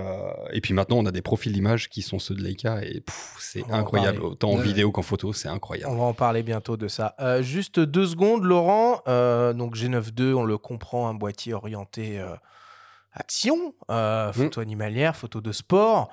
et 0.52 0.62
puis 0.62 0.76
maintenant, 0.76 0.98
on 0.98 1.08
a 1.08 1.12
des 1.12 1.24
profils 1.24 1.52
d'image 1.52 1.90
qui 1.90 2.04
sont 2.04 2.20
ceux 2.20 2.36
de 2.36 2.44
Leica, 2.44 2.84
et 2.84 3.02
c'est 3.40 3.64
en 3.64 3.74
incroyable, 3.74 4.20
parler. 4.20 4.32
autant 4.34 4.52
en 4.52 4.58
vidéo 4.58 4.92
qu'en 4.92 5.02
photo, 5.02 5.34
c'est 5.34 5.48
incroyable. 5.48 5.92
On 5.92 5.98
va 5.98 6.04
en 6.04 6.14
parler 6.14 6.44
bientôt 6.44 6.78
de 6.78 6.88
ça. 6.88 7.16
Juste 7.42 7.80
deux 7.80 8.06
secondes, 8.06 8.44
Laurent. 8.44 9.02
Donc 9.54 9.76
G92, 9.76 10.34
on 10.34 10.44
le 10.44 10.60
comprend, 10.60 11.08
un 11.10 11.16
boîtier 11.16 11.54
orienté 11.54 12.22
action, 13.16 13.74
euh, 13.90 14.32
photo 14.34 14.62
animalière, 14.62 15.16
photo 15.16 15.42
de 15.42 15.52
sport. 15.52 16.10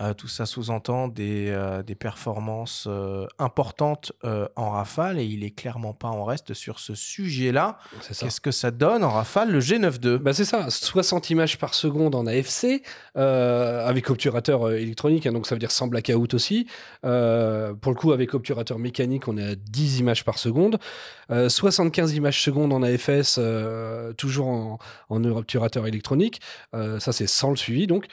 Euh, 0.00 0.12
tout 0.12 0.28
ça 0.28 0.44
sous-entend 0.44 1.08
des, 1.08 1.48
euh, 1.48 1.82
des 1.82 1.94
performances 1.94 2.84
euh, 2.86 3.26
importantes 3.38 4.12
en 4.56 4.70
rafale 4.70 5.18
et 5.18 5.24
il 5.24 5.44
est 5.44 5.50
clairement 5.50 5.94
pas 5.94 6.08
en 6.08 6.24
reste 6.24 6.54
sur 6.54 6.80
ce 6.80 6.94
sujet-là. 6.94 7.78
Qu'est-ce 8.06 8.40
que 8.40 8.50
ça 8.50 8.70
donne 8.70 9.04
en 9.04 9.10
rafale 9.10 9.50
le 9.50 9.60
G92 9.60 10.18
Bah 10.18 10.32
c'est 10.32 10.44
ça, 10.44 10.68
60 10.68 11.30
images 11.30 11.58
par 11.58 11.74
seconde 11.74 12.14
en 12.14 12.26
AFC, 12.26 12.82
avec 13.14 14.10
obturateur 14.10 14.72
électronique, 14.72 15.26
hein, 15.26 15.32
donc 15.32 15.46
ça 15.46 15.54
veut 15.54 15.58
dire 15.58 15.70
sans 15.70 15.86
blackout 15.86 16.34
aussi. 16.34 16.66
Pour 17.02 17.10
le 17.10 17.94
coup, 17.94 18.12
avec 18.12 18.34
obturateur 18.34 18.78
mécanique, 18.78 19.28
on 19.28 19.38
est 19.38 19.52
à 19.52 19.54
10 19.54 20.00
images 20.00 20.24
par 20.24 20.38
seconde. 20.38 20.78
Euh, 21.30 21.48
75 21.48 22.14
images 22.14 22.42
secondes 22.42 22.72
en 22.72 22.82
AFS, 22.82 23.40
toujours 24.16 24.48
en, 24.48 24.78
en 25.08 25.24
obturateur 25.24 25.86
électronique. 25.86 26.40
Ça, 26.72 27.12
c'est 27.12 27.26
sans 27.26 27.50
le 27.50 27.56
suivi, 27.56 27.86
donc. 27.86 28.06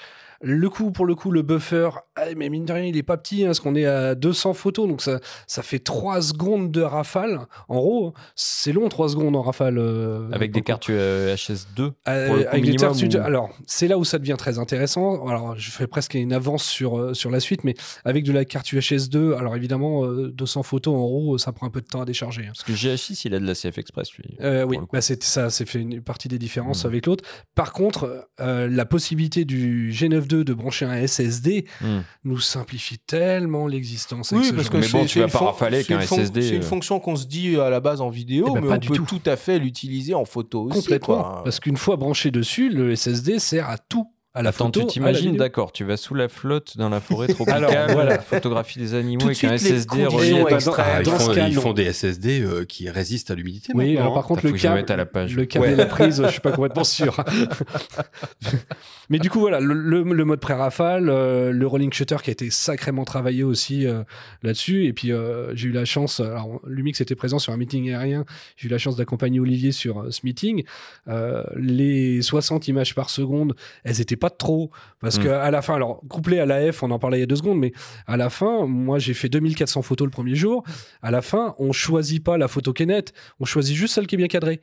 Le 0.45 0.69
coup, 0.69 0.91
pour 0.91 1.05
le 1.05 1.15
coup, 1.15 1.31
le 1.31 1.41
buffer, 1.41 1.89
ah, 2.17 2.25
mais 2.35 2.49
mine 2.49 2.65
de 2.65 2.73
rien, 2.73 2.83
il 2.83 2.97
est 2.97 3.01
pas 3.03 3.15
petit, 3.17 3.43
hein, 3.43 3.47
parce 3.47 3.61
qu'on 3.61 3.75
est 3.75 3.85
à 3.85 4.13
200 4.13 4.53
photos, 4.53 4.87
donc 4.89 5.01
ça, 5.01 5.19
ça 5.47 5.63
fait 5.63 5.79
3 5.79 6.21
secondes 6.21 6.69
de 6.71 6.81
rafale. 6.81 7.39
En 7.69 8.11
hein. 8.15 8.21
c'est 8.35 8.73
long, 8.73 8.89
3 8.89 9.09
secondes 9.09 9.35
en 9.37 9.41
rafale. 9.41 9.77
euh, 9.77 10.29
Avec 10.33 10.51
des 10.51 10.61
cartes 10.61 10.89
euh, 10.89 11.33
HS2 11.35 11.91
euh, 12.07 12.27
pour 12.27 12.35
le 12.35 12.43
coup 12.43 12.49
avec 12.49 12.63
des 12.63 12.71
minimum 12.71 12.77
cartouches- 12.91 13.15
ou- 13.15 13.25
Alors, 13.25 13.49
c'est 13.65 13.87
là 13.87 13.97
où 13.97 14.03
ça 14.03 14.19
devient 14.19 14.35
très 14.37 14.59
intéressant. 14.59 15.25
Alors, 15.27 15.57
je 15.57 15.71
fais 15.71 15.87
presque 15.87 16.13
une 16.15 16.33
avance 16.33 16.65
sur, 16.65 16.99
euh, 16.99 17.13
sur 17.13 17.31
la 17.31 17.39
suite, 17.39 17.63
mais 17.63 17.73
avec 18.03 18.25
de 18.25 18.31
la 18.33 18.43
carte 18.43 18.67
UHS2, 18.73 19.37
alors 19.37 19.55
évidemment, 19.55 20.03
euh, 20.05 20.29
200 20.33 20.63
photos 20.63 20.93
en 20.93 21.07
RAW, 21.07 21.37
ça 21.37 21.53
prend 21.53 21.67
un 21.67 21.69
peu 21.69 21.79
de 21.81 21.87
temps 21.87 22.01
à 22.01 22.05
décharger. 22.05 22.43
hein. 22.43 22.51
Parce 22.53 22.63
que 22.63 22.73
GH6, 22.73 23.21
il 23.25 23.33
a 23.33 23.39
de 23.39 23.45
la 23.47 23.53
CF 23.55 23.77
Express, 23.77 24.11
lui. 24.17 24.35
Euh, 24.41 24.65
oui, 24.65 24.77
bah, 24.91 24.99
ça, 25.01 25.49
c'est 25.49 25.65
fait 25.65 25.79
une 25.79 26.01
partie 26.01 26.27
des 26.27 26.37
différences 26.37 26.83
Mhm. 26.83 26.89
avec 26.91 27.05
l'autre. 27.05 27.23
Par 27.55 27.71
contre, 27.71 28.27
euh, 28.41 28.67
la 28.69 28.85
possibilité 28.85 29.45
du 29.45 29.91
G92 30.34 30.43
de 30.43 30.53
brancher 30.53 30.86
un 30.86 30.95
SSD 30.95 31.65
Hmm. 31.81 31.99
nous 32.23 32.39
simplifie 32.39 32.97
tellement 32.99 33.67
l'existence. 33.67 34.31
Oui, 34.31 34.45
ce 34.45 34.53
parce 34.53 34.69
que 34.69 34.77
de- 34.77 34.81
Mais 34.81 34.88
bon, 34.89 34.99
c'est- 35.01 35.05
tu 35.05 35.13
c'est 35.13 35.19
vas 35.19 35.25
une 35.25 35.31
pas 35.31 35.39
rafaler 35.39 35.84
SSD, 35.84 36.41
C'est 36.41 36.55
euh. 36.57 36.61
fonction 36.61 36.99
qu'on 36.99 37.15
se 37.15 37.25
dit 37.25 37.57
à 37.59 37.69
la 37.69 37.79
base 37.79 38.01
en 38.01 38.09
vidéo, 38.09 38.45
Eh 38.49 38.53
ben, 38.53 38.61
mais 38.61 38.67
pas 38.67 38.73
on 38.75 38.77
du 38.77 38.88
peut 38.89 38.95
tout. 38.95 39.05
tout 39.05 39.21
à 39.29 39.36
fait 39.36 39.59
l'utiliser 39.59 40.13
en 40.13 40.25
photo 40.25 40.63
aussi. 40.63 40.79
Complètement. 40.81 41.21
quoi. 41.21 41.41
Parce 41.43 41.59
qu'une 41.59 41.77
fois 41.77 41.95
branché 41.95 42.31
dessus, 42.31 42.69
le 42.69 42.91
SSD 42.95 43.39
sert 43.39 43.69
à 43.69 43.77
tout. 43.77 44.07
À 44.36 44.41
la 44.41 44.49
Attends, 44.49 44.65
photo, 44.65 44.79
tu 44.79 44.86
à 44.86 44.89
t'imagines, 44.89 45.36
d'accord, 45.36 45.71
tu 45.71 45.84
vas 45.84 45.95
sous 45.95 46.15
la 46.15 46.27
flotte 46.27 46.75
dans 46.77 46.89
la 46.89 46.99
forêt 46.99 47.27
tropicale, 47.34 47.65
Alors, 47.65 47.91
voilà. 47.91 48.17
photographie 48.17 48.79
des 48.79 48.95
animaux 48.95 49.25
avec 49.25 49.43
un 49.43 49.55
SSD 49.59 50.07
relié. 50.07 50.43
Extrêmes. 50.49 50.86
Ah, 50.88 51.01
ils, 51.01 51.11
font, 51.11 51.34
ils 51.49 51.53
font 51.53 51.73
des 51.73 51.93
SSD 51.93 52.41
euh, 52.41 52.65
qui 52.65 52.89
résistent 52.89 53.29
à 53.29 53.36
l'humidité. 53.36 53.73
Oui, 53.75 53.89
maintenant, 53.89 53.99
alors 54.01 54.11
hein. 54.13 54.15
par 54.15 54.25
contre, 54.25 54.41
Faut 54.41 54.47
le 54.47 54.53
câble, 54.57 54.91
à 54.91 54.95
la 54.95 55.05
page. 55.05 55.36
le 55.36 55.45
câble 55.45 55.65
Ouais. 55.67 55.73
et 55.73 55.75
la 55.75 55.86
prise, 55.86 56.23
je 56.25 56.31
suis 56.31 56.39
pas 56.41 56.51
complètement 56.51 56.84
sûr. 56.84 57.15
Mais 59.09 59.19
du 59.19 59.29
coup, 59.29 59.39
voilà, 59.39 59.59
le, 59.59 59.75
le- 59.75 60.01
le 60.01 60.25
mode 60.25 60.39
pré-rafale, 60.39 61.09
euh, 61.09 61.51
le 61.51 61.67
rolling 61.67 61.91
shutter 61.93 62.15
qui 62.23 62.31
a 62.31 62.34
été 62.34 62.49
sacrément 62.49 63.05
travaillé 63.05 63.43
aussi 63.43 63.86
euh, 63.86 64.01
là-dessus. 64.41 64.86
Et 64.86 64.93
puis, 64.93 65.11
euh, 65.11 65.53
j'ai 65.55 65.67
eu 65.67 65.71
la 65.73 65.86
chance, 65.86 66.21
alors 66.21 66.59
Lumix 66.65 66.99
était 67.01 67.13
présent 67.15 67.38
sur 67.38 67.53
un 67.53 67.57
meeting 67.57 67.89
aérien, 67.91 68.25
j'ai 68.57 68.67
eu 68.67 68.71
la 68.71 68.77
chance 68.79 68.95
d'accompagner 68.95 69.39
Olivier 69.39 69.71
sur 69.71 69.99
euh, 69.99 70.09
ce 70.11 70.21
meeting. 70.23 70.63
Euh, 71.07 71.43
les 71.55 72.23
60 72.23 72.67
images 72.69 72.95
par 72.95 73.11
seconde, 73.11 73.55
elles 73.84 74.01
étaient 74.01 74.15
pas 74.24 74.30
trop. 74.30 74.71
Parce 75.01 75.17
Mm. 75.19 75.24
que 75.24 75.28
à 75.28 75.51
la 75.51 75.61
fin, 75.61 75.76
alors 75.76 76.01
couplé 76.07 76.39
à 76.39 76.45
l'AF, 76.45 76.82
on 76.82 76.91
en 76.91 76.99
parlait 76.99 77.17
il 77.17 77.19
y 77.19 77.24
a 77.24 77.28
deux 77.28 77.36
secondes, 77.36 77.59
mais 77.59 77.74
à 78.07 78.15
la 78.15 78.30
fin, 78.30 78.65
moi 78.65 78.97
j'ai 78.97 79.13
fait 79.13 79.28
2400 79.28 79.82
photos 79.82 80.05
le 80.05 80.11
premier 80.11 80.36
jour. 80.36 80.63
À 81.01 81.11
la 81.11 81.21
fin, 81.21 81.55
on 81.59 81.74
choisit 81.74 82.24
pas 82.24 82.38
la 82.38 82.47
photo 82.47 82.71
qui 82.71 82.84
est 82.84 82.86
nette, 82.86 83.11
on 83.41 83.45
choisit 83.45 83.76
juste 83.76 83.95
celle 83.95 84.07
qui 84.07 84.15
est 84.15 84.17
bien 84.17 84.28
cadrée. 84.28 84.61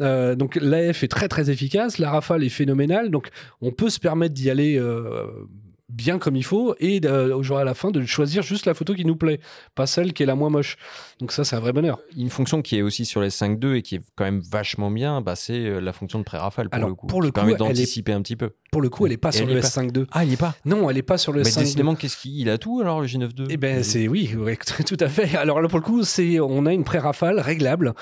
Euh, 0.00 0.34
donc 0.34 0.56
l'AF 0.60 1.04
est 1.04 1.08
très 1.08 1.28
très 1.28 1.50
efficace, 1.50 1.98
la 1.98 2.10
rafale 2.10 2.42
est 2.42 2.48
phénoménale, 2.50 3.10
donc 3.10 3.28
on 3.60 3.70
peut 3.70 3.90
se 3.90 4.00
permettre 4.00 4.34
d'y 4.34 4.50
aller 4.50 4.76
euh, 4.76 5.24
bien 5.88 6.18
comme 6.18 6.34
il 6.36 6.44
faut 6.44 6.74
et 6.80 7.00
au 7.08 7.42
jour 7.42 7.58
à 7.58 7.64
la 7.64 7.74
fin 7.74 7.90
de 7.90 8.04
choisir 8.04 8.42
juste 8.42 8.66
la 8.66 8.74
photo 8.74 8.94
qui 8.94 9.04
nous 9.04 9.16
plaît, 9.16 9.40
pas 9.74 9.86
celle 9.86 10.12
qui 10.12 10.22
est 10.22 10.26
la 10.26 10.34
moins 10.34 10.50
moche. 10.50 10.76
Donc 11.20 11.32
ça 11.32 11.44
c'est 11.44 11.56
un 11.56 11.60
vrai 11.60 11.72
bonheur. 11.72 11.98
Une 12.16 12.30
fonction 12.30 12.60
qui 12.62 12.76
est 12.76 12.82
aussi 12.82 13.04
sur 13.04 13.20
les 13.20 13.28
5.2 13.30 13.74
et 13.76 13.82
qui 13.82 13.96
est 13.96 14.00
quand 14.16 14.24
même 14.24 14.40
vachement 14.40 14.90
bien, 14.90 15.20
bah, 15.20 15.36
c'est 15.36 15.54
euh, 15.58 15.80
la 15.80 15.92
fonction 15.92 16.18
de 16.18 16.24
pré-rafale 16.24 16.68
pour 16.68 16.76
Alors, 16.76 16.88
le 16.88 16.94
coup. 16.94 17.06
pour 17.06 17.22
le 17.22 17.28
qui 17.28 17.32
coup, 17.32 17.34
permet 17.34 17.52
elle 17.52 17.56
est- 17.56 17.58
d'anticiper 17.68 18.12
un 18.12 18.22
petit 18.22 18.36
peu. 18.36 18.50
Pour 18.72 18.82
le 18.82 18.88
coup, 18.90 19.06
elle 19.06 19.12
est 19.12 19.16
pas 19.16 19.28
Et 19.30 19.32
sur 19.32 19.46
le 19.46 19.52
est 19.56 19.60
pas- 19.60 19.68
S52. 19.68 20.06
Ah, 20.12 20.24
il 20.24 20.32
est 20.32 20.36
pas 20.36 20.54
Non, 20.64 20.90
elle 20.90 20.98
est 20.98 21.02
pas 21.02 21.16
sur 21.18 21.32
le 21.32 21.38
Mais 21.42 21.48
S52. 21.48 21.58
décidément, 21.60 21.94
qu'est-ce 21.94 22.16
qu'il 22.16 22.36
il 22.38 22.50
a 22.50 22.58
tout 22.58 22.80
alors 22.80 23.00
le 23.00 23.06
G92 23.06 23.46
Eh 23.48 23.56
ben 23.56 23.82
c'est 23.82 24.08
oui, 24.08 24.34
ouais, 24.36 24.56
tout 24.86 24.96
à 25.00 25.08
fait. 25.08 25.36
Alors 25.36 25.62
là 25.62 25.68
pour 25.68 25.78
le 25.78 25.84
coup, 25.84 26.02
c'est 26.02 26.40
on 26.40 26.66
a 26.66 26.72
une 26.72 26.84
pré-rafale 26.84 27.38
réglable 27.40 27.94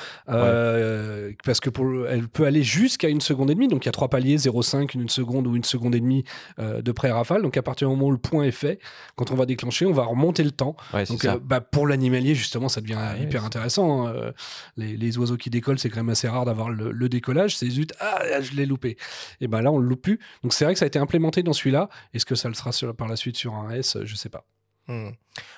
euh, 0.45 1.33
parce 1.45 1.61
que 1.61 1.71
pour 1.71 1.85
le- 1.85 2.07
elle 2.09 2.29
peut 2.29 2.45
aller 2.47 2.63
jusqu'à 2.63 3.09
une 3.09 3.21
seconde 3.21 3.51
et 3.51 3.55
demie. 3.55 3.69
Donc 3.69 3.85
il 3.85 3.87
y 3.87 3.89
a 3.89 3.93
trois 3.93 4.09
paliers 4.09 4.37
0,5, 4.37 4.95
une 4.95 5.09
seconde 5.09 5.47
ou 5.47 5.55
une 5.57 5.65
seconde 5.65 5.95
et 5.95 6.01
demie 6.01 6.25
euh, 6.59 6.83
de 6.83 6.93
pré-rafale. 6.93 7.43
Donc 7.43 7.57
à 7.57 7.63
partir 7.63 7.74
du 7.77 7.91
moment 7.91 8.07
où 8.07 8.11
le 8.13 8.19
point 8.19 8.45
est 8.45 8.51
fait, 8.51 8.79
quand 9.17 9.31
on 9.31 9.35
va 9.35 9.47
déclencher, 9.47 9.87
on 9.87 9.93
va 9.93 10.05
remonter 10.05 10.43
le 10.45 10.51
temps. 10.51 10.77
Ouais, 10.93 11.05
Donc 11.05 11.25
euh, 11.25 11.39
bah, 11.43 11.61
pour 11.61 11.87
l'animalier 11.87 12.35
justement, 12.35 12.69
ça 12.69 12.81
devient 12.81 12.95
Ouais, 12.95 13.23
hyper 13.23 13.45
intéressant. 13.45 14.07
hein. 14.07 14.15
Euh, 14.15 14.33
Les, 14.77 14.97
les 14.97 15.19
oiseaux 15.19 15.37
qui 15.37 15.51
décollent, 15.51 15.79
c'est 15.79 15.89
quand 15.91 16.01
même 16.01 16.11
assez 16.11 16.29
rare 16.29 16.45
d'avoir 16.45 16.71
le, 16.71 16.91
le 16.93 17.09
décollage. 17.09 17.57
C'est 17.57 17.69
zut, 17.71 17.93
ah 18.01 18.41
je 18.41 18.53
l'ai 18.55 18.67
loupé. 18.67 18.97
Et 19.41 19.49
ben 19.49 19.61
là 19.63 19.71
on 19.73 19.79
le 19.79 19.87
loupe 19.89 20.03
plus. 20.03 20.21
Donc 20.43 20.53
c'est 20.53 20.65
vrai 20.65 20.75
que 20.75 20.79
ça 20.79 20.85
a 20.85 20.89
été 20.89 20.99
implémenté 20.99 21.43
dans 21.43 21.53
celui-là. 21.53 21.89
Est-ce 22.13 22.27
que 22.27 22.35
ça 22.35 22.49
le 22.49 22.55
sera 22.55 22.73
sur- 22.73 22.95
par 22.95 23.09
la 23.09 23.17
suite 23.17 23.37
sur 23.37 23.55
un 23.55 23.71
S 23.71 23.99
Je 24.05 24.15
sais 24.15 24.29
pas. 24.29 24.45
Hmm. 24.87 25.13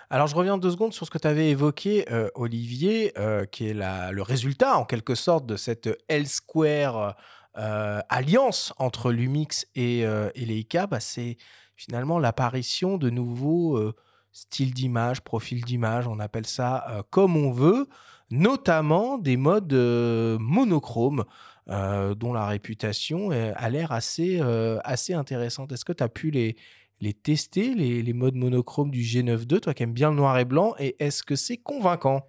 Alors, 0.09 0.29
je 0.29 0.37
reviens 0.37 0.57
deux 0.57 0.71
secondes 0.71 0.93
sur 0.93 1.05
ce 1.05 1.11
que 1.11 1.19
tu 1.19 1.27
avais 1.27 1.51
évoqué, 1.51 2.07
euh, 2.13 2.29
Olivier, 2.37 3.13
euh, 3.19 3.45
qui 3.45 3.67
est 3.69 3.75
la- 3.75 4.13
le 4.13 4.23
résultat, 4.23 4.77
en 4.79 4.85
quelque 4.85 5.17
sorte, 5.17 5.47
de 5.47 5.57
cette 5.57 5.89
L-Square 6.09 7.17
euh, 7.59 8.01
alliance 8.09 8.73
entre 8.79 9.11
Lumix 9.11 9.67
et, 9.75 10.05
euh, 10.07 10.31
et 10.35 10.45
Leica. 10.45 10.87
Bah, 10.87 11.01
c'est 11.01 11.39
finalement 11.77 12.19
l'apparition 12.19 12.97
de 12.99 13.11
nouveaux 13.11 13.77
euh, 13.77 13.95
styles 14.33 14.75
d'image, 14.75 15.21
profils 15.21 15.65
d'image, 15.65 16.09
on 16.09 16.19
appelle 16.19 16.47
ça 16.47 16.87
euh, 16.89 17.03
comme 17.11 17.37
on 17.37 17.53
veut, 17.53 17.87
notamment 18.31 19.19
des 19.19 19.37
modes 19.37 19.73
euh, 19.73 20.39
monochromes. 20.41 21.25
dont 21.69 22.33
la 22.33 22.47
réputation 22.47 23.31
a 23.33 23.71
l'air 23.71 23.91
assez, 23.91 24.41
assez 24.85 25.15
intéressante. 25.15 25.73
Est-ce 25.73 25.85
que 25.85 25.93
tu 25.93 26.05
as 26.05 26.09
pu 26.09 26.31
les, 26.31 26.55
les 27.01 27.13
tester, 27.13 27.75
les, 27.75 28.05
les 28.05 28.13
modes 28.13 28.37
monochromes 28.37 28.93
du 28.93 29.03
G92, 29.03 29.61
toi 29.61 29.75
qui 29.75 29.83
aimes 29.83 29.93
bien 29.93 30.11
le 30.11 30.17
noir 30.17 30.39
et 30.39 30.45
blanc, 30.45 30.75
et 30.79 30.95
est-ce 31.01 31.25
que 31.25 31.35
c'est 31.35 31.57
convaincant? 31.57 32.23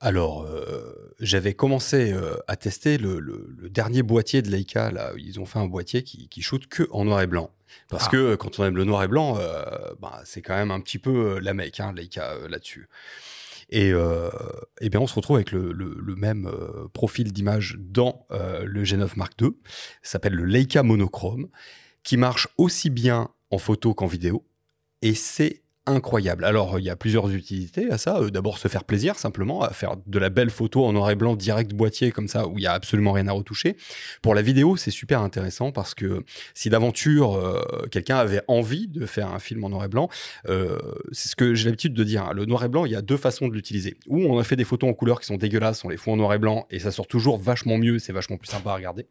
Alors, 0.00 0.44
euh, 0.46 1.12
j'avais 1.20 1.52
commencé 1.52 2.12
euh, 2.12 2.36
à 2.48 2.56
tester 2.56 2.96
le, 2.96 3.20
le- 3.20 3.54
le 3.58 3.68
dernier 3.68 4.02
boîtier 4.02 4.40
de 4.40 4.50
Leica. 4.50 4.90
Là, 4.90 5.12
ils 5.18 5.38
ont 5.38 5.44
fait 5.44 5.58
un 5.58 5.66
boîtier 5.66 6.02
qui, 6.02 6.28
qui 6.28 6.40
shoot 6.40 6.66
que 6.66 6.88
en 6.90 7.04
noir 7.04 7.20
et 7.20 7.26
blanc. 7.26 7.50
Parce 7.90 8.06
Ah. 8.06 8.10
que 8.10 8.16
euh, 8.16 8.36
quand 8.36 8.58
on 8.58 8.64
aime 8.64 8.76
le 8.76 8.84
noir 8.84 9.02
et 9.02 9.08
blanc, 9.08 9.36
euh, 9.38 9.62
bah, 10.00 10.22
c'est 10.24 10.40
quand 10.40 10.54
même 10.56 10.70
un 10.70 10.80
petit 10.80 10.98
peu 10.98 11.38
la 11.40 11.52
mec, 11.52 11.80
hein, 11.80 11.92
Leica, 11.94 12.34
là-dessus. 12.48 12.88
Et, 13.68 13.92
euh, 13.92 14.30
eh 14.80 14.88
bien, 14.88 15.00
on 15.00 15.06
se 15.06 15.14
retrouve 15.14 15.36
avec 15.36 15.52
le, 15.52 15.72
le- 15.72 16.16
même 16.16 16.50
profil 16.92 17.32
d'image 17.32 17.76
dans 17.78 18.26
le 18.30 18.82
G9 18.84 19.10
Mark 19.16 19.34
II. 19.40 19.50
Ça 20.02 20.12
s'appelle 20.12 20.34
le 20.34 20.44
Leica 20.44 20.82
monochrome, 20.82 21.48
qui 22.02 22.16
marche 22.16 22.48
aussi 22.58 22.90
bien 22.90 23.28
en 23.50 23.58
photo 23.58 23.94
qu'en 23.94 24.06
vidéo. 24.06 24.44
Et 25.02 25.14
c'est 25.14 25.62
incroyable. 25.90 26.44
Alors, 26.44 26.78
il 26.78 26.84
y 26.84 26.90
a 26.90 26.96
plusieurs 26.96 27.28
utilités 27.30 27.90
à 27.90 27.98
ça. 27.98 28.18
Euh, 28.18 28.30
D'abord, 28.30 28.58
se 28.58 28.68
faire 28.68 28.84
plaisir, 28.84 29.18
simplement, 29.18 29.62
à 29.62 29.70
faire 29.70 29.96
de 30.06 30.18
la 30.18 30.30
belle 30.30 30.50
photo 30.50 30.84
en 30.84 30.92
noir 30.92 31.10
et 31.10 31.16
blanc 31.16 31.36
direct 31.36 31.72
boîtier, 31.72 32.10
comme 32.12 32.28
ça, 32.28 32.46
où 32.46 32.58
il 32.58 32.62
y 32.62 32.66
a 32.66 32.72
absolument 32.72 33.12
rien 33.12 33.28
à 33.28 33.32
retoucher. 33.32 33.76
Pour 34.22 34.34
la 34.34 34.42
vidéo, 34.42 34.76
c'est 34.76 34.90
super 34.90 35.20
intéressant 35.20 35.72
parce 35.72 35.94
que 35.94 36.24
si 36.54 36.70
d'aventure, 36.70 37.34
euh, 37.34 37.60
quelqu'un 37.90 38.16
avait 38.16 38.42
envie 38.48 38.88
de 38.88 39.06
faire 39.06 39.28
un 39.32 39.38
film 39.38 39.64
en 39.64 39.68
noir 39.70 39.84
et 39.84 39.88
blanc, 39.88 40.08
euh, 40.48 40.78
c'est 41.12 41.28
ce 41.28 41.36
que 41.36 41.54
j'ai 41.54 41.66
l'habitude 41.66 41.94
de 41.94 42.04
dire. 42.04 42.24
hein. 42.24 42.32
Le 42.34 42.44
noir 42.46 42.64
et 42.64 42.68
blanc, 42.68 42.84
il 42.86 42.92
y 42.92 42.96
a 42.96 43.02
deux 43.02 43.16
façons 43.16 43.48
de 43.48 43.54
l'utiliser. 43.54 43.96
Ou 44.08 44.18
on 44.24 44.38
a 44.38 44.44
fait 44.44 44.56
des 44.56 44.64
photos 44.64 44.88
en 44.90 44.94
couleur 44.94 45.20
qui 45.20 45.26
sont 45.26 45.36
dégueulasses, 45.36 45.84
on 45.84 45.88
les 45.88 45.96
fout 45.96 46.12
en 46.12 46.16
noir 46.16 46.32
et 46.34 46.38
blanc, 46.38 46.66
et 46.70 46.78
ça 46.78 46.90
sort 46.90 47.06
toujours 47.06 47.38
vachement 47.38 47.78
mieux, 47.78 47.98
c'est 47.98 48.12
vachement 48.12 48.36
plus 48.36 48.48
sympa 48.48 48.70
à 48.70 48.74
regarder. 48.76 49.06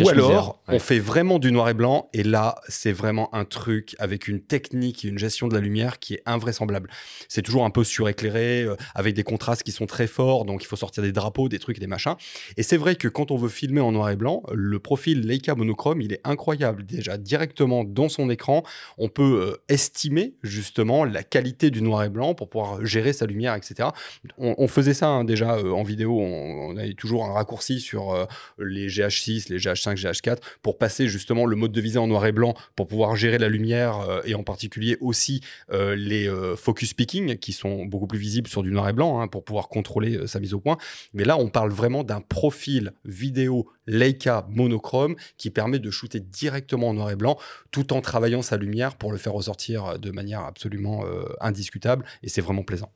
Ou 0.00 0.08
alors, 0.08 0.62
ouais. 0.68 0.74
on 0.76 0.78
fait 0.78 0.98
vraiment 0.98 1.38
du 1.38 1.52
noir 1.52 1.68
et 1.68 1.74
blanc, 1.74 2.08
et 2.12 2.24
là, 2.24 2.56
c'est 2.68 2.92
vraiment 2.92 3.32
un 3.34 3.44
truc 3.44 3.94
avec 3.98 4.26
une 4.26 4.40
technique 4.40 5.04
et 5.04 5.08
une 5.08 5.18
gestion 5.18 5.46
de 5.46 5.54
la 5.54 5.60
lumière 5.60 5.83
qui 5.92 6.14
est 6.14 6.22
invraisemblable. 6.26 6.90
C'est 7.28 7.42
toujours 7.42 7.64
un 7.64 7.70
peu 7.70 7.84
suréclairé, 7.84 8.62
euh, 8.62 8.76
avec 8.94 9.14
des 9.14 9.22
contrastes 9.22 9.62
qui 9.62 9.72
sont 9.72 9.86
très 9.86 10.06
forts, 10.06 10.44
donc 10.44 10.62
il 10.62 10.66
faut 10.66 10.76
sortir 10.76 11.02
des 11.02 11.12
drapeaux, 11.12 11.48
des 11.48 11.58
trucs, 11.58 11.78
des 11.78 11.86
machins. 11.86 12.14
Et 12.56 12.62
c'est 12.62 12.76
vrai 12.76 12.96
que 12.96 13.08
quand 13.08 13.30
on 13.30 13.36
veut 13.36 13.48
filmer 13.48 13.80
en 13.80 13.92
noir 13.92 14.10
et 14.10 14.16
blanc, 14.16 14.42
le 14.52 14.78
profil 14.78 15.26
Leica 15.26 15.54
monochrome, 15.54 16.00
il 16.00 16.12
est 16.12 16.20
incroyable. 16.24 16.84
Déjà, 16.84 17.16
directement 17.16 17.84
dans 17.84 18.08
son 18.08 18.30
écran, 18.30 18.62
on 18.98 19.08
peut 19.08 19.22
euh, 19.40 19.62
estimer 19.68 20.34
justement 20.42 21.04
la 21.04 21.22
qualité 21.22 21.70
du 21.70 21.82
noir 21.82 22.04
et 22.04 22.08
blanc 22.08 22.34
pour 22.34 22.48
pouvoir 22.48 22.84
gérer 22.84 23.12
sa 23.12 23.26
lumière, 23.26 23.54
etc. 23.54 23.90
On, 24.38 24.68
faisait 24.68 24.94
ça 24.94 25.08
hein, 25.08 25.24
déjà 25.24 25.56
euh, 25.56 25.70
en 25.70 25.82
vidéo, 25.82 26.18
on, 26.18 26.70
on 26.70 26.76
avait 26.76 26.94
toujours 26.94 27.24
un 27.24 27.32
raccourci 27.32 27.80
sur 27.80 28.26
les 28.58 28.88
GH6, 28.88 29.50
les 29.50 29.58
GH5, 29.58 29.96
GH4 29.96 30.38
pour 30.62 30.78
passer 30.78 31.06
justement 31.06 31.46
le 31.46 31.56
mode 31.56 31.72
de 31.72 31.80
visée 31.80 31.98
en 31.98 32.06
noir 32.06 32.26
et 32.26 32.32
blanc 32.32 32.54
pour 32.76 32.86
pouvoir 32.86 33.16
gérer 33.16 33.38
la 33.38 33.48
lumière 33.48 34.20
et 34.24 34.34
en 34.34 34.42
particulier 34.42 34.96
aussi 35.00 35.40
euh, 35.72 35.94
les 35.96 36.28
euh, 36.28 36.56
focus 36.56 36.94
picking 36.94 37.36
qui 37.38 37.52
sont 37.52 37.84
beaucoup 37.84 38.06
plus 38.06 38.18
visibles 38.18 38.48
sur 38.48 38.62
du 38.62 38.70
noir 38.70 38.88
et 38.88 38.92
blanc 38.92 39.20
hein, 39.20 39.28
pour 39.28 39.44
pouvoir 39.44 39.68
contrôler 39.68 40.16
euh, 40.16 40.26
sa 40.26 40.40
mise 40.40 40.54
au 40.54 40.60
point. 40.60 40.76
Mais 41.12 41.24
là, 41.24 41.36
on 41.38 41.48
parle 41.48 41.70
vraiment 41.70 42.04
d'un 42.04 42.20
profil 42.20 42.92
vidéo 43.04 43.68
Leica 43.86 44.46
monochrome 44.50 45.16
qui 45.36 45.50
permet 45.50 45.78
de 45.78 45.90
shooter 45.90 46.20
directement 46.20 46.88
en 46.88 46.94
noir 46.94 47.10
et 47.10 47.16
blanc 47.16 47.38
tout 47.70 47.92
en 47.92 48.00
travaillant 48.00 48.42
sa 48.42 48.56
lumière 48.56 48.96
pour 48.96 49.12
le 49.12 49.18
faire 49.18 49.32
ressortir 49.32 49.98
de 49.98 50.10
manière 50.10 50.40
absolument 50.40 51.04
indiscutable 51.40 52.04
et 52.22 52.28
c'est 52.28 52.40
vraiment 52.40 52.62
plaisant. 52.62 52.90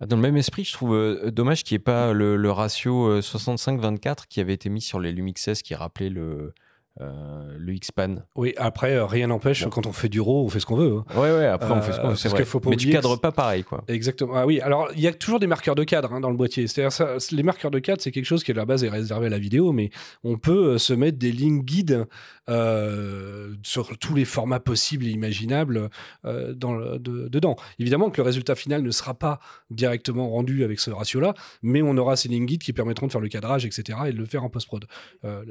Dans 0.00 0.16
le 0.16 0.22
même 0.22 0.36
esprit, 0.36 0.64
je 0.64 0.72
trouve 0.72 1.30
dommage 1.30 1.62
qu'il 1.62 1.76
n'y 1.76 1.80
ait 1.80 1.84
pas 1.84 2.12
le, 2.12 2.50
ratio 2.50 3.08
euh, 3.08 3.20
65-24 3.20 4.24
qui 4.28 4.40
avait 4.40 4.52
été 4.52 4.68
mis 4.68 4.80
sur 4.80 4.98
les 4.98 5.12
Lumix 5.12 5.46
S 5.46 5.62
qui 5.62 5.74
rappelait 5.74 6.10
le, 6.10 6.52
euh, 7.00 7.56
le 7.58 7.72
X-Pan. 7.74 8.16
Oui, 8.36 8.54
après, 8.56 8.94
euh, 8.94 9.04
rien 9.04 9.26
n'empêche, 9.26 9.64
Bon. 9.64 9.70
quand 9.70 9.86
on 9.86 9.92
fait 9.92 10.08
du 10.08 10.20
RAW, 10.20 10.44
on 10.44 10.48
fait 10.48 10.60
ce 10.60 10.66
qu'on 10.66 10.76
veut. 10.76 10.98
hein. 10.98 11.04
Ouais, 11.20 11.30
ouais, 11.32 11.46
après 11.46 11.72
on 11.72 11.82
fait 11.82 11.92
ce 11.92 11.98
qu'on 12.00 12.06
Euh, 12.06 12.10
veut, 12.10 12.16
c'est 12.16 12.28
vrai. 12.28 12.44
faut 12.44 12.60
pas 12.60 12.70
Mais 12.70 12.76
tu 12.76 12.88
cadres 12.90 13.16
pas 13.16 13.32
pareil, 13.32 13.64
quoi. 13.64 13.82
Exactement. 13.88 14.34
Ah 14.36 14.46
oui, 14.46 14.60
alors 14.60 14.88
il 14.94 15.00
y 15.00 15.08
a 15.08 15.12
toujours 15.12 15.40
des 15.40 15.46
marqueurs 15.48 15.74
de 15.74 15.82
cadre 15.84 16.12
hein, 16.12 16.20
dans 16.20 16.30
le 16.30 16.36
boîtier. 16.36 16.66
C'est-à-dire 16.68 17.16
les 17.32 17.42
marqueurs 17.42 17.70
de 17.72 17.78
cadre, 17.80 18.00
c'est 18.00 18.12
quelque 18.12 18.24
chose 18.26 18.44
qui 18.44 18.52
à 18.52 18.54
la 18.54 18.64
base 18.64 18.84
est 18.84 18.88
réservé 18.88 19.26
à 19.26 19.30
la 19.30 19.38
vidéo, 19.40 19.72
mais 19.72 19.90
on 20.22 20.36
peut 20.38 20.78
se 20.78 20.92
mettre 20.92 21.18
des 21.18 21.32
lignes 21.32 21.62
guides 21.62 22.06
euh, 22.50 23.54
sur 23.62 23.96
tous 23.98 24.14
les 24.14 24.24
formats 24.24 24.60
possibles 24.60 25.06
et 25.06 25.10
imaginables 25.10 25.88
euh, 26.24 26.54
dans 26.54 26.74
le- 26.74 26.98
de- 26.98 27.28
dedans. 27.28 27.56
Évidemment 27.78 28.10
que 28.10 28.18
le 28.20 28.24
résultat 28.26 28.54
final 28.54 28.82
ne 28.82 28.90
sera 28.90 29.14
pas 29.14 29.40
directement 29.70 30.28
rendu 30.28 30.64
avec 30.64 30.80
ce 30.80 30.90
ratio-là, 30.90 31.34
mais 31.62 31.82
on 31.82 31.96
aura 31.96 32.16
ces 32.16 32.28
lignes 32.28 32.46
guides 32.46 32.62
qui 32.62 32.72
permettront 32.72 33.06
de 33.06 33.12
faire 33.12 33.20
le 33.20 33.28
cadrage, 33.28 33.64
etc., 33.66 33.98
et 34.06 34.12
de 34.12 34.18
le 34.18 34.26
faire 34.26 34.44
en 34.44 34.50
post-prod. 34.50 34.84
Euh, 35.24 35.42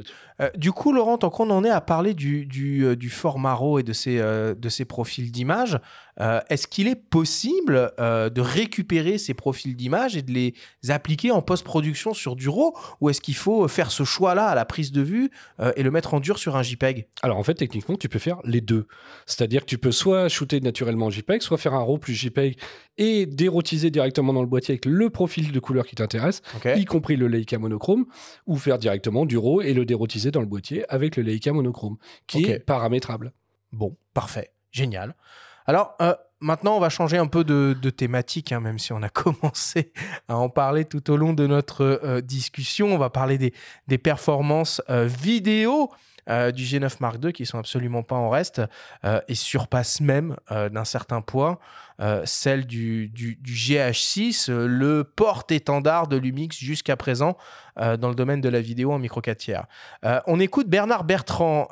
du 0.56 0.72
coup, 0.72 0.94
Laurent, 0.94 1.18
tant 1.18 1.30
qu'on 1.30 1.50
en 1.50 1.64
est 1.64 1.70
à 1.70 1.82
parler 1.82 2.14
du, 2.14 2.46
du, 2.46 2.96
du 2.96 3.10
format 3.10 3.54
RAW 3.54 3.80
et 3.80 3.84
de 3.84 3.94
ces, 3.94 4.18
de 4.20 4.70
ces 4.70 4.86
profils 4.86 5.32
d'image, 5.32 5.80
euh, 6.20 6.40
est-ce 6.50 6.68
qu'il 6.68 6.88
est 6.88 6.96
possible 6.96 7.92
euh, 8.00 8.30
de 8.30 8.42
récupérer 8.42 9.18
ces 9.18 9.34
profils 9.34 9.76
d'image 9.76 10.16
et 10.16 10.22
de 10.22 10.32
les 10.32 10.54
appliquer 10.90 11.32
en 11.32 11.42
post-production 11.42 12.14
sur 12.14 12.36
du 12.36 12.50
RAW? 12.50 12.74
Ou 13.02 13.10
est-ce 13.10 13.22
qu'il 13.22 13.36
faut 13.36 13.68
faire 13.68 13.92
ce 13.92 14.04
choix-là 14.04 14.48
à 14.48 14.56
la 14.56 14.66
prise 14.66 14.92
de 14.92 15.02
vue 15.02 15.32
euh, 15.60 15.72
et 15.76 15.84
le 15.84 15.92
mettre 15.92 16.14
en 16.14 16.20
dur 16.20 16.38
sur 16.38 16.56
un 16.56 16.64
JPEG? 16.64 17.08
Alors 17.22 17.38
en 17.38 17.44
fait, 17.44 17.56
techniquement, 17.56 17.96
tu 17.96 18.10
peux 18.10 18.20
faire 18.20 18.40
les 18.44 18.62
deux. 18.62 18.88
C'est-à-dire 19.26 19.62
que 19.62 19.68
tu 19.70 19.78
peux 19.78 19.92
soit 19.92 20.30
shooter 20.30 20.60
naturellement 20.62 21.08
en 21.08 21.10
JPEG, 21.10 21.42
soit 21.42 21.58
faire 21.58 21.74
un 21.74 21.84
RAW 21.84 21.98
plus 21.98 22.14
JPEG 22.14 22.58
et 22.98 23.26
dérotiser 23.26 23.90
directement 23.90 24.34
dans 24.34 24.42
le 24.42 24.48
boîtier 24.48 24.74
avec 24.74 24.86
le 24.86 25.10
profil 25.10 25.52
de 25.52 25.60
couleur 25.60 25.86
qui 25.88 25.96
t'intéresse, 25.96 26.42
y 26.76 26.86
compris 26.86 27.16
le 27.16 27.28
Leica 27.28 27.58
monochrome, 27.58 28.06
ou 28.46 28.58
faire 28.58 28.78
directement 28.78 29.26
du 29.26 29.38
RAW 29.38 29.62
et 29.62 29.74
le 29.74 29.86
dérotiser 29.86 30.30
dans 30.30 30.42
le 30.42 30.46
boîtier 30.46 30.86
avec 30.90 31.18
le 31.18 31.24
Leica 31.24 31.52
monochrome, 31.54 31.98
qui 32.28 32.46
est 32.46 32.60
paramétrable. 32.60 33.34
Bon, 33.72 33.98
parfait, 34.14 34.52
génial. 34.72 35.16
Alors, 35.66 35.96
euh, 36.02 36.14
maintenant, 36.40 36.76
on 36.76 36.80
va 36.80 36.90
changer 36.90 37.18
un 37.18 37.28
peu 37.28 37.44
de, 37.44 37.90
thématique, 37.90 38.52
hein, 38.52 38.60
même 38.60 38.80
si 38.80 38.94
on 38.94 39.02
a 39.02 39.10
commencé 39.10 39.94
à 40.28 40.38
en 40.38 40.50
parler 40.50 40.86
tout 40.86 41.12
au 41.12 41.18
long 41.18 41.34
de 41.34 41.48
notre 41.48 41.84
euh, 41.84 42.22
discussion. 42.22 42.94
On 42.94 42.98
va 42.98 43.10
parler 43.10 43.38
des, 43.38 43.98
performances 43.98 44.82
euh, 44.90 45.06
vidéo 45.06 45.92
du 46.26 46.64
G9 46.64 46.90
Mark 47.02 47.18
II 47.22 47.34
qui 47.34 47.46
sont 47.46 47.60
absolument 47.60 48.02
pas 48.02 48.16
en 48.16 48.30
reste 48.30 48.62
et 49.28 49.36
surpassent 49.36 50.00
même 50.00 50.38
d'un 50.50 50.86
certain 50.86 51.20
point 51.20 51.60
celle 52.26 52.66
du, 52.66 53.10
du, 53.10 53.36
du 53.36 53.54
GH6, 53.54 54.50
euh, 54.50 54.68
le 54.68 55.04
porte-étendard 55.04 56.08
de 56.08 56.18
Lumix 56.18 56.58
jusqu'à 56.58 56.96
présent 56.96 57.38
dans 57.76 58.10
le 58.10 58.16
domaine 58.16 58.40
de 58.40 58.50
la 58.50 58.62
vidéo 58.62 58.92
en 58.92 59.00
micro 59.00 59.20
4 59.20 59.38
tiers. 59.38 59.66
Euh, 60.06 60.20
on 60.28 60.40
écoute 60.40 60.68
Bernard 60.68 61.06
Bertrand, 61.06 61.68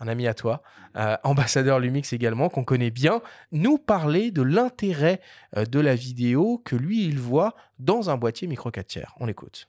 un 0.00 0.08
ami 0.08 0.26
à 0.26 0.34
toi, 0.34 0.62
euh, 0.96 1.16
ambassadeur 1.24 1.80
Lumix 1.80 2.12
également, 2.12 2.48
qu'on 2.48 2.64
connaît 2.64 2.90
bien, 2.90 3.20
nous 3.52 3.78
parler 3.78 4.30
de 4.30 4.42
l'intérêt 4.42 5.20
euh, 5.56 5.64
de 5.64 5.80
la 5.80 5.94
vidéo 5.94 6.62
que 6.64 6.76
lui, 6.76 7.04
il 7.04 7.18
voit 7.18 7.54
dans 7.78 8.10
un 8.10 8.16
boîtier 8.16 8.48
micro 8.48 8.70
4 8.70 8.86
tiers. 8.86 9.14
On 9.18 9.26
l'écoute. 9.26 9.68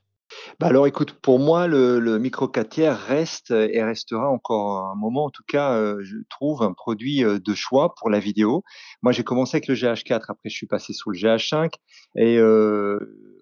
Bah 0.60 0.68
alors 0.68 0.86
écoute, 0.86 1.14
pour 1.14 1.40
moi, 1.40 1.66
le, 1.66 2.20
micro 2.20 2.48
4 2.48 2.70
tiers 2.70 3.00
reste 3.00 3.50
euh, 3.50 3.68
et 3.72 3.84
restera 3.84 4.30
encore 4.30 4.86
un 4.86 4.96
moment, 4.96 5.26
en 5.26 5.30
tout 5.32 5.44
cas, 5.48 5.76
je 6.02 6.18
trouve, 6.30 6.62
un 6.62 6.74
produit 6.74 7.24
de 7.24 7.54
choix 7.56 7.96
pour 7.96 8.12
la 8.12 8.20
vidéo. 8.20 8.64
Moi, 9.02 9.12
j'ai 9.12 9.24
commencé 9.24 9.58
avec 9.58 9.68
le 9.68 9.74
GH4, 9.74 10.26
après 10.30 10.50
je 10.50 10.56
suis 10.56 10.68
passé 10.68 10.94
sous 10.94 11.10
le 11.10 11.18
GH5, 11.18 11.74
et 12.16 12.40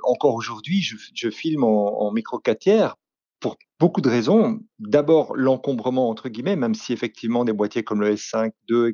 encore 0.04 0.36
aujourd'hui, 0.36 0.82
je, 0.82 1.30
filme 1.30 1.66
en, 1.66 2.10
micro 2.14 2.40
4 2.40 2.60
tiers 2.60 2.96
pour 3.48 3.58
beaucoup 3.80 4.02
de 4.02 4.10
raisons. 4.10 4.60
D'abord, 4.80 5.36
l'encombrement, 5.36 6.10
entre 6.10 6.28
guillemets, 6.28 6.58
même 6.58 6.76
si 6.76 6.92
effectivement 6.92 7.46
des 7.46 7.54
boîtiers 7.54 7.84
comme 7.84 8.02
le 8.02 8.14
S5 8.14 8.52
II 8.70 8.94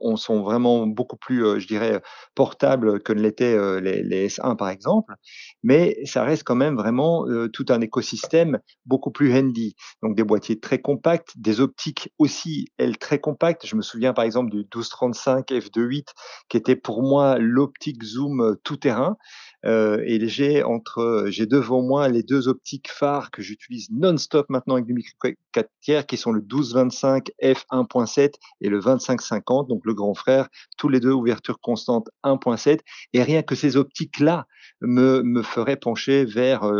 on 0.00 0.16
sont 0.16 0.42
vraiment 0.42 0.86
beaucoup 0.86 1.16
plus, 1.16 1.44
euh, 1.44 1.58
je 1.58 1.66
dirais, 1.66 2.00
portables 2.34 3.02
que 3.02 3.12
ne 3.12 3.20
l'étaient 3.20 3.56
euh, 3.56 3.80
les, 3.80 4.02
les 4.02 4.28
S1 4.28 4.56
par 4.56 4.68
exemple, 4.68 5.14
mais 5.62 5.98
ça 6.04 6.22
reste 6.22 6.44
quand 6.44 6.54
même 6.54 6.76
vraiment 6.76 7.26
euh, 7.28 7.48
tout 7.48 7.66
un 7.70 7.80
écosystème 7.80 8.60
beaucoup 8.86 9.10
plus 9.10 9.36
handy. 9.36 9.74
Donc 10.02 10.16
des 10.16 10.24
boîtiers 10.24 10.60
très 10.60 10.78
compacts, 10.78 11.32
des 11.36 11.60
optiques 11.60 12.12
aussi, 12.18 12.68
elles, 12.78 12.98
très 12.98 13.18
compactes. 13.18 13.66
Je 13.66 13.76
me 13.76 13.82
souviens 13.82 14.12
par 14.12 14.24
exemple 14.24 14.50
du 14.50 14.58
1235 14.58 15.50
f2.8 15.50 16.04
qui 16.48 16.56
était 16.56 16.76
pour 16.76 17.02
moi 17.02 17.38
l'optique 17.38 18.02
zoom 18.04 18.56
tout 18.62 18.76
terrain. 18.76 19.16
Et 19.64 20.26
j'ai 20.28 20.62
entre, 20.62 21.26
j'ai 21.28 21.46
devant 21.46 21.82
moi 21.82 22.08
les 22.08 22.22
deux 22.22 22.48
optiques 22.48 22.90
phares 22.90 23.30
que 23.30 23.42
j'utilise 23.42 23.88
non-stop 23.90 24.46
maintenant 24.48 24.74
avec 24.74 24.86
du 24.86 24.94
micro 24.94 25.16
4 25.52 25.68
tiers, 25.80 26.06
qui 26.06 26.16
sont 26.16 26.32
le 26.32 26.40
12-25 26.40 27.30
f1.7 27.42 28.34
et 28.60 28.68
le 28.68 28.80
25-50, 28.80 29.68
donc 29.68 29.82
le 29.84 29.94
grand 29.94 30.14
frère, 30.14 30.48
tous 30.78 30.88
les 30.88 31.00
deux 31.00 31.12
ouverture 31.12 31.60
constante 31.60 32.08
1.7. 32.24 32.80
Et 33.12 33.22
rien 33.22 33.42
que 33.42 33.54
ces 33.54 33.76
optiques-là 33.76 34.46
me, 34.80 35.22
me 35.22 35.42
feraient 35.42 35.76
pencher 35.76 36.24
vers 36.24 36.70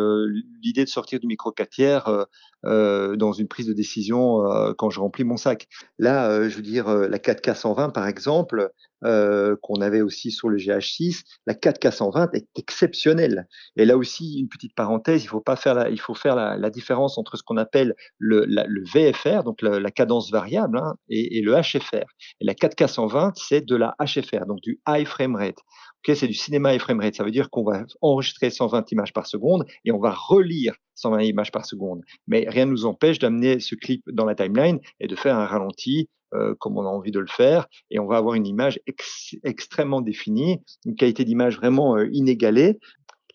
l'idée 0.63 0.85
de 0.85 0.89
sortir 0.89 1.21
du 1.21 1.27
micro 1.27 1.53
4 1.53 1.71
tiers 1.71 2.27
euh, 2.67 3.17
dans 3.17 3.33
une 3.33 3.49
prise 3.49 3.67
de 3.67 3.73
décision 3.73 4.45
euh, 4.45 4.75
quand 4.77 4.91
je 4.91 5.01
remplis 5.01 5.25
mon 5.25 5.39
sac. 5.39 5.67
Là, 5.99 6.31
euh, 6.31 6.51
je 6.51 6.57
veux 6.57 6.63
dire, 6.63 6.89
la 6.89 7.19
4K 7.19 7.55
120 7.55 7.91
par 7.91 8.07
exemple, 8.07 8.71
qu'on 9.03 9.81
avait 9.81 10.03
aussi 10.03 10.31
sur 10.31 10.51
le 10.51 10.59
GH6, 10.59 11.23
la 11.47 11.55
4K 11.55 11.91
120 11.91 12.35
est 12.35 12.47
exceptionnelle. 12.55 13.49
Et 13.77 13.87
là 13.87 13.97
aussi, 13.97 14.39
une 14.39 14.49
petite 14.51 14.75
parenthèse, 14.75 15.25
il 15.25 15.27
faut 15.27 15.41
pas 15.41 15.57
faire 15.57 15.73
la, 15.73 15.89
il 15.89 15.99
faut 15.99 16.13
faire 16.13 16.37
la, 16.37 16.69
différence 16.69 17.17
entre 17.17 17.39
ce 17.39 17.43
qu'on 17.43 17.57
appelle 17.57 17.95
le, 18.19 18.45
VFR, 18.93 19.43
donc 19.43 19.63
la, 19.63 19.91
cadence 19.91 20.31
variable, 20.31 20.77
hein, 20.77 20.97
et, 21.09 21.39
et, 21.39 21.41
le 21.41 21.55
HFR. 21.55 22.05
Et 22.41 22.45
la 22.45 22.53
4K 22.53 22.89
120, 22.89 23.33
c'est 23.37 23.63
de 23.63 23.75
la 23.75 23.95
HFR, 24.05 24.45
donc 24.45 24.61
du 24.61 24.83
high 24.87 25.07
frame 25.07 25.35
rate. 25.35 25.61
Okay, 26.03 26.15
c'est 26.15 26.27
du 26.27 26.35
cinéma 26.35 26.75
high 26.75 26.81
frame 26.81 27.01
rate. 27.01 27.15
Ça 27.15 27.25
veut 27.25 27.31
dire 27.31 27.51
qu'on 27.51 27.65
va 27.65 27.85
enregistrer 28.01 28.49
120 28.51 28.91
images 28.93 29.13
par 29.13 29.27
seconde 29.27 29.67
et 29.85 29.93
on 29.93 29.99
va 29.99 30.13
relire 30.13 30.75
120 31.01 31.23
images 31.23 31.53
par 31.53 31.67
seconde. 31.67 32.03
Mais 32.27 32.47
rien 32.49 32.67
ne 32.67 32.71
nous 32.71 32.87
empêche 32.87 33.19
d'amener 33.19 33.61
ce 33.61 33.75
clip 33.75 34.03
dans 34.13 34.25
la 34.25 34.35
timeline 34.35 34.79
et 35.01 35.07
de 35.07 35.17
faire 35.17 35.37
un 35.37 35.47
ralenti 35.47 36.09
euh, 36.33 36.55
comme 36.61 36.79
on 36.79 36.83
a 36.83 36.89
envie 36.89 37.11
de 37.11 37.19
le 37.19 37.27
faire, 37.27 37.67
et 37.91 37.99
on 37.99 38.07
va 38.07 38.17
avoir 38.17 38.37
une 38.37 38.47
image 38.47 38.79
ex 38.87 39.35
extrêmement 39.43 40.01
définie, 40.01 40.61
une 40.85 40.95
qualité 40.95 41.25
d'image 41.25 41.57
vraiment 41.57 41.97
euh, 41.97 42.09
inégalée. 42.13 42.79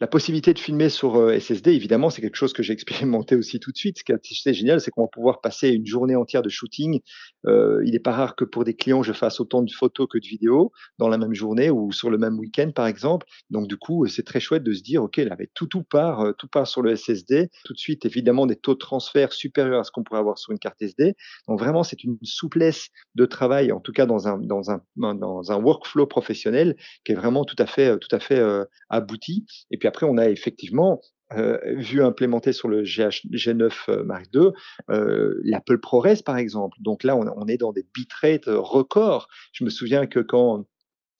La 0.02 0.08
possibilité 0.08 0.54
de 0.54 0.60
filmer 0.60 0.90
sur 0.90 1.16
euh, 1.16 1.40
SSD, 1.40 1.72
évidemment, 1.72 2.10
c'est 2.10 2.22
quelque 2.22 2.36
chose 2.36 2.54
que 2.54 2.64
j'ai 2.64 2.74
expérimenté 3.14 3.36
aussi 3.36 3.60
tout 3.60 3.72
de 3.72 3.78
suite. 3.78 3.98
Ce 4.00 4.04
qui 4.04 4.12
est 4.12 4.54
génial, 4.54 4.82
c'est 4.82 4.92
qu'on 4.92 5.04
va 5.04 5.08
pouvoir 5.08 5.42
passer 5.42 5.70
une 5.70 5.86
journée 5.86 6.16
entière 6.16 6.42
de 6.42 6.50
shooting. 6.50 7.02
Euh, 7.48 7.82
il 7.86 7.92
n'est 7.92 8.00
pas 8.00 8.12
rare 8.12 8.36
que 8.36 8.44
pour 8.44 8.64
des 8.64 8.76
clients, 8.76 9.04
je 9.04 9.14
fasse 9.14 9.40
autant 9.40 9.62
de 9.62 9.72
photos 9.72 10.08
que 10.10 10.18
de 10.18 10.26
vidéos 10.26 10.72
dans 10.98 11.08
la 11.08 11.18
même 11.18 11.34
journée 11.34 11.70
ou 11.70 11.92
sur 11.92 12.10
le 12.10 12.18
même 12.18 12.38
week-end, 12.40 12.72
par 12.76 12.88
exemple. 12.88 13.26
Donc, 13.50 13.68
du 13.68 13.78
coup, 13.78 14.06
c'est 14.08 14.24
très 14.24 14.40
chouette 14.40 14.64
de 14.64 14.74
se 14.74 14.84
dire, 14.84 15.04
OK, 15.04 15.18
là, 15.18 15.38
tout, 15.54 15.68
tout 15.68 15.84
part, 15.84 16.22
euh, 16.22 16.32
tout 16.34 16.48
part 16.48 16.68
sur 16.68 16.82
le 16.82 16.96
SSD. 16.96 17.50
Tout 17.64 17.74
de 17.74 17.80
suite, 17.80 18.06
évidemment, 18.06 18.46
des 18.46 18.56
taux 18.56 18.74
de 18.74 18.80
transfert 18.80 19.32
supérieurs 19.32 19.80
à 19.80 19.84
ce 19.84 19.92
qu'on 19.92 20.04
pourrait 20.04 20.20
avoir 20.20 20.38
sur 20.38 20.52
une 20.52 20.60
carte 20.60 20.82
SD. 20.82 21.16
Donc, 21.48 21.60
vraiment, 21.60 21.84
c'est 21.84 22.04
une 22.04 22.18
souplesse 22.24 22.90
de 23.16 23.26
travail, 23.26 23.72
en 23.72 23.80
tout 23.80 23.92
cas 23.92 24.06
dans 24.06 24.28
un, 24.28 24.38
dans 24.40 24.72
un, 24.72 24.82
dans 24.96 25.52
un 25.52 25.56
workflow 25.56 26.06
professionnel 26.06 26.76
qui 27.04 27.14
est 27.14 27.16
vraiment 27.16 27.46
tout 27.46 27.56
à 27.60 27.66
fait, 27.66 27.98
tout 28.00 28.14
à 28.14 28.20
fait 28.20 28.42
abouti. 28.90 29.46
Après, 29.88 30.06
on 30.06 30.18
a 30.18 30.30
effectivement 30.30 31.02
euh, 31.34 31.58
vu 31.78 32.04
implémenter 32.04 32.54
sur 32.54 32.68
le 32.68 32.84
G9 32.84 33.72
euh, 33.90 34.04
Mark 34.04 34.28
II 34.32 34.52
euh, 34.92 35.42
l'Apple 35.44 35.80
ProRes 35.80 36.22
par 36.24 36.38
exemple. 36.38 36.78
Donc 36.82 37.04
là, 37.04 37.16
on, 37.16 37.48
est 37.48 37.58
dans 37.58 37.74
des 37.74 37.84
bitrates 37.96 38.46
records. 38.46 39.28
Je 39.52 39.64
me 39.64 39.72
souviens 39.72 40.06
que 40.06 40.20
quand 40.20 40.66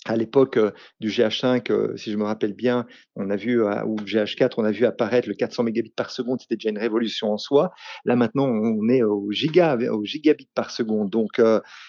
à 0.06 0.16
l'époque 0.16 0.60
du 1.00 1.10
GH5, 1.10 1.98
si 1.98 2.12
je 2.12 2.18
me 2.18 2.24
rappelle 2.24 2.54
bien, 2.54 2.86
on 3.16 3.32
a 3.32 3.36
vu, 3.36 3.60
ou 3.64 3.96
le 3.98 4.06
GH4, 4.06 4.54
on 4.58 4.64
a 4.64 4.70
vu 4.70 4.86
apparaître 4.86 5.28
le 5.28 5.34
400 5.34 5.64
mégabits 5.64 5.94
par 5.96 6.12
seconde, 6.12 6.40
c'était 6.40 6.58
déjà 6.58 6.70
une 6.70 6.78
révolution 6.78 7.34
en 7.34 7.40
soi. 7.40 7.72
Là 8.06 8.16
maintenant, 8.16 8.46
on 8.46 8.88
est 8.88 9.02
au 9.02 9.32
giga, 9.32 9.76
au 9.90 10.06
gigabit 10.06 10.48
par 10.54 10.70
seconde. 10.70 11.10
Donc 11.10 11.42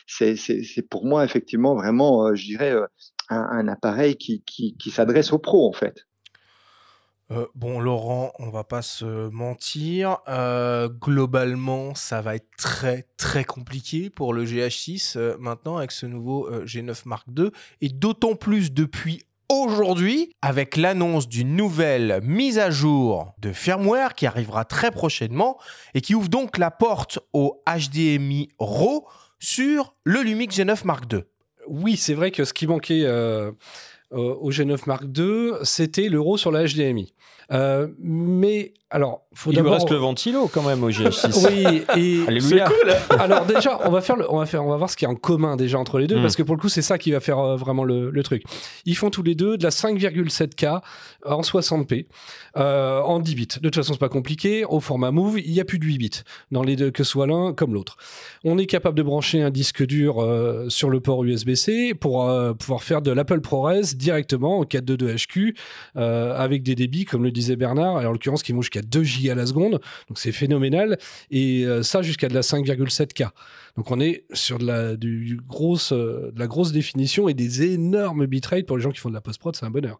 c'est 0.06 0.88
pour 0.88 1.04
moi 1.04 1.26
effectivement 1.26 1.74
vraiment, 1.74 2.34
je 2.34 2.46
dirais, 2.46 2.74
un, 3.28 3.68
appareil 3.68 4.16
qui, 4.16 4.42
qui 4.46 4.90
s'adresse 4.90 5.34
aux 5.34 5.38
pros 5.38 5.68
en 5.68 5.74
fait. 5.74 6.06
Euh, 7.32 7.46
bon, 7.56 7.80
Laurent, 7.80 8.32
on 8.38 8.50
va 8.50 8.62
pas 8.62 8.82
se 8.82 9.28
mentir. 9.30 10.18
Euh, 10.28 10.88
globalement, 10.88 11.94
ça 11.94 12.20
va 12.20 12.36
être 12.36 12.48
très 12.56 13.06
très 13.16 13.44
compliqué 13.44 14.10
pour 14.10 14.32
le 14.32 14.44
GH6 14.44 15.16
euh, 15.16 15.36
maintenant 15.38 15.76
avec 15.76 15.90
ce 15.90 16.06
nouveau 16.06 16.48
G9 16.64 17.02
Mark 17.06 17.26
II, 17.36 17.50
et 17.80 17.88
d'autant 17.88 18.36
plus 18.36 18.72
depuis 18.72 19.24
aujourd'hui 19.48 20.32
avec 20.40 20.76
l'annonce 20.76 21.28
d'une 21.28 21.56
nouvelle 21.56 22.20
mise 22.22 22.58
à 22.58 22.70
jour 22.70 23.32
de 23.38 23.52
firmware 23.52 24.14
qui 24.14 24.26
arrivera 24.26 24.64
très 24.64 24.90
prochainement 24.90 25.58
et 25.94 26.00
qui 26.00 26.14
ouvre 26.14 26.28
donc 26.28 26.58
la 26.58 26.70
porte 26.70 27.18
au 27.32 27.62
HDMI 27.66 28.48
RAW 28.58 29.06
sur 29.38 29.94
le 30.04 30.22
Lumix 30.22 30.56
G9 30.56 30.84
Mark 30.84 31.12
II. 31.12 31.22
Oui, 31.68 31.96
c'est 31.96 32.14
vrai 32.14 32.30
que 32.30 32.44
ce 32.44 32.52
qui 32.52 32.66
manquait 32.66 33.04
au 34.10 34.50
G9 34.50 34.80
Mark 34.86 35.04
II, 35.16 35.52
c'était 35.62 36.08
l'euro 36.08 36.36
sur 36.36 36.50
la 36.50 36.64
HDMI. 36.66 37.12
Euh, 37.52 37.88
mais 37.98 38.74
alors, 38.88 39.22
faut 39.34 39.50
il 39.50 39.60
lui 39.60 39.68
reste 39.68 39.90
le 39.90 39.96
ventilo 39.96 40.46
quand 40.46 40.62
même 40.62 40.84
au 40.84 40.90
GH6. 40.90 41.46
oui, 41.48 41.82
et 42.00 42.40
c'est 42.40 42.62
cool. 42.64 42.94
alors 43.18 43.44
déjà, 43.44 43.80
on 43.84 43.90
va 43.90 44.00
faire, 44.00 44.16
on 44.28 44.38
va 44.38 44.46
faire, 44.46 44.64
on 44.64 44.70
va 44.70 44.76
voir 44.76 44.88
ce 44.88 44.96
qu'il 44.96 45.06
y 45.06 45.10
a 45.10 45.12
en 45.12 45.16
commun 45.16 45.56
déjà 45.56 45.76
entre 45.76 45.98
les 45.98 46.06
deux, 46.06 46.18
hmm. 46.18 46.22
parce 46.22 46.36
que 46.36 46.44
pour 46.44 46.54
le 46.54 46.60
coup, 46.60 46.68
c'est 46.68 46.82
ça 46.82 46.96
qui 46.96 47.10
va 47.10 47.18
faire 47.18 47.40
euh, 47.40 47.56
vraiment 47.56 47.82
le, 47.82 48.10
le, 48.10 48.22
truc. 48.22 48.44
Ils 48.84 48.96
font 48.96 49.10
tous 49.10 49.24
les 49.24 49.34
deux 49.34 49.58
de 49.58 49.64
la 49.64 49.70
5,7K 49.70 50.80
en 51.24 51.40
60p, 51.40 52.06
euh, 52.56 53.00
en 53.00 53.18
10 53.18 53.34
bits. 53.34 53.46
De 53.46 53.58
toute 53.60 53.74
façon, 53.74 53.92
c'est 53.92 53.98
pas 53.98 54.08
compliqué. 54.08 54.64
Au 54.64 54.78
format 54.78 55.10
Move, 55.10 55.40
il 55.40 55.52
y 55.52 55.60
a 55.60 55.64
plus 55.64 55.80
de 55.80 55.84
8 55.84 55.98
bits 55.98 56.10
dans 56.52 56.62
les 56.62 56.76
deux, 56.76 56.92
que 56.92 57.02
ce 57.02 57.10
soit 57.10 57.26
l'un 57.26 57.52
comme 57.54 57.74
l'autre. 57.74 57.96
On 58.44 58.56
est 58.56 58.66
capable 58.66 58.96
de 58.96 59.02
brancher 59.02 59.42
un 59.42 59.50
disque 59.50 59.84
dur 59.84 60.22
euh, 60.22 60.68
sur 60.68 60.90
le 60.90 61.00
port 61.00 61.24
USB-C 61.24 61.94
pour 61.94 62.32
pouvoir 62.58 62.84
faire 62.84 63.02
de 63.02 63.10
l'Apple 63.10 63.40
ProRes 63.40 63.94
directement 63.96 64.60
en 64.60 64.62
4.2 64.62 65.16
HQ 65.26 65.56
avec 65.96 66.62
des 66.62 66.76
débits, 66.76 67.04
comme 67.04 67.24
le 67.24 67.32
disait 67.36 67.56
Bernard, 67.56 67.96
en 67.96 68.12
l'occurrence 68.12 68.42
qui 68.42 68.52
vont 68.52 68.62
jusqu'à 68.62 68.82
2 68.82 69.02
gigas 69.02 69.34
la 69.34 69.46
seconde. 69.46 69.80
Donc 70.08 70.18
c'est 70.18 70.32
phénoménal. 70.32 70.98
Et 71.30 71.64
euh, 71.64 71.82
ça 71.82 72.02
jusqu'à 72.02 72.28
de 72.28 72.34
la 72.34 72.40
5,7K. 72.40 73.30
Donc 73.76 73.90
on 73.90 74.00
est 74.00 74.24
sur 74.32 74.58
de 74.58 74.66
la, 74.66 74.96
du, 74.96 75.38
grosse, 75.46 75.92
euh, 75.92 76.30
de 76.32 76.38
la 76.38 76.46
grosse 76.46 76.72
définition 76.72 77.28
et 77.28 77.34
des 77.34 77.62
énormes 77.74 78.26
bitrates 78.26 78.66
pour 78.66 78.76
les 78.76 78.82
gens 78.82 78.90
qui 78.90 78.98
font 78.98 79.08
de 79.08 79.14
la 79.14 79.20
post-prod, 79.20 79.54
c'est 79.54 79.66
un 79.66 79.70
bonheur. 79.70 79.98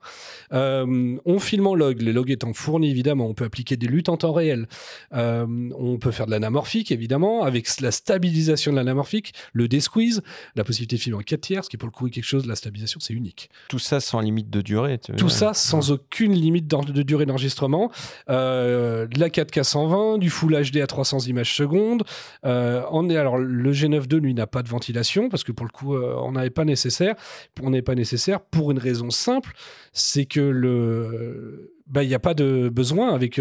Euh, 0.53 1.16
on 1.24 1.39
filme 1.39 1.66
en 1.66 1.74
log, 1.74 2.01
les 2.01 2.12
logs 2.12 2.31
étant 2.31 2.53
fournis 2.53 2.91
évidemment, 2.91 3.27
on 3.27 3.35
peut 3.35 3.45
appliquer 3.45 3.77
des 3.77 3.87
luttes 3.87 4.09
en 4.09 4.16
temps 4.16 4.33
réel. 4.33 4.66
on 5.12 5.99
peut 6.01 6.11
faire 6.11 6.27
de 6.27 6.31
l'anamorphique 6.31 6.91
évidemment, 6.91 7.45
avec 7.45 7.81
la 7.81 7.91
stabilisation 7.91 8.72
de 8.72 8.77
l'anamorphique, 8.77 9.35
le 9.53 9.68
desqueeze, 9.68 10.22
la 10.55 10.64
possibilité 10.64 10.97
de 10.97 11.01
filmer 11.01 11.18
en 11.18 11.22
4 11.22 11.41
tiers, 11.41 11.64
ce 11.64 11.70
qui 11.70 11.77
pour 11.77 11.89
le 11.89 11.93
coup 11.93 12.07
est 12.07 12.11
quelque 12.11 12.24
chose, 12.24 12.47
la 12.47 12.57
stabilisation 12.57 13.01
c'est 13.01 13.14
unique. 13.14 13.51
Tout 13.68 13.79
ça 13.79 14.01
sans 14.01 14.20
limite 14.20 14.51
de 14.51 14.61
durée. 14.61 14.99
Tout 14.99 15.29
ça 15.29 15.55
sans 15.55 15.91
aucune 15.91 16.33
limite 16.33 16.66
de 16.66 17.03
durée 17.03 17.27
d'enregistrement. 17.27 17.91
Euh, 18.31 19.07
de 19.07 19.20
la 19.20 19.29
4K 19.29 19.62
120, 19.62 20.18
du 20.18 20.31
Full 20.31 20.70
HD 20.70 20.79
à 20.79 20.87
300 20.87 21.20
images 21.20 21.55
secondes. 21.55 22.03
Euh, 22.45 22.83
on 22.91 23.09
est 23.09 23.16
alors 23.16 23.39
le 23.39 23.66
G9.2 23.73 24.17
lui 24.17 24.35
n'a 24.35 24.47
pas 24.47 24.62
de 24.62 24.69
ventilation 24.69 25.29
parce 25.29 25.45
que 25.45 25.53
pour 25.53 25.67
le 25.67 25.71
coup 25.71 25.95
euh, 25.95 26.14
on 26.23 26.33
n'avait 26.33 26.51
pas 26.51 26.64
nécessaire. 26.64 27.14
On 27.62 27.71
n'est 27.71 27.83
pas 27.83 27.95
nécessaire 27.95 28.41
pour 28.41 28.71
une 28.71 28.79
raison 28.79 29.11
simple, 29.11 29.53
c'est 29.93 30.27
que 30.27 30.41
le 30.41 31.73
bah, 31.87 32.03
il 32.03 32.09
n'y 32.09 32.14
a 32.14 32.19
pas 32.19 32.35
de 32.35 32.69
besoin 32.69 33.14
avec 33.14 33.41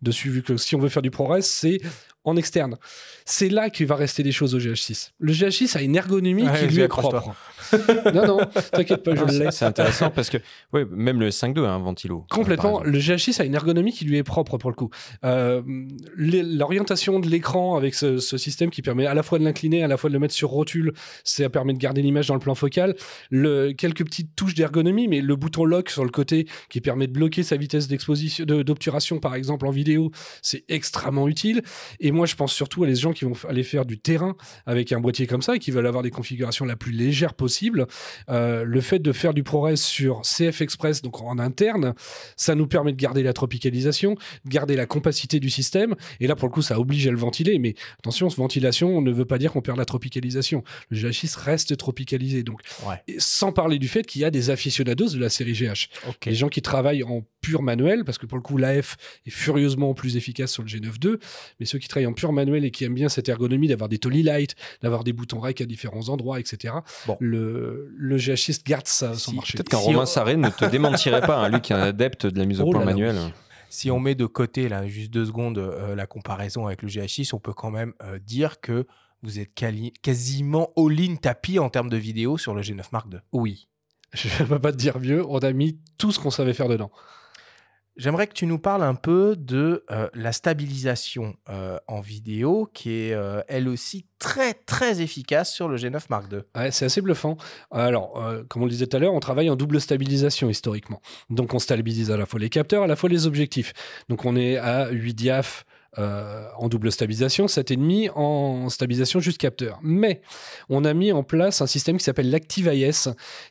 dessus 0.00 0.30
vu 0.30 0.42
que 0.42 0.56
si 0.56 0.74
on 0.74 0.78
veut 0.78 0.88
faire 0.88 1.02
du 1.02 1.10
ProRes, 1.10 1.42
c'est 1.42 1.78
en 2.26 2.36
externe. 2.36 2.76
C'est 3.24 3.48
là 3.48 3.70
qu'il 3.70 3.86
va 3.86 3.96
rester 3.96 4.22
des 4.22 4.32
choses 4.32 4.54
au 4.54 4.58
GH6. 4.58 5.12
Le 5.18 5.32
GH6 5.32 5.78
a 5.78 5.82
une 5.82 5.96
ergonomie 5.96 6.46
qui 6.58 6.66
lui 6.66 6.82
est 6.82 6.88
propre. 6.88 7.34
non, 8.14 8.26
non, 8.26 8.38
t'inquiète 8.72 9.02
pas, 9.02 9.14
je 9.14 9.24
le 9.24 9.44
laisse. 9.44 9.56
C'est 9.56 9.64
intéressant 9.64 10.10
parce 10.10 10.28
que 10.30 10.38
ouais, 10.72 10.84
même 10.90 11.20
le 11.20 11.30
5.2 11.30 11.64
a 11.64 11.70
un 11.70 11.78
ventilo. 11.78 12.26
Complètement. 12.30 12.82
Le 12.82 12.98
GH6 12.98 13.40
a 13.40 13.44
une 13.44 13.54
ergonomie 13.54 13.92
qui 13.92 14.04
lui 14.04 14.18
est 14.18 14.22
propre 14.22 14.58
pour 14.58 14.70
le 14.70 14.76
coup. 14.76 14.90
Euh, 15.24 15.62
l'orientation 16.16 17.18
de 17.20 17.28
l'écran 17.28 17.76
avec 17.76 17.94
ce, 17.94 18.18
système 18.18 18.70
qui 18.70 18.82
permet 18.82 19.06
à 19.06 19.14
la 19.14 19.22
fois 19.22 19.38
de 19.38 19.44
l'incliner, 19.44 19.82
à 19.82 19.88
la 19.88 19.96
fois 19.96 20.10
de 20.10 20.14
le 20.14 20.20
mettre 20.20 20.34
sur 20.34 20.50
rotule, 20.50 20.92
ça 21.24 21.48
permet 21.48 21.72
de 21.72 21.78
garder 21.78 22.02
l'image 22.02 22.26
dans 22.26 22.34
le 22.34 22.40
plan 22.40 22.54
focal. 22.54 22.94
Le, 23.30 23.72
quelques 23.72 24.04
petites 24.04 24.34
touches 24.36 24.54
d'ergonomie, 24.54 25.08
mais 25.08 25.20
le 25.20 25.36
bouton 25.36 25.64
lock 25.64 25.90
sur 25.90 26.04
le 26.04 26.10
côté 26.10 26.46
qui 26.68 26.80
permet 26.80 27.06
de 27.06 27.12
bloquer 27.12 27.42
sa 27.42 27.56
vitesse 27.56 27.88
d'exposition, 27.88 28.44
d'obturation 28.44 29.18
par 29.18 29.34
exemple 29.34 29.66
en 29.66 29.70
vidéo, 29.70 30.10
c'est 30.42 30.64
extrêmement 30.68 31.28
utile. 31.28 31.62
Et 32.00 32.12
moi, 32.16 32.26
je 32.26 32.34
pense 32.34 32.52
surtout 32.52 32.84
à 32.84 32.86
les 32.86 32.96
gens 32.96 33.12
qui 33.12 33.24
vont 33.24 33.34
aller 33.48 33.62
faire 33.62 33.84
du 33.84 33.98
terrain 33.98 34.36
avec 34.66 34.92
un 34.92 35.00
boîtier 35.00 35.26
comme 35.26 35.42
ça 35.42 35.56
et 35.56 35.58
qui 35.58 35.70
veulent 35.70 35.86
avoir 35.86 36.02
des 36.02 36.10
configurations 36.10 36.64
la 36.64 36.76
plus 36.76 36.92
légère 36.92 37.34
possible. 37.34 37.86
Euh, 38.28 38.64
le 38.64 38.80
fait 38.80 38.98
de 38.98 39.12
faire 39.12 39.34
du 39.34 39.42
ProRes 39.42 39.76
sur 39.76 40.22
CF 40.22 40.60
Express, 40.60 41.02
donc 41.02 41.20
en 41.20 41.38
interne, 41.38 41.94
ça 42.36 42.54
nous 42.54 42.66
permet 42.66 42.92
de 42.92 42.96
garder 42.96 43.22
la 43.22 43.32
tropicalisation, 43.32 44.16
de 44.44 44.50
garder 44.50 44.76
la 44.76 44.86
compacité 44.86 45.40
du 45.40 45.50
système. 45.50 45.94
Et 46.20 46.26
là, 46.26 46.34
pour 46.34 46.48
le 46.48 46.52
coup, 46.52 46.62
ça 46.62 46.80
oblige 46.80 47.06
à 47.06 47.10
le 47.10 47.18
ventiler. 47.18 47.58
Mais 47.58 47.74
attention, 47.98 48.30
ce 48.30 48.36
ventilation 48.36 49.00
ne 49.00 49.12
veut 49.12 49.24
pas 49.24 49.38
dire 49.38 49.52
qu'on 49.52 49.62
perd 49.62 49.78
la 49.78 49.84
tropicalisation. 49.84 50.64
Le 50.90 50.98
GH6 50.98 51.38
reste 51.38 51.76
tropicalisé. 51.76 52.42
Donc, 52.42 52.60
sans 53.18 53.52
parler 53.52 53.78
du 53.78 53.88
fait 53.88 54.04
qu'il 54.04 54.22
y 54.22 54.24
a 54.24 54.30
des 54.30 54.50
aficionados 54.50 55.10
de 55.10 55.18
la 55.18 55.28
série 55.28 55.52
GH. 55.52 55.88
Les 56.24 56.34
gens 56.34 56.48
qui 56.48 56.62
travaillent 56.62 57.04
en 57.04 57.22
pur 57.40 57.62
manuel, 57.62 58.04
parce 58.04 58.18
que 58.18 58.26
pour 58.26 58.36
le 58.36 58.42
coup, 58.42 58.58
l'AF 58.58 58.96
est 59.26 59.30
furieusement 59.30 59.94
plus 59.94 60.16
efficace 60.16 60.52
sur 60.52 60.62
le 60.62 60.68
G9.2, 60.68 61.18
mais 61.60 61.66
ceux 61.66 61.78
qui 61.78 61.88
travaillent 61.88 62.05
en 62.06 62.12
pur 62.12 62.32
manuel 62.32 62.64
et 62.64 62.70
qui 62.70 62.84
aiment 62.84 62.94
bien 62.94 63.08
cette 63.08 63.28
ergonomie 63.28 63.68
d'avoir 63.68 63.88
des 63.88 63.98
tolly 63.98 64.22
light, 64.22 64.54
d'avoir 64.82 65.04
des 65.04 65.12
boutons 65.12 65.40
rec 65.40 65.60
à 65.60 65.66
différents 65.66 66.08
endroits, 66.08 66.40
etc. 66.40 66.74
Bon. 67.06 67.16
Le, 67.20 67.92
le 67.96 68.16
GH6 68.16 68.64
garde 68.64 68.86
ça, 68.86 69.14
son 69.14 69.32
marché. 69.32 69.54
Peut-être 69.54 69.68
qu'un 69.68 69.78
Romain 69.78 70.06
Sarré 70.06 70.36
ne 70.36 70.48
te 70.48 70.64
démentirait 70.70 71.22
pas, 71.22 71.38
hein, 71.38 71.48
lui 71.48 71.60
qui 71.60 71.72
est 71.72 71.76
un 71.76 71.82
adepte 71.82 72.26
de 72.26 72.38
la 72.38 72.46
mise 72.46 72.60
au 72.60 72.66
oh 72.66 72.70
point 72.70 72.84
manuelle. 72.84 73.16
Si 73.68 73.90
on 73.90 73.98
met 73.98 74.14
de 74.14 74.26
côté, 74.26 74.68
là, 74.68 74.86
juste 74.86 75.10
deux 75.10 75.26
secondes, 75.26 75.58
euh, 75.58 75.94
la 75.94 76.06
comparaison 76.06 76.66
avec 76.66 76.82
le 76.82 76.88
GH6, 76.88 77.34
on 77.34 77.40
peut 77.40 77.52
quand 77.52 77.70
même 77.70 77.92
euh, 78.02 78.18
dire 78.18 78.60
que 78.60 78.86
vous 79.22 79.40
êtes 79.40 79.52
quasiment 80.02 80.70
all-in 80.76 81.16
tapis 81.16 81.58
en 81.58 81.68
termes 81.68 81.88
de 81.88 81.96
vidéo 81.96 82.38
sur 82.38 82.54
le 82.54 82.62
G9 82.62 82.82
Mark 82.92 83.06
II. 83.12 83.18
Oui. 83.32 83.68
Je 84.12 84.28
ne 84.42 84.48
peux 84.48 84.58
pas 84.58 84.72
te 84.72 84.76
dire 84.76 84.98
mieux, 85.00 85.24
on 85.28 85.38
a 85.38 85.52
mis 85.52 85.78
tout 85.98 86.12
ce 86.12 86.20
qu'on 86.20 86.30
savait 86.30 86.54
faire 86.54 86.68
dedans. 86.68 86.90
J'aimerais 87.96 88.26
que 88.26 88.34
tu 88.34 88.44
nous 88.44 88.58
parles 88.58 88.82
un 88.82 88.94
peu 88.94 89.36
de 89.36 89.82
euh, 89.90 90.08
la 90.12 90.32
stabilisation 90.32 91.34
euh, 91.48 91.78
en 91.86 92.00
vidéo, 92.00 92.68
qui 92.74 92.90
est 92.90 93.14
euh, 93.14 93.40
elle 93.48 93.68
aussi 93.68 94.04
très 94.18 94.52
très 94.52 95.00
efficace 95.00 95.50
sur 95.50 95.66
le 95.66 95.78
G9 95.78 96.02
Mark 96.10 96.26
II. 96.30 96.40
Ouais, 96.54 96.70
c'est 96.70 96.84
assez 96.84 97.00
bluffant. 97.00 97.38
Alors, 97.70 98.22
comme 98.48 98.62
on 98.62 98.64
le 98.66 98.70
disait 98.70 98.86
tout 98.86 98.98
à 98.98 99.00
l'heure, 99.00 99.14
on 99.14 99.20
travaille 99.20 99.48
en 99.48 99.56
double 99.56 99.80
stabilisation 99.80 100.50
historiquement. 100.50 101.00
Donc 101.30 101.54
on 101.54 101.58
stabilise 101.58 102.10
à 102.10 102.18
la 102.18 102.26
fois 102.26 102.38
les 102.38 102.50
capteurs, 102.50 102.82
à 102.82 102.86
la 102.86 102.96
fois 102.96 103.08
les 103.08 103.26
objectifs. 103.26 103.72
Donc 104.10 104.26
on 104.26 104.36
est 104.36 104.56
à 104.56 104.90
8 104.90 105.14
diaph 105.14 105.64
en 105.98 106.68
double 106.68 106.92
stabilisation, 106.92 107.46
7,5 107.46 108.10
en 108.14 108.68
stabilisation 108.68 109.20
juste 109.20 109.38
capteur. 109.38 109.78
Mais 109.82 110.20
on 110.68 110.84
a 110.84 110.92
mis 110.92 111.12
en 111.12 111.22
place 111.22 111.62
un 111.62 111.66
système 111.66 111.96
qui 111.96 112.04
s'appelle 112.04 112.30
l'Active 112.30 112.70
IS, 112.72 113.08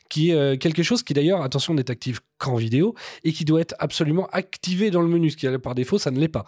qui 0.08 0.30
est 0.30 0.58
quelque 0.58 0.84
chose 0.84 1.02
qui 1.02 1.14
d'ailleurs, 1.14 1.42
attention, 1.42 1.74
n'est 1.74 1.90
actif 1.90 2.20
qu'en 2.38 2.56
vidéo 2.56 2.94
et 3.24 3.32
qui 3.32 3.44
doit 3.44 3.60
être 3.60 3.74
absolument 3.78 4.26
activé 4.32 4.90
dans 4.90 5.02
le 5.02 5.08
menu, 5.08 5.30
ce 5.30 5.36
qui 5.36 5.46
par 5.58 5.74
défaut, 5.74 5.98
ça 5.98 6.10
ne 6.10 6.18
l'est 6.18 6.28
pas. 6.28 6.44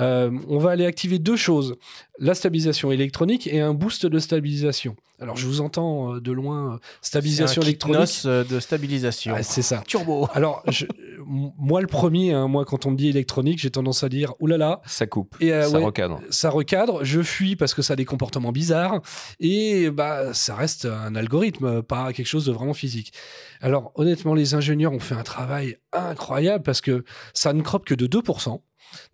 Euh, 0.00 0.30
on 0.48 0.58
va 0.58 0.70
aller 0.70 0.86
activer 0.86 1.18
deux 1.18 1.36
choses, 1.36 1.76
la 2.18 2.34
stabilisation 2.34 2.92
électronique 2.92 3.46
et 3.46 3.60
un 3.60 3.74
boost 3.74 4.06
de 4.06 4.18
stabilisation. 4.18 4.96
Alors 5.20 5.36
je 5.36 5.46
vous 5.46 5.60
entends 5.60 6.16
de 6.16 6.32
loin, 6.32 6.80
stabilisation 7.02 7.62
électronique. 7.62 8.24
de 8.24 8.60
stabilisation. 8.60 9.36
c'est 9.42 9.62
ça. 9.62 9.82
Turbo. 9.86 10.28
Alors 10.34 10.62
je, 10.68 10.86
moi, 11.30 11.80
le 11.80 11.86
premier, 11.86 12.32
hein, 12.32 12.48
moi, 12.48 12.64
quand 12.64 12.86
on 12.86 12.90
me 12.90 12.96
dit 12.96 13.08
électronique, 13.08 13.60
j'ai 13.60 13.70
tendance 13.70 14.02
à 14.02 14.08
dire 14.08 14.34
oulala, 14.40 14.80
Ça 14.86 15.06
coupe, 15.06 15.36
Et, 15.40 15.52
euh, 15.52 15.68
ça 15.68 15.78
ouais. 15.78 15.84
recadre. 15.84 16.20
ça 16.30 16.50
recadre, 16.50 17.04
je 17.04 17.22
fuis 17.22 17.56
parce 17.56 17.74
que 17.74 17.82
ça 17.82 17.92
a 17.92 17.96
des 17.96 18.04
comportements 18.04 18.52
bizarres, 18.52 19.00
et 19.38 19.90
bah, 19.90 20.34
ça 20.34 20.54
reste 20.54 20.86
un 20.86 21.14
algorithme, 21.14 21.82
pas 21.82 22.12
quelque 22.12 22.26
chose 22.26 22.46
de 22.46 22.52
vraiment 22.52 22.74
physique. 22.74 23.12
Alors, 23.60 23.92
honnêtement, 23.94 24.34
les 24.34 24.54
ingénieurs 24.54 24.92
ont 24.92 25.00
fait 25.00 25.14
un 25.14 25.22
travail 25.30 25.76
incroyable 25.92 26.62
parce 26.64 26.80
que 26.80 27.04
ça 27.34 27.52
ne 27.52 27.62
croppe 27.62 27.84
que 27.86 27.94
de 27.94 28.06
2%. 28.06 28.60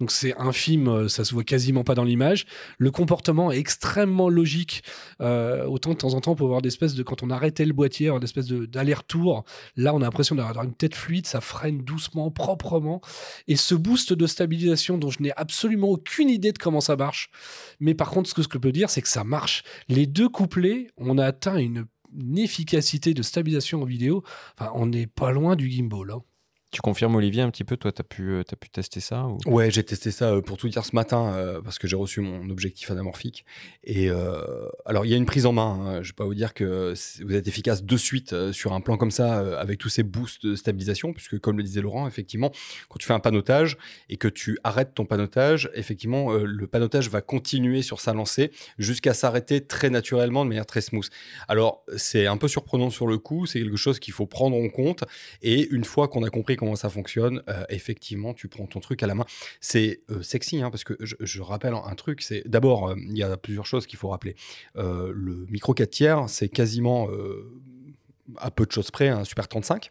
Donc 0.00 0.10
c'est 0.10 0.34
infime, 0.38 0.88
euh, 0.88 1.08
ça 1.08 1.22
se 1.22 1.34
voit 1.34 1.44
quasiment 1.44 1.84
pas 1.84 1.94
dans 1.94 2.04
l'image. 2.04 2.46
Le 2.78 2.90
comportement 2.90 3.52
est 3.52 3.58
extrêmement 3.58 4.30
logique. 4.30 4.82
Euh, 5.20 5.66
autant 5.66 5.90
de 5.90 5.96
temps 5.96 6.14
en 6.14 6.20
temps, 6.22 6.34
pour 6.34 6.46
avoir 6.46 6.62
des 6.62 6.68
espèces 6.68 6.94
de 6.94 7.02
quand 7.02 7.22
on 7.22 7.28
arrêtait 7.28 7.66
le 7.66 7.74
boîtier, 7.74 8.10
espèces 8.22 8.46
de- 8.46 8.64
d'aller-retour. 8.64 9.44
Là, 9.76 9.94
on 9.94 9.98
a 9.98 10.04
l'impression 10.04 10.34
d'avoir 10.34 10.64
une 10.64 10.74
tête 10.74 10.94
fluide, 10.94 11.26
ça 11.26 11.42
freine 11.42 11.82
doucement, 11.82 12.30
proprement. 12.30 13.02
Et 13.48 13.56
ce 13.56 13.74
boost 13.74 14.14
de 14.14 14.26
stabilisation 14.26 14.96
dont 14.96 15.10
je 15.10 15.22
n'ai 15.22 15.32
absolument 15.36 15.88
aucune 15.88 16.30
idée 16.30 16.52
de 16.52 16.58
comment 16.58 16.80
ça 16.80 16.96
marche. 16.96 17.28
Mais 17.78 17.92
par 17.92 18.08
contre, 18.10 18.30
ce 18.30 18.34
que 18.34 18.42
je 18.42 18.48
peux 18.48 18.72
dire, 18.72 18.88
c'est 18.88 19.02
que 19.02 19.08
ça 19.08 19.24
marche. 19.24 19.62
Les 19.88 20.06
deux 20.06 20.30
couplets, 20.30 20.86
on 20.96 21.18
a 21.18 21.26
atteint 21.26 21.58
une, 21.58 21.84
une 22.16 22.38
efficacité 22.38 23.14
de 23.14 23.22
stabilisation 23.22 23.82
en 23.82 23.84
vidéo. 23.84 24.22
Enfin, 24.58 24.70
on 24.74 24.86
n'est 24.86 25.06
pas 25.06 25.30
loin 25.32 25.56
du 25.56 25.68
gimbal. 25.70 26.10
hein. 26.12 26.22
Tu 26.72 26.80
confirmes, 26.80 27.14
Olivier, 27.14 27.42
un 27.42 27.50
petit 27.50 27.62
peu 27.62 27.76
Toi, 27.76 27.92
tu 27.92 28.00
as, 28.00 28.04
pu, 28.04 28.30
euh, 28.30 28.42
t'as 28.42 28.56
pu 28.56 28.68
tester 28.68 28.98
ça 29.00 29.26
ou... 29.26 29.38
Ouais, 29.46 29.70
j'ai 29.70 29.84
testé 29.84 30.10
ça 30.10 30.32
euh, 30.32 30.40
pour 30.42 30.56
tout 30.56 30.68
dire 30.68 30.84
ce 30.84 30.96
matin 30.96 31.32
euh, 31.32 31.62
parce 31.62 31.78
que 31.78 31.86
j'ai 31.86 31.94
reçu 31.94 32.20
mon 32.20 32.50
objectif 32.50 32.90
anamorphique. 32.90 33.44
Et 33.84 34.10
alors, 34.84 35.06
il 35.06 35.10
y 35.10 35.14
a 35.14 35.16
une 35.16 35.26
prise 35.26 35.46
en 35.46 35.52
main. 35.52 35.78
hein. 35.80 36.02
Je 36.02 36.08
vais 36.10 36.14
pas 36.14 36.24
vous 36.24 36.34
dire 36.34 36.54
que 36.54 36.92
vous 37.24 37.34
êtes 37.34 37.46
efficace 37.46 37.84
de 37.84 37.96
suite 37.96 38.52
sur 38.52 38.72
un 38.72 38.80
plan 38.80 38.96
comme 38.96 39.12
ça 39.12 39.58
avec 39.58 39.78
tous 39.78 39.88
ces 39.88 40.02
boosts 40.02 40.44
de 40.44 40.56
stabilisation, 40.56 41.12
puisque 41.12 41.38
comme 41.38 41.56
le 41.56 41.62
disait 41.62 41.80
Laurent, 41.80 42.06
effectivement, 42.08 42.50
quand 42.88 42.98
tu 42.98 43.06
fais 43.06 43.14
un 43.14 43.20
panotage 43.20 43.78
et 44.08 44.16
que 44.16 44.28
tu 44.28 44.58
arrêtes 44.64 44.94
ton 44.94 45.04
panotage, 45.04 45.70
effectivement, 45.74 46.32
le 46.32 46.66
panotage 46.66 47.08
va 47.10 47.20
continuer 47.20 47.82
sur 47.82 48.00
sa 48.00 48.12
lancée 48.12 48.50
jusqu'à 48.78 49.14
s'arrêter 49.14 49.64
très 49.64 49.88
naturellement 49.88 50.44
de 50.44 50.48
manière 50.48 50.66
très 50.66 50.80
smooth. 50.80 51.08
Alors, 51.46 51.84
c'est 51.96 52.26
un 52.26 52.36
peu 52.36 52.48
surprenant 52.48 52.90
sur 52.90 53.06
le 53.06 53.18
coup. 53.18 53.46
C'est 53.46 53.60
quelque 53.60 53.76
chose 53.76 53.98
qu'il 54.00 54.12
faut 54.14 54.26
prendre 54.26 54.56
en 54.56 54.68
compte. 54.68 55.04
Et 55.42 55.68
une 55.70 55.84
fois 55.84 56.08
qu'on 56.08 56.24
a 56.24 56.30
compris 56.30 56.55
comment 56.56 56.76
ça 56.76 56.90
fonctionne, 56.90 57.42
euh, 57.48 57.64
effectivement, 57.68 58.34
tu 58.34 58.48
prends 58.48 58.66
ton 58.66 58.80
truc 58.80 59.02
à 59.02 59.06
la 59.06 59.14
main. 59.14 59.26
C'est 59.60 60.02
euh, 60.10 60.22
sexy, 60.22 60.62
hein, 60.62 60.70
parce 60.70 60.84
que 60.84 60.94
je, 61.00 61.14
je 61.20 61.42
rappelle 61.42 61.74
un 61.74 61.94
truc, 61.94 62.22
c'est 62.22 62.42
d'abord, 62.46 62.88
euh, 62.88 62.94
il 62.96 63.16
y 63.16 63.22
a 63.22 63.36
plusieurs 63.36 63.66
choses 63.66 63.86
qu'il 63.86 63.98
faut 63.98 64.08
rappeler. 64.08 64.34
Le 64.74 65.46
micro 65.48 65.74
4 65.74 65.90
tiers, 65.90 66.28
c'est 66.28 66.48
quasiment... 66.48 67.08
à 68.38 68.50
peu 68.50 68.66
de 68.66 68.72
choses 68.72 68.90
près, 68.90 69.08
un 69.08 69.24
Super 69.24 69.48
35. 69.48 69.90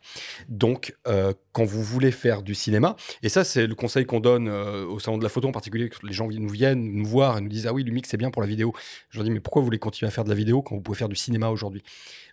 Donc, 0.50 0.96
euh, 1.08 1.34
quand 1.54 1.64
vous 1.66 1.84
voulez 1.84 2.12
faire 2.12 2.42
du 2.44 2.54
cinéma, 2.56 2.96
et 3.24 3.30
ça, 3.30 3.44
c'est 3.44 3.68
le 3.68 3.76
conseil 3.76 4.06
qu'on 4.06 4.20
donne 4.20 4.48
euh, 4.48 4.86
au 4.86 5.00
salon 5.00 5.18
de 5.18 5.24
la 5.24 5.30
photo 5.30 5.48
en 5.48 5.52
particulier, 5.52 5.90
que 5.90 6.06
les 6.06 6.14
gens 6.14 6.28
nous 6.30 6.50
viennent 6.50 6.84
nous 6.94 7.06
voir 7.06 7.38
et 7.38 7.42
nous 7.42 7.50
disent 7.50 7.68
Ah 7.68 7.74
oui, 7.74 7.84
Lumix, 7.84 8.10
c'est 8.10 8.18
bien 8.18 8.32
pour 8.32 8.42
la 8.42 8.48
vidéo. 8.48 8.74
Je 9.10 9.18
leur 9.18 9.24
dis 9.24 9.32
Mais 9.32 9.40
pourquoi 9.40 9.62
vous 9.62 9.66
voulez 9.66 9.80
continuer 9.80 10.08
à 10.08 10.12
faire 10.12 10.24
de 10.24 10.30
la 10.30 10.36
vidéo 10.36 10.62
quand 10.62 10.76
vous 10.76 10.82
pouvez 10.82 10.98
faire 10.98 11.10
du 11.10 11.16
cinéma 11.16 11.50
aujourd'hui? 11.50 11.84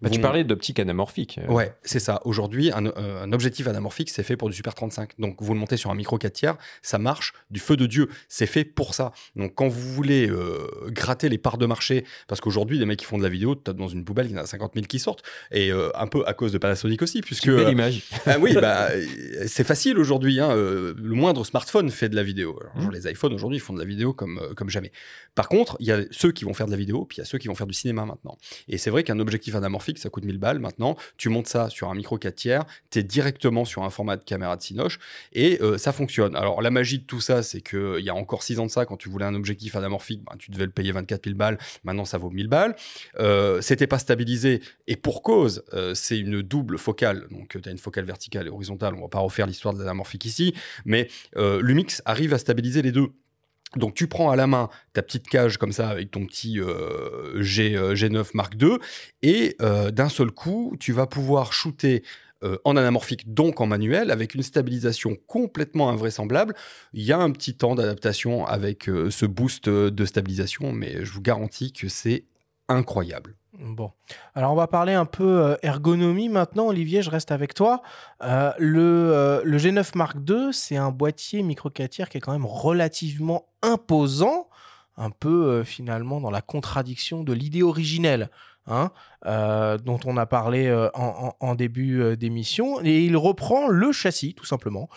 Bah, 0.00 0.10
tu 0.10 0.20
parlais 0.20 0.42
d'optique 0.44 0.80
anamorphique. 0.80 1.38
euh, 1.38 1.52
Ouais, 1.52 1.72
c'est 1.82 2.00
ça. 2.00 2.20
Aujourd'hui, 2.24 2.72
un, 2.72 2.86
euh, 2.86 3.22
un 3.22 3.32
objectif 3.32 3.68
anamorphique, 3.68 4.10
c'est 4.10 4.24
fait 4.24 4.36
pour 4.36 4.48
du 4.48 4.54
Super 4.56 4.74
35. 4.74 5.12
Donc, 5.18 5.40
vous 5.40 5.54
le 5.54 5.60
montez 5.60 5.76
sur 5.76 5.90
un 5.90 5.94
micro 5.94 6.18
4 6.18 6.32
tiers, 6.32 6.56
ça 6.82 6.98
marche 6.98 7.32
du 7.50 7.60
feu 7.60 7.76
de 7.76 7.86
Dieu. 7.86 8.08
C'est 8.28 8.46
fait 8.46 8.64
pour 8.64 8.94
ça. 8.94 9.12
Donc, 9.36 9.54
quand 9.54 9.68
vous 9.68 9.92
voulez 9.92 10.28
gratter 10.88 11.28
les 11.28 11.38
parts 11.38 11.58
de 11.58 11.66
marché, 11.66 12.04
parce 12.26 12.40
qu'aujourd'hui, 12.40 12.78
les 12.78 12.86
mecs 12.86 12.98
qui 12.98 13.04
font 13.04 13.18
de 13.18 13.22
la 13.22 13.28
vidéo, 13.28 13.54
tu 13.54 13.72
dans 13.72 13.88
une 13.88 14.04
poubelle, 14.04 14.26
il 14.26 14.32
y 14.32 14.38
en 14.38 14.42
a 14.42 14.46
50 14.46 14.72
000 14.74 14.86
qui 14.86 14.98
sortent, 14.98 15.22
et 15.50 15.70
un 15.94 16.06
peu 16.06 16.24
à 16.26 16.34
cause 16.34 16.52
de 16.52 16.58
Panasonic 16.58 17.02
aussi, 17.02 17.20
puisque. 17.20 17.46
Belle 17.46 17.66
euh, 17.66 17.70
image. 17.70 18.02
ah 18.26 18.38
oui, 18.38 18.54
bah, 18.54 18.88
c'est 19.46 19.64
facile 19.64 19.98
aujourd'hui. 19.98 20.40
hein, 20.40 20.50
euh, 20.50 20.94
le 20.96 21.14
moindre 21.14 21.44
smartphone 21.44 21.90
fait 21.90 22.08
de 22.08 22.16
la 22.16 22.22
vidéo. 22.22 22.58
Alors, 22.60 22.82
genre, 22.82 22.92
les 22.92 23.10
iPhones 23.10 23.32
aujourd'hui, 23.32 23.58
font 23.58 23.72
de 23.74 23.78
la 23.78 23.84
vidéo 23.84 24.12
comme, 24.12 24.38
euh, 24.38 24.54
comme 24.54 24.70
jamais. 24.70 24.92
Par 25.34 25.48
contre, 25.48 25.76
il 25.80 25.86
y 25.86 25.92
a 25.92 26.00
ceux 26.10 26.32
qui 26.32 26.44
vont 26.44 26.54
faire 26.54 26.66
de 26.66 26.72
la 26.72 26.76
vidéo, 26.76 27.04
puis 27.04 27.16
il 27.16 27.20
y 27.20 27.22
a 27.22 27.24
ceux 27.24 27.38
qui 27.38 27.48
vont 27.48 27.54
faire 27.54 27.66
du 27.66 27.74
cinéma 27.74 28.04
maintenant. 28.04 28.36
Et 28.68 28.78
c'est 28.78 28.90
vrai 28.90 29.02
qu'un 29.02 29.18
objectif 29.18 29.54
anamorphique, 29.54 29.98
ça 29.98 30.10
coûte 30.10 30.24
1000 30.24 30.38
balles 30.38 30.58
maintenant. 30.58 30.96
Tu 31.16 31.28
montes 31.28 31.46
ça 31.46 31.70
sur 31.70 31.88
un 31.88 31.94
micro 31.94 32.18
4 32.18 32.34
tiers, 32.34 32.64
tu 32.90 32.98
es 32.98 33.02
directement 33.02 33.64
sur 33.64 33.82
un 33.82 33.90
format 33.90 34.16
de 34.16 34.24
caméra 34.24 34.56
de 34.56 34.62
Cinoche, 34.62 34.98
et 35.32 35.58
euh, 35.62 35.78
ça 35.78 35.92
fonctionne. 35.92 36.36
Alors, 36.36 36.60
la 36.60 36.70
magie 36.70 36.98
de 36.98 37.04
tout 37.04 37.20
ça, 37.20 37.42
c'est 37.42 37.60
qu'il 37.62 38.00
y 38.00 38.10
a 38.10 38.14
encore 38.14 38.42
6 38.42 38.58
ans 38.58 38.66
de 38.66 38.70
ça, 38.70 38.84
quand 38.84 38.96
tu 38.96 39.08
voulais 39.08 39.24
un 39.24 39.34
objectif 39.34 39.74
anamorphique, 39.76 40.22
ben, 40.24 40.36
tu 40.38 40.50
devais 40.50 40.66
le 40.66 40.70
payer 40.70 40.92
24 40.92 41.24
000 41.24 41.36
balles. 41.36 41.58
Maintenant, 41.84 42.04
ça 42.04 42.18
vaut 42.18 42.30
1000 42.30 42.48
balles. 42.48 42.76
Euh, 43.18 43.60
C'était 43.62 43.86
pas 43.86 43.98
stabilisé, 43.98 44.60
et 44.86 44.96
pour 44.96 45.22
cause, 45.22 45.64
euh, 45.72 45.81
c'est 45.94 46.18
une 46.18 46.42
double 46.42 46.78
focale. 46.78 47.26
Donc, 47.30 47.56
tu 47.60 47.68
as 47.68 47.72
une 47.72 47.78
focale 47.78 48.04
verticale 48.04 48.46
et 48.46 48.50
horizontale. 48.50 48.94
On 48.94 49.02
va 49.02 49.08
pas 49.08 49.20
refaire 49.20 49.46
l'histoire 49.46 49.74
de 49.74 49.78
l'anamorphique 49.78 50.24
ici, 50.24 50.54
mais 50.84 51.08
euh, 51.36 51.60
Lumix 51.62 52.02
arrive 52.04 52.34
à 52.34 52.38
stabiliser 52.38 52.82
les 52.82 52.92
deux. 52.92 53.08
Donc 53.76 53.94
tu 53.94 54.06
prends 54.06 54.30
à 54.30 54.36
la 54.36 54.46
main 54.46 54.68
ta 54.92 55.02
petite 55.02 55.28
cage 55.28 55.56
comme 55.56 55.72
ça 55.72 55.88
avec 55.88 56.10
ton 56.10 56.26
petit 56.26 56.60
euh, 56.60 57.42
G, 57.42 57.74
euh, 57.74 57.94
G9 57.94 58.26
Mark 58.34 58.54
II 58.60 58.76
et 59.22 59.56
euh, 59.62 59.90
d'un 59.90 60.10
seul 60.10 60.30
coup 60.30 60.76
tu 60.78 60.92
vas 60.92 61.06
pouvoir 61.06 61.54
shooter 61.54 62.02
euh, 62.44 62.58
en 62.64 62.76
anamorphique 62.76 63.32
donc 63.32 63.60
en 63.60 63.66
manuel 63.66 64.10
avec 64.10 64.34
une 64.34 64.42
stabilisation 64.42 65.16
complètement 65.26 65.90
invraisemblable. 65.90 66.54
Il 66.92 67.02
y 67.02 67.12
a 67.12 67.18
un 67.18 67.30
petit 67.30 67.54
temps 67.54 67.76
d'adaptation 67.76 68.44
avec 68.46 68.88
euh, 68.88 69.10
ce 69.10 69.26
boost 69.26 69.68
euh, 69.68 69.90
de 69.90 70.04
stabilisation 70.04 70.72
mais 70.72 71.04
je 71.04 71.12
vous 71.12 71.22
garantis 71.22 71.72
que 71.72 71.88
c'est 71.88 72.24
incroyable. 72.68 73.36
Bon, 73.58 73.92
alors 74.34 74.52
on 74.52 74.54
va 74.54 74.66
parler 74.66 74.94
un 74.94 75.04
peu 75.04 75.42
euh, 75.42 75.56
ergonomie 75.62 76.30
maintenant. 76.30 76.68
Olivier, 76.68 77.02
je 77.02 77.10
reste 77.10 77.32
avec 77.32 77.52
toi. 77.52 77.82
Euh, 78.22 78.50
le, 78.58 78.80
euh, 79.12 79.42
le 79.44 79.58
G9 79.58 79.90
Mark 79.94 80.16
II, 80.26 80.54
c'est 80.54 80.78
un 80.78 80.90
boîtier 80.90 81.42
micro 81.42 81.68
4 81.68 81.90
tiers 81.90 82.08
qui 82.08 82.16
est 82.16 82.20
quand 82.22 82.32
même 82.32 82.46
relativement 82.46 83.44
imposant, 83.60 84.48
un 84.96 85.10
peu 85.10 85.64
finalement 85.64 86.18
dans 86.18 86.30
la 86.30 86.40
contradiction 86.40 87.24
de 87.24 87.34
l'idée 87.34 87.62
originelle. 87.62 88.30
Hein, 88.66 88.90
euh, 89.26 89.78
dont 89.78 89.98
on 90.04 90.16
a 90.16 90.26
parlé 90.26 90.66
euh, 90.66 90.88
en, 90.94 91.34
en- 91.38 91.54
début 91.54 92.00
euh, 92.00 92.16
d'émission, 92.16 92.80
et 92.82 93.04
il 93.04 93.16
reprend 93.16 93.68
le 93.68 93.92
châssis, 93.92 94.34
tout 94.34 94.44
simplement, 94.44 94.88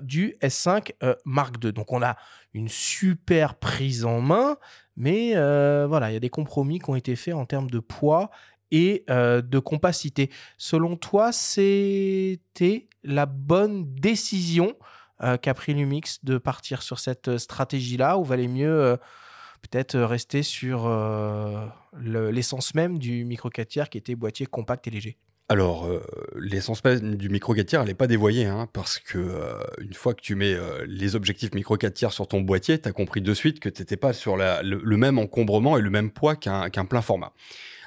du 0.00 0.36
S5 0.40 0.92
euh, 1.02 1.14
Mark 1.24 1.56
II. 1.62 1.72
Donc 1.72 1.92
on 1.92 2.02
a 2.02 2.16
une 2.54 2.68
super 2.68 3.56
prise 3.56 4.04
en 4.04 4.20
main, 4.20 4.56
mais 4.96 5.32
voilà, 5.86 6.10
il 6.10 6.14
y 6.14 6.16
a 6.16 6.20
des 6.20 6.30
compromis 6.30 6.78
qui 6.78 6.88
ont 6.88 6.94
été 6.96 7.16
faits 7.16 7.34
en 7.34 7.44
termes 7.44 7.68
de 7.70 7.80
poids 7.80 8.30
et 8.70 9.04
de 9.08 9.58
compacité. 9.58 10.30
Selon 10.56 10.96
toi, 10.96 11.32
c'était 11.32 12.88
la 13.04 13.26
bonne 13.26 13.94
décision 13.94 14.74
qu'a 15.20 15.54
pris 15.54 15.74
Lumix 15.74 16.24
de 16.24 16.38
partir 16.38 16.80
sur 16.82 16.98
cette 16.98 17.36
stratégie-là, 17.36 18.16
ou 18.16 18.24
valait 18.24 18.48
mieux 18.48 18.96
peut-être 19.60 19.98
rester 19.98 20.42
sur 20.42 20.86
le- 22.00 22.30
l'essence 22.30 22.74
même 22.74 22.98
du 22.98 23.24
micro 23.24 23.50
4 23.50 23.68
tiers 23.68 23.88
qui 23.90 23.98
était 23.98 24.14
boîtier 24.14 24.46
compact 24.46 24.86
et 24.86 24.90
léger 24.90 25.16
Alors, 25.48 25.86
euh, 25.86 26.02
l'essence 26.36 26.82
même 26.84 27.14
du 27.16 27.28
micro 27.28 27.54
4 27.54 27.66
tiers, 27.66 27.80
elle 27.82 27.86
n'est 27.88 27.94
pas 27.94 28.06
dévoyée, 28.08 28.46
hein, 28.46 28.68
parce 28.72 28.98
que 28.98 29.18
euh, 29.18 29.60
une 29.80 29.94
fois 29.94 30.12
que 30.14 30.20
tu 30.20 30.34
mets 30.34 30.54
euh, 30.54 30.84
les 30.88 31.14
objectifs 31.14 31.54
micro 31.54 31.76
4 31.76 31.94
tiers 31.94 32.12
sur 32.12 32.26
ton 32.26 32.40
boîtier, 32.40 32.80
tu 32.80 32.88
as 32.88 32.92
compris 32.92 33.20
de 33.20 33.32
suite 33.34 33.60
que 33.60 33.68
tu 33.68 33.82
n'étais 33.82 33.96
pas 33.96 34.12
sur 34.12 34.36
le, 34.36 34.96
même 34.96 35.18
encombrement 35.18 35.78
et 35.78 35.82
le 35.82 35.90
même 35.90 36.10
poids 36.10 36.34
qu'un 36.36 36.68
plein 36.70 37.00
format. 37.02 37.32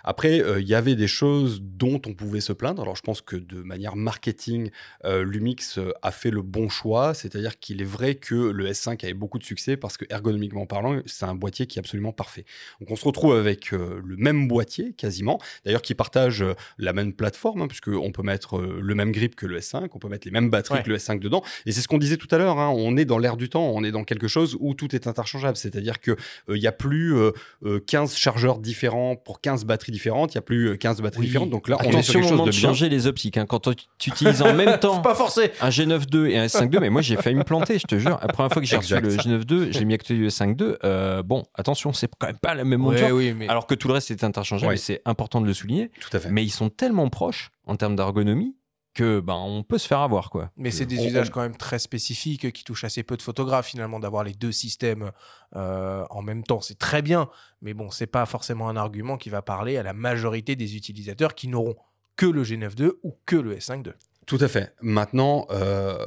Après, 0.03 0.41
euh, 0.41 0.59
il 0.61 0.67
y 0.67 0.75
avait 0.75 0.95
des 0.95 1.07
choses 1.07 1.61
dont 1.61 2.01
on 2.05 2.13
pouvait 2.13 2.41
se 2.41 2.53
plaindre. 2.53 2.81
Alors, 2.81 2.95
je 2.95 3.01
pense 3.01 3.21
que 3.21 3.35
de 3.35 3.61
manière 3.61 3.95
marketing, 3.95 4.69
euh, 5.05 5.23
Lumix 5.23 5.77
euh, 5.77 5.91
a 6.01 6.11
fait 6.11 6.31
le 6.31 6.41
bon 6.41 6.69
choix. 6.69 7.13
C'est-à-dire 7.13 7.59
qu'il 7.59 7.81
est 7.81 7.85
vrai 7.85 8.15
que 8.15 8.35
le 8.35 8.67
S5 8.69 9.03
avait 9.03 9.13
beaucoup 9.13 9.39
de 9.39 9.43
succès 9.43 9.77
parce 9.77 9.97
que, 9.97 10.05
ergonomiquement 10.09 10.65
parlant, 10.65 11.01
c'est 11.05 11.25
un 11.25 11.35
boîtier 11.35 11.67
qui 11.67 11.79
est 11.79 11.81
absolument 11.81 12.11
parfait. 12.13 12.45
Donc, 12.79 12.91
on 12.91 12.95
se 12.95 13.05
retrouve 13.05 13.35
avec 13.35 13.73
euh, 13.73 14.01
le 14.05 14.17
même 14.17 14.47
boîtier, 14.47 14.93
quasiment. 14.93 15.39
D'ailleurs, 15.65 15.81
qui 15.81 15.95
partage 15.95 16.43
la 16.77 16.93
même 16.93 17.13
plateforme, 17.13 17.61
hein, 17.61 17.67
puisqu'on 17.67 18.11
peut 18.11 18.23
mettre 18.23 18.59
le 18.59 18.95
même 18.95 19.11
grip 19.11 19.35
que 19.35 19.45
le 19.45 19.59
S5, 19.59 19.87
on 19.93 19.99
peut 19.99 20.07
mettre 20.09 20.27
les 20.27 20.31
mêmes 20.31 20.49
batteries 20.49 20.69
Ouais. 20.69 20.83
que 20.83 20.89
le 20.89 20.97
S5 20.97 21.19
dedans. 21.19 21.41
Et 21.65 21.71
c'est 21.71 21.81
ce 21.81 21.87
qu'on 21.87 21.97
disait 21.97 22.17
tout 22.17 22.27
à 22.31 22.37
l'heure. 22.37 22.59
hein, 22.59 22.69
on 22.75 22.95
est 22.95 23.05
dans 23.05 23.17
l'air 23.17 23.37
du 23.37 23.49
temps, 23.49 23.71
on 23.73 23.83
est 23.83 23.91
dans 23.91 24.03
quelque 24.03 24.27
chose 24.27 24.55
où 24.59 24.73
tout 24.75 24.93
est 24.93 25.07
interchangeable. 25.07 25.57
C'est-à-dire 25.57 25.99
qu'il 25.99 26.15
n'y 26.49 26.67
a 26.67 26.71
plus 26.71 27.15
euh, 27.15 27.31
euh, 27.65 27.79
15 27.79 28.15
chargeurs 28.15 28.59
différents 28.59 29.15
pour 29.15 29.41
15 29.41 29.65
batteries 29.65 29.88
différentes, 29.91 30.33
il 30.33 30.37
n'y 30.37 30.39
a 30.39 30.43
plus 30.43 30.69
euh, 30.69 30.75
15 30.77 31.01
batteries 31.01 31.19
Oui. 31.21 31.25
différentes. 31.27 31.49
Donc 31.49 31.67
là, 31.69 31.77
on 31.79 31.83
est 31.83 31.83
sur 31.83 31.97
Attention 31.99 32.13
quelque 32.13 32.23
chose 32.23 32.31
moment 32.31 32.45
de 32.45 32.51
de 32.51 32.55
bien. 32.55 32.69
changer 32.69 32.89
les 32.89 33.07
optiques. 33.07 33.37
hein. 33.37 33.45
Quand 33.47 33.69
tu 33.97 34.09
utilises 34.09 34.41
en 34.41 34.53
même 34.53 34.77
temps 34.79 35.01
Pas 35.01 35.15
forcé 35.15 35.51
un 35.61 35.69
G9 35.69 36.03
II 36.13 36.31
et 36.31 36.37
un 36.37 36.45
S5 36.45 36.73
II, 36.73 36.79
mais 36.79 36.89
moi 36.89 37.01
j'ai 37.01 37.15
failli 37.15 37.35
me 37.35 37.43
planter, 37.43 37.79
je 37.79 37.87
te 37.87 37.97
jure. 37.97 38.19
La 38.21 38.27
première 38.27 38.51
fois 38.51 38.61
que 38.61 38.67
j'ai 38.67 38.75
reçu 38.77 38.93
le 38.99 39.09
G9 39.15 39.51
II, 39.67 39.73
j'ai 39.73 39.85
mis 39.85 39.93
acté 39.93 40.13
du 40.13 40.27
S5 40.27 40.59
II. 40.61 40.75
Euh, 40.83 41.23
bon, 41.23 41.43
attention, 41.55 41.93
c'est 41.93 42.09
quand 42.19 42.27
même 42.27 42.37
pas 42.39 42.53
la 42.55 42.63
même 42.63 42.79
monture. 42.81 43.09
oui, 43.15 43.33
mais 43.37 43.47
Alors 43.47 43.67
que 43.67 43.75
tout 43.75 43.87
le 43.87 43.93
reste 43.95 44.11
est 44.11 44.23
interchangeable, 44.23 44.71
Ouais. 44.71 44.77
c'est 44.77 45.01
important 45.05 45.41
de 45.41 45.45
le 45.47 45.53
souligner. 45.53 45.91
Tout 45.99 46.15
à 46.15 46.19
fait. 46.19 46.29
Mais 46.29 46.43
ils 46.43 46.49
sont 46.51 46.69
tellement 46.69 47.07
proches 47.09 47.49
en 47.65 47.75
termes 47.75 47.95
d'ergonomie 47.95 48.55
que 48.99 49.21
ben 49.21 49.35
on 49.35 49.63
peut 49.63 49.77
se 49.77 49.87
faire 49.87 49.99
avoir 50.01 50.29
quoi. 50.29 50.51
Mais 50.57 50.71
c'est 50.71 50.85
des 50.85 50.99
On- 50.99 51.05
usages 51.05 51.29
quand 51.29 51.39
même 51.39 51.55
très 51.55 51.79
spécifiques 51.79 52.51
qui 52.51 52.63
touchent 52.65 52.83
assez 52.83 53.01
peu 53.03 53.15
de 53.15 53.21
photographes 53.21 53.67
finalement 53.67 53.97
d'avoir 53.99 54.25
les 54.25 54.33
deux 54.33 54.51
systèmes 54.51 55.11
euh, 55.55 56.05
en 56.09 56.21
même 56.21 56.43
temps. 56.43 56.59
C'est 56.59 56.77
très 56.77 57.01
bien, 57.01 57.29
mais 57.61 57.73
bon, 57.73 57.91
c'est 57.91 58.07
pas 58.07 58.25
forcément 58.25 58.67
un 58.67 58.75
argument 58.75 59.15
qui 59.17 59.29
va 59.29 59.41
parler 59.41 59.77
à 59.77 59.83
la 59.83 59.93
majorité 59.93 60.57
des 60.57 60.75
utilisateurs 60.75 61.33
qui 61.33 61.47
n'auront 61.47 61.77
que 62.17 62.25
le 62.25 62.43
G9 62.43 62.77
II 62.77 62.91
ou 63.03 63.15
que 63.25 63.37
le 63.37 63.55
S5 63.55 63.85
II. 63.87 63.93
Tout 64.29 64.37
à 64.41 64.47
fait. 64.47 64.75
Maintenant, 64.79 65.47
euh, 65.49 65.97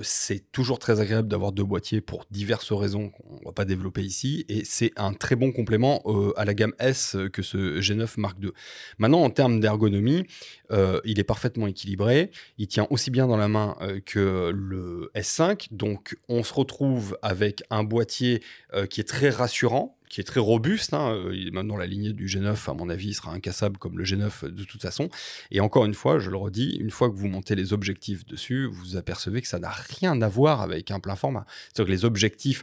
c'est 0.00 0.50
toujours 0.52 0.78
très 0.78 1.00
agréable 1.00 1.28
d'avoir 1.28 1.52
deux 1.52 1.64
boîtiers 1.64 2.00
pour 2.00 2.24
diverses 2.30 2.72
raisons 2.72 3.10
qu'on 3.10 3.44
va 3.44 3.52
pas 3.52 3.66
développer 3.66 4.00
ici. 4.00 4.46
Et 4.48 4.64
c'est 4.64 4.90
un 4.96 5.12
très 5.12 5.36
bon 5.36 5.52
complément 5.52 6.00
euh, 6.06 6.32
à 6.38 6.46
la 6.46 6.54
gamme 6.54 6.72
S 6.78 7.14
que 7.30 7.42
ce 7.42 7.78
G9 7.78 8.08
Mark 8.16 8.38
II. 8.42 8.52
Maintenant, 8.96 9.20
en 9.20 9.28
termes 9.28 9.60
d'ergonomie, 9.60 10.24
euh, 10.70 11.02
il 11.04 11.20
est 11.20 11.24
parfaitement 11.24 11.66
équilibré. 11.66 12.30
Il 12.56 12.68
tient 12.68 12.86
aussi 12.88 13.10
bien 13.10 13.26
dans 13.26 13.36
la 13.36 13.48
main 13.48 13.76
que 14.06 14.50
le 14.50 15.10
S5. 15.14 15.68
Donc, 15.70 16.16
on 16.30 16.42
se 16.44 16.54
retrouve 16.54 17.18
avec 17.20 17.62
un 17.68 17.84
boîtier 17.84 18.42
qui 18.88 19.02
est 19.02 19.08
très 19.08 19.28
rassurant 19.28 19.97
qui 20.08 20.20
est 20.20 20.24
très 20.24 20.40
robuste. 20.40 20.94
Hein. 20.94 21.12
Euh, 21.12 21.50
Maintenant, 21.52 21.76
la 21.76 21.86
lignée 21.86 22.12
du 22.12 22.26
G9, 22.26 22.70
à 22.70 22.74
mon 22.74 22.88
avis, 22.88 23.14
sera 23.14 23.32
incassable 23.32 23.78
comme 23.78 23.98
le 23.98 24.04
G9 24.04 24.46
de 24.48 24.64
toute 24.64 24.82
façon. 24.82 25.08
Et 25.50 25.60
encore 25.60 25.84
une 25.84 25.94
fois, 25.94 26.18
je 26.18 26.30
le 26.30 26.36
redis, 26.36 26.76
une 26.80 26.90
fois 26.90 27.08
que 27.10 27.14
vous 27.16 27.28
montez 27.28 27.54
les 27.54 27.72
objectifs 27.72 28.24
dessus, 28.26 28.66
vous 28.70 28.96
apercevez 28.96 29.40
que 29.42 29.48
ça 29.48 29.58
n'a 29.58 29.70
rien 29.70 30.20
à 30.22 30.28
voir 30.28 30.60
avec 30.62 30.90
un 30.90 31.00
plein 31.00 31.16
format. 31.16 31.46
C'est-à-dire 31.66 31.86
que 31.86 31.92
les 31.92 32.04
objectifs, 32.04 32.62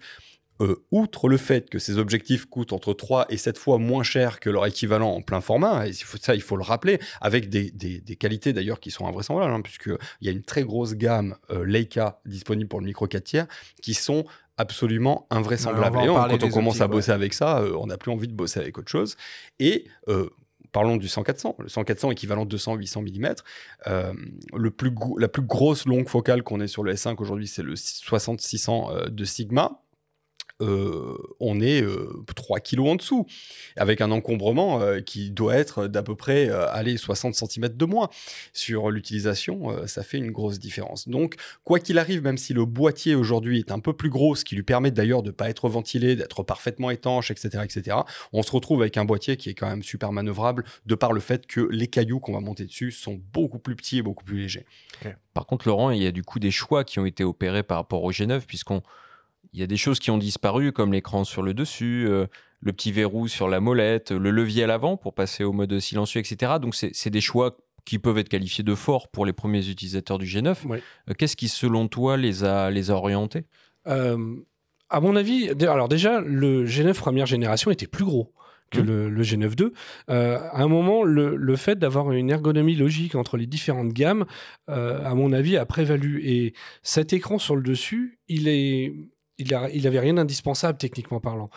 euh, 0.61 0.85
outre 0.89 1.27
le 1.27 1.35
fait 1.35 1.69
que 1.69 1.79
ces 1.79 1.97
objectifs 1.97 2.45
coûtent 2.45 2.71
entre 2.71 2.93
3 2.93 3.25
et 3.29 3.35
7 3.35 3.57
fois 3.57 3.77
moins 3.77 4.03
cher 4.03 4.39
que 4.39 4.49
leur 4.49 4.65
équivalent 4.65 5.09
en 5.11 5.21
plein 5.21 5.41
format, 5.41 5.85
et 5.85 5.91
ça 5.91 6.33
il 6.33 6.41
faut 6.41 6.55
le 6.55 6.63
rappeler, 6.63 6.97
avec 7.19 7.49
des, 7.49 7.71
des- 7.71 8.15
qualités 8.15 8.53
d'ailleurs 8.53 8.79
qui 8.79 8.89
sont 8.89 9.05
invraisemblables, 9.05 9.51
hein, 9.53 9.59
puisqu'il 9.59 9.97
y 10.21 10.29
a 10.29 10.31
une 10.31 10.43
très 10.43 10.63
grosse 10.63 10.93
gamme 10.93 11.35
euh, 11.49 11.65
Leica 11.65 12.21
disponible 12.25 12.69
pour 12.69 12.79
le 12.79 12.85
micro 12.85 13.05
4 13.05 13.21
tiers 13.25 13.47
qui 13.81 13.93
sont 13.93 14.23
absolument 14.57 15.27
on 15.67 15.69
en 15.69 16.03
et 16.05 16.09
on- 16.09 16.15
quand 16.29 16.37
on 16.43 16.49
commence 16.53 16.75
à 16.81 16.87
bosser 16.87 17.11
avec 17.11 17.33
ça, 17.33 17.59
euh, 17.59 17.75
on 17.77 17.87
n'a 17.87 17.97
plus 17.97 18.11
envie 18.11 18.27
de 18.27 18.33
bosser 18.33 18.59
avec 18.59 18.77
autre 18.77 18.89
chose. 18.89 19.15
Et 19.59 19.85
euh, 20.07 20.29
parlons 20.71 20.97
du 20.97 21.07
100-400. 21.07 21.55
Le 21.59 21.67
100-400 21.67 22.11
équivalent 22.11 22.45
200-800 22.45 23.01
mm. 23.01 23.35
Euh, 23.87 24.13
le 24.55 24.71
plus 24.71 24.91
la 25.17 25.27
plus 25.27 25.41
grosse 25.43 25.85
longue 25.85 26.07
focale 26.09 26.43
qu'on 26.43 26.59
ait 26.59 26.67
sur 26.67 26.83
le 26.83 26.93
S5 26.93 27.15
aujourd'hui, 27.19 27.47
c'est 27.47 27.63
le 27.63 27.75
60-600 27.75 28.91
euh, 28.91 29.09
de 29.09 29.23
Sigma. 29.25 29.81
Euh, 30.61 31.17
on 31.39 31.59
est 31.59 31.81
euh, 31.81 32.23
3 32.35 32.59
kilos 32.61 32.89
en 32.89 32.95
dessous, 32.95 33.25
avec 33.75 33.99
un 33.99 34.11
encombrement 34.11 34.81
euh, 34.81 35.01
qui 35.01 35.31
doit 35.31 35.55
être 35.55 35.87
d'à 35.87 36.01
peu 36.01 36.15
près 36.15 36.49
euh, 36.49 36.67
allez, 36.71 36.97
60 36.97 37.35
cm 37.35 37.69
de 37.69 37.85
moins. 37.85 38.09
Sur 38.53 38.89
l'utilisation, 38.89 39.85
ça 39.87 40.03
fait 40.03 40.17
une 40.17 40.31
grosse 40.31 40.59
différence. 40.59 41.07
Donc, 41.07 41.35
quoi 41.63 41.79
qu'il 41.79 41.97
arrive, 41.97 42.23
même 42.23 42.37
si 42.37 42.53
le 42.53 42.65
boîtier 42.65 43.15
aujourd'hui 43.15 43.59
est 43.59 43.71
un 43.71 43.79
peu 43.79 43.93
plus 43.93 44.09
gros, 44.09 44.35
ce 44.35 44.45
qui 44.45 44.55
lui 44.55 44.63
permet 44.63 44.91
d'ailleurs 44.91 45.23
de 45.23 45.29
ne 45.29 45.33
pas 45.33 45.49
être 45.49 45.67
ventilé, 45.67 46.15
d'être 46.15 46.43
parfaitement 46.43 46.89
étanche, 46.89 47.31
etc., 47.31 47.63
etc., 47.63 47.97
on 48.31 48.41
se 48.41 48.51
retrouve 48.51 48.81
avec 48.81 48.97
un 48.97 49.05
boîtier 49.05 49.37
qui 49.37 49.49
est 49.49 49.53
quand 49.53 49.67
même 49.67 49.83
super 49.83 50.11
manœuvrable 50.11 50.63
de 50.85 50.95
par 50.95 51.13
le 51.13 51.19
fait 51.19 51.47
que 51.47 51.67
les 51.71 51.87
cailloux 51.87 52.19
qu'on 52.19 52.33
va 52.33 52.39
monter 52.39 52.65
dessus 52.65 52.91
sont 52.91 53.19
beaucoup 53.33 53.59
plus 53.59 53.75
petits 53.75 53.97
et 53.97 54.01
beaucoup 54.01 54.23
plus 54.23 54.37
légers. 54.37 54.65
Par 55.33 55.45
contre, 55.45 55.67
Laurent, 55.67 55.91
il 55.91 56.01
y 56.01 56.07
a 56.07 56.11
du 56.11 56.23
coup 56.23 56.39
des 56.39 56.51
choix 56.51 56.83
qui 56.83 56.99
ont 56.99 57.05
été 57.05 57.23
opérés 57.23 57.63
par 57.63 57.77
rapport 57.77 58.03
au 58.03 58.11
G9, 58.11 58.41
puisqu'on 58.41 58.81
il 59.55 59.59
y 59.61 59.63
a 59.63 59.67
des 59.67 59.77
choses 59.77 59.99
qui 59.99 60.11
ont 60.11 60.17
disparu, 60.17 60.73
comme 60.73 60.91
l'écran 60.91 61.23
sur 61.23 61.41
le 61.41 61.53
dessus, 61.53 62.05
euh, 62.09 62.27
le 62.59 62.73
petit 62.73 62.91
verrou 62.91 63.29
sur 63.29 63.47
la 63.47 63.61
molette, 63.61 64.11
le 64.11 64.29
levier 64.29 64.65
à 64.65 64.67
l'avant 64.67 64.97
pour 64.97 65.13
passer 65.13 65.45
au 65.45 65.53
mode 65.53 65.79
silencieux, 65.79 66.19
etc. 66.19 66.53
Donc, 66.61 66.75
c'est 66.75 67.09
des 67.09 67.21
choix 67.21 67.55
qui 67.85 67.97
peuvent 67.99 68.17
être 68.17 68.27
qualifiés 68.27 68.63
de 68.65 68.75
forts 68.75 69.07
pour 69.09 69.25
les 69.25 69.31
premiers 69.33 69.69
utilisateurs 69.69 70.17
du 70.17 70.25
G9. 70.25 70.65
Ouais. 70.67 70.81
Euh, 71.09 71.13
Qu'est-ce 71.17 71.37
qui, 71.37 71.47
selon 71.47 71.87
toi, 71.87 72.17
les 72.17 72.43
a, 72.43 72.69
les 72.69 72.91
a 72.91 72.95
orientés? 72.95 73.45
Euh, 73.87 74.35
à 74.89 74.99
mon 74.99 75.15
avis, 75.15 75.49
alors 75.61 75.87
déjà, 75.87 76.19
le 76.19 76.65
G9 76.65 76.93
première 76.95 77.25
génération 77.25 77.71
était 77.71 77.87
plus 77.87 78.03
gros 78.05 78.33
que 78.71 78.79
Mhm. 78.79 78.85
le, 78.87 79.09
le 79.09 79.21
G9 79.23 79.55
2. 79.55 79.73
Euh, 80.09 80.39
à 80.51 80.63
un 80.63 80.67
moment, 80.67 81.03
le, 81.03 81.35
le 81.35 81.55
fait 81.55 81.77
d'avoir 81.77 82.11
une 82.11 82.31
ergonomie 82.31 82.75
logique 82.75 83.13
entre 83.15 83.37
les 83.37 83.45
différentes 83.45 83.93
gammes, 83.93 84.25
euh, 84.69 85.01
à 85.05 85.13
mon 85.13 85.31
avis, 85.31 85.55
a 85.55 85.65
prévalu. 85.65 86.21
Et 86.25 86.53
cet 86.81 87.13
écran 87.13 87.37
sur 87.39 87.55
le 87.55 87.61
dessus, 87.61 88.19
il 88.27 88.47
est... 88.47 88.93
Il, 89.37 89.53
avait 89.53 89.99
rien 89.99 90.13
d'indispensable 90.13 90.77
techniquement 90.77 91.19
parlant. 91.19 91.49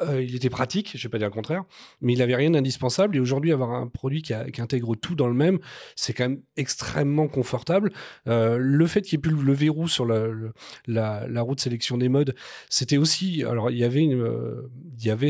Euh, 0.00 0.22
il 0.22 0.34
était 0.34 0.50
pratique, 0.50 0.92
je 0.94 1.02
vais 1.02 1.10
pas 1.10 1.18
dire 1.18 1.28
le 1.28 1.32
contraire, 1.32 1.64
mais 2.00 2.12
il 2.12 2.20
avait 2.20 2.36
rien 2.36 2.50
d'indispensable. 2.50 3.16
Et 3.16 3.20
aujourd'hui, 3.20 3.52
avoir 3.52 3.72
un 3.72 3.86
produit 3.86 4.22
qui, 4.22 4.34
intègre 4.34 4.94
tout 4.94 5.14
dans 5.14 5.28
le 5.28 5.34
même, 5.34 5.58
c'est 5.94 6.12
quand 6.12 6.28
même 6.28 6.42
extrêmement 6.56 7.28
confortable. 7.28 7.92
Euh, 8.28 8.58
le 8.58 8.86
fait 8.86 9.02
qu'il 9.02 9.18
n'y 9.18 9.20
ait 9.20 9.30
plus 9.30 9.42
le 9.42 9.52
verrou 9.52 9.88
sur 9.88 10.04
la, 10.04 10.26
le- 10.28 10.52
la, 10.86 11.26
la 11.28 11.42
roue 11.42 11.54
de 11.54 11.60
sélection 11.60 11.96
des 11.96 12.08
modes, 12.08 12.34
c'était 12.68 12.96
aussi. 12.98 13.42
Alors, 13.44 13.70
il 13.70 13.78
y 13.78 13.84
avait, 13.84 14.06
euh, 14.06 14.68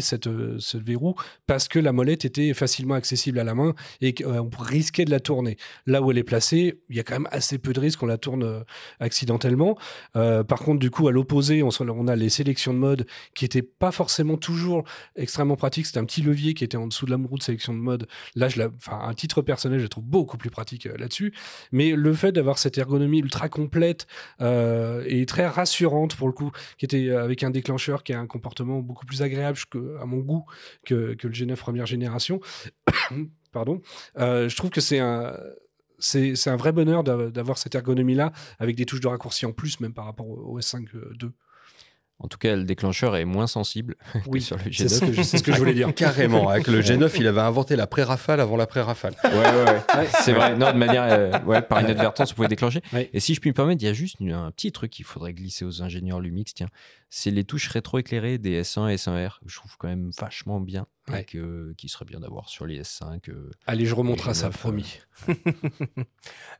cette, 0.00 0.28
ce 0.58 0.78
verrou 0.78 1.14
parce 1.46 1.68
que 1.68 1.78
la 1.78 1.92
molette 1.92 2.24
était 2.24 2.52
facilement 2.54 2.94
accessible 2.94 3.38
à 3.38 3.44
la 3.44 3.54
main 3.54 3.74
et 4.00 4.14
qu'on 4.14 4.50
risquait 4.58 5.04
de 5.04 5.10
la 5.10 5.20
tourner. 5.20 5.56
Là 5.86 6.02
où 6.02 6.10
elle 6.10 6.18
est 6.18 6.24
placée, 6.24 6.80
il 6.88 6.96
y 6.96 7.00
a 7.00 7.02
quand 7.02 7.14
même 7.14 7.28
assez 7.30 7.58
peu 7.58 7.72
de 7.72 7.80
risques 7.80 8.00
qu'on 8.00 8.06
la 8.06 8.18
tourne 8.18 8.64
accidentellement. 9.00 9.78
Par 10.12 10.58
contre, 10.58 10.80
du 10.80 10.90
coup, 10.90 11.08
à 11.08 11.12
l'opposé, 11.12 11.62
on 11.62 12.08
a 12.08 12.16
les 12.16 12.28
sélections 12.28 12.72
de 12.72 12.78
mode 12.78 13.06
qui 13.34 13.44
n'étaient 13.44 13.62
pas 13.62 13.92
forcément 13.92 14.36
toujours 14.36 14.55
extrêmement 15.16 15.56
pratiques. 15.56 15.86
C'était 15.86 15.98
un 15.98 16.04
petit 16.04 16.22
levier 16.22 16.54
qui 16.54 16.64
était 16.64 16.76
en 16.76 16.86
dessous 16.86 17.06
de 17.06 17.10
la 17.10 17.16
roue 17.16 17.38
de 17.38 17.42
sélection 17.42 17.74
de 17.74 17.78
mode. 17.78 18.06
Là, 18.34 18.48
je 18.48 18.62
enfin, 18.62 18.98
un 19.02 19.14
titre 19.14 19.42
personnel, 19.42 19.80
je 19.80 19.86
trouve 19.86 20.04
beaucoup 20.04 20.36
plus 20.36 20.50
pratique 20.50 20.86
euh, 20.86 20.96
là-dessus. 20.98 21.32
Mais 21.72 21.92
le 21.92 22.12
fait 22.12 22.32
d'avoir 22.32 22.58
cette 22.58 22.78
ergonomie 22.78 23.18
ultra 23.18 23.48
complète 23.48 24.06
euh, 24.40 25.04
et 25.06 25.26
très 25.26 25.46
rassurante 25.46 26.16
pour 26.16 26.28
le 26.28 26.32
coup, 26.32 26.50
qui 26.78 26.84
était 26.84 27.08
euh, 27.08 27.24
avec 27.24 27.42
un 27.42 27.50
déclencheur 27.50 28.02
qui 28.02 28.12
a 28.12 28.20
un 28.20 28.26
comportement 28.26 28.80
beaucoup 28.80 29.06
plus 29.06 29.22
agréable 29.22 29.58
que, 29.70 29.96
à 30.00 30.06
mon 30.06 30.18
goût 30.18 30.44
que, 30.84 31.16
le 31.22 31.30
G9 31.30 31.56
première 31.56 31.86
génération. 31.86 32.40
Pardon. 33.52 33.80
Je 34.16 34.54
trouve 34.56 34.70
que 34.70 34.80
c'est 34.80 34.98
un. 34.98 35.36
C'est 35.98 36.48
un 36.48 36.56
vrai 36.56 36.72
bonheur 36.72 37.02
d'a- 37.02 37.30
d'avoir 37.30 37.56
cette 37.56 37.74
ergonomie-là 37.74 38.30
avec 38.58 38.76
des 38.76 38.84
touches 38.84 39.00
de 39.00 39.08
raccourci 39.08 39.46
en 39.46 39.52
plus, 39.52 39.80
même 39.80 39.94
par 39.94 40.04
rapport 40.04 40.28
au 40.28 40.60
S5 40.60 40.86
2. 41.14 41.32
En 42.18 42.28
tout 42.28 42.38
cas, 42.38 42.56
le 42.56 42.64
déclencheur 42.64 43.14
est 43.16 43.26
moins 43.26 43.46
sensible 43.46 43.94
que 44.14 44.18
Oui, 44.28 44.40
sur 44.40 44.56
le 44.56 44.72
c'est 44.72 44.88
ce 44.88 45.04
G9. 45.04 45.06
que 45.08 45.12
je- 45.12 45.22
c'est 45.22 45.36
ce 45.38 45.42
que 45.42 45.52
je 45.52 45.58
voulais 45.58 45.74
dire. 45.74 45.94
Carrément, 45.94 46.48
avec 46.48 46.66
le 46.66 46.80
G9, 46.80 47.12
il 47.18 47.26
avait 47.26 47.42
inventé 47.42 47.76
la 47.76 47.86
pré-rafale 47.86 48.40
avant 48.40 48.56
la 48.56 48.66
pré-rafale. 48.66 49.14
Ouais, 49.24 49.30
ouais, 49.30 49.64
ouais. 49.98 50.08
C'est 50.22 50.32
vrai. 50.32 50.56
Non, 50.56 50.72
de 50.72 50.78
manière, 50.78 51.02
euh, 51.04 51.38
ouais, 51.44 51.60
par 51.60 51.80
inadvertance, 51.82 52.30
vous 52.30 52.36
pouvez 52.36 52.48
déclencher. 52.48 52.80
Ouais. 52.94 53.10
Et 53.12 53.20
si 53.20 53.34
je 53.34 53.40
puis 53.40 53.50
me 53.50 53.54
permettre, 53.54 53.82
il 53.82 53.86
y 53.86 53.88
a 53.90 53.92
juste 53.92 54.16
une- 54.20 54.32
un 54.32 54.50
petit 54.50 54.72
truc 54.72 54.90
qu'il 54.92 55.04
faudrait 55.04 55.34
glisser 55.34 55.64
aux 55.66 55.82
ingénieurs 55.82 56.20
Lumix, 56.20 56.54
tiens. 56.54 56.68
C'est 57.10 57.30
les 57.30 57.44
touches 57.44 57.68
rétroéclairées 57.68 58.38
des 58.38 58.62
S1 58.62 58.88
et 58.88 58.94
S1R. 58.96 59.38
Je 59.44 59.56
trouve 59.56 59.76
quand 59.78 59.88
même 59.88 60.10
vachement 60.18 60.58
bien. 60.60 60.86
Ouais. 61.10 61.20
Et 61.20 61.24
que, 61.24 61.72
qui 61.78 61.88
serait 61.88 62.04
bien 62.04 62.18
d'avoir 62.20 62.48
sur 62.48 62.66
les 62.66 62.82
S5. 62.82 63.30
euh. 63.30 63.50
Allez, 63.66 63.86
je 63.86 63.94
remonterai 63.94 64.34
ça, 64.34 64.48
G9, 64.48 64.50
promis. 64.50 64.98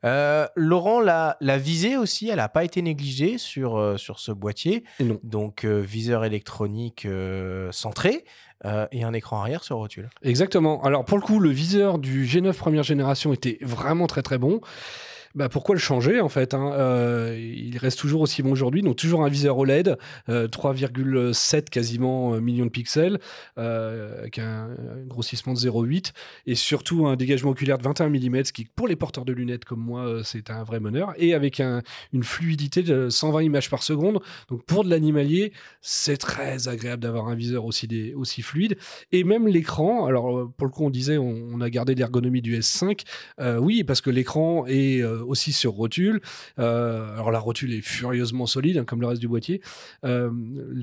Euh, 0.05 0.47
Laurent, 0.57 1.01
la, 1.01 1.37
la 1.41 1.59
visée 1.59 1.97
aussi, 1.97 2.29
elle 2.29 2.37
n'a 2.37 2.49
pas 2.49 2.65
été 2.65 2.83
négligée 2.83 3.39
sur, 3.39 3.77
euh, 3.77 3.97
sur 3.97 4.21
ce 4.21 4.31
boîtier. 4.31 4.85
Non. 5.01 5.19
Donc, 5.23 5.65
euh, 5.65 5.81
viseur 5.81 6.25
électronique 6.25 7.07
euh, 7.07 7.73
centré 7.73 8.25
euh, 8.65 8.87
et 8.93 9.05
un 9.05 9.13
écran 9.15 9.41
arrière 9.41 9.65
sur 9.65 9.77
rotule. 9.77 10.09
Exactement. 10.23 10.83
Alors 10.85 11.05
pour 11.05 11.19
le 11.19 11.23
coup, 11.23 11.41
le 11.41 11.51
viseur 11.51 11.99
du 11.99 12.25
G9 12.27 12.53
première 12.55 12.83
génération 12.83 13.33
était 13.33 13.59
vraiment 13.63 14.07
très 14.07 14.23
très 14.23 14.39
bon. 14.39 14.61
Bah, 15.37 15.51
pourquoi 15.51 15.75
le 15.75 15.81
changer 15.81 16.23
en 16.23 16.31
fait 16.31 16.55
hein? 16.55 16.73
Euh, 16.73 17.37
Il 17.39 17.77
reste 17.77 17.99
toujours 17.99 18.23
aussi 18.23 18.43
bon 18.43 18.53
aujourd'hui, 18.53 18.81
donc 18.81 18.97
toujours 18.97 19.23
un 19.23 19.29
viseur 19.29 19.59
OLED, 19.59 19.99
euh, 20.31 20.49
3,7 20.49 21.69
quasiment 21.69 22.35
euh, 22.35 22.41
millions 22.41 22.65
de 22.65 22.71
pixels, 22.71 23.19
avec 23.57 24.39
un, 24.39 24.71
grossissement 25.07 25.53
de 25.53 25.59
0,8 25.59 26.13
et 26.47 26.55
surtout 26.55 27.07
un 27.07 27.17
dégagement 27.17 27.51
oculaire 27.51 27.77
de 27.77 27.83
21 27.83 28.09
mm, 28.09 28.45
ce 28.47 28.53
qui 28.53 28.65
pour 28.65 28.89
les 28.89 28.97
porteurs 28.97 29.27
de 29.27 29.33
lunettes 29.35 29.67
comme 29.67 29.81
moi 29.81 30.21
c'est 30.25 30.49
un 30.49 30.65
vrai 30.65 30.81
bonheur, 30.81 31.13
et 31.19 31.35
avec 31.35 31.61
un- 31.61 31.83
une 32.15 32.23
fluidité 32.25 32.83
de 32.83 33.11
120 33.11 33.43
images 33.43 33.69
par 33.69 33.83
seconde. 33.83 34.21
Donc 34.49 34.65
pour 34.65 34.85
de 34.85 34.91
l'animalier, 34.91 35.53
c'est 35.83 36.17
très 36.17 36.69
agréable 36.69 37.03
d'avoir 37.03 37.29
un 37.29 37.35
viseur 37.35 37.67
aussi, 37.67 37.87
des- 37.87 38.15
aussi 38.15 38.41
fluide. 38.41 38.77
Et 39.13 39.23
même 39.25 39.47
l'écran, 39.49 40.07
alors 40.07 40.51
pour 40.57 40.67
le 40.67 40.73
coup 40.73 40.85
on 40.85 40.91
disait 40.91 41.19
on, 41.19 41.61
a 41.61 41.69
gardé 41.71 41.95
l'ergonomie 41.95 42.43
du 42.43 42.59
S5, 42.59 43.03
euh, 43.41 43.59
oui 43.59 43.85
parce 43.85 44.01
que 44.01 44.11
l'écran 44.11 44.65
est 44.67 45.03
aussi 45.27 45.53
sur 45.53 45.73
rotule. 45.73 46.21
Euh, 46.59 47.13
alors 47.15 47.31
la 47.31 47.39
rotule 47.39 47.75
est 47.75 47.81
furieusement 47.81 48.47
solide 48.47 48.79
hein, 48.79 48.85
comme 48.85 49.01
le 49.01 49.07
reste 49.07 49.21
du 49.21 49.29
boîtier. 49.29 49.61
Euh, 50.05 50.31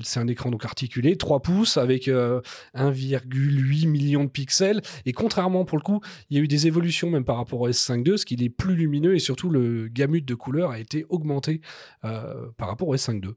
c'est 0.02 0.20
un 0.20 0.28
écran 0.28 0.50
donc 0.50 0.64
articulé, 0.64 1.16
3 1.16 1.40
pouces 1.40 1.76
avec 1.76 2.08
euh, 2.08 2.40
1,8 2.76 3.88
million 3.88 4.24
de 4.24 4.30
pixels. 4.30 4.82
Et 5.06 5.12
contrairement 5.12 5.64
pour 5.64 5.78
le 5.78 5.82
coup, 5.82 6.00
il 6.30 6.36
y 6.36 6.40
a 6.40 6.42
eu 6.42 6.48
des 6.48 6.66
évolutions 6.66 7.10
même 7.10 7.24
par 7.24 7.36
rapport 7.36 7.60
au 7.60 7.68
S5 7.68 8.08
II, 8.08 8.18
ce 8.18 8.26
qu'il 8.26 8.42
est 8.42 8.50
plus 8.50 8.74
lumineux 8.74 9.14
et 9.14 9.18
surtout 9.18 9.50
le 9.50 9.88
gamut 9.88 10.22
de 10.22 10.34
couleurs 10.34 10.70
a 10.70 10.78
été 10.78 11.06
augmenté 11.08 11.60
euh, 12.04 12.46
par 12.56 12.68
rapport 12.68 12.88
au 12.88 12.96
S5 12.96 13.24
II. 13.24 13.34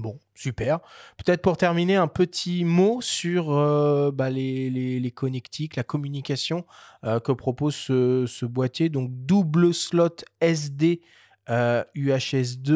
Bon, 0.00 0.18
super. 0.34 0.80
Peut-être 1.16 1.42
pour 1.42 1.56
terminer, 1.56 1.96
un 1.96 2.08
petit 2.08 2.64
mot 2.64 3.00
sur 3.00 3.52
euh, 3.52 4.10
bah, 4.10 4.30
les, 4.30 4.70
les, 4.70 4.98
les 5.00 5.10
connectiques, 5.10 5.76
la 5.76 5.82
communication 5.84 6.64
euh, 7.04 7.20
que 7.20 7.32
propose 7.32 7.74
ce, 7.74 8.24
ce 8.26 8.46
boîtier. 8.46 8.88
Donc, 8.88 9.10
double 9.12 9.74
slot 9.74 10.16
SD 10.40 11.02
euh, 11.48 11.82
UHS-2, 11.96 12.70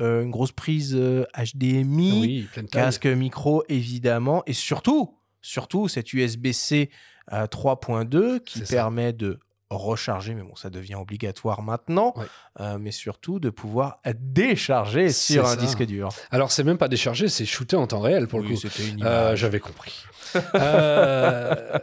euh, 0.00 0.22
une 0.22 0.30
grosse 0.30 0.52
prise 0.52 0.94
HDMI, 1.36 2.20
Oui, 2.20 2.66
casque 2.70 3.06
micro 3.06 3.64
évidemment, 3.68 4.42
et 4.46 4.52
surtout, 4.52 5.16
surtout 5.40 5.88
cette 5.88 6.12
USB-C 6.12 6.90
euh, 7.32 7.46
3.2 7.46 8.40
qui 8.40 8.60
ça. 8.60 8.66
permet 8.76 9.12
de 9.12 9.38
recharger, 9.70 10.34
mais 10.34 10.42
bon, 10.42 10.56
ça 10.56 10.68
devient 10.68 10.96
obligatoire 10.96 11.62
maintenant, 11.62 12.12
Ouais. 12.16 12.26
euh, 12.60 12.76
mais 12.80 12.90
surtout 12.90 13.38
de 13.38 13.50
pouvoir 13.50 13.98
décharger 14.18 15.10
sur 15.10 15.46
un 15.46 15.56
disque 15.56 15.84
dur. 15.84 16.08
Alors, 16.30 16.50
c'est 16.50 16.64
même 16.64 16.78
pas 16.78 16.88
déchargé, 16.88 17.28
c'est 17.28 17.44
shooté 17.46 17.76
en 17.76 17.86
temps 17.86 18.00
réel 18.00 18.26
pour 18.26 18.40
le 18.40 18.48
coup. 18.48 18.60
une 18.80 19.04
Euh. 19.04 19.36
J'avais 19.36 19.60
compris. 19.60 20.04
Euh, 20.54 21.78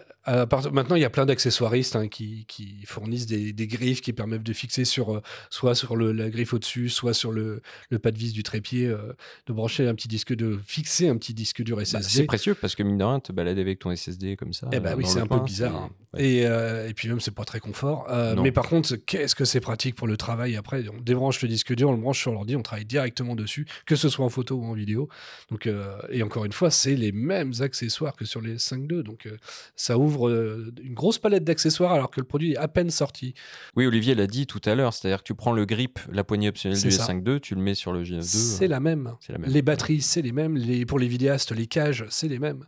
part- 0.45 0.71
maintenant, 0.73 0.95
il 0.95 1.01
y 1.01 1.05
a 1.05 1.09
plein 1.09 1.25
d'accessoiristes 1.25 1.95
hein, 1.95 2.07
qui, 2.07 2.45
qui 2.47 2.83
fournissent 2.85 3.25
des, 3.25 3.53
des 3.53 3.67
griffes 3.67 4.01
qui 4.01 4.13
permettent 4.13 4.43
de 4.43 4.53
fixer 4.53 4.85
sur, 4.85 5.15
euh, 5.15 5.21
soit 5.49 5.75
sur 5.75 5.95
le, 5.95 6.11
la 6.11 6.29
griffe 6.29 6.53
au-dessus, 6.53 6.89
soit 6.89 7.13
sur 7.13 7.31
le, 7.31 7.61
le 7.89 7.99
pas 7.99 8.11
de 8.11 8.17
vis 8.17 8.33
du 8.33 8.43
trépied, 8.43 8.85
euh, 8.87 9.13
de 9.47 9.53
brancher 9.53 9.87
un 9.87 9.95
petit 9.95 10.07
disque, 10.07 10.33
de 10.35 10.59
fixer 10.65 11.07
un 11.09 11.17
petit 11.17 11.33
disque 11.33 11.61
dur 11.63 11.77
Bah, 11.77 11.85
SSD. 11.85 12.03
c'est 12.09 12.23
précieux 12.25 12.55
parce 12.55 12.75
que 12.75 12.83
mine 12.83 12.97
de 12.97 13.03
rien, 13.03 13.19
te 13.19 13.31
balader 13.31 13.61
avec 13.61 13.79
ton 13.79 13.95
SSD 13.95 14.35
comme 14.35 14.53
ça. 14.53 14.67
Eh 14.73 14.79
ben 14.79 14.91
euh, 14.91 14.95
oui, 14.97 15.05
c'est 15.07 15.19
un 15.19 15.27
peu 15.27 15.39
bizarre. 15.39 15.75
hein. 15.75 15.89
ouais. 16.13 16.23
Et, 16.23 16.41
et 16.89 16.93
puis 16.93 17.07
même, 17.09 17.19
c'est 17.19 17.31
pas 17.31 17.45
très 17.45 17.59
confort. 17.59 18.07
Mais 18.41 18.51
par 18.51 18.67
contre, 18.69 18.95
qu'est-ce 18.95 19.35
que 19.35 19.45
c'est 19.45 19.59
pratique 19.61 19.95
pour 19.95 20.07
le 20.07 20.17
travail? 20.17 20.55
Après 20.55 20.83
On 20.89 20.99
débranche 21.01 21.41
le 21.41 21.47
disque 21.47 21.73
dur, 21.75 21.89
on 21.89 21.93
le 21.93 22.01
branche 22.01 22.19
sur 22.21 22.31
l'ordi, 22.31 22.55
on 22.55 22.61
travaille 22.63 22.85
directement 22.85 23.35
dessus, 23.35 23.67
que 23.85 23.95
ce 23.95 24.09
soit 24.09 24.25
en 24.25 24.29
photo 24.29 24.55
ou 24.55 24.65
en 24.65 24.73
vidéo. 24.73 25.09
Donc, 25.51 25.69
et 26.09 26.23
encore 26.23 26.45
une 26.45 26.53
fois, 26.53 26.71
c'est 26.71 26.95
les 26.95 27.11
mêmes 27.11 27.53
accessoires 27.59 28.15
que 28.15 28.25
sur 28.25 28.41
les 28.41 28.55
5.2. 28.57 29.01
Donc 29.03 29.27
ça 29.75 29.97
ouvre 29.97 30.16
euh, 30.25 30.73
une 30.81 30.93
grosse 30.93 31.19
palette 31.19 31.43
d'accessoires 31.43 31.91
alors 31.93 32.09
que 32.09 32.19
le 32.19 32.25
produit 32.25 32.53
est 32.53 32.57
à 32.57 32.67
peine 32.67 32.89
sorti. 32.89 33.33
Oui, 33.75 33.85
Olivier 33.85 34.15
l'a 34.15 34.27
dit 34.27 34.47
tout 34.47 34.61
à 34.65 34.73
l'heure, 34.75 34.93
c'est-à-dire 34.93 35.19
que 35.19 35.23
tu 35.23 35.35
prends 35.35 35.51
le 35.53 35.65
grip, 35.65 35.99
la 36.11 36.23
poignée 36.23 36.49
optionnelle 36.49 36.81
du 36.81 36.91
ça. 36.91 37.05
S5.2, 37.05 37.39
tu 37.39 37.55
le 37.55 37.61
mets 37.61 37.75
sur 37.75 37.93
le 37.93 38.03
G9.2. 38.03 38.21
C'est 38.23 38.67
la 38.67 38.79
même. 38.79 39.13
c'est 39.19 39.33
la 39.33 39.39
même. 39.39 39.49
Les 39.51 39.61
batteries, 39.61 40.01
c'est 40.01 40.21
les 40.21 40.31
mêmes. 40.31 40.57
Les, 40.57 40.85
pour 40.85 40.99
les 40.99 41.07
vidéastes, 41.07 41.51
les 41.51 41.67
cages, 41.67 42.05
c'est 42.09 42.27
les 42.27 42.39
mêmes. 42.39 42.65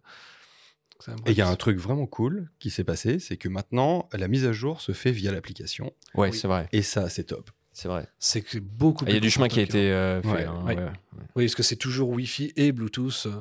Et 1.26 1.32
il 1.32 1.38
y 1.38 1.42
a 1.42 1.48
un 1.48 1.56
truc 1.56 1.78
vraiment 1.80 2.06
cool 2.06 2.50
qui 2.60 2.70
s'est 2.70 2.84
passé, 2.84 3.20
c'est 3.20 3.38
que 3.38 3.48
maintenant, 3.48 4.10
la 4.12 4.28
mise 4.28 4.46
à 4.46 4.52
jour 4.52 4.82
se 4.82 4.92
fait 4.92 5.12
via 5.12 5.32
l'application. 5.32 5.94
Ouais, 6.14 6.30
Oui. 6.32 6.38
c'est 6.38 6.48
vrai. 6.48 6.68
Et 6.74 6.82
ça, 6.82 7.08
c'est 7.08 7.24
top. 7.24 7.50
C'est 7.80 7.88
vrai. 7.88 8.06
C'est 8.20 8.42
que 8.42 8.58
beaucoup 8.58 9.06
Ah, 9.08 9.10
Il 9.12 9.14
y 9.14 9.18
a 9.18 9.22
du 9.22 9.30
chemin 9.30 9.48
qui 9.48 9.62
a 9.62 9.64
été 9.64 9.90
euh, 9.90 10.22
fait. 10.22 10.28
Ouais, 10.28 10.44
hein, 10.44 10.66
ouais. 10.66 10.76
ouais. 10.76 10.92
Oui, 11.38 11.46
parce 11.46 11.56
que 11.56 11.64
c'est 11.64 11.78
toujours 11.78 12.10
Wi-Fi 12.10 12.52
et 12.58 12.74
Bluetooth 12.74 13.24
euh, 13.28 13.40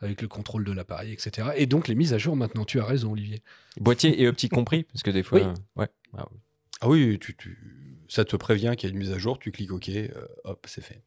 avec 0.00 0.22
le 0.22 0.28
contrôle 0.28 0.62
de 0.62 0.70
l'appareil, 0.70 1.12
etc. 1.12 1.48
Et 1.56 1.66
donc 1.66 1.88
les 1.88 1.96
mises 1.96 2.12
à 2.14 2.18
jour 2.18 2.36
maintenant, 2.36 2.64
tu 2.64 2.78
as 2.78 2.84
raison, 2.84 3.10
Olivier. 3.10 3.42
Boîtier 3.80 4.22
et 4.22 4.28
optique 4.28 4.52
compris, 4.52 4.84
parce 4.84 5.02
que 5.02 5.10
des 5.10 5.24
fois. 5.24 5.40
Oui. 5.40 5.44
euh, 5.44 5.54
ouais. 5.80 5.88
Ah 6.16 6.24
oui. 6.30 6.38
Ah 6.82 6.88
oui, 6.88 7.18
tu, 7.20 7.34
tu- 7.36 7.58
ça 8.08 8.24
te 8.24 8.36
prévient 8.36 8.74
qu'il 8.78 8.88
y 8.88 8.92
a 8.92 8.94
une 8.94 9.00
mise 9.00 9.10
à 9.12 9.18
jour, 9.18 9.40
tu 9.40 9.50
cliques 9.50 9.72
OK, 9.72 9.88
euh, 9.88 10.08
hop, 10.44 10.64
c'est 10.68 10.84
fait. 10.84 11.02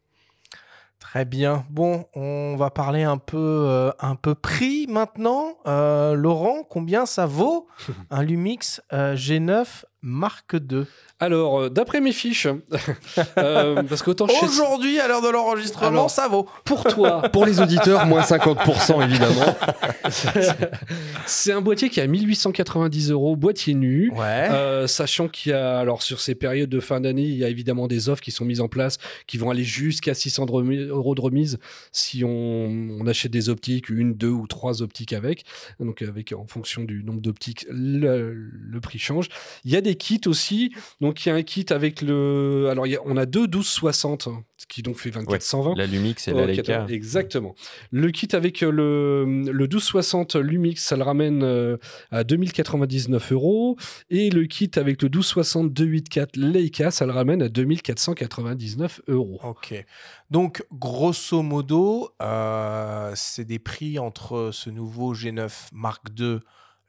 Très 1.00 1.24
bien. 1.26 1.66
Bon, 1.70 2.06
on 2.16 2.56
va 2.58 2.70
parler 2.70 3.04
un 3.04 3.18
peu, 3.18 3.38
euh, 3.38 3.92
un 4.00 4.16
peu 4.16 4.36
prix 4.36 4.88
maintenant. 4.88 5.58
Euh, 5.68 6.16
Laurent, 6.16 6.64
combien 6.64 7.06
ça 7.06 7.26
vaut 7.26 7.68
un 8.10 8.24
Lumix 8.24 8.82
euh, 8.92 9.16
G9 9.16 9.84
Mark 10.06 10.54
II 10.54 10.84
Alors, 11.22 11.62
euh, 11.62 11.70
d'après 11.70 12.02
mes 12.02 12.12
fiches, 12.12 12.48
euh, 13.38 13.82
parce 13.84 14.04
qu'autant. 14.04 14.28
Aujourd'hui, 14.44 15.00
à 15.00 15.08
l'heure 15.08 15.22
de 15.22 15.30
l'enregistrement, 15.30 15.88
Alors- 15.88 16.10
ça 16.10 16.28
vaut. 16.28 16.46
pour 16.66 16.84
toi, 16.84 17.22
Pour 17.32 17.46
les 17.46 17.62
auditeurs, 17.62 18.06
moins 18.06 18.22
50% 18.22 19.02
évidemment. 19.02 19.56
c'est 21.26 21.54
un 21.54 21.62
boîtier 21.62 21.90
qui 21.90 22.02
a 22.02 22.08
1890 22.08 23.12
euros, 23.12 23.36
boîtier 23.38 23.74
nu. 23.74 24.12
Ouais. 24.12 24.50
Euh, 24.52 24.88
sachant 24.88 25.30
qu'il 25.30 25.52
y 25.52 25.56
a, 25.56 25.80
alors 25.80 26.02
sur 26.02 26.20
ces 26.20 26.36
périodes 26.36 26.70
de 26.70 26.80
fin 26.82 27.00
d'année, 27.00 27.24
il 27.24 27.36
y 27.38 27.46
a 27.46 27.50
évidemment 27.50 27.88
des 27.88 28.10
offres 28.10 28.22
qui 28.22 28.32
sont 28.32 28.46
mises 28.46 28.60
en 28.62 28.68
place 28.68 28.98
qui 29.26 29.38
vont 29.38 29.50
aller 29.50 29.64
jusqu'à 29.64 30.14
600 30.14 30.46
de 30.46 30.88
euros 30.90 31.16
de 31.16 31.22
remise 31.22 31.60
si 31.94 32.24
on, 32.26 32.30
on 32.30 33.08
achète 33.08 33.32
des 33.32 33.48
optiques, 33.50 33.90
une, 33.90 34.16
deux 34.16 34.30
ou 34.30 34.48
trois 34.48 34.82
optiques 34.82 35.14
avec. 35.14 35.46
Donc, 35.80 36.02
avec 36.02 36.34
en 36.34 36.46
fonction 36.46 36.84
du 36.84 37.04
nombre 37.04 37.22
d'optiques, 37.22 37.66
le, 37.70 38.34
le 38.34 38.80
prix 38.82 39.00
change. 39.00 39.30
Il 39.64 39.72
y 39.72 39.78
a 39.78 39.82
des 39.82 39.93
kits 39.94 40.22
aussi. 40.28 40.74
Donc, 41.02 41.26
il 41.26 41.30
y 41.30 41.32
a 41.32 41.36
un 41.36 41.44
kit 41.44 41.66
avec 41.70 42.02
le. 42.02 42.68
Alors, 42.70 42.86
il 42.88 42.92
y 42.92 42.96
a- 42.96 43.02
on 43.06 43.18
a 43.18 43.26
deux 43.26 43.48
1260, 43.48 44.28
hein, 44.28 44.44
ce 44.58 44.66
qui 44.68 44.82
donc 44.82 44.98
fait 44.98 45.12
2420. 45.12 45.76
La 45.76 45.86
Lumix 45.88 46.28
et 46.28 46.34
la 46.34 46.44
Ok, 46.44 46.48
Leica. 46.50 46.86
Exactement. 46.90 47.56
Le 47.92 48.12
kit 48.12 48.28
avec 48.34 48.64
euh, 48.64 48.72
le, 48.72 49.26
le 49.52 49.64
1260 49.64 50.36
Lumix, 50.36 50.84
ça 50.84 50.96
le 50.96 51.04
ramène 51.04 51.44
euh, 51.44 51.78
à 52.12 52.24
2099 52.24 53.32
euros. 53.32 53.78
Et 54.10 54.30
le 54.30 54.46
kit 54.46 54.72
avec 54.76 55.02
le 55.02 55.08
1260 55.10 55.74
284 55.74 56.36
Leica, 56.38 56.92
ça 56.92 57.06
le 57.06 57.12
ramène 57.12 57.42
à 57.42 57.50
2499 57.50 59.02
euros. 59.08 59.40
Ok. 59.44 59.86
Donc, 60.30 60.64
grosso 60.72 61.42
modo, 61.42 62.10
euh, 62.22 63.12
c'est 63.16 63.46
des 63.46 63.60
prix 63.60 64.00
entre 64.00 64.50
ce 64.52 64.70
nouveau 64.70 65.14
G9 65.14 65.52
Mark 65.74 66.04
II, 66.18 66.40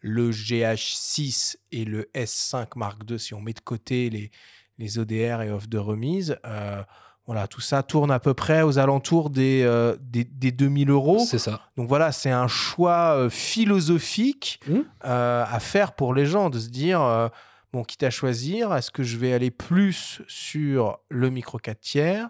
le 0.05 0.31
GH6 0.31 1.57
et 1.73 1.87
le 1.87 2.11
S5 2.15 2.67
Mark 2.77 3.01
II, 3.11 3.19
si 3.19 3.33
on 3.33 3.41
met 3.41 3.55
de 3.55 3.61
côté 3.61 4.11
les, 4.11 4.31
les 4.77 4.99
ODR 4.99 5.41
et 5.41 5.51
offres 5.51 5.67
de 5.67 5.79
remise. 5.79 6.37
Euh, 6.45 6.83
voilà, 7.25 7.49
tout 7.49 7.63
ça 7.63 7.83
tourne 7.83 8.11
à 8.11 8.21
peu 8.21 8.35
près 8.35 8.61
aux 8.61 8.79
alentours 8.79 9.31
des, 9.31 9.63
euh, 9.65 9.97
des, 10.01 10.25
des 10.25 10.53
2000 10.53 10.91
euros. 10.91 11.25
C'est 11.27 11.39
ça. 11.39 11.63
Donc 11.79 11.89
voilà, 11.89 12.13
c'est 12.13 12.31
un 12.31 12.49
choix 12.49 13.17
euh, 13.17 13.31
philosophique 13.31 14.61
euh, 15.07 15.45
à 15.49 15.59
faire 15.59 15.93
pour 15.93 16.13
les 16.13 16.27
gens, 16.27 16.51
de 16.51 16.59
se 16.59 16.69
dire, 16.69 17.01
euh, 17.01 17.29
bon, 17.73 17.83
quitte 17.83 18.03
à 18.03 18.11
choisir, 18.11 18.75
est-ce 18.75 18.91
que 18.91 19.03
je 19.03 19.17
vais 19.17 19.33
aller 19.33 19.51
plus 19.51 20.21
sur 20.29 20.99
le 21.09 21.31
micro 21.31 21.57
4 21.57 21.81
tiers 21.81 22.29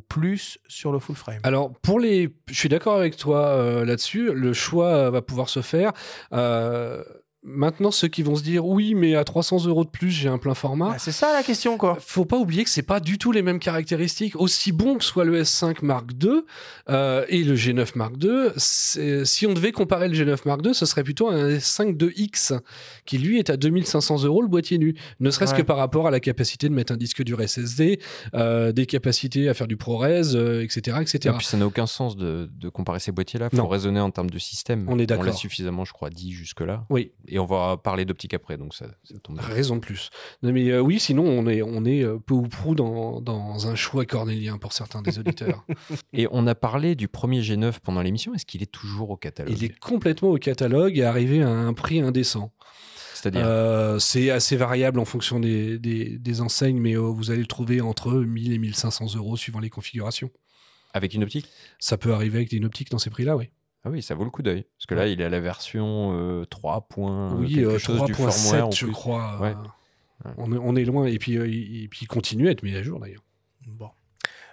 plus 0.00 0.58
sur 0.68 0.92
le 0.92 0.98
full 0.98 1.16
frame 1.16 1.40
Alors, 1.42 1.72
pour 1.80 2.00
les. 2.00 2.34
Je 2.48 2.54
suis 2.54 2.68
d'accord 2.68 2.96
avec 2.96 3.16
toi 3.16 3.46
euh, 3.46 3.84
là-dessus. 3.84 4.32
Le 4.32 4.52
choix 4.52 4.88
euh, 4.88 5.10
va 5.10 5.22
pouvoir 5.22 5.48
se 5.48 5.62
faire. 5.62 5.92
Euh, 6.32 7.02
Maintenant, 7.46 7.90
ceux 7.90 8.08
qui 8.08 8.22
vont 8.22 8.36
se 8.36 8.42
dire 8.42 8.64
oui, 8.66 8.94
mais 8.94 9.14
à 9.14 9.22
300 9.24 9.66
euros 9.66 9.84
de 9.84 9.90
plus, 9.90 10.10
j'ai 10.10 10.28
un 10.30 10.38
plein 10.38 10.54
format. 10.54 10.92
Ah, 10.94 10.98
C'est 10.98 11.12
ça 11.12 11.32
la 11.32 11.42
question, 11.42 11.76
quoi. 11.76 11.98
Faut 12.00 12.24
pas 12.24 12.38
oublier 12.38 12.64
que 12.64 12.70
c'est 12.70 12.82
pas 12.82 13.00
du 13.00 13.18
tout 13.18 13.32
les 13.32 13.42
mêmes 13.42 13.58
caractéristiques. 13.58 14.34
Aussi 14.36 14.72
bon 14.72 14.96
que 14.96 15.04
soit 15.04 15.24
le 15.24 15.42
S5 15.42 15.84
Mark 15.84 16.06
II 16.22 16.40
euh, 16.88 17.24
et 17.28 17.44
le 17.44 17.54
G9 17.54 17.90
Mark 17.96 18.14
II, 18.22 18.48
si 18.56 19.46
on 19.46 19.52
devait 19.52 19.72
comparer 19.72 20.08
le 20.08 20.14
G9 20.14 20.38
Mark 20.46 20.60
II, 20.64 20.74
ce 20.74 20.86
serait 20.86 21.04
plutôt 21.04 21.28
un 21.28 21.50
S5 21.50 21.96
2X 21.96 22.58
qui 23.04 23.18
lui 23.18 23.38
est 23.38 23.50
à 23.50 23.56
2500 23.58 24.24
euros 24.24 24.40
le 24.40 24.48
boîtier 24.48 24.78
nu. 24.78 24.94
Ne 25.20 25.30
serait-ce 25.30 25.52
Ouais. 25.52 25.58
que 25.60 25.66
par 25.66 25.76
rapport 25.76 26.06
à 26.06 26.10
la 26.10 26.20
capacité 26.20 26.68
de 26.70 26.74
mettre 26.74 26.92
un 26.94 26.96
disque 26.96 27.22
dur 27.22 27.40
SSD, 27.46 28.00
euh, 28.34 28.72
des 28.72 28.86
capacités 28.86 29.48
à 29.50 29.54
faire 29.54 29.66
du 29.68 29.76
ProRes, 29.76 30.04
euh, 30.34 30.62
etc., 30.62 30.96
etc. 31.02 31.18
Et 31.34 31.36
puis 31.36 31.46
ça 31.46 31.56
n'a 31.58 31.66
aucun 31.66 31.86
sens 31.86 32.16
de, 32.16 32.48
de 32.58 32.68
comparer 32.70 33.00
ces 33.00 33.12
boîtiers-là. 33.12 33.48
Il 33.52 33.56
faut 33.56 33.62
Non. 33.62 33.68
raisonner 33.68 34.00
en 34.00 34.10
termes 34.10 34.30
de 34.30 34.38
système. 34.38 34.86
On 34.88 34.98
est 34.98 35.04
d'accord. 35.06 35.24
On 35.24 35.26
l'a 35.26 35.32
suffisamment, 35.34 35.84
je 35.84 35.92
crois, 35.92 36.08
dit 36.10 36.32
jusque-là. 36.32 36.86
Oui. 36.88 37.12
Et 37.28 37.33
on 37.38 37.46
va 37.46 37.76
parler 37.76 38.04
d'optique 38.04 38.34
après, 38.34 38.56
donc 38.56 38.74
ça, 38.74 38.86
ça 39.04 39.14
tombe 39.22 39.38
bien. 39.38 39.46
Raison 39.46 39.76
de 39.76 39.80
plus. 39.80 40.10
Non, 40.42 40.52
mais 40.52 40.70
euh, 40.70 40.80
oui, 40.80 41.00
sinon 41.00 41.24
on 41.24 41.46
est, 41.46 41.62
on 41.62 41.84
est 41.84 42.02
euh, 42.02 42.18
peu 42.18 42.34
ou 42.34 42.42
prou 42.48 42.74
dans, 42.74 43.20
dans 43.20 43.66
un 43.68 43.74
choix 43.74 44.04
cornélien 44.06 44.58
pour 44.58 44.72
certains 44.72 45.02
des 45.02 45.18
auditeurs. 45.18 45.64
Et 46.12 46.26
on 46.30 46.46
a 46.46 46.54
parlé 46.54 46.94
du 46.94 47.08
premier 47.08 47.40
G9 47.40 47.74
pendant 47.82 48.02
l'émission. 48.02 48.34
Est-ce 48.34 48.46
qu'il 48.46 48.62
est 48.62 48.70
toujours 48.70 49.10
au 49.10 49.16
catalogue? 49.16 49.54
Il 49.56 49.64
est 49.64 49.78
complètement 49.78 50.30
au 50.30 50.38
catalogue 50.38 50.98
et 50.98 51.04
arrivé 51.04 51.42
à 51.42 51.48
un 51.48 51.72
prix 51.72 52.00
indécent. 52.00 52.52
C'est-à-dire? 53.14 53.42
Euh, 53.46 53.98
c'est 53.98 54.30
assez 54.30 54.56
variable 54.56 55.00
en 55.00 55.04
fonction 55.04 55.40
des, 55.40 55.78
des, 55.78 56.18
des 56.18 56.40
enseignes, 56.40 56.78
mais 56.78 56.94
euh, 56.94 57.00
vous 57.00 57.30
allez 57.30 57.40
le 57.40 57.46
trouver 57.46 57.80
entre 57.80 58.12
1000 58.12 58.52
et 58.52 58.58
1500 58.58 59.14
euros 59.16 59.36
suivant 59.36 59.60
les 59.60 59.70
configurations. 59.70 60.30
avec 60.92 61.14
une 61.14 61.22
optique? 61.22 61.48
Ça 61.78 61.96
peut 61.96 62.12
arriver 62.12 62.38
avec 62.38 62.52
une 62.52 62.66
optique 62.66 62.90
dans 62.90 62.98
ces 62.98 63.10
prix-là, 63.10 63.36
oui. 63.36 63.50
Ah 63.84 63.90
oui, 63.90 64.02
ça 64.02 64.14
vaut 64.14 64.24
le 64.24 64.30
coup 64.30 64.42
d'œil. 64.42 64.64
Parce 64.78 64.86
que 64.86 64.94
là, 64.94 65.06
il 65.08 65.20
est 65.20 65.24
à 65.24 65.28
la 65.28 65.40
version 65.40 66.12
euh, 66.18 66.44
3. 66.46 66.88
point 66.88 67.34
oui, 67.34 67.54
quelque 67.54 67.66
euh, 67.66 67.78
chose 67.78 68.02
du 68.04 68.14
firmware 68.14 68.66
en 68.66 68.70
3.7, 68.70 68.76
je 68.78 68.84
plus. 68.86 68.92
crois. 68.94 69.38
Ouais. 69.40 69.48
euh, 69.50 69.54
Ouais. 70.24 70.32
On, 70.38 70.52
est, 70.52 70.58
on 70.58 70.74
est 70.76 70.84
loin. 70.84 71.06
Et 71.06 71.18
puis, 71.18 71.36
euh, 71.36 71.46
il, 71.46 71.84
et 71.84 71.88
puis 71.88 72.00
il 72.02 72.06
continue 72.06 72.48
à 72.48 72.52
être 72.52 72.62
mis 72.62 72.74
à 72.74 72.82
jour, 72.82 72.98
d'ailleurs. 73.00 73.22
Bon. 73.66 73.90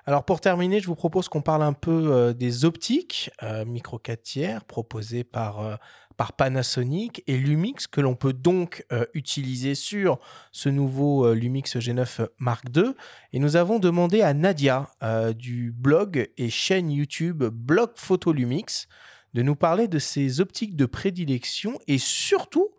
Alors 0.07 0.25
pour 0.25 0.41
terminer, 0.41 0.79
je 0.79 0.87
vous 0.87 0.95
propose 0.95 1.29
qu'on 1.29 1.43
parle 1.43 1.61
un 1.61 1.73
peu 1.73 2.11
euh, 2.11 2.33
des 2.33 2.65
optiques 2.65 3.29
euh, 3.43 3.65
micro 3.65 3.99
4 3.99 4.21
tiers 4.23 4.65
proposées 4.65 5.23
par, 5.23 5.59
euh, 5.59 5.75
par 6.17 6.33
Panasonic 6.33 7.23
et 7.27 7.37
Lumix 7.37 7.85
que 7.85 8.01
l'on 8.01 8.15
peut 8.15 8.33
donc 8.33 8.83
euh, 8.91 9.05
utiliser 9.13 9.75
sur 9.75 10.17
ce 10.51 10.69
nouveau 10.69 11.27
euh, 11.27 11.35
Lumix 11.35 11.77
G9 11.77 12.27
Mark 12.39 12.65
II. 12.75 12.93
Et 13.31 13.37
nous 13.39 13.55
avons 13.57 13.77
demandé 13.77 14.21
à 14.23 14.33
Nadia 14.33 14.89
euh, 15.03 15.33
du 15.33 15.71
blog 15.71 16.31
et 16.35 16.49
chaîne 16.49 16.89
YouTube 16.89 17.43
Blog 17.43 17.91
Photo 17.95 18.33
Lumix 18.33 18.87
de 19.33 19.41
nous 19.41 19.55
parler 19.55 19.87
de 19.87 19.99
ses 19.99 20.41
optiques 20.41 20.75
de 20.75 20.85
prédilection 20.85 21.79
et 21.87 21.97
surtout 21.97 22.69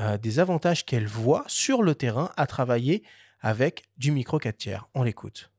euh, 0.00 0.18
des 0.18 0.38
avantages 0.38 0.84
qu'elle 0.84 1.06
voit 1.06 1.44
sur 1.46 1.82
le 1.82 1.94
terrain 1.94 2.30
à 2.36 2.46
travailler 2.46 3.02
avec 3.40 3.84
du 3.98 4.12
micro 4.12 4.38
4 4.38 4.56
tiers. 4.56 4.86
On 4.94 5.02
l'écoute. 5.02 5.50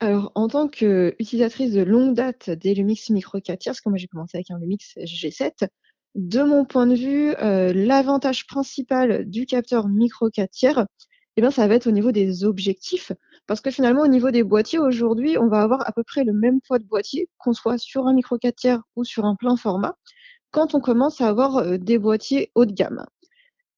Alors, 0.00 0.30
en 0.34 0.48
tant 0.48 0.68
qu'utilisatrice 0.68 1.72
de 1.72 1.82
longue 1.82 2.14
date 2.14 2.50
des 2.50 2.74
Lumix 2.74 3.10
Micro 3.10 3.40
4 3.40 3.58
tiers, 3.58 3.72
parce 3.72 3.80
que 3.80 3.88
moi 3.88 3.98
j'ai 3.98 4.06
commencé 4.06 4.36
avec 4.36 4.50
un 4.50 4.58
Lumix 4.58 4.96
G7, 4.96 5.68
de 6.14 6.42
mon 6.42 6.64
point 6.64 6.86
de 6.86 6.94
vue, 6.94 7.34
euh, 7.36 7.72
l'avantage 7.72 8.46
principal 8.46 9.28
du 9.28 9.46
capteur 9.46 9.88
Micro 9.88 10.30
4 10.30 10.50
tiers, 10.50 10.86
eh 11.36 11.40
ben, 11.40 11.50
ça 11.50 11.68
va 11.68 11.74
être 11.74 11.86
au 11.86 11.92
niveau 11.92 12.10
des 12.10 12.44
objectifs, 12.44 13.12
parce 13.48 13.62
que 13.62 13.70
finalement, 13.70 14.02
au 14.02 14.08
niveau 14.08 14.30
des 14.30 14.44
boîtiers, 14.44 14.78
aujourd'hui, 14.78 15.38
on 15.38 15.48
va 15.48 15.62
avoir 15.62 15.80
à 15.88 15.92
peu 15.92 16.04
près 16.04 16.22
le 16.22 16.34
même 16.34 16.60
poids 16.60 16.78
de 16.78 16.84
boîtier, 16.84 17.30
qu'on 17.38 17.54
soit 17.54 17.78
sur 17.78 18.06
un 18.06 18.12
Micro 18.12 18.36
4 18.36 18.54
tiers 18.54 18.82
ou 18.94 19.04
sur 19.04 19.24
un 19.24 19.36
plein 19.36 19.56
format, 19.56 19.96
quand 20.50 20.74
on 20.74 20.80
commence 20.80 21.22
à 21.22 21.28
avoir 21.28 21.56
euh, 21.56 21.78
des 21.78 21.98
boîtiers 21.98 22.52
haut 22.54 22.66
de 22.66 22.72
gamme. 22.72 23.06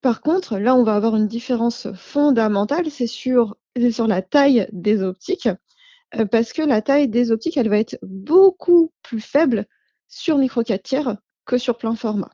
Par 0.01 0.21
contre, 0.21 0.57
là, 0.57 0.75
on 0.75 0.83
va 0.83 0.95
avoir 0.95 1.15
une 1.15 1.27
différence 1.27 1.87
fondamentale, 1.93 2.91
c'est 2.91 3.07
sur, 3.07 3.55
la 3.75 4.21
taille 4.21 4.67
des 4.73 5.01
optiques, 5.01 5.47
euh, 6.15 6.25
parce 6.25 6.51
que 6.51 6.61
la 6.61 6.81
taille 6.81 7.07
des 7.07 7.31
optiques, 7.31 7.55
elle 7.55 7.69
va 7.69 7.79
être 7.79 7.97
beaucoup 8.01 8.91
plus 9.03 9.21
faible 9.21 9.67
sur 10.09 10.37
micro 10.37 10.63
4 10.63 10.83
tiers 10.83 11.17
que 11.45 11.57
sur 11.57 11.77
plein 11.77 11.95
format. 11.95 12.31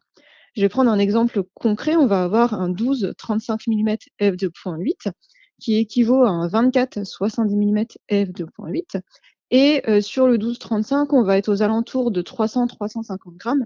Je 0.56 0.62
vais 0.62 0.70
prendre 0.70 0.90
un 0.90 0.98
exemple 0.98 1.44
concret. 1.54 1.96
On 1.96 2.08
va 2.08 2.24
avoir 2.24 2.56
un 2.56 2.72
12-35 2.72 3.60
mm 3.68 3.96
f2.8 4.20 5.12
qui 5.60 5.78
équivaut 5.78 6.24
à 6.24 6.30
un 6.30 6.48
24-70 6.48 7.56
mm 7.56 7.86
f2.8. 8.10 9.02
Et 9.50 9.82
euh, 9.88 10.02
sur 10.02 10.28
le 10.28 10.38
12-35, 10.38 11.08
on 11.12 11.24
va 11.24 11.38
être 11.38 11.50
aux 11.50 11.62
alentours 11.62 12.12
de 12.12 12.22
300-350 12.22 13.38
grammes 13.38 13.66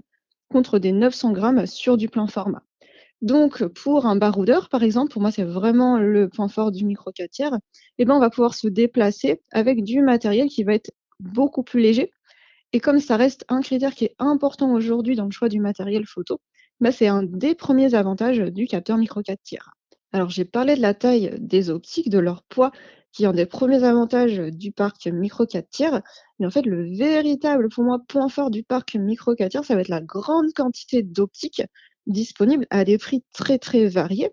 contre 0.50 0.78
des 0.78 0.92
900 0.92 1.32
grammes 1.32 1.66
sur 1.66 1.96
du 1.96 2.08
plein 2.08 2.26
format. 2.26 2.62
Donc, 3.22 3.64
pour 3.68 4.06
un 4.06 4.16
baroudeur, 4.16 4.68
par 4.68 4.82
exemple, 4.82 5.12
pour 5.12 5.22
moi, 5.22 5.30
c'est 5.30 5.44
vraiment 5.44 5.96
le 5.96 6.28
point 6.28 6.48
fort 6.48 6.72
du 6.72 6.84
micro 6.84 7.12
4 7.12 7.30
tiers, 7.30 7.58
eh 7.98 8.04
ben, 8.04 8.14
on 8.14 8.18
va 8.18 8.30
pouvoir 8.30 8.54
se 8.54 8.66
déplacer 8.66 9.40
avec 9.52 9.84
du 9.84 10.02
matériel 10.02 10.48
qui 10.48 10.64
va 10.64 10.74
être 10.74 10.90
beaucoup 11.20 11.62
plus 11.62 11.80
léger. 11.80 12.10
Et 12.72 12.80
comme 12.80 12.98
ça 12.98 13.16
reste 13.16 13.44
un 13.48 13.60
critère 13.60 13.94
qui 13.94 14.06
est 14.06 14.14
important 14.18 14.72
aujourd'hui 14.72 15.14
dans 15.14 15.26
le 15.26 15.30
choix 15.30 15.48
du 15.48 15.60
matériel 15.60 16.04
photo, 16.06 16.40
ben, 16.80 16.90
c'est 16.90 17.06
un 17.06 17.22
des 17.22 17.54
premiers 17.54 17.94
avantages 17.94 18.38
du 18.38 18.66
capteur 18.66 18.98
micro 18.98 19.22
4 19.22 19.40
tiers. 19.42 19.70
Alors, 20.12 20.30
j'ai 20.30 20.44
parlé 20.44 20.76
de 20.76 20.80
la 20.82 20.94
taille 20.94 21.34
des 21.38 21.70
optiques, 21.70 22.10
de 22.10 22.18
leur 22.18 22.42
poids, 22.42 22.70
qui 23.12 23.24
est 23.24 23.26
un 23.26 23.32
des 23.32 23.46
premiers 23.46 23.84
avantages 23.84 24.38
du 24.38 24.72
parc 24.72 25.06
micro 25.06 25.46
4 25.46 25.68
tiers. 25.70 26.02
Mais 26.38 26.46
en 26.46 26.50
fait, 26.50 26.66
le 26.66 26.94
véritable, 26.96 27.68
pour 27.68 27.84
moi, 27.84 27.98
point 28.08 28.28
fort 28.28 28.50
du 28.50 28.62
parc 28.62 28.94
micro 28.94 29.34
4 29.34 29.50
tiers, 29.50 29.64
ça 29.64 29.74
va 29.74 29.80
être 29.80 29.88
la 29.88 30.00
grande 30.00 30.52
quantité 30.54 31.02
d'optiques 31.02 31.62
disponibles 32.06 32.66
à 32.70 32.84
des 32.84 32.98
prix 32.98 33.22
très 33.32 33.58
très 33.58 33.86
variés. 33.86 34.30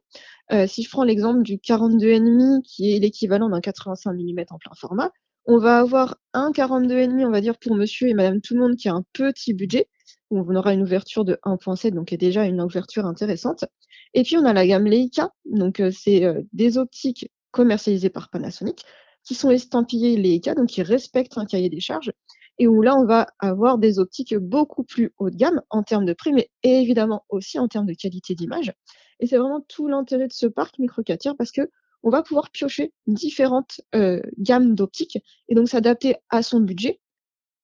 Euh, 0.51 0.65
si 0.67 0.83
je 0.83 0.89
prends 0.89 1.03
l'exemple 1.03 1.43
du 1.43 1.57
42,5 1.57 2.61
qui 2.63 2.95
est 2.95 2.99
l'équivalent 2.99 3.49
d'un 3.49 3.61
85 3.61 4.13
mm 4.13 4.45
en 4.49 4.57
plein 4.57 4.73
format, 4.75 5.11
on 5.45 5.59
va 5.59 5.79
avoir 5.79 6.17
un 6.33 6.51
42,5 6.51 7.25
on 7.25 7.31
va 7.31 7.41
dire 7.41 7.57
pour 7.59 7.75
monsieur 7.75 8.07
et 8.07 8.13
madame 8.13 8.41
tout 8.41 8.55
le 8.55 8.61
monde 8.61 8.75
qui 8.75 8.89
a 8.89 8.93
un 8.93 9.03
petit 9.13 9.53
budget, 9.53 9.87
où 10.29 10.39
on 10.39 10.55
aura 10.55 10.73
une 10.73 10.81
ouverture 10.81 11.25
de 11.25 11.39
1.7, 11.43 11.91
donc 11.91 12.13
est 12.13 12.17
déjà 12.17 12.45
une 12.45 12.61
ouverture 12.61 13.05
intéressante. 13.05 13.65
Et 14.13 14.23
puis 14.23 14.37
on 14.37 14.45
a 14.45 14.53
la 14.53 14.65
gamme 14.65 14.85
Leica, 14.85 15.31
donc 15.45 15.79
euh, 15.79 15.91
c'est 15.91 16.25
euh, 16.25 16.41
des 16.53 16.77
optiques 16.77 17.31
commercialisées 17.51 18.09
par 18.09 18.29
Panasonic, 18.29 18.83
qui 19.23 19.35
sont 19.35 19.51
estampillées 19.51 20.17
Leica, 20.17 20.55
donc 20.55 20.67
qui 20.67 20.81
respectent 20.81 21.37
un 21.37 21.45
cahier 21.45 21.69
des 21.69 21.79
charges 21.79 22.11
et 22.59 22.67
où 22.67 22.81
là, 22.81 22.95
on 22.95 23.05
va 23.05 23.27
avoir 23.39 23.77
des 23.77 23.99
optiques 23.99 24.35
beaucoup 24.35 24.83
plus 24.83 25.13
haut 25.17 25.29
de 25.29 25.35
gamme 25.35 25.61
en 25.69 25.81
termes 25.81 26.05
de 26.05 26.13
prix, 26.13 26.33
mais 26.33 26.51
évidemment 26.61 27.25
aussi 27.29 27.57
en 27.57 27.69
termes 27.69 27.85
de 27.85 27.93
qualité 27.93 28.35
d'image. 28.35 28.73
Et 29.21 29.27
c'est 29.27 29.37
vraiment 29.37 29.61
tout 29.61 29.87
l'intérêt 29.87 30.27
de 30.27 30.33
ce 30.33 30.45
parc 30.45 30.77
micro 30.77 31.01
4 31.01 31.19
tiers 31.19 31.35
parce 31.37 31.51
que 31.51 31.69
on 32.03 32.09
va 32.09 32.21
pouvoir 32.21 32.51
piocher 32.51 32.93
différentes 33.07 33.81
euh, 33.95 34.21
gammes 34.37 34.75
d'optiques 34.75 35.19
et 35.47 35.55
donc 35.55 35.67
s'adapter 35.67 36.15
à 36.29 36.43
son 36.43 36.59
budget, 36.59 36.99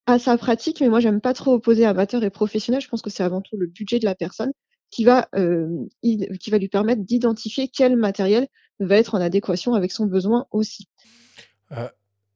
à 0.05 0.19
sa 0.19 0.37
pratique. 0.37 0.81
Mais 0.81 0.89
moi, 0.89 0.99
j'aime 0.99 1.21
pas 1.21 1.33
trop 1.33 1.53
opposer 1.53 1.85
amateur 1.85 2.23
et 2.23 2.29
professionnel. 2.29 2.81
Je 2.81 2.87
pense 2.87 3.01
que 3.01 3.09
c'est 3.09 3.23
avant 3.23 3.41
tout 3.41 3.57
le 3.57 3.67
budget 3.67 3.99
de 3.99 4.05
la 4.05 4.15
personne 4.15 4.51
qui 4.91 5.03
va, 5.03 5.27
euh, 5.35 5.67
qui 6.01 6.49
va 6.49 6.57
lui 6.57 6.69
permettre 6.69 7.01
d'identifier 7.01 7.67
quel 7.67 7.97
matériel 7.97 8.47
va 8.79 8.97
être 8.97 9.15
en 9.15 9.21
adéquation 9.21 9.73
avec 9.73 9.91
son 9.91 10.05
besoin 10.05 10.45
aussi. 10.51 10.87
Euh, 11.71 11.87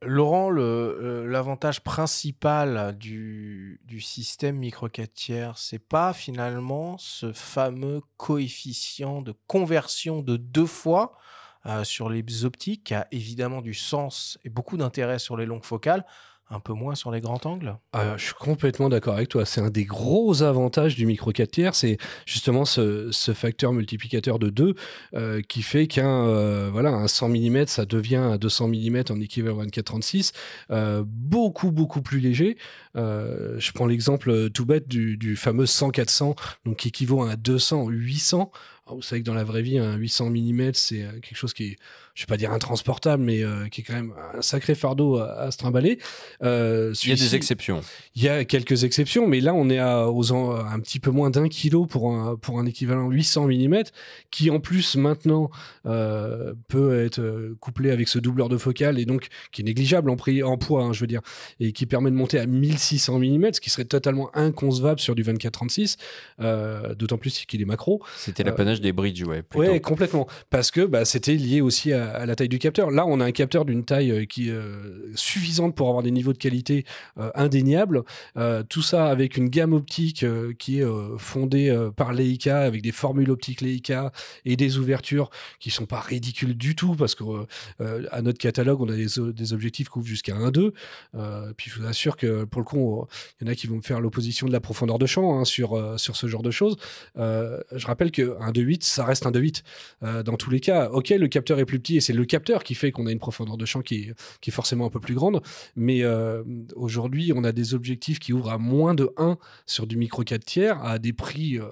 Laurent, 0.02 0.50
l'avantage 0.50 1.82
principal 1.82 2.98
du, 2.98 3.82
du 3.84 4.00
système 4.00 4.56
micro 4.56 4.88
4 4.88 5.14
tiers, 5.14 5.58
c'est 5.58 5.80
pas 5.80 6.14
finalement 6.14 6.98
ce 6.98 7.34
fameux 7.34 8.02
coefficient 8.16 9.22
de 9.22 9.34
conversion 9.48 10.22
de 10.22 10.38
deux 10.38 10.66
fois 10.66 11.18
euh, 11.66 11.84
sur 11.84 12.10
les 12.10 12.46
optiques 12.46 12.86
qui 12.86 12.94
a 12.94 13.08
évidemment 13.12 13.62
du 13.62 13.74
sens 13.74 14.40
et 14.46 14.50
beaucoup 14.50 14.78
d'intérêt 14.78 15.20
sur 15.20 15.36
les 15.36 15.46
longues 15.46 15.66
focales, 15.66 16.06
un 16.52 16.60
peu 16.60 16.74
moins 16.74 16.96
sur 16.96 17.12
les 17.12 17.22
grands 17.22 17.40
angles 17.46 17.78
ah, 17.94 18.16
Je 18.18 18.26
suis 18.26 18.34
complètement 18.34 18.90
d'accord 18.90 19.16
avec 19.16 19.30
toi. 19.30 19.46
C'est 19.46 19.62
un 19.62 19.70
des 19.70 19.86
gros 19.86 20.42
avantages 20.42 20.96
du 20.96 21.06
micro 21.06 21.32
4 21.32 21.52
tiers, 21.52 21.76
c'est 21.76 21.98
justement 22.26 22.66
ce, 22.66 23.12
facteur 23.34 23.74
multiplicateur 23.74 24.40
de 24.40 24.50
2 24.50 24.76
euh, 25.14 25.42
qui 25.48 25.62
fait 25.62 25.88
qu'un 25.88 26.28
euh, 26.28 26.70
voilà, 26.72 26.90
un 26.90 27.08
100 27.08 27.30
mm, 27.30 27.68
ça 27.68 27.86
devient 27.86 28.16
un 28.16 28.38
200 28.38 28.70
mm 28.70 29.04
en 29.12 29.20
équivalent 29.22 29.64
24-36, 29.64 30.32
euh, 30.72 31.04
beaucoup, 31.06 31.72
beaucoup 31.72 32.02
plus 32.02 32.20
léger. 32.20 32.58
je 32.96 33.72
prends 33.74 33.86
l'exemple 33.86 34.50
tout 34.50 34.66
bête 34.66 34.88
du, 34.88 35.36
fameux 35.36 35.66
100-400, 35.66 36.36
donc 36.66 36.78
qui 36.78 36.88
équivaut 36.88 37.22
à 37.24 37.32
un 37.32 37.36
200-800. 37.36 38.50
Vous 38.88 39.04
savez 39.04 39.22
que 39.22 39.26
dans 39.28 39.36
la 39.36 39.44
vraie 39.44 39.62
vie, 39.62 39.78
un 39.78 39.96
800 39.98 40.32
mm, 40.32 40.72
c'est 40.74 41.06
quelque 41.22 41.36
chose 41.36 41.54
qui 41.54 41.66
est 41.66 41.76
je 42.20 42.26
vais 42.26 42.28
pas 42.28 42.36
dire 42.36 42.52
intransportable, 42.52 43.24
mais 43.24 43.42
euh, 43.44 43.70
qui 43.70 43.80
est 43.80 43.84
quand 43.86 43.94
même 43.94 44.14
un 44.34 44.42
sacré 44.42 44.76
fardeau 44.76 45.20
à, 45.20 45.50
se 45.52 45.58
trimballer. 45.58 46.00
Euh, 46.44 46.94
il 47.02 47.12
y 47.12 47.14
a 47.14 47.16
des 47.16 47.34
exceptions. 47.34 47.80
Il 48.14 48.22
y 48.22 48.28
a 48.28 48.44
quelques 48.44 48.84
exceptions, 48.84 49.26
mais 49.26 49.40
là, 49.40 49.54
on 49.54 49.70
est 49.70 49.80
à, 49.80 50.10
aux, 50.10 50.34
un 50.34 50.80
petit 50.82 51.00
peu 51.00 51.12
moins 51.12 51.30
d'un 51.30 51.48
kilo 51.48 51.86
pour 51.86 52.12
un, 52.12 52.36
pour 52.36 52.60
un 52.60 52.66
équivalent 52.66 53.10
800 53.10 53.48
mm, 53.48 53.84
qui 54.32 54.50
en 54.50 54.60
plus 54.60 54.98
maintenant 54.98 55.50
euh, 55.86 56.54
peut 56.68 57.06
être 57.06 57.56
couplé 57.62 57.90
avec 57.90 58.10
ce 58.10 58.20
doubleur 58.20 58.50
de 58.50 58.58
focale 58.58 59.00
et 59.00 59.06
donc 59.06 59.30
qui 59.54 59.62
est 59.62 59.66
négligeable 59.66 60.10
en, 60.10 60.18
prix, 60.18 60.44
en 60.44 60.58
poids, 60.58 60.84
hein, 60.84 60.92
je 60.92 61.00
veux 61.00 61.08
dire, 61.08 61.22
et 61.62 61.72
qui 61.72 61.86
permet 61.86 62.12
de 62.12 62.18
monter 62.18 62.38
à 62.38 62.46
1600 62.46 63.18
mm, 63.18 63.54
ce 63.54 63.62
qui 63.62 63.70
serait 63.70 63.86
totalement 63.86 64.30
inconcevable 64.34 65.00
sur 65.00 65.16
du 65.16 65.24
24-36, 65.24 65.96
d'autant 66.98 67.18
plus 67.18 67.46
qu'il 67.46 67.62
est 67.62 67.66
macro. 67.66 68.04
C'était 68.18 68.44
l'apanage 68.44 68.82
des 68.82 68.92
bridges, 68.92 69.24
ouais. 69.24 69.42
Ouais, 69.56 69.80
complètement. 69.80 70.28
Parce 70.50 70.70
que 70.70 70.82
bah, 70.82 71.06
c'était 71.06 71.36
lié 71.36 71.62
aussi 71.62 71.94
à 71.94 72.09
à, 72.16 72.26
la 72.26 72.36
taille 72.36 72.50
du 72.50 72.60
capteur. 72.60 72.92
Là, 72.92 73.06
on 73.06 73.20
a 73.20 73.26
un 73.26 73.32
capteur 73.32 73.66
d'une 73.66 73.84
taille 73.84 74.12
euh, 74.12 74.26
qui 74.26 74.50
est 74.50 74.54
euh, 74.54 75.12
suffisante 75.16 75.76
pour 75.76 75.88
avoir 75.88 76.04
des 76.04 76.12
niveaux 76.12 76.34
de 76.34 76.38
qualité 76.38 76.86
euh, 77.18 77.32
indéniables. 77.36 78.04
tout 78.70 78.82
ça 78.82 79.08
avec 79.08 79.38
une 79.38 79.50
gamme 79.50 79.74
optique 79.74 80.26
qui 80.58 80.80
est 80.80 80.86
fondée 81.18 81.90
par 81.96 82.14
Leica, 82.14 82.62
avec 82.62 82.82
des 82.82 82.92
formules 82.92 83.30
optiques 83.30 83.62
Leica 83.62 84.12
et 84.46 84.56
des 84.56 84.78
ouvertures 84.78 85.30
qui 85.60 85.70
sont 85.72 85.86
pas 85.86 86.00
ridicules 86.00 86.56
du 86.56 86.76
tout 86.76 86.96
parce 86.96 87.16
que 87.16 87.24
à 87.80 88.22
notre 88.22 88.38
catalogue, 88.38 88.82
on 88.82 88.90
a 88.90 88.96
des, 88.96 89.54
objectifs 89.54 89.88
qui 89.88 89.92
couvrent 89.92 90.08
jusqu'à 90.08 90.36
1-2. 90.36 90.72
puis 91.58 91.70
je 91.70 91.80
vous 91.80 91.88
assure 91.88 92.18
que 92.18 92.44
pour 92.46 92.62
le 92.62 92.66
coup, 92.66 93.06
il 93.40 93.48
y 93.48 93.50
en 93.50 93.52
a 93.52 93.56
qui 93.56 93.68
vont 93.68 93.78
me 93.78 93.82
faire 93.82 94.00
l'opposition 94.00 94.48
de 94.48 94.52
la 94.52 94.60
profondeur 94.60 95.00
de 95.00 95.06
champ 95.06 95.40
hein, 95.40 95.46
sur, 95.46 96.00
sur 96.00 96.16
ce 96.16 96.28
genre 96.28 96.44
de 96.44 96.52
choses. 96.52 96.78
je 97.16 97.86
rappelle 97.86 98.12
que 98.12 98.38
1-2-8, 98.40 98.84
ça 98.84 99.06
reste 99.06 99.26
un 99.26 99.32
2-8 99.32 99.64
dans 100.24 100.38
tous 100.38 100.50
les 100.50 100.60
cas. 100.60 100.90
Ok, 100.90 101.10
le 101.10 101.28
capteur 101.28 101.60
est 101.60 101.66
plus 101.66 101.80
petit 101.80 101.98
c'est 102.02 102.14
le 102.14 102.26
capteur 102.26 102.64
qui 102.64 102.76
fait 102.76 102.92
qu'on 102.92 103.08
a 103.08 103.12
une 103.12 103.20
profondeur 103.20 103.58
de 103.58 103.66
champ 103.66 103.82
qui 103.82 103.96
est, 103.96 104.14
qui 104.42 104.50
est 104.50 104.54
forcément 104.54 104.86
un 104.86 104.90
peu 104.90 105.00
plus 105.00 105.16
grande. 105.16 105.42
Mais 105.76 106.04
euh, 106.04 106.44
aujourd'hui, 106.76 107.32
on 107.36 107.44
a 107.44 107.52
des 107.52 107.74
objectifs 107.74 108.20
qui 108.20 108.34
ouvrent 108.34 108.52
à 108.52 108.58
moins 108.58 108.94
de 108.94 109.12
1 109.18 109.38
sur 109.66 109.88
du 109.88 109.98
micro 109.98 110.24
4 110.24 110.44
tiers 110.44 110.84
à 110.84 111.00
des 111.00 111.14
prix 111.14 111.58
euh, 111.58 111.68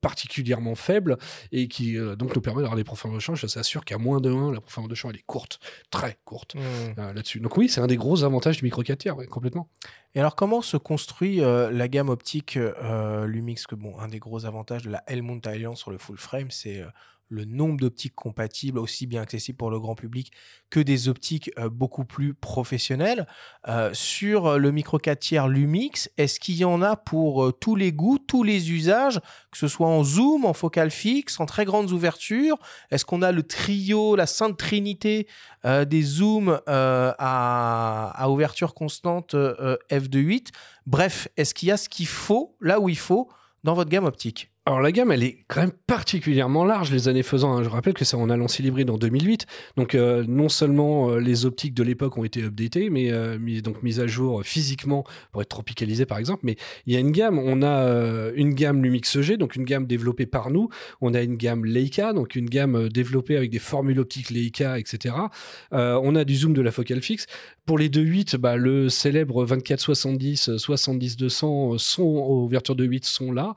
particulièrement 0.00 0.74
faibles 0.74 1.16
et 1.50 1.66
qui 1.66 1.98
euh, 1.98 2.14
donc 2.14 2.34
nous 2.34 2.40
permet 2.40 2.62
d'avoir 2.62 2.76
des 2.76 2.84
profondeurs 2.84 3.16
de 3.16 3.22
champ. 3.22 3.34
Je 3.34 3.46
s'assure 3.46 3.84
qu'à 3.84 3.98
moins 3.98 4.20
de 4.20 4.30
1, 4.30 4.52
la 4.52 4.60
profondeur 4.60 4.88
de 4.88 4.94
champ 4.94 5.10
elle 5.10 5.16
est 5.16 5.26
courte, 5.26 5.58
très 5.90 6.18
courte 6.24 6.54
mmh. 6.54 7.12
là-dessus. 7.14 7.40
Donc 7.40 7.56
oui, 7.56 7.68
c'est 7.68 7.80
un 7.80 7.86
des 7.86 7.96
gros 7.96 8.24
avantages 8.24 8.58
du 8.58 8.64
micro 8.64 8.82
4 8.82 8.98
tiers, 8.98 9.16
complètement. 9.30 9.68
Et 10.14 10.20
alors, 10.20 10.34
comment 10.34 10.62
se 10.62 10.78
construit 10.78 11.36
la 11.36 11.88
gamme 11.88 12.08
optique 12.08 12.58
Lumix? 13.26 13.66
Que 13.66 13.74
bon, 13.74 13.98
un 13.98 14.08
des 14.08 14.18
gros 14.18 14.46
avantages 14.46 14.82
de 14.82 14.90
la 14.90 15.04
Alliance 15.06 15.78
sur 15.78 15.90
le 15.90 15.98
full 15.98 16.16
frame, 16.16 16.50
c'est 16.50 16.82
le 17.28 17.44
nombre 17.44 17.78
d'optiques 17.80 18.14
compatibles, 18.14 18.78
aussi 18.78 19.06
bien 19.06 19.22
accessibles 19.22 19.58
pour 19.58 19.70
le 19.70 19.80
grand 19.80 19.94
public 19.94 20.32
que 20.70 20.80
des 20.80 21.08
optiques 21.08 21.50
euh, 21.58 21.68
beaucoup 21.68 22.04
plus 22.04 22.34
professionnelles. 22.34 23.26
Euh, 23.68 23.90
sur 23.92 24.46
euh, 24.46 24.58
le 24.58 24.70
micro 24.70 24.98
4 24.98 25.18
tiers 25.18 25.48
Lumix, 25.48 26.10
est-ce 26.16 26.38
qu'il 26.38 26.56
y 26.56 26.64
en 26.64 26.82
a 26.82 26.96
pour 26.96 27.52
tous 27.58 27.76
les 27.76 27.92
goûts, 27.92 28.18
tous 28.18 28.42
les 28.42 28.70
usages, 28.70 29.20
que 29.50 29.58
ce 29.58 29.68
soit 29.68 29.88
en 29.88 30.04
zoom, 30.04 30.44
en 30.44 30.52
focale 30.52 30.90
fixe, 30.90 31.40
en 31.40 31.46
très 31.46 31.64
grandes 31.64 31.90
ouvertures? 31.90 32.58
Est-ce 32.90 33.04
qu'on 33.04 33.22
a 33.22 33.32
le 33.32 33.42
trio, 33.42 34.16
la 34.16 34.26
sainte 34.26 34.56
trinité 34.56 35.26
des 35.64 36.02
zooms 36.02 36.60
à, 36.66 38.12
à, 38.14 38.28
ouverture 38.30 38.74
constante 38.74 39.34
f2.8 39.34 40.48
Bref, 40.86 41.28
est-ce 41.36 41.54
qu'il 41.54 41.68
y 41.68 41.72
a 41.72 41.76
ce 41.76 41.88
qu'il 41.88 42.06
faut, 42.06 42.56
là 42.60 42.78
où 42.78 42.88
il 42.88 42.98
faut, 42.98 43.28
dans 43.64 43.74
votre 43.74 43.90
gamme 43.90 44.04
optique? 44.04 44.52
Alors 44.68 44.80
la 44.80 44.90
gamme, 44.90 45.12
elle 45.12 45.22
est 45.22 45.44
quand 45.46 45.60
même 45.60 45.70
particulièrement 45.86 46.64
large 46.64 46.90
les 46.90 47.06
années 47.06 47.22
faisant. 47.22 47.56
Hein. 47.56 47.62
Je 47.62 47.68
rappelle 47.68 47.94
que 47.94 48.04
ça, 48.04 48.18
on 48.18 48.28
a 48.28 48.36
lancé 48.36 48.64
l'hybride 48.64 48.90
en 48.90 48.98
2008. 48.98 49.46
Donc 49.76 49.94
euh, 49.94 50.24
non 50.26 50.48
seulement 50.48 51.08
euh, 51.10 51.20
les 51.20 51.46
optiques 51.46 51.72
de 51.72 51.84
l'époque 51.84 52.18
ont 52.18 52.24
été 52.24 52.42
updatées, 52.42 52.90
mais 52.90 53.12
euh, 53.12 53.38
donc 53.60 53.84
mises 53.84 54.00
à 54.00 54.08
jour 54.08 54.42
physiquement 54.42 55.04
pour 55.30 55.40
être 55.40 55.50
tropicalisées 55.50 56.04
par 56.04 56.18
exemple. 56.18 56.40
Mais 56.42 56.56
il 56.84 56.92
y 56.92 56.96
a 56.96 56.98
une 56.98 57.12
gamme. 57.12 57.38
On 57.38 57.62
a 57.62 58.32
une 58.34 58.54
gamme 58.54 58.82
Lumix 58.82 59.14
EG, 59.14 59.36
donc 59.36 59.54
une 59.54 59.62
gamme 59.62 59.86
développée 59.86 60.26
par 60.26 60.50
nous. 60.50 60.68
On 61.00 61.14
a 61.14 61.22
une 61.22 61.36
gamme 61.36 61.64
Leica, 61.64 62.12
donc 62.12 62.34
une 62.34 62.50
gamme 62.50 62.88
développée 62.88 63.36
avec 63.36 63.50
des 63.50 63.60
formules 63.60 64.00
optiques 64.00 64.30
Leica, 64.30 64.80
etc. 64.80 65.14
on 65.70 66.16
a 66.16 66.24
du 66.24 66.34
zoom 66.34 66.54
de 66.54 66.62
la 66.62 66.72
focale 66.72 67.02
fixe. 67.02 67.26
Pour 67.66 67.78
les 67.78 67.88
2.8, 67.88 68.36
bah, 68.36 68.56
le 68.56 68.88
célèbre 68.88 69.44
24-70, 69.44 70.56
70-200 70.56 71.78
sont 71.78 72.02
ouverture 72.04 72.76
de 72.76 72.84
8 72.84 73.04
sont 73.04 73.32
là. 73.32 73.54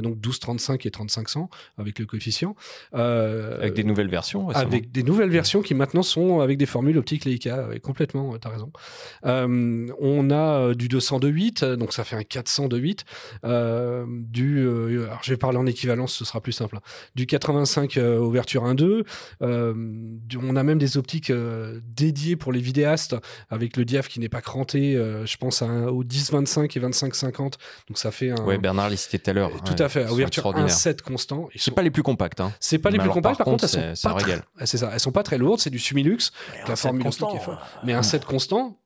donc 0.00 0.19
12, 0.20 0.38
35 0.38 0.86
et 0.86 0.90
3500 0.90 1.48
avec 1.78 1.98
le 1.98 2.06
coefficient. 2.06 2.54
Euh, 2.94 3.56
Avec 3.58 3.74
des 3.74 3.84
nouvelles 3.84 4.08
versions. 4.10 4.46
récemment. 4.46 4.66
avec 4.66 4.92
des 4.92 5.02
nouvelles 5.02 5.30
versions 5.30 5.62
qui 5.62 5.74
maintenant 5.74 6.02
sont 6.02 6.40
avec 6.40 6.58
des 6.58 6.66
formules 6.66 6.98
optiques 6.98 7.24
Leica, 7.24 7.68
complètement, 7.82 8.36
tu 8.38 8.46
as 8.46 8.50
raison. 8.50 8.70
Euh, 9.26 9.86
on 10.00 10.30
a 10.30 10.60
euh, 10.60 10.74
du 10.74 10.88
202.8, 10.88 11.64
euh, 11.64 11.76
donc 11.76 11.92
ça 11.92 12.04
fait 12.04 12.16
un 12.16 12.20
402.8. 12.22 13.00
Euh, 13.44 14.04
du, 14.08 14.58
euh, 14.58 15.04
alors 15.06 15.20
je 15.22 15.30
vais 15.32 15.36
parler 15.36 15.58
en 15.58 15.66
équivalence, 15.66 16.12
ce 16.14 16.24
sera 16.24 16.40
plus 16.40 16.52
simple. 16.52 16.76
hein. 16.76 16.80
Du 17.14 17.26
85 17.26 17.96
euh, 17.96 18.18
ouverture 18.18 18.64
1.2. 18.64 19.04
Euh, 19.42 19.74
du- 19.76 20.38
on 20.42 20.56
a 20.56 20.62
même 20.62 20.78
des 20.78 20.96
optiques 20.96 21.32
dédiées 21.96 22.36
pour 22.36 22.52
les 22.52 22.60
vidéastes 22.60 23.16
avec 23.50 23.76
le 23.76 23.84
diaph 23.84 24.08
qui 24.08 24.20
n'est 24.20 24.28
pas 24.28 24.40
cranté. 24.40 24.94
je 25.24 25.36
pense 25.36 25.62
à 25.62 25.66
un- 25.66 25.86
au 25.88 26.04
10-25 26.04 26.76
et 26.76 26.80
25-50. 26.80 27.54
Donc 27.88 27.98
ça 27.98 28.10
fait 28.10 28.30
un. 28.30 28.44
Ouais, 28.44 28.58
Bernard 28.58 28.90
les 28.90 28.96
citait 28.96 29.18
tout 29.18 29.30
à 29.30 29.32
l'heure. 29.32 29.50
tout 29.64 29.72
Ouais, 29.72 29.82
à 29.82 29.88
fait, 29.88 30.04
sont 30.10 30.14
ouverture 30.16 30.40
extraordinaires. 30.42 30.68
1.7 30.76 31.02
constant. 31.02 31.48
C'est 31.52 31.58
sont- 31.60 31.70
pas 31.72 31.82
les 31.82 31.90
plus 31.90 32.02
compacts. 32.02 32.40
Hein. 32.40 32.52
c'est 32.60 32.78
pas 32.78 32.90
les 32.90 32.94
Mais 32.98 32.98
plus 32.98 33.04
alors, 33.04 33.14
compacts, 33.14 33.38
par 33.38 33.44
contre, 33.46 33.64
elles 33.64 33.70
c'est- 33.70 33.94
sont 33.94 33.94
c'est 33.94 34.08
un 34.08 34.14
pas 34.14 34.20
très. 34.20 34.40
Ah, 34.58 34.66
c'est 34.66 34.78
ça, 34.78 34.90
elles 34.92 35.00
sont 35.00 35.12
pas 35.12 35.22
très 35.22 35.38
lourdes, 35.38 35.60
c'est 35.60 35.70
du 35.70 35.78
Sumilux, 35.78 36.18
la 36.68 36.76
formule 36.76 37.06
est 37.06 37.10
folle. 37.40 37.58
Mais 37.84 37.92
un 37.94 38.02
7 38.02 38.24
constant, 38.24 38.76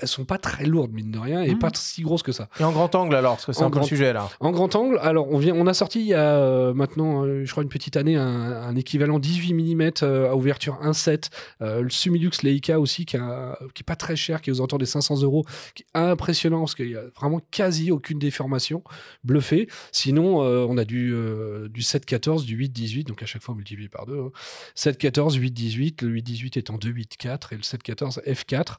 elles 0.00 0.08
sont 0.08 0.24
pas 0.24 0.38
très 0.38 0.66
lourdes 0.66 0.92
mine 0.92 1.10
de 1.10 1.18
rien 1.18 1.42
et 1.42 1.52
Mhm. 1.52 1.58
pas 1.60 1.70
si 1.74 2.02
grosses 2.02 2.22
que 2.24 2.32
ça. 2.32 2.48
Et 2.60 2.64
en 2.64 2.72
grand 2.72 2.92
angle 2.94 3.14
alors, 3.14 3.34
parce 3.34 3.46
que 3.46 3.52
c'est 3.52 3.62
un 3.62 3.70
peu 3.70 3.76
le 3.76 3.80
grand- 3.80 3.86
sujet 3.88 4.12
là. 4.12 4.28
En 4.40 4.50
grand 4.50 4.74
angle, 4.74 4.98
alors 5.00 5.28
on 5.30 5.38
vient, 5.38 5.54
on 5.54 5.66
a 5.66 5.74
sorti 5.74 6.00
il 6.00 6.06
y 6.06 6.14
a 6.14 6.36
euh, 6.36 6.74
maintenant, 6.74 7.24
euh, 7.24 7.44
je 7.44 7.50
crois 7.50 7.62
une 7.62 7.68
petite 7.68 7.96
année, 7.96 8.16
un, 8.16 8.24
un 8.24 8.74
équivalent 8.76 9.18
18 9.18 9.54
mm 9.54 9.90
à 10.04 10.34
ouverture 10.34 10.78
1.7, 10.82 11.30
euh, 11.62 11.82
le 11.82 11.90
Sumilux 11.90 12.30
Leica 12.42 12.80
aussi 12.80 13.06
qui, 13.06 13.16
a- 13.16 13.58
qui 13.74 13.82
est 13.82 13.86
pas 13.86 13.94
très 13.96 14.16
cher, 14.16 14.40
qui 14.40 14.50
est 14.50 14.52
aux 14.52 14.56
alentours 14.58 14.78
des 14.80 14.86
500 14.86 15.22
euros, 15.22 15.44
qui 15.74 15.84
est 15.84 15.98
impressionnant 15.98 16.60
parce 16.60 16.74
qu'il 16.74 16.90
y 16.90 16.96
a 16.96 17.02
vraiment 17.14 17.40
quasi 17.50 17.90
aucune 17.92 18.18
déformation, 18.18 18.82
bluffé. 19.24 19.68
Sinon, 19.92 20.42
euh, 20.42 20.66
on 20.68 20.76
a 20.76 20.84
du 20.84 21.12
euh, 21.14 21.68
du 21.68 21.82
7.14, 21.82 22.44
du 22.44 22.56
8.18, 22.56 23.04
donc 23.06 23.22
à 23.22 23.26
chaque 23.26 23.42
fois 23.42 23.54
multiplié 23.54 23.88
par 23.88 24.06
deux. 24.06 24.18
hein. 24.18 24.30
7.14, 24.74 25.36
8.18, 25.38 26.02
le 26.04 26.10
8.18 26.20 26.58
étant 26.58 26.76
2.8.4 26.76 27.52
et 27.52 27.56
le 27.56 27.62
7.14 27.62 28.20
F4. 28.26 28.76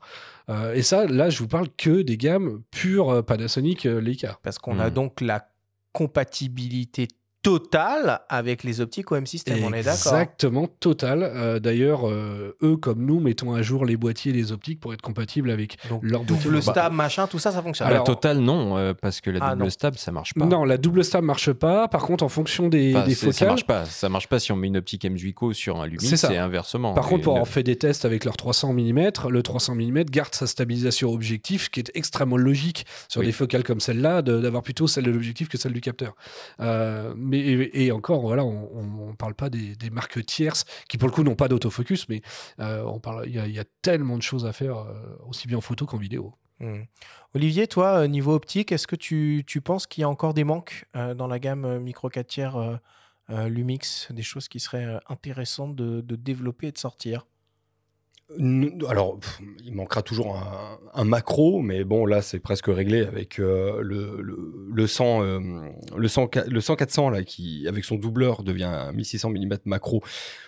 Euh, 0.57 0.73
et 0.73 0.81
ça, 0.81 1.05
là, 1.05 1.29
je 1.29 1.39
vous 1.39 1.47
parle 1.47 1.67
que 1.77 2.01
des 2.01 2.17
gammes 2.17 2.61
pures 2.71 3.09
euh, 3.09 3.21
Panasonic 3.21 3.85
euh, 3.85 3.99
Leica. 3.99 4.39
Parce 4.43 4.57
qu'on 4.59 4.79
a 4.79 4.89
Hmm. 4.89 4.93
donc 4.93 5.21
la 5.21 5.49
compatibilité 5.91 7.07
totale 7.51 8.19
avec 8.29 8.63
les 8.63 8.81
optiques 8.81 9.09
OM 9.11 9.25
System, 9.25 9.59
on 9.63 9.71
est 9.73 9.83
d'accord 9.83 10.13
Exactement, 10.13 10.67
total. 10.79 11.23
Euh, 11.23 11.59
D'ailleurs, 11.59 12.07
euh, 12.07 12.55
eux 12.61 12.75
comme 12.77 13.05
nous 13.05 13.19
mettons 13.19 13.53
à 13.53 13.61
jour 13.61 13.85
les 13.85 13.95
boîtiers 13.97 14.31
et 14.31 14.35
les 14.35 14.51
optiques 14.51 14.79
pour 14.81 14.93
être 14.93 15.01
compatibles 15.01 15.49
avec 15.49 15.77
Donc 15.89 16.01
leur 16.03 16.23
boîtier. 16.23 16.43
double 16.45 16.55
Bah, 16.65 16.71
stab, 16.73 16.93
machin, 16.93 17.25
tout 17.27 17.39
ça, 17.39 17.51
ça 17.51 17.61
fonctionne. 17.61 17.87
Alors- 17.87 17.99
la 17.99 18.05
totale, 18.05 18.39
non, 18.39 18.77
euh, 18.77 18.93
parce 18.93 19.21
que 19.21 19.29
la 19.29 19.39
Ah, 19.41 19.49
double 19.51 19.63
non. 19.63 19.69
stab, 19.69 19.95
ça 19.95 20.11
marche 20.11 20.33
pas. 20.33 20.45
Non, 20.45 20.65
la 20.65 20.77
double 20.77 21.03
stab 21.05 21.23
marche 21.23 21.51
pas. 21.53 21.87
Par 21.87 22.01
contre, 22.01 22.23
en 22.23 22.29
fonction 22.29 22.67
des, 22.67 22.93
Enfin, 22.95 23.05
des 23.07 23.15
c'est- 23.15 23.27
ça 23.27 23.31
focales. 23.31 23.47
marche 23.49 23.65
pas. 23.65 23.85
Ça 23.85 24.09
marche 24.09 24.27
pas 24.27 24.39
si 24.39 24.51
on 24.51 24.55
met 24.57 24.67
une 24.67 24.77
optique 24.77 25.05
M8Co 25.05 25.53
sur 25.53 25.79
un 25.81 25.85
Lumix 25.87 26.15
C'est 26.15 26.37
inversement. 26.37 26.93
Par 26.93 27.07
contre, 27.07 27.23
pour 27.23 27.33
le- 27.33 27.37
avoir 27.39 27.47
fait 27.53 27.63
des 27.63 27.77
tests 27.77 28.03
avec 28.05 28.25
leur 28.25 28.35
300 28.35 28.73
mm, 28.73 29.29
le 29.29 29.41
300 29.43 29.73
mm 29.75 30.03
garde 30.05 30.35
sa 30.35 30.47
stabilisation 30.47 31.11
objectif, 31.11 31.69
qui 31.69 31.79
est 31.79 31.91
extrêmement 31.95 32.37
logique 32.37 32.85
sur 33.07 33.21
Oui. 33.21 33.27
des 33.27 33.31
focales 33.31 33.63
comme 33.63 33.79
celle-là, 33.79 34.21
d'avoir 34.21 34.63
plutôt 34.63 34.87
celle 34.87 35.05
de 35.05 35.11
l'objectif 35.11 35.47
que 35.47 35.57
celle 35.57 35.73
du 35.73 35.81
capteur. 35.81 36.13
Euh, 36.59 37.13
et, 37.37 37.91
encore, 37.91 38.21
voilà, 38.21 38.43
on 38.45 39.09
ne 39.09 39.15
parle 39.15 39.33
pas 39.33 39.49
des, 39.49 39.89
marques 39.91 40.25
tierces 40.25 40.65
qui 40.89 40.97
pour 40.97 41.07
le 41.07 41.13
coup 41.13 41.23
n'ont 41.23 41.35
pas 41.35 41.47
d'autofocus, 41.47 42.09
mais 42.09 42.21
euh, 42.59 42.83
on 42.83 42.99
parle, 42.99 43.25
il 43.27 43.35
y, 43.35 43.59
a- 43.59 43.63
tellement 43.81 44.17
de 44.17 44.21
choses 44.21 44.45
à 44.45 44.51
faire 44.51 44.77
euh, 44.77 45.15
aussi 45.27 45.47
bien 45.47 45.57
en 45.57 45.61
photo 45.61 45.85
qu'en 45.85 45.97
vidéo. 45.97 46.33
Hmm. 46.59 46.83
Olivier, 47.35 47.67
toi, 47.67 47.99
euh, 47.99 48.07
niveau 48.07 48.33
optique, 48.33 48.71
est-ce 48.71 48.87
que 48.87 48.95
tu, 48.95 49.43
penses 49.63 49.87
qu'il 49.87 50.01
y 50.01 50.03
a 50.03 50.09
encore 50.09 50.33
des 50.33 50.43
manques 50.43 50.85
dans 50.93 51.27
la 51.27 51.39
gamme 51.39 51.79
micro 51.79 52.09
4 52.09 52.27
tiers 52.27 52.79
Lumix, 53.29 54.11
des 54.11 54.23
choses 54.23 54.47
qui 54.47 54.59
seraient 54.59 54.99
intéressantes 55.07 55.75
de, 55.75 56.15
développer 56.15 56.67
et 56.67 56.71
de 56.71 56.77
sortir? 56.77 57.25
Alors, 58.29 59.17
il 59.63 59.73
manquera 59.73 60.01
toujours 60.01 60.37
un, 60.93 61.03
macro, 61.05 61.61
mais 61.61 61.85
bon, 61.85 62.05
là, 62.05 62.21
c'est 62.21 62.39
presque 62.39 62.65
réglé 62.67 63.05
avec 63.05 63.39
euh, 63.39 63.81
le, 63.81 64.21
le, 64.21 64.53
le 64.69 64.87
100, 64.87 65.23
euh, 65.23 65.39
le 65.95 66.07
100, 66.09 66.29
le 66.47 66.59
100 66.59 66.75
400 66.75 67.09
là, 67.11 67.23
qui, 67.23 67.65
avec 67.69 67.85
son 67.85 67.95
doubleur, 67.95 68.43
devient 68.43 68.65
un 68.65 68.91
1600 68.91 69.29
mm 69.29 69.59
macro. 69.63 70.03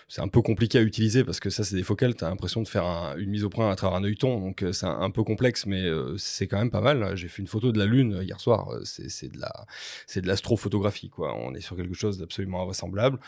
C'est 0.08 0.20
un 0.20 0.28
peu 0.28 0.42
compliqué 0.42 0.76
à 0.76 0.82
utiliser 0.82 1.24
parce 1.24 1.40
que 1.40 1.48
ça, 1.48 1.64
c'est 1.64 1.74
des 1.74 1.82
focales. 1.82 2.14
Tu 2.14 2.22
as 2.22 2.28
l'impression 2.28 2.60
de 2.60 2.68
faire 2.68 2.84
un- 2.84 3.16
une 3.16 3.30
mise 3.30 3.44
au 3.44 3.48
point 3.48 3.70
à 3.70 3.76
travers 3.76 3.96
un 3.96 4.04
œilleton, 4.04 4.38
donc 4.40 4.62
euh, 4.62 4.72
c'est 4.72 4.86
un, 4.86 5.10
peu 5.10 5.22
complexe, 5.22 5.64
mais 5.64 5.86
c'est 6.18 6.46
quand 6.48 6.58
même 6.58 6.70
pas 6.70 6.82
mal. 6.82 7.16
J'ai 7.16 7.28
fait 7.28 7.40
une 7.40 7.48
photo 7.48 7.72
de 7.72 7.78
la 7.78 7.86
Lune 7.86 8.20
hier 8.22 8.40
soir. 8.40 8.68
C'est 8.84 9.30
de 9.30 10.26
l'astrophotographie, 10.26 11.08
quoi. 11.08 11.34
On 11.34 11.54
est 11.54 11.60
sur 11.62 11.76
quelque 11.76 11.94
chose 11.94 12.18
d'absolument 12.18 12.60
invraisemblable. 12.62 13.18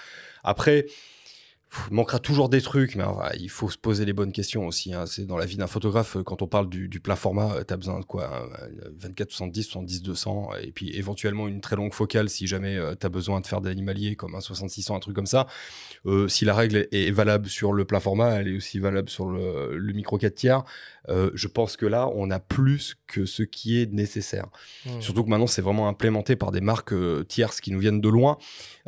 Après. 0.44 0.84
Il 1.90 1.94
manquera 1.94 2.18
toujours 2.18 2.48
des 2.48 2.60
trucs, 2.60 2.96
mais 2.96 3.04
enfin, 3.04 3.30
il 3.38 3.48
faut 3.48 3.70
se 3.70 3.78
poser 3.78 4.04
les 4.04 4.12
bonnes 4.12 4.32
questions 4.32 4.66
aussi. 4.66 4.92
hein. 4.92 5.06
C'est 5.06 5.24
dans 5.24 5.36
la 5.36 5.46
vie 5.46 5.56
d'un 5.56 5.66
photographe, 5.66 6.16
euh, 6.16 6.22
quand 6.22 6.42
on 6.42 6.46
parle 6.46 6.68
du, 6.68 6.88
du 6.88 7.00
plein 7.00 7.16
format, 7.16 7.64
tu 7.64 7.72
as 7.72 7.76
besoin 7.76 8.00
de 8.00 8.04
quoi 8.04 8.30
hein, 8.34 8.68
24, 8.98 9.30
70, 9.30 9.62
70, 9.62 10.02
200, 10.02 10.50
et 10.62 10.72
puis 10.72 10.90
éventuellement 10.96 11.48
une 11.48 11.60
très 11.60 11.76
longue 11.76 11.94
focale 11.94 12.28
si 12.28 12.46
jamais 12.46 12.78
tu 13.00 13.06
as 13.06 13.08
besoin 13.08 13.40
de 13.40 13.46
faire 13.46 13.60
de 13.60 13.68
l'animalier, 13.68 14.16
comme 14.16 14.34
un 14.34 14.40
6600, 14.40 14.96
un 14.96 15.00
truc 15.00 15.14
comme 15.14 15.26
ça. 15.26 15.46
Euh, 16.06 16.28
si 16.28 16.44
la 16.44 16.54
règle 16.54 16.76
est, 16.76 16.88
est 16.92 17.10
valable 17.10 17.48
sur 17.48 17.72
le 17.72 17.84
plein 17.84 18.00
format, 18.00 18.40
elle 18.40 18.48
est 18.48 18.56
aussi 18.56 18.78
valable 18.78 19.08
sur 19.08 19.26
le, 19.26 19.76
le 19.76 19.92
micro 19.92 20.18
4 20.18 20.34
tiers. 20.34 20.64
Euh, 21.08 21.30
je 21.34 21.48
pense 21.48 21.76
que 21.76 21.86
là, 21.86 22.08
on 22.14 22.30
a 22.30 22.38
plus 22.38 22.96
que 23.06 23.26
ce 23.26 23.42
qui 23.42 23.80
est 23.80 23.92
nécessaire. 23.92 24.46
Hmm. 24.86 25.00
Surtout 25.00 25.24
que 25.24 25.30
maintenant, 25.30 25.46
c'est 25.46 25.62
vraiment 25.62 25.88
implémenté 25.88 26.36
par 26.36 26.52
des 26.52 26.60
marques 26.60 26.92
euh, 26.92 27.24
tierces 27.24 27.60
qui 27.60 27.72
nous 27.72 27.80
viennent 27.80 28.00
de 28.00 28.08
loin. 28.08 28.38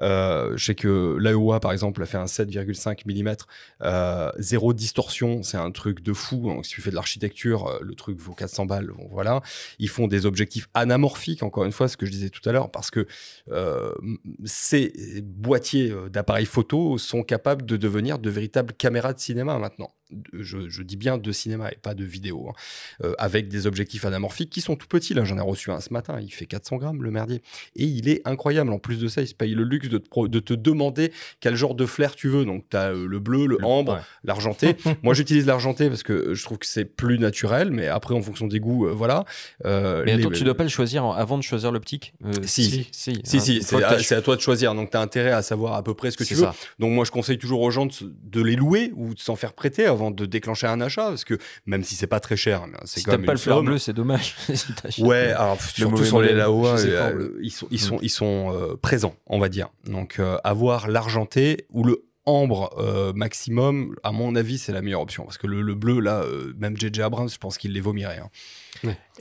Euh, 0.01 0.53
je 0.57 0.65
sais 0.65 0.75
que 0.75 1.17
l'AOA, 1.19 1.61
par 1.61 1.73
exemple, 1.73 2.03
a 2.03 2.07
fait 2.07 2.19
un 2.19 2.27
7,5 2.75 3.23
mm, 3.23 3.37
euh, 3.83 4.31
zéro 4.39 4.73
distorsion, 4.73 5.43
c'est 5.43 5.57
un 5.57 5.71
truc 5.71 6.03
de 6.03 6.13
fou. 6.13 6.61
Si 6.63 6.71
tu 6.71 6.83
fais 6.83 6.91
de 6.91 6.95
l'architecture, 6.95 7.67
euh, 7.67 7.79
le 7.83 7.95
truc 7.95 8.19
vaut 8.19 8.35
400 8.35 8.67
balles. 8.67 8.91
Voilà. 9.11 9.43
Ils 9.79 9.89
font 9.89 10.07
des 10.07 10.27
objectifs 10.27 10.69
anamorphiques, 10.75 11.43
encore 11.43 11.65
une 11.65 11.73
fois, 11.73 11.89
ce 11.89 11.97
que 11.97 12.07
je 12.07 12.11
disais 12.11 12.31
tout 12.31 12.47
à 12.49 12.53
l'heure, 12.53 12.71
parce 12.71 12.91
que 12.91 13.07
euh, 13.51 13.93
ces 14.45 14.93
boîtiers 15.23 15.95
d'appareils 16.11 16.47
photo 16.47 16.99
sont 16.99 17.23
capables 17.23 17.65
de 17.65 17.77
devenir 17.77 18.19
de 18.19 18.31
véritables 18.31 18.73
caméras 18.75 19.13
de 19.13 19.21
cinéma 19.21 19.59
maintenant. 19.59 19.91
Je, 20.33 20.69
je 20.69 20.83
dis 20.83 20.97
bien 20.97 21.19
de 21.19 21.33
cinéma 21.33 21.71
et 21.71 21.77
pas 21.81 21.95
de 21.95 22.05
vidéo, 22.05 22.49
hein. 22.49 22.53
Euh, 23.03 23.15
avec 23.19 23.49
des 23.49 23.67
objectifs 23.67 24.05
anamorphiques 24.05 24.51
qui 24.51 24.61
sont 24.61 24.77
tout 24.77 24.87
petits. 24.87 25.15
Là, 25.15 25.25
j'en 25.25 25.37
ai 25.39 25.41
reçu 25.41 25.71
un 25.71 25.81
ce 25.81 25.93
matin, 25.93 26.19
il 26.21 26.31
fait 26.33 26.47
400 26.47 26.77
grammes 26.77 27.03
le 27.03 27.11
merdier. 27.11 27.43
Et 27.77 27.85
il 27.85 28.09
est 28.09 28.23
incroyable. 28.27 28.73
En 28.73 28.79
plus 28.79 28.99
de 29.01 29.09
ça, 29.09 29.23
il 29.23 29.29
se 29.29 29.35
paye 29.35 29.55
le 29.55 29.65
luxe 29.65 29.89
de 29.89 29.99
te, 29.99 30.09
pro- 30.09 30.29
de 30.29 30.39
te 30.41 30.55
demander 30.55 31.13
quel 31.41 31.55
genre 31.57 31.75
de 31.75 31.87
flair 31.87 32.15
tu 32.15 32.29
veux. 32.29 32.45
Donc, 32.45 32.65
tu 32.71 32.77
as 32.77 32.93
le 32.93 33.19
bleu, 33.19 33.47
le, 33.47 33.57
Le- 33.59 33.65
ambre, 33.65 33.95
ouais. 33.95 34.01
l'argenté. 34.25 34.77
Moi, 35.03 35.15
j'utilise 35.15 35.47
l'argenté 35.47 35.89
parce 35.89 36.03
que 36.03 36.35
je 36.35 36.45
trouve 36.45 36.59
que 36.59 36.67
c'est 36.67 36.85
plus 36.85 37.19
naturel, 37.19 37.71
mais 37.71 37.89
après, 37.89 38.15
en 38.15 38.23
fonction 38.23 38.47
des 38.47 38.61
goûts, 38.61 38.87
euh, 38.87 38.93
voilà. 38.93 39.25
Euh, 39.65 40.03
Mais 40.07 40.17
les- 40.17 40.23
attends, 40.25 40.33
tu 40.33 40.45
dois 40.45 40.57
pas 40.57 40.65
le 40.65 40.69
choisir 40.69 41.05
avant 41.05 41.37
de 41.39 41.43
choisir 41.43 41.73
l'optique 41.73 42.15
Euh, 42.25 42.33
Si. 42.45 42.65
si, 42.71 42.89
Si, 42.93 43.11
hein. 43.11 43.41
si, 43.41 43.63
c'est 43.63 44.15
à, 44.15 44.23
toi 44.23 44.37
de 44.37 44.41
choisir. 44.41 44.75
Donc, 44.75 44.91
tu 44.91 44.97
as 44.97 45.01
intérêt 45.01 45.31
à 45.33 45.43
savoir 45.43 45.75
à 45.75 45.83
peu 45.83 45.95
près 45.95 46.11
ce 46.11 46.17
que 46.17 46.25
tu 46.25 46.35
veux. 46.35 46.43
ça. 46.45 46.55
Donc, 46.79 46.93
moi, 46.93 47.05
je 47.05 47.11
conseille 47.11 47.39
toujours 47.39 47.61
aux 47.61 47.71
gens 47.71 47.87
de, 47.87 47.93
de 48.23 48.43
les 48.43 48.57
louer 48.57 48.93
ou 48.95 49.15
de 49.15 49.19
s'en 49.21 49.37
faire 49.37 49.53
prêter 49.53 49.87
avant 49.87 50.04
de 50.11 50.27
déclencher 50.27 50.67
un 50.67 50.81
achat. 50.81 51.09
Parce 51.09 51.25
que 51.25 51.39
même 51.67 51.85
si 51.85 51.95
c'est 51.95 52.07
pas 52.07 52.21
très 52.21 52.37
cher, 52.37 52.65
c'est 52.85 53.01
Si 53.01 53.05
quand 53.05 53.13
même 53.13 53.25
pas 53.25 53.33
une 53.33 53.37
le 53.37 53.39
fleur 53.39 53.63
bleu, 53.63 53.79
c'est 53.79 53.93
dommage. 53.93 54.37
si 54.89 55.03
Ouais, 55.03 55.33
euh, 55.33 55.41
alors 55.41 55.61
surtout 55.61 56.05
sur 56.05 56.21
les. 56.21 56.33
Laowa, 56.33 56.75
pas, 56.75 56.81
euh, 56.81 57.39
ils 57.43 57.51
sont, 57.51 57.69
ils 57.71 57.81
sont, 57.81 57.99
ils 58.03 58.11
sont 58.11 58.53
euh, 58.53 58.77
présents, 58.77 59.15
on 59.27 59.39
va 59.39 59.49
dire. 59.49 59.69
Donc, 59.87 60.17
euh, 60.19 60.37
avoir 60.45 60.89
l'argenté 60.89 61.67
ou 61.71 61.85
le 61.85 62.05
ambre 62.27 62.71
euh, 62.79 63.13
maximum, 63.13 63.95
à 64.03 64.11
mon 64.13 64.35
avis, 64.35 64.59
c'est 64.59 64.73
la 64.73 64.81
meilleure 64.83 65.01
option. 65.03 65.25
Parce 65.25 65.39
que 65.39 65.47
le, 65.47 65.61
le 65.61 65.75
bleu, 65.75 66.01
là, 66.01 66.23
euh, 66.23 66.53
même 66.57 66.77
JJ 66.77 67.01
Abrams, 67.01 67.29
je 67.29 67.39
pense 67.39 67.59
qu'il 67.59 67.73
les 67.73 67.81
vomirait. 67.81 68.19
hein. 68.19 68.31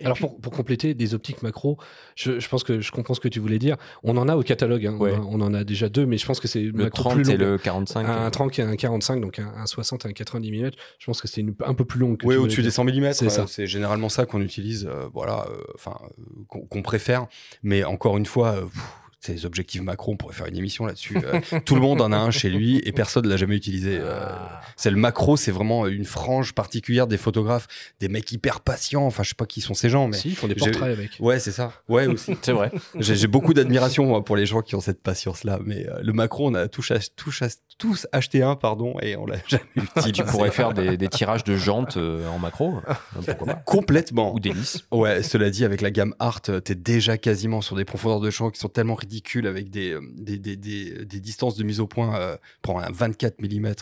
Alors 0.03 0.15
puis- 0.15 0.21
pour, 0.25 0.39
pour 0.41 0.51
compléter 0.51 0.93
des 0.93 1.13
optiques 1.13 1.43
macro, 1.43 1.77
je, 2.15 2.39
je 2.39 2.49
pense 2.49 2.63
que 2.63 2.81
je 2.81 2.91
comprends 2.91 3.13
ce 3.13 3.19
que 3.19 3.27
tu 3.27 3.39
voulais 3.39 3.59
dire. 3.59 3.77
On 4.03 4.17
en 4.17 4.27
a 4.27 4.35
au 4.35 4.41
catalogue, 4.41 4.85
hein. 4.87 4.95
Ouais. 4.97 5.13
on, 5.29 5.39
en 5.41 5.53
a 5.53 5.63
déjà 5.63 5.89
deux, 5.89 6.05
mais 6.05 6.17
je 6.17 6.25
pense 6.25 6.39
que 6.39 6.47
c'est 6.47 6.61
Le 6.63 6.71
macro 6.71 7.03
30 7.03 7.13
plus 7.15 7.29
et 7.29 7.37
le 7.37 7.57
45. 7.57 8.05
un 8.07 8.25
euh, 8.25 8.29
30 8.29 8.59
et 8.59 8.61
un 8.63 8.75
45, 8.75 9.21
donc 9.21 9.39
un, 9.39 9.53
un 9.55 9.65
60 9.65 10.05
et 10.05 10.09
un 10.09 10.13
90 10.13 10.51
mm. 10.51 10.71
Je 10.99 11.05
pense 11.05 11.21
que 11.21 11.27
une- 11.39 11.55
un 11.65 11.73
peu 11.73 11.85
plus 11.85 11.99
long 11.99 12.15
que 12.15 12.25
Oui, 12.25 12.35
au-dessus 12.35 12.63
des 12.63 12.71
100 12.71 12.85
mm, 12.85 13.13
C'est 13.13 13.29
ça. 13.29 13.45
c'est 13.47 13.67
généralement 13.67 14.09
ça 14.09 14.25
qu'on 14.25 14.41
utilise, 14.41 14.85
euh, 14.89 15.07
voilà, 15.13 15.45
enfin, 15.75 15.97
euh, 16.19 16.59
qu'on 16.69 16.81
préfère. 16.81 17.27
Mais 17.61 17.83
encore 17.83 18.17
une 18.17 18.25
fois, 18.25 18.53
euh, 18.55 18.61
pff, 18.65 18.81
ces 19.25 19.45
objectifs 19.45 19.81
macro, 19.81 20.11
on 20.11 20.17
pourrait 20.17 20.33
faire 20.33 20.47
une 20.47 20.57
émission 20.57 20.85
là-dessus. 20.85 21.17
Euh, 21.23 21.59
tout 21.65 21.75
le 21.75 21.81
monde 21.81 22.01
en 22.01 22.11
a 22.11 22.17
un 22.17 22.29
chez 22.29 22.49
lui 22.49 22.81
et 22.83 22.91
personne 22.91 23.23
ne 23.23 23.29
l'a 23.29 23.37
jamais 23.37 23.55
utilisé. 23.55 23.97
Euh, 23.99 24.19
Ah. 24.25 24.59
c'est 24.75 24.91
le 24.91 24.97
macro, 24.97 25.37
c'est 25.37 25.51
vraiment 25.51 25.87
une 25.87 26.03
frange 26.03 26.53
particulière 26.53 27.07
des 27.07 27.17
photographes, 27.17 27.67
des 28.01 28.09
mecs 28.09 28.29
hyper 28.31 28.59
patients. 28.59 29.05
Enfin, 29.05 29.23
je 29.23 29.29
sais 29.29 29.35
pas 29.35 29.45
qui 29.45 29.61
sont 29.61 29.73
ces 29.73 29.89
gens, 29.89 30.07
mais 30.09 30.17
Si, 30.17 30.29
ils 30.29 30.35
font 30.35 30.47
des 30.47 30.55
portraits 30.55 30.83
avec. 30.83 31.11
ouais, 31.21 31.39
c'est 31.39 31.51
ça. 31.53 31.71
Ouais, 31.87 32.05
aussi. 32.07 32.35
C'est 32.41 32.51
vrai. 32.51 32.71
J'ai 32.99 33.27
beaucoup 33.27 33.53
d'admiration 33.53 34.05
moi, 34.05 34.25
pour 34.25 34.35
les 34.35 34.45
gens 34.45 34.61
qui 34.61 34.75
ont 34.75 34.81
cette 34.81 35.01
patience-là, 35.01 35.59
mais 35.65 35.87
euh, 35.87 35.99
le 36.01 36.11
macro, 36.11 36.49
on 36.49 36.53
a 36.53 36.67
tous, 36.67 36.91
ach- 36.91 37.15
tous, 37.15 37.41
ach- 37.41 37.53
tous 37.77 38.07
acheté 38.11 38.43
un, 38.43 38.55
pardon, 38.57 38.95
et 39.01 39.15
on 39.15 39.25
l'a 39.25 39.37
jamais 39.47 39.63
Si 39.75 40.09
utilisé. 40.09 40.11
tu 40.11 40.23
pourrais 40.25 40.51
faire 40.51 40.73
des, 40.73 40.97
des 40.97 41.07
tirages 41.07 41.45
de 41.45 41.55
jantes 41.55 41.95
en 41.97 42.39
macro, 42.39 42.75
pourquoi 43.13 43.47
pas. 43.47 43.53
complètement. 43.65 44.33
Ou 44.33 44.39
d'hélices. 44.41 44.83
Ouais, 44.91 45.23
cela 45.23 45.49
dit, 45.49 45.63
avec 45.63 45.79
la 45.81 45.91
gamme 45.91 46.13
Art, 46.19 46.41
t'es 46.41 46.75
déjà 46.75 47.17
quasiment 47.17 47.61
sur 47.61 47.75
des 47.77 47.85
profondeurs 47.85 48.19
de 48.19 48.29
champ 48.29 48.49
qui 48.49 48.59
sont 48.59 48.67
tellement 48.69 48.95
ridicules 48.95 49.12
avec 49.45 49.69
des, 49.69 49.91
euh, 49.93 50.01
des, 50.15 50.37
des, 50.37 50.55
des, 50.55 51.05
des 51.05 51.19
distances 51.19 51.55
de 51.55 51.63
mise 51.63 51.79
au 51.79 51.87
point 51.87 52.15
euh, 52.19 52.37
pour 52.61 52.79
un 52.79 52.91
24 52.91 53.39
mm 53.41 53.73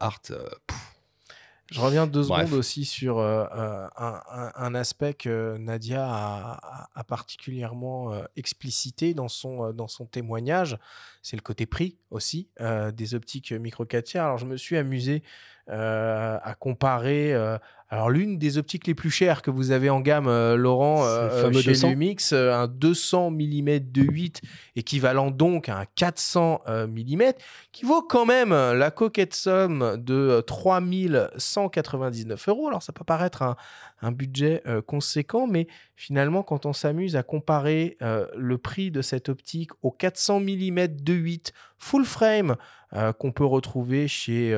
art. 0.00 0.20
euh, 0.30 0.48
Je 1.70 1.80
reviens 1.80 2.06
deux 2.06 2.22
Bref. 2.24 2.46
secondes 2.48 2.58
aussi 2.58 2.84
sur 2.84 3.18
euh, 3.18 3.46
euh, 3.54 3.86
un, 3.96 4.20
un- 4.30 4.52
un 4.54 4.74
aspect 4.74 5.14
que 5.14 5.56
Nadia 5.58 6.04
a, 6.06 6.88
a- 6.94 7.04
particulièrement 7.04 8.12
euh, 8.12 8.24
explicité 8.36 9.14
dans 9.14 9.28
son, 9.28 9.68
euh, 9.68 9.72
dans 9.72 9.88
son 9.88 10.04
témoignage. 10.04 10.76
C'est 11.22 11.36
le 11.36 11.42
côté 11.42 11.64
prix 11.64 11.96
aussi 12.10 12.48
euh, 12.60 12.90
des 12.90 13.14
optiques 13.14 13.52
micro 13.52 13.86
4 13.86 14.04
tiers. 14.04 14.24
Alors, 14.24 14.38
je 14.38 14.44
me 14.46 14.56
suis 14.58 14.76
amusé 14.76 15.22
euh, 15.70 16.38
à 16.42 16.54
comparer. 16.54 17.32
Alors, 17.92 18.08
l'une 18.08 18.38
des 18.38 18.56
optiques 18.56 18.86
les 18.86 18.94
plus 18.94 19.10
chères 19.10 19.42
que 19.42 19.50
vous 19.50 19.70
avez 19.70 19.90
en 19.90 20.00
gamme, 20.00 20.26
euh, 20.26 20.56
Laurent, 20.56 21.04
le 21.04 21.10
euh, 21.10 21.52
chez 21.52 21.72
200. 21.72 21.90
Lumix, 21.90 22.32
euh, 22.32 22.50
un 22.50 22.66
200 22.66 23.32
mm 23.32 23.80
de 23.80 24.00
8, 24.00 24.40
équivalent 24.76 25.30
donc 25.30 25.68
à 25.68 25.76
un 25.76 25.84
400 25.84 26.62
mm, 26.88 27.22
qui 27.70 27.84
vaut 27.84 28.00
quand 28.00 28.24
même 28.24 28.54
la 28.54 28.90
coquette 28.90 29.34
somme 29.34 29.98
de 29.98 30.14
euh, 30.14 30.40
3199 30.40 32.48
euros. 32.48 32.68
Alors, 32.68 32.82
ça 32.82 32.94
peut 32.94 33.04
paraître 33.04 33.42
un, 33.42 33.56
un 34.00 34.10
budget 34.10 34.62
conséquent, 34.86 35.46
mais 35.46 35.66
finalement, 35.94 36.42
quand 36.42 36.64
on 36.64 36.72
s'amuse 36.72 37.14
à 37.14 37.22
comparer 37.22 37.98
le 38.00 38.56
prix 38.56 38.90
de 38.90 39.02
cette 39.02 39.28
optique 39.28 39.70
au 39.82 39.90
400 39.90 40.40
mm 40.40 40.86
de 40.88 41.12
8 41.12 41.52
full 41.78 42.04
frame 42.04 42.56
qu'on 43.18 43.32
peut 43.32 43.44
retrouver 43.44 44.08
chez, 44.08 44.56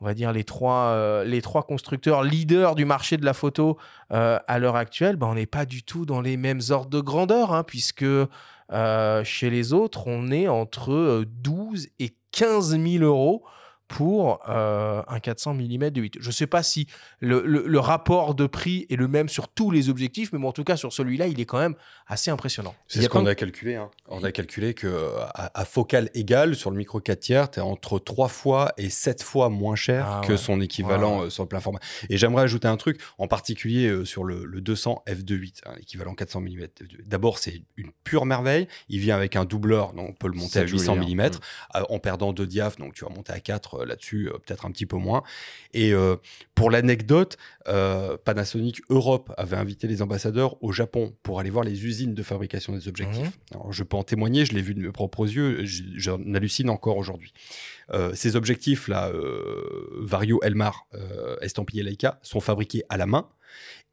on 0.00 0.04
va 0.04 0.14
dire, 0.14 0.32
les 0.32 0.44
trois, 0.44 0.90
euh, 0.90 1.24
les 1.24 1.40
trois 1.40 1.62
constructeurs 1.62 2.22
leaders 2.22 2.74
du 2.74 2.84
marché 2.84 3.16
de 3.16 3.24
la 3.24 3.32
photo 3.32 3.78
euh, 4.12 4.38
à 4.46 4.58
l'heure 4.58 4.76
actuelle, 4.76 5.16
ben, 5.16 5.28
on 5.28 5.34
n'est 5.34 5.46
pas 5.46 5.64
du 5.64 5.82
tout 5.82 6.04
dans 6.04 6.20
les 6.20 6.36
mêmes 6.36 6.60
ordres 6.70 6.90
de 6.90 7.00
grandeur, 7.00 7.52
hein, 7.52 7.64
puisque 7.64 8.04
euh, 8.72 9.24
chez 9.24 9.50
les 9.50 9.72
autres, 9.72 10.06
on 10.06 10.30
est 10.30 10.48
entre 10.48 10.92
euh, 10.92 11.24
12 11.42 11.88
et 11.98 12.14
15 12.32 12.78
000 12.78 13.04
euros 13.04 13.44
pour 13.88 14.40
euh, 14.48 15.02
un 15.08 15.20
400 15.20 15.54
mm 15.54 15.90
de 15.90 16.00
8. 16.00 16.14
Je 16.20 16.26
ne 16.28 16.32
sais 16.32 16.46
pas 16.46 16.62
si 16.62 16.86
le, 17.20 17.42
le- 17.46 17.66
le 17.66 17.78
rapport 17.78 18.34
de 18.34 18.46
prix 18.46 18.86
est 18.90 18.96
le 18.96 19.08
même 19.08 19.28
sur 19.28 19.48
tous 19.48 19.70
les 19.70 19.88
objectifs, 19.88 20.32
mais 20.32 20.38
bon, 20.38 20.48
en 20.48 20.52
tout 20.52 20.64
cas, 20.64 20.76
sur 20.76 20.92
celui-là, 20.92 21.26
il 21.28 21.40
est 21.40 21.44
quand 21.44 21.58
même 21.58 21.74
assez 22.06 22.30
impressionnant. 22.30 22.74
C'est 22.88 23.02
ce 23.02 23.08
qu'on 23.08 23.26
a 23.26 23.34
calculé. 23.34 23.74
hein. 23.76 23.90
On 24.08 24.22
a 24.24 24.32
calculé 24.32 24.74
que 24.74 24.86
euh, 24.86 25.18
à, 25.34 25.60
à 25.60 25.64
focale 25.64 26.10
égale 26.14 26.54
sur 26.56 26.70
le 26.70 26.76
micro 26.76 27.00
4 27.00 27.20
tiers, 27.20 27.50
tu 27.50 27.58
es 27.58 27.62
entre 27.62 27.98
3 27.98 28.28
fois 28.28 28.72
et 28.76 28.90
7 28.90 29.22
fois 29.22 29.48
moins 29.50 29.76
cher 29.76 30.06
Ah 30.08 30.20
que 30.24 30.32
ouais. 30.32 30.38
son 30.38 30.60
équivalent 30.60 31.20
Ouais, 31.20 31.26
euh, 31.26 31.30
sur 31.30 31.42
le 31.44 31.48
plein 31.48 31.60
format. 31.60 31.78
Et 32.10 32.16
j'aimerais 32.16 32.42
ajouter 32.42 32.68
un 32.68 32.76
truc, 32.76 33.00
en 33.18 33.28
particulier 33.28 33.86
euh, 33.88 34.04
sur 34.04 34.24
le, 34.24 34.44
le 34.44 34.60
200 34.60 35.02
f2.8, 35.06 35.60
hein, 35.66 35.72
l'équivalent 35.78 36.14
400 36.14 36.40
mm. 36.40 36.66
D'abord, 37.06 37.38
c'est 37.38 37.62
une 37.76 37.90
pure 38.04 38.26
merveille. 38.26 38.66
Il 38.88 39.00
vient 39.00 39.16
avec 39.16 39.36
un 39.36 39.44
doubleur, 39.44 39.92
donc 39.92 40.10
on 40.10 40.12
peut 40.12 40.28
le 40.28 40.34
monter 40.34 40.58
à 40.60 40.62
800 40.62 40.94
joli, 40.96 41.14
mm 41.14 41.20
hein. 41.20 41.30
euh, 41.76 41.82
en 41.88 41.98
perdant 41.98 42.32
deux 42.32 42.46
diaphes, 42.46 42.76
donc 42.78 42.94
tu 42.94 43.04
vas 43.04 43.10
monter 43.10 43.32
à 43.32 43.40
4 43.40 43.75
là-dessus, 43.84 44.28
euh, 44.28 44.38
peut-être 44.38 44.66
un 44.66 44.70
petit 44.70 44.86
peu 44.86 44.96
moins. 44.96 45.22
Et 45.74 45.92
euh, 45.92 46.16
pour 46.54 46.70
l'anecdote, 46.70 47.36
euh, 47.68 48.16
Panasonic 48.24 48.80
Europe 48.88 49.32
avait 49.36 49.56
invité 49.56 49.86
les 49.86 50.02
ambassadeurs 50.02 50.62
au 50.62 50.72
Japon 50.72 51.14
pour 51.22 51.40
aller 51.40 51.50
voir 51.50 51.64
les 51.64 51.84
usines 51.84 52.14
de 52.14 52.22
fabrication 52.22 52.72
des 52.72 52.88
objectifs. 52.88 53.38
Alors, 53.52 53.72
je 53.72 53.82
peux 53.82 53.96
en 53.96 54.04
témoigner, 54.04 54.44
je 54.44 54.54
l'ai 54.54 54.62
vu 54.62 54.74
de 54.74 54.80
mes 54.80 54.92
propres 54.92 55.26
yeux, 55.26 55.64
j'en 55.96 56.22
hallucine 56.34 56.70
encore 56.70 56.96
aujourd'hui. 56.96 57.32
Euh, 57.92 58.12
ces 58.14 58.36
objectifs-là, 58.36 59.08
euh, 59.08 59.86
Vario 60.00 60.40
Elmar, 60.42 60.86
euh, 60.94 61.36
estampillé 61.40 61.82
Leica, 61.82 62.18
sont 62.22 62.40
fabriqués 62.40 62.82
à 62.88 62.96
la 62.96 63.06
main 63.06 63.28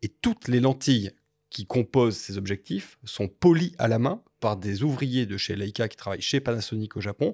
et 0.02 0.10
toutes 0.10 0.48
les 0.48 0.60
lentilles 0.60 1.12
qui 1.54 1.66
composent 1.66 2.18
ces 2.18 2.38
objectifs 2.38 2.98
sont 3.06 3.28
polies 3.28 3.74
à 3.78 3.88
la 3.88 4.00
main 4.00 4.22
par 4.42 4.58
des 4.58 4.84
ouvriers 4.84 5.26
de 5.26 5.38
chez 5.38 5.56
Leica 5.56 5.88
qui 5.88 5.96
travaillent 5.96 6.22
chez 6.22 6.42
Panasonic 6.42 6.98
au 6.98 7.02
Japon 7.02 7.34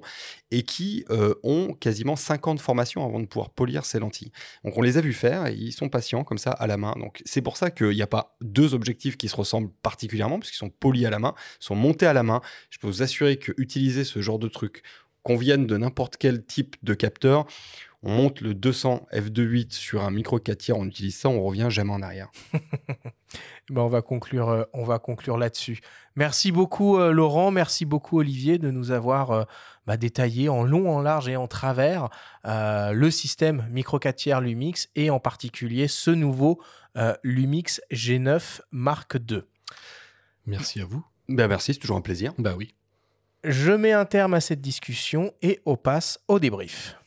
et 0.52 0.62
qui 0.62 1.04
euh, 1.10 1.34
ont 1.42 1.72
quasiment 1.72 2.14
5 2.14 2.46
ans 2.46 2.54
de 2.54 2.60
formation 2.60 3.04
avant 3.04 3.18
de 3.18 3.26
pouvoir 3.26 3.50
polir 3.50 3.84
ces 3.84 3.98
lentilles. 3.98 4.30
Donc 4.62 4.78
on 4.78 4.82
les 4.82 4.98
a 4.98 5.00
vus 5.00 5.14
faire 5.14 5.46
et 5.46 5.54
ils 5.54 5.72
sont 5.72 5.88
patients 5.88 6.22
comme 6.22 6.38
ça 6.38 6.52
à 6.52 6.68
la 6.68 6.76
main. 6.76 6.94
Donc 7.00 7.22
c'est 7.24 7.42
pour 7.42 7.56
ça 7.56 7.70
qu'il 7.72 7.90
n'y 7.90 8.02
a 8.02 8.06
pas 8.06 8.36
deux 8.42 8.74
objectifs 8.74 9.16
qui 9.16 9.28
se 9.28 9.34
ressemblent 9.34 9.72
particulièrement 9.82 10.38
parce 10.38 10.50
qu'ils 10.50 10.58
sont 10.58 10.70
polis 10.70 11.04
à 11.06 11.10
la 11.10 11.18
main, 11.18 11.34
sont 11.58 11.74
montés 11.74 12.06
à 12.06 12.12
la 12.12 12.22
main. 12.22 12.42
Je 12.68 12.78
peux 12.78 12.86
vous 12.86 13.02
assurer 13.02 13.38
que 13.38 13.52
utiliser 13.56 14.04
ce 14.04 14.20
genre 14.20 14.38
de 14.38 14.48
truc, 14.48 14.82
qu'on 15.22 15.36
vienne 15.36 15.66
de 15.66 15.76
n'importe 15.76 16.16
quel 16.16 16.44
type 16.44 16.76
de 16.82 16.94
capteur, 16.94 17.46
on 18.02 18.10
monte 18.10 18.40
le 18.40 18.54
200 18.54 19.06
f2.8 19.12 19.72
sur 19.72 20.02
un 20.02 20.10
micro 20.10 20.38
4 20.38 20.58
tiers, 20.58 20.78
on 20.78 20.86
utilise 20.86 21.16
ça, 21.16 21.28
on 21.28 21.42
revient 21.42 21.68
jamais 21.70 21.92
en 21.92 22.02
arrière. 22.02 22.30
Ben, 23.68 23.82
on 23.82 23.88
va 23.88 24.02
conclure, 24.02 24.48
euh, 24.48 24.64
on 24.72 24.82
va 24.82 24.98
conclure 24.98 25.36
là-dessus. 25.38 25.78
Merci 26.16 26.50
beaucoup 26.50 26.98
euh, 26.98 27.12
Laurent, 27.12 27.52
merci 27.52 27.84
beaucoup 27.84 28.18
Olivier 28.18 28.58
de 28.58 28.72
nous 28.72 28.90
avoir 28.90 29.30
euh, 29.30 29.44
bah, 29.86 29.96
détaillé 29.96 30.48
en 30.48 30.62
long, 30.62 30.90
en 30.90 31.00
large 31.00 31.28
et 31.28 31.36
en 31.36 31.48
travers 31.48 32.10
euh, 32.44 32.92
le 32.92 33.10
système 33.10 33.66
micro 33.70 33.98
4 33.98 34.16
tiers 34.16 34.40
Lumix 34.40 34.88
et 34.94 35.10
en 35.10 35.20
particulier 35.20 35.88
ce 35.88 36.10
nouveau 36.10 36.60
euh, 36.96 37.14
Lumix 37.22 37.80
G9 37.92 38.60
Mark 38.70 39.16
II. 39.28 39.42
Merci 40.46 40.80
à 40.80 40.84
vous. 40.84 41.04
Ben 41.28 41.48
merci, 41.48 41.74
c'est 41.74 41.80
toujours 41.80 41.96
un 41.96 42.02
plaisir. 42.02 42.32
Bah 42.38 42.54
oui. 42.56 42.74
Je 43.44 43.72
mets 43.72 43.92
un 43.92 44.04
terme 44.04 44.34
à 44.34 44.40
cette 44.40 44.60
discussion 44.60 45.32
et 45.42 45.60
on 45.64 45.76
passe 45.76 46.20
au 46.28 46.38
débrief. 46.38 46.99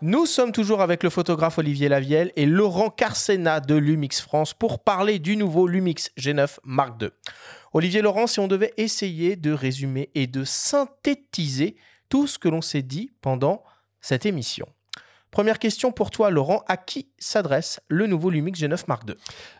Nous 0.00 0.26
sommes 0.26 0.52
toujours 0.52 0.80
avec 0.80 1.02
le 1.02 1.10
photographe 1.10 1.58
Olivier 1.58 1.88
Lavielle 1.88 2.32
et 2.36 2.46
Laurent 2.46 2.88
Carcena 2.88 3.58
de 3.58 3.74
Lumix 3.74 4.20
France 4.20 4.54
pour 4.54 4.84
parler 4.84 5.18
du 5.18 5.36
nouveau 5.36 5.66
Lumix 5.66 6.12
G9 6.16 6.58
Mark 6.62 7.02
II. 7.02 7.08
Olivier 7.72 8.00
Laurent, 8.00 8.28
si 8.28 8.38
on 8.38 8.46
devait 8.46 8.72
essayer 8.76 9.34
de 9.34 9.50
résumer 9.50 10.10
et 10.14 10.28
de 10.28 10.44
synthétiser 10.44 11.76
tout 12.08 12.28
ce 12.28 12.38
que 12.38 12.48
l'on 12.48 12.62
s'est 12.62 12.82
dit 12.82 13.10
pendant 13.20 13.64
cette 14.00 14.24
émission. 14.24 14.66
Première 15.30 15.58
question 15.58 15.92
pour 15.92 16.10
toi, 16.10 16.30
Laurent. 16.30 16.64
À 16.68 16.76
qui 16.78 17.08
s'adresse 17.18 17.80
le 17.88 18.06
nouveau 18.06 18.30
Lumix 18.30 18.60
G9 18.60 18.84
Mark 18.88 19.02
II 19.08 19.14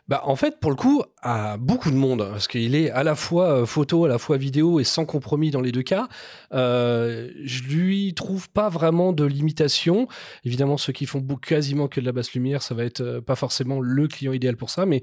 Bah, 0.08 0.22
en 0.24 0.34
fait, 0.34 0.60
pour 0.60 0.70
le 0.70 0.76
coup, 0.76 1.02
à 1.20 1.58
beaucoup 1.58 1.90
de 1.90 1.96
monde, 1.96 2.26
parce 2.30 2.48
qu'il 2.48 2.74
est 2.74 2.90
à 2.90 3.02
la 3.02 3.14
fois 3.14 3.52
euh, 3.52 3.66
photo, 3.66 4.06
à 4.06 4.08
la 4.08 4.18
fois 4.18 4.38
vidéo 4.38 4.80
et 4.80 4.84
sans 4.84 5.04
compromis 5.04 5.50
dans 5.50 5.60
les 5.60 5.72
deux 5.72 5.82
cas. 5.82 6.08
Euh, 6.54 7.30
je 7.44 7.64
lui 7.64 8.14
trouve 8.14 8.48
pas 8.50 8.70
vraiment 8.70 9.12
de 9.12 9.24
limitation. 9.24 10.08
Évidemment, 10.44 10.78
ceux 10.78 10.92
qui 10.92 11.04
font 11.04 11.22
quasiment 11.36 11.88
que 11.88 12.00
de 12.00 12.06
la 12.06 12.12
basse 12.12 12.32
lumière, 12.32 12.62
ça 12.62 12.74
va 12.74 12.84
être 12.84 13.02
euh, 13.02 13.20
pas 13.20 13.36
forcément 13.36 13.80
le 13.80 14.08
client 14.08 14.32
idéal 14.32 14.56
pour 14.56 14.70
ça, 14.70 14.86
mais 14.86 15.02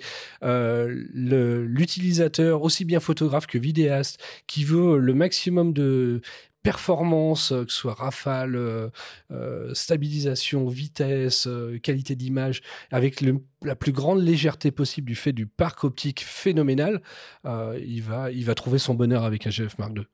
l'utilisateur, 1.14 2.64
aussi 2.64 2.86
bien 2.86 3.00
photographe 3.00 3.46
que 3.46 3.58
vidéaste, 3.58 4.20
qui 4.48 4.64
veut 4.64 4.98
le 4.98 5.14
maximum 5.14 5.74
de 5.74 6.22
performance, 6.66 7.52
euh, 7.52 7.64
que 7.64 7.72
ce 7.72 7.78
soit 7.78 7.94
rafale, 7.94 8.56
euh, 8.56 8.90
euh, 9.30 9.72
stabilisation, 9.76 10.68
vitesse, 10.68 11.48
qualité 11.84 12.16
d'image, 12.16 12.64
avec 12.92 13.24
la 13.62 13.76
plus 13.76 13.92
grande 13.92 14.22
légèreté 14.22 14.72
possible 14.72 15.08
du 15.08 15.16
fait 15.16 15.32
du 15.32 15.46
parc 15.46 15.84
optique 15.84 16.24
phénoménal, 16.26 17.02
il, 17.46 18.02
va, 18.02 18.56
trouver 18.56 18.80
son 18.80 18.96
bonheur 18.96 19.24
avec 19.24 19.46
un 19.46 19.52
GF 19.52 19.78
Mark 19.78 19.92
II. 19.96 20.06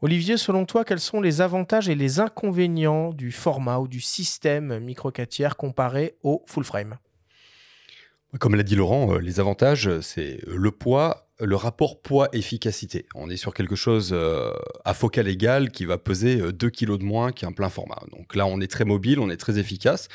Olivier, 0.00 0.36
selon 0.36 0.64
toi, 0.64 0.84
quels 0.84 1.00
sont 1.00 1.20
les 1.20 1.40
avantages 1.40 1.88
et 1.88 1.94
les 1.94 2.20
inconvénients 2.20 3.12
du 3.12 3.30
format 3.30 3.78
ou 3.78 3.88
du 3.88 4.00
système 4.00 4.78
micro 4.78 5.10
4 5.10 5.28
tiers 5.28 5.56
comparé 5.56 6.14
au 6.22 6.42
full 6.46 6.64
frame? 6.64 6.96
Comme 8.38 8.56
l'a 8.56 8.62
dit 8.62 8.74
Laurent, 8.74 9.14
euh, 9.14 9.18
les 9.20 9.40
avantages, 9.40 9.88
euh, 9.88 10.02
c'est 10.02 10.40
le 10.46 10.70
poids, 10.70 11.28
le 11.40 11.56
rapport 11.56 12.02
poids-efficacité. 12.02 13.06
On 13.14 13.30
est 13.30 13.38
sur 13.38 13.54
quelque 13.54 13.74
chose 13.74 14.10
euh, 14.12 14.52
à 14.84 14.92
focale 14.92 15.28
égale 15.28 15.70
qui 15.70 15.86
va 15.86 15.96
peser 15.96 16.40
euh, 16.40 16.52
2 16.52 16.68
kg 16.68 16.98
de 16.98 17.04
moins 17.04 17.32
qu'un 17.32 17.52
plein 17.52 17.70
format. 17.70 18.02
Donc 18.12 18.34
là, 18.34 18.46
on 18.46 18.60
est 18.60 18.70
très 18.70 18.84
mobile, 18.84 19.18
on 19.18 19.30
est 19.30 19.38
très 19.38 19.58
efficace. 19.58 20.08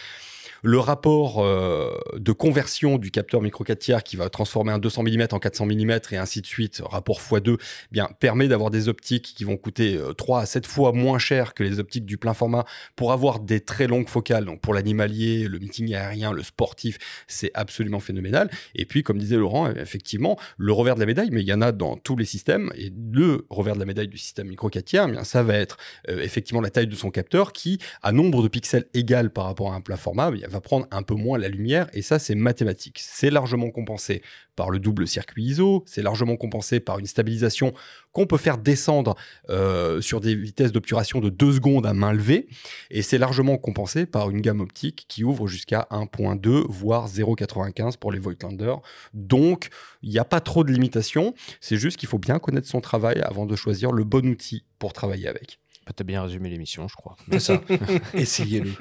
Le 0.65 0.79
rapport 0.79 1.43
euh, 1.43 1.91
de 2.15 2.31
conversion 2.31 2.97
du 2.97 3.11
capteur 3.11 3.41
micro 3.41 3.65
4 3.65 3.79
tiers 3.79 4.01
qui 4.01 4.15
va 4.15 4.29
transformer 4.29 4.71
un 4.71 4.79
200 4.79 5.03
mm 5.03 5.27
en 5.31 5.39
400 5.39 5.65
mm 5.65 5.91
et 6.11 6.15
ainsi 6.15 6.41
de 6.41 6.45
suite, 6.45 6.81
rapport 6.85 7.19
x2, 7.19 7.55
eh 7.55 7.57
bien, 7.91 8.07
permet 8.21 8.47
d'avoir 8.47 8.71
des 8.71 8.87
optiques 8.87 9.33
qui 9.35 9.43
vont 9.43 9.57
coûter 9.57 9.97
euh, 9.97 10.13
3 10.13 10.39
à 10.39 10.45
7 10.45 10.65
fois 10.65 10.93
moins 10.93 11.19
cher 11.19 11.53
que 11.53 11.63
les 11.63 11.81
optiques 11.81 12.05
du 12.05 12.17
plein 12.17 12.33
format 12.33 12.63
pour 12.95 13.11
avoir 13.11 13.41
des 13.41 13.59
très 13.59 13.87
longues 13.87 14.07
focales. 14.07 14.45
Donc 14.45 14.61
pour 14.61 14.73
l'animalier, 14.73 15.49
le 15.49 15.59
meeting 15.59 15.93
aérien, 15.93 16.31
le 16.31 16.43
sportif, 16.43 16.97
c'est 17.27 17.51
absolument 17.55 17.99
phénoménal. 17.99 18.49
Et 18.73 18.85
puis, 18.85 19.03
comme 19.03 19.17
disait 19.17 19.35
Laurent, 19.35 19.69
effectivement, 19.69 20.39
le 20.55 20.71
revers 20.71 20.95
de 20.95 21.01
la 21.01 21.07
médaille, 21.07 21.29
mais 21.33 21.41
il 21.41 21.47
y 21.47 21.53
en 21.53 21.61
a 21.61 21.73
dans 21.73 21.97
tous 21.97 22.15
les 22.15 22.23
systèmes. 22.23 22.71
Et 22.77 22.89
le 23.11 23.45
revers 23.49 23.73
de 23.73 23.79
la 23.79 23.85
médaille 23.85 24.07
du 24.07 24.17
système 24.17 24.47
micro 24.47 24.69
4 24.69 24.85
tiers, 24.85 25.05
eh 25.09 25.11
bien, 25.11 25.25
ça 25.25 25.43
va 25.43 25.55
être 25.55 25.75
euh, 26.07 26.21
effectivement 26.21 26.61
la 26.61 26.69
taille 26.69 26.87
de 26.87 26.95
son 26.95 27.11
capteur 27.11 27.51
qui, 27.51 27.79
à 28.01 28.13
nombre 28.13 28.41
de 28.41 28.47
pixels 28.47 28.85
égal 28.93 29.29
par 29.29 29.43
rapport 29.43 29.73
à 29.73 29.75
un 29.75 29.81
plein 29.81 29.97
format, 29.97 30.31
va 30.53 30.61
prendre 30.61 30.87
un 30.91 31.03
peu 31.03 31.15
moins 31.15 31.37
la 31.37 31.49
lumière, 31.49 31.87
et 31.93 32.01
ça, 32.01 32.19
c'est 32.19 32.35
mathématique. 32.35 32.99
C'est 33.01 33.29
largement 33.29 33.69
compensé 33.69 34.21
par 34.55 34.69
le 34.69 34.79
double 34.79 35.07
circuit 35.07 35.43
ISO, 35.43 35.83
c'est 35.87 36.03
largement 36.03 36.35
compensé 36.37 36.79
par 36.79 36.99
une 36.99 37.07
stabilisation 37.07 37.73
qu'on 38.11 38.27
peut 38.27 38.37
faire 38.37 38.57
descendre 38.57 39.15
euh, 39.49 39.99
sur 39.99 40.21
des 40.21 40.35
vitesses 40.35 40.71
d'obturation 40.71 41.19
de 41.19 41.29
2 41.29 41.53
secondes 41.53 41.85
à 41.85 41.93
main 41.93 42.13
levée, 42.13 42.47
et 42.91 43.01
c'est 43.01 43.17
largement 43.17 43.57
compensé 43.57 44.05
par 44.05 44.29
une 44.29 44.41
gamme 44.41 44.61
optique 44.61 45.05
qui 45.07 45.23
ouvre 45.23 45.47
jusqu'à 45.47 45.87
1.2, 45.91 46.65
voire 46.69 47.09
0.95 47.09 47.97
pour 47.97 48.11
les 48.11 48.19
Voigtlander. 48.19 48.75
Donc, 49.13 49.69
il 50.03 50.09
n'y 50.09 50.19
a 50.19 50.25
pas 50.25 50.39
trop 50.39 50.63
de 50.63 50.71
limitations, 50.71 51.33
c'est 51.59 51.77
juste 51.77 51.97
qu'il 51.97 52.07
faut 52.07 52.19
bien 52.19 52.39
connaître 52.39 52.67
son 52.67 52.81
travail 52.81 53.21
avant 53.21 53.45
de 53.45 53.55
choisir 53.55 53.91
le 53.91 54.03
bon 54.03 54.27
outil 54.27 54.63
pour 54.77 54.93
travailler 54.93 55.27
avec. 55.27 55.62
Bah, 55.85 55.91
T'as 55.95 56.03
bien 56.03 56.21
résumé 56.23 56.49
l'émission, 56.49 56.87
je 56.87 56.95
crois. 56.95 57.15
C'est 57.31 57.39
ça. 57.39 57.61
Essayez-le. 58.13 58.71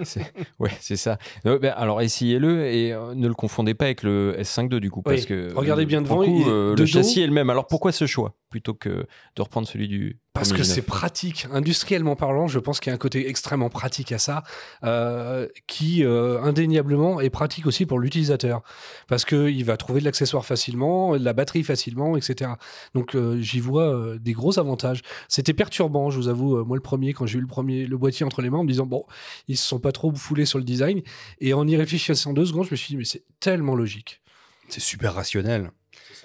Ouais, 0.59 0.71
c'est 0.81 0.97
ça. 0.97 1.19
Ben, 1.45 1.59
alors 1.77 2.01
essayez-le 2.01 2.67
et 2.67 2.93
euh, 2.93 3.15
ne 3.15 3.27
le 3.27 3.35
confondez 3.35 3.75
pas 3.75 3.87
avec 3.87 4.03
le 4.03 4.37
S5 4.39 4.73
II 4.73 4.81
du 4.81 4.91
coup, 4.91 5.03
parce 5.03 5.27
que 5.27 5.53
regardez 5.55 5.83
euh, 5.83 5.87
bien 5.87 6.03
devant, 6.03 6.21
le 6.21 6.27
coup, 6.27 6.45
euh, 6.49 6.67
de 6.71 6.71
le 6.71 6.77
dos- 6.77 6.87
châssis 6.87 7.21
est 7.21 7.27
le 7.27 7.33
même. 7.33 7.51
Alors 7.51 7.67
pourquoi 7.67 7.91
ce 7.93 8.07
choix 8.07 8.35
plutôt 8.51 8.75
que 8.75 9.07
de 9.37 9.43
reprendre 9.43 9.67
celui 9.67 9.89
du 9.89 10.19
Parce 10.35 10.55
que 10.55 10.63
c'est 10.63 10.81
G9? 10.81 10.85
pratique. 10.85 11.47
Industriellement 11.53 12.17
parlant, 12.17 12.49
je 12.49 12.59
pense 12.59 12.81
qu'il 12.81 12.91
y 12.91 12.93
a 12.93 12.95
un 12.95 12.99
côté 12.99 13.29
extrêmement 13.29 13.69
pratique 13.69 14.13
à 14.13 14.19
ça, 14.19 14.43
euh, 14.83 15.47
qui 15.67 16.05
euh, 16.05 16.41
indéniablement 16.43 17.21
est 17.21 17.29
pratique 17.29 17.67
aussi 17.67 17.85
pour 17.85 17.99
l'utilisateur. 17.99 18.63
Parce 19.09 19.27
qu'il 19.27 19.65
va 19.65 19.77
trouver 19.77 20.01
de 20.01 20.07
l'accessoire 20.07 20.47
facilement, 20.47 21.19
de 21.19 21.25
la 21.25 21.35
batterie 21.35 21.63
facilement, 21.65 22.17
etc. 22.17 22.53
Donc 22.95 23.15
euh, 23.15 23.39
j'y 23.41 23.61
vois 23.61 24.17
des 24.19 24.33
gros 24.33 24.59
avantages. 24.59 25.03
C'était 25.29 25.53
perturbant, 25.53 26.09
je 26.09 26.17
vous 26.17 26.29
avoue, 26.29 26.65
moi 26.65 26.77
le 26.77 26.83
premier, 26.83 27.13
quand 27.13 27.27
j'ai 27.27 27.39
eu 27.39 27.43
le 27.43 27.47
premier 27.47 27.87
le 27.87 27.99
boîtier 27.99 28.25
entre 28.25 28.41
les 28.41 28.49
mains, 28.49 28.59
en 28.59 28.65
me 28.65 28.69
disant, 28.69 28.87
bon, 28.87 29.05
ils 29.49 29.59
se 29.59 29.67
sont 29.67 29.81
pas 29.81 29.93
trop 29.93 30.15
foulés 30.15 30.47
sur 30.47 30.59
le 30.59 30.65
design. 30.65 31.03
Et 31.41 31.53
en 31.53 31.67
y 31.69 31.77
réfléchissant 31.77 32.33
deux 32.33 32.47
secondes, 32.47 32.65
je 32.67 32.71
me 32.71 32.77
suis 32.77 32.89
dit, 32.89 32.97
mais 32.97 33.05
c'est 33.05 33.25
tellement 33.39 33.75
logique. 33.75 34.23
C'est 34.69 34.81
super 34.81 35.15
rationnel. 35.15 35.71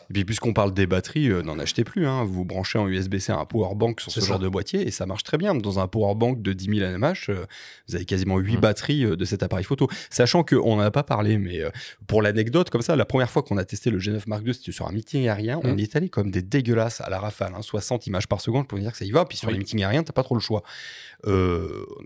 Et 0.10 0.14
puis, 0.14 0.24
puisqu'on 0.26 0.54
parle 0.54 0.74
des 0.74 0.88
batteries, 0.88 1.30
euh, 1.30 1.42
n'en 1.42 1.60
achetez 1.60 1.84
plus. 1.84 2.08
hein. 2.08 2.24
Vous 2.24 2.46
branchez 2.46 2.80
en 2.80 2.88
USB-C 2.88 3.32
un 3.32 3.46
powerbank 3.46 4.00
sur 4.02 4.12
C'est 4.12 4.20
ce 4.22 4.26
ça. 4.26 4.34
genre 4.34 4.40
de 4.40 4.48
boîtier 4.48 4.88
et 4.88 4.92
ça 4.92 5.06
marche 5.06 5.24
très 5.24 5.38
bien. 5.38 5.54
Dans 5.56 5.80
un 5.80 5.88
powerbank 5.88 6.42
de 6.42 6.54
10 6.54 6.80
000 6.80 6.92
nmH, 6.98 7.30
euh, 7.30 7.46
vous 7.88 7.96
avez 7.96 8.06
quasiment 8.06 8.38
8 8.38 8.56
Mhm. 8.56 8.60
batteries 8.62 9.04
euh, 9.06 9.16
de 9.18 9.26
cet 9.26 9.44
appareil 9.44 9.66
photo. 9.66 9.88
Sachant 10.10 10.44
qu'on 10.44 10.76
n'en 10.78 10.82
a 10.84 10.92
pas 10.92 11.04
parlé, 11.04 11.38
mais 11.38 11.62
euh, 11.62 11.70
pour 12.08 12.22
l'anecdote, 12.22 12.70
comme 12.70 12.82
ça, 12.82 12.96
la 12.96 13.06
première 13.06 13.30
fois 13.30 13.44
qu'on 13.44 13.58
a 13.58 13.66
testé 13.66 13.90
le 13.90 14.00
G9 14.00 14.22
Mark 14.28 14.44
II, 14.46 14.54
c'était 14.54 14.72
sur 14.72 14.88
un 14.88 14.92
meeting 14.92 15.28
aérien. 15.28 15.60
On 15.64 15.74
Mhm. 15.74 15.80
y 15.80 15.84
est 15.84 15.96
allé 15.96 16.10
comme 16.10 16.32
des 16.32 16.42
dégueulasses 16.42 17.02
à 17.02 17.10
la 17.10 17.20
rafale. 17.20 17.54
hein, 17.56 17.62
60 17.62 18.08
images 18.08 18.28
par 18.28 18.40
seconde 18.42 18.68
pour 18.68 18.78
dire 18.80 18.92
que 18.92 18.98
ça 18.98 19.06
y 19.06 19.12
va. 19.12 19.26
Puis 19.26 19.38
sur 19.38 19.48
Oui. 19.48 19.54
les 19.54 19.60
meetings 19.60 19.84
aériens, 19.84 20.04
t'as 20.04 20.14
pas 20.14 20.24
trop 20.24 20.36
le 20.36 20.42
choix. 20.42 20.64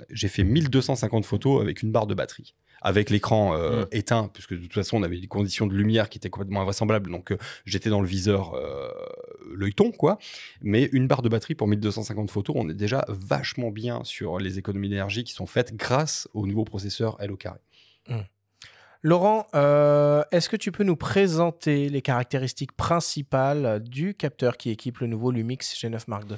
J'ai 0.10 0.28
fait 0.28 0.44
1250 0.44 1.26
photos 1.26 1.62
avec 1.62 1.82
une 1.84 1.92
barre 1.92 2.08
de 2.08 2.14
batterie. 2.14 2.56
Avec 2.82 3.10
l'écran 3.12 3.54
euh, 3.56 3.82
Mhm. 3.82 3.88
éteint, 3.92 4.30
puisque 4.34 4.54
de 4.54 4.60
toute 4.60 4.74
façon, 4.74 4.98
on 4.98 5.04
avait 5.04 5.20
des 5.20 5.28
conditions 5.28 5.68
de 5.68 5.74
lumière 5.76 6.10
qui 6.10 6.18
étaient 6.18 6.30
complètement 6.32 6.62
invraisemblables. 6.62 7.12
Donc, 7.12 7.32
euh, 7.32 7.38
j'étais 7.66 7.90
dans 7.90 8.02
le 8.02 8.08
viseur 8.08 8.54
euh, 8.56 8.90
l'œilleton, 9.54 9.92
quoi. 9.92 10.18
Mais 10.62 10.90
une 10.92 11.08
barre 11.08 11.22
de 11.22 11.30
batterie 11.30 11.54
pour 11.56 11.68
1250 11.68 12.32
photos, 12.32 12.56
on 12.58 12.68
est 12.70 12.74
déjà 12.74 13.06
vachement 13.08 13.70
bien 13.70 14.04
sur 14.04 14.40
les 14.40 14.58
économies 14.58 14.90
d'énergie 14.90 15.24
qui 15.24 15.34
sont 15.34 15.46
faites 15.46 15.76
grâce 15.76 16.28
au 16.34 16.48
nouveau 16.48 16.64
processeur 16.64 17.18
L 17.20 17.32
au 17.32 17.38
carré. 17.38 17.60
Laurent, 19.04 19.48
euh, 19.56 20.24
est-ce 20.32 20.48
que 20.48 20.56
tu 20.56 20.72
peux 20.72 20.84
nous 20.84 20.96
présenter 20.96 21.90
les 21.90 22.04
caractéristiques 22.04 22.74
principales 22.74 23.82
du 23.82 24.14
capteur 24.14 24.58
qui 24.58 24.70
équipe 24.70 25.00
le 25.00 25.08
nouveau 25.08 25.32
Lumix 25.32 25.74
G9 25.76 26.04
Mark 26.08 26.30
II 26.30 26.38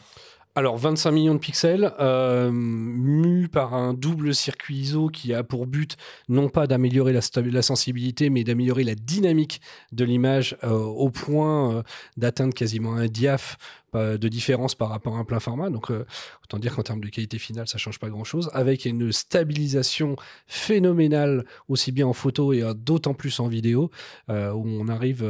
Alors, 0.56 0.78
25 0.78 1.12
millions 1.12 1.34
de 1.34 1.40
pixels, 1.40 1.94
euh, 2.00 2.52
mu 2.52 3.48
par 3.48 3.74
un 3.74 3.96
double 3.96 4.36
circuit 4.36 4.76
ISO 4.76 5.08
qui 5.08 5.34
a 5.34 5.44
pour 5.44 5.66
but 5.66 5.98
non 6.30 6.48
pas 6.48 6.68
d'améliorer 6.68 7.12
la, 7.12 7.62
sensibilité, 7.64 8.30
mais 8.30 8.44
d'améliorer 8.44 8.84
la 8.84 8.94
dynamique 8.94 9.62
de 9.94 10.06
l'image 10.06 10.56
euh, 10.64 10.70
au 10.70 11.10
point 11.10 11.78
euh, 11.78 11.84
d'atteindre 12.18 12.54
quasiment 12.54 12.94
un 12.94 13.08
diaph 13.08 13.58
de 13.94 14.28
différence 14.28 14.76
par 14.76 14.90
rapport 14.90 15.18
à 15.18 15.20
un 15.20 15.26
plein 15.26 15.40
format. 15.40 15.70
Donc, 15.70 15.91
euh, 15.91 16.06
autant 16.44 16.60
dire 16.60 16.76
qu'en 16.76 16.84
termes 16.84 17.02
de 17.02 17.10
qualité 17.10 17.38
finale, 17.38 17.68
ça 17.68 17.78
change 17.78 17.99
pas 17.99 18.10
grand-chose. 18.10 18.49
Avec 18.53 18.86
une 18.86 19.11
stabilisation 19.11 20.15
phénoménale, 20.48 21.45
aussi 21.68 21.91
bien 21.91 22.07
en 22.07 22.14
photo 22.14 22.53
et 22.53 22.61
euh, 22.61 22.74
d'autant 22.74 23.14
plus 23.14 23.40
en 23.40 23.48
vidéo, 23.48 23.91
euh, 24.30 24.52
où 24.52 24.65
on 24.65 24.88
arrive, 24.88 25.24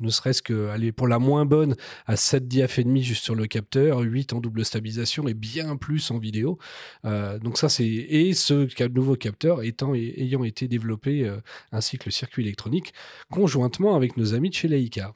ne 0.00 0.08
serait-ce 0.08 0.42
que 0.42 0.68
aller 0.68 0.92
pour 0.92 1.08
la 1.08 1.18
moins 1.18 1.44
bonne, 1.44 1.74
à 2.06 2.16
7 2.16 2.48
diaph 2.48 2.78
et 2.78 2.84
demi 2.84 3.02
juste 3.02 3.24
sur 3.24 3.34
le 3.34 3.46
capteur, 3.46 4.00
8 4.00 4.32
en 4.32 4.40
double 4.40 4.64
stabilisation 4.64 5.28
et 5.28 5.34
bien 5.34 5.76
plus 5.76 6.10
en 6.10 6.18
vidéo. 6.18 6.58
Donc 7.04 7.58
ça 7.58 7.68
c'est 7.68 7.86
et 7.86 8.32
ce 8.34 8.68
nouveau 8.88 9.16
capteur 9.16 9.62
étant 9.62 9.94
ayant 9.94 10.44
été 10.44 10.68
développé 10.68 11.30
ainsi 11.72 11.98
que 11.98 12.04
le 12.06 12.10
circuit 12.10 12.42
électronique 12.42 12.92
conjointement 13.30 13.96
avec 13.96 14.16
nos 14.16 14.34
amis 14.34 14.50
de 14.50 14.54
chez 14.54 14.68
Leica. 14.68 15.12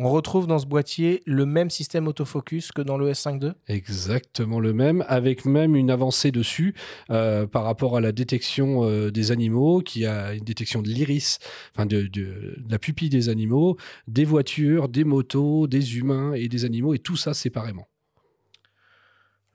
On 0.00 0.08
retrouve 0.10 0.46
dans 0.46 0.60
ce 0.60 0.66
boîtier 0.66 1.22
le 1.26 1.44
même 1.44 1.70
système 1.70 2.06
autofocus 2.06 2.70
que 2.70 2.82
dans 2.82 2.96
le 2.96 3.10
S5 3.10 3.44
II 3.44 3.52
Exactement 3.66 4.60
le 4.60 4.72
même, 4.72 5.04
avec 5.08 5.44
même 5.44 5.74
une 5.74 5.90
avancée 5.90 6.30
dessus 6.30 6.74
euh, 7.10 7.46
par 7.48 7.64
rapport 7.64 7.96
à 7.96 8.00
la 8.00 8.12
détection 8.12 8.84
euh, 8.84 9.10
des 9.10 9.32
animaux, 9.32 9.80
qui 9.80 10.06
a 10.06 10.34
une 10.34 10.44
détection 10.44 10.82
de 10.82 10.88
l'iris, 10.88 11.40
enfin 11.74 11.84
de, 11.84 12.02
de- 12.02 12.54
de 12.58 12.70
la 12.70 12.78
pupille 12.78 13.08
des 13.10 13.28
animaux, 13.28 13.76
des 14.06 14.24
voitures, 14.24 14.88
des 14.88 15.02
motos, 15.02 15.66
des 15.66 15.96
humains 15.98 16.32
et 16.34 16.48
des 16.48 16.64
animaux, 16.64 16.94
et 16.94 17.00
tout 17.00 17.16
ça 17.16 17.34
séparément. 17.34 17.88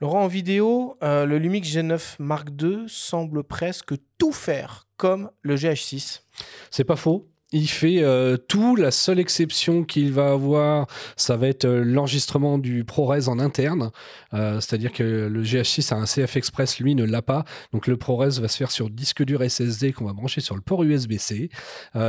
Laurent, 0.00 0.24
en 0.24 0.28
vidéo, 0.28 0.98
euh, 1.02 1.24
le 1.24 1.38
Lumix 1.38 1.66
G9 1.74 2.16
Mark 2.18 2.48
II 2.60 2.84
semble 2.88 3.44
presque 3.44 3.94
tout 4.18 4.32
faire 4.32 4.86
comme 4.98 5.30
le 5.40 5.54
GH6. 5.56 6.20
C'est 6.70 6.84
pas 6.84 6.96
faux. 6.96 7.30
Il 7.56 7.68
fait 7.68 8.02
euh, 8.02 8.36
tout. 8.36 8.74
La 8.74 8.90
seule 8.90 9.20
exception 9.20 9.84
qu'il 9.84 10.12
va 10.12 10.32
avoir, 10.32 10.88
ça 11.16 11.36
va 11.36 11.46
être 11.46 11.66
euh, 11.66 11.84
l'enregistrement 11.84 12.58
du 12.58 12.82
ProRes 12.82 13.28
en 13.28 13.38
interne. 13.38 13.92
Euh, 14.32 14.58
C'est-à-dire 14.58 14.92
que 14.92 15.28
le 15.30 15.42
GH6 15.44 15.94
a 15.94 15.96
un 15.96 16.04
CF 16.04 16.36
Express, 16.36 16.80
lui 16.80 16.96
ne 16.96 17.04
l'a 17.04 17.22
pas. 17.22 17.44
Donc 17.72 17.86
le 17.86 17.96
ProRes 17.96 18.40
va 18.40 18.48
se 18.48 18.56
faire 18.56 18.72
sur 18.72 18.90
disque 18.90 19.22
dur 19.22 19.40
SSD 19.48 19.92
qu'on 19.92 20.04
va 20.04 20.14
brancher 20.14 20.40
sur 20.40 20.56
le 20.56 20.62
port 20.62 20.82
USB-C. 20.82 21.48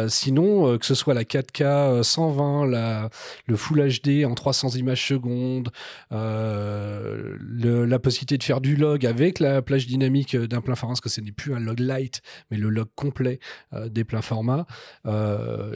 Sinon, 0.08 0.80
que 0.80 0.86
ce 0.86 0.96
soit 0.96 1.14
la 1.14 1.24
4K 1.24 1.64
euh, 1.64 2.02
120, 2.02 2.66
la, 2.66 3.12
le 3.46 3.56
Full 3.56 3.88
HD 3.88 4.26
en 4.26 4.34
300 4.34 4.70
images 4.70 5.08
secondes, 5.08 5.70
la 6.10 8.00
possibilité 8.00 8.40
de 8.40 8.44
faire 8.44 8.62
du 8.62 8.76
log 8.76 9.06
avec 9.06 9.38
la 9.40 9.62
plage 9.62 9.86
dynamique 9.86 10.36
d'un 10.36 10.62
plein 10.62 10.74
format, 10.74 10.94
parce 10.94 11.02
que 11.02 11.10
ce 11.10 11.22
n'est 11.22 11.32
plus 11.32 11.54
un 11.54 11.60
log 11.60 11.80
light, 11.80 12.24
mais 12.50 12.58
le 12.58 12.70
log 12.70 12.88
complet 12.96 13.40
des 13.90 14.04
pleins 14.04 14.24
formats. 14.24 14.66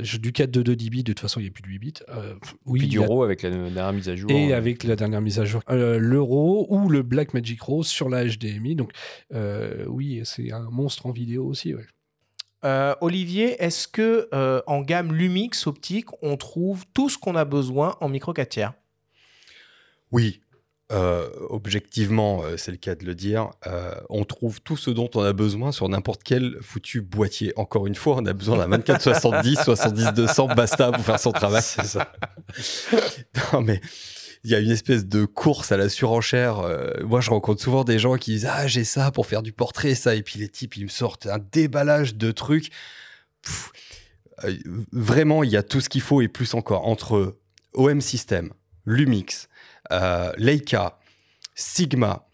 Je- 0.02 0.18
du 0.18 0.31
4 0.31 0.52
de 0.52 0.61
2 0.61 0.76
dB, 0.76 0.98
de 1.03 1.14
toute 1.14 1.19
façon, 1.19 1.40
il 1.40 1.44
n'y 1.44 1.49
a 1.49 1.52
plus 1.52 1.64
de 1.64 1.68
8 1.68 1.80
bits. 1.80 1.94
Euh, 2.10 2.36
oui, 2.65 2.80
Puis 2.80 2.88
du 2.90 2.99
a- 3.02 3.06
RAW 3.06 3.23
avec 3.23 3.41
la 3.44 3.49
dernière 3.52 3.94
mise 3.94 4.10
à 4.10 4.15
jour. 4.15 4.30
et 4.31 4.53
euh, 4.53 4.57
avec 4.57 4.84
la 4.84 4.95
dernière 4.95 5.22
mise 5.22 5.40
à 5.40 5.45
jour, 5.45 5.61
euh, 5.69 5.98
l'Euro 5.99 6.68
ou 6.69 6.90
le 6.90 7.02
Black 7.03 7.34
Magic 7.34 7.61
Raw 7.61 7.84
sur 7.84 8.10
la 8.10 8.26
HDMI. 8.26 8.76
Donc, 8.76 8.91
euh, 9.34 9.86
oui, 9.88 10.22
c'est 10.26 10.52
un 10.52 10.69
monstre 10.69 11.06
en 11.06 11.11
vidéo 11.11 11.45
aussi. 11.45 11.73
ouais. 11.76 11.86
Euh, 12.65 12.94
Olivier, 12.99 13.56
est-ce 13.64 13.88
que 13.88 14.27
euh, 14.34 14.61
en 14.68 14.81
gamme 14.81 15.14
Lumix 15.14 15.65
optique, 15.65 16.07
on 16.22 16.36
trouve 16.36 16.84
tout 16.94 17.07
ce 17.10 17.18
qu'on 17.18 17.36
a 17.36 17.45
besoin 17.45 17.95
en 18.02 18.10
micro 18.10 18.34
4 18.34 18.49
tiers? 18.49 18.73
Oui, 20.11 20.41
euh, 20.91 21.30
objectivement, 21.49 22.41
euh, 22.44 22.57
c'est 22.57 22.72
le 22.72 22.78
cas 22.78 22.95
de 22.95 23.06
le 23.06 23.14
dire, 23.14 23.52
euh, 23.68 23.94
on 24.10 24.26
trouve 24.26 24.60
tout 24.61 24.78
ce 24.78 24.90
dont 24.90 25.10
on 25.14 25.22
a 25.22 25.34
besoin 25.34 25.72
sur 25.72 25.88
n'importe 25.88 26.24
quel 26.24 26.57
foutu 26.61 27.02
boîtier. 27.02 27.53
Encore 27.57 27.86
une 27.86 27.94
fois, 27.94 28.16
on 28.18 28.26
a 28.26 28.34
besoin 28.34 28.57
d'un 28.57 28.70
2470, 28.70 29.60
70-200, 29.60 30.56
basta 30.56 30.91
pour 30.91 31.03
faire 31.03 31.20
son 31.20 31.32
travail. 31.32 31.61
C'est 31.64 31.86
ça. 31.86 32.11
non, 33.53 33.61
mais 33.61 33.82
il 34.44 34.49
y 34.49 34.56
a 34.56 34.60
une 34.60 34.72
espèce 34.72 35.06
de 35.06 35.26
course 35.26 35.72
à 35.72 35.78
la 35.78 35.90
surenchère. 35.90 36.60
euh, 36.60 36.91
moi, 37.03 37.22
je 37.22 37.30
rencontre 37.30 37.61
souvent 37.61 37.84
des 37.84 37.99
gens 37.99 38.18
qui 38.18 38.32
disent 38.32 38.48
Ah, 38.49 38.66
j'ai 38.66 38.84
ça 38.84 39.11
pour 39.11 39.28
faire 39.28 39.44
du 39.44 39.53
portrait, 39.53 39.94
ça. 39.94 40.16
Et 40.16 40.24
puis 40.24 40.40
les 40.40 40.49
types, 40.49 40.76
ils 40.76 40.86
me 40.86 40.90
sortent 40.90 41.28
un 41.28 41.40
déballage 41.52 42.16
de 42.16 42.32
trucs. 42.32 42.72
Pff, 43.44 43.72
vraiment, 44.91 45.44
il 45.44 45.52
y 45.52 45.57
a 45.57 45.61
tout 45.64 45.82
ce 45.82 45.90
qu'il 45.90 46.02
faut 46.02 46.22
et 46.22 46.28
plus 46.28 46.53
encore 46.56 46.88
entre 46.88 47.38
OM 47.74 48.02
System, 48.02 48.53
Lumix, 48.86 49.49
Leica, 50.38 50.99
Sigma, 51.56 52.26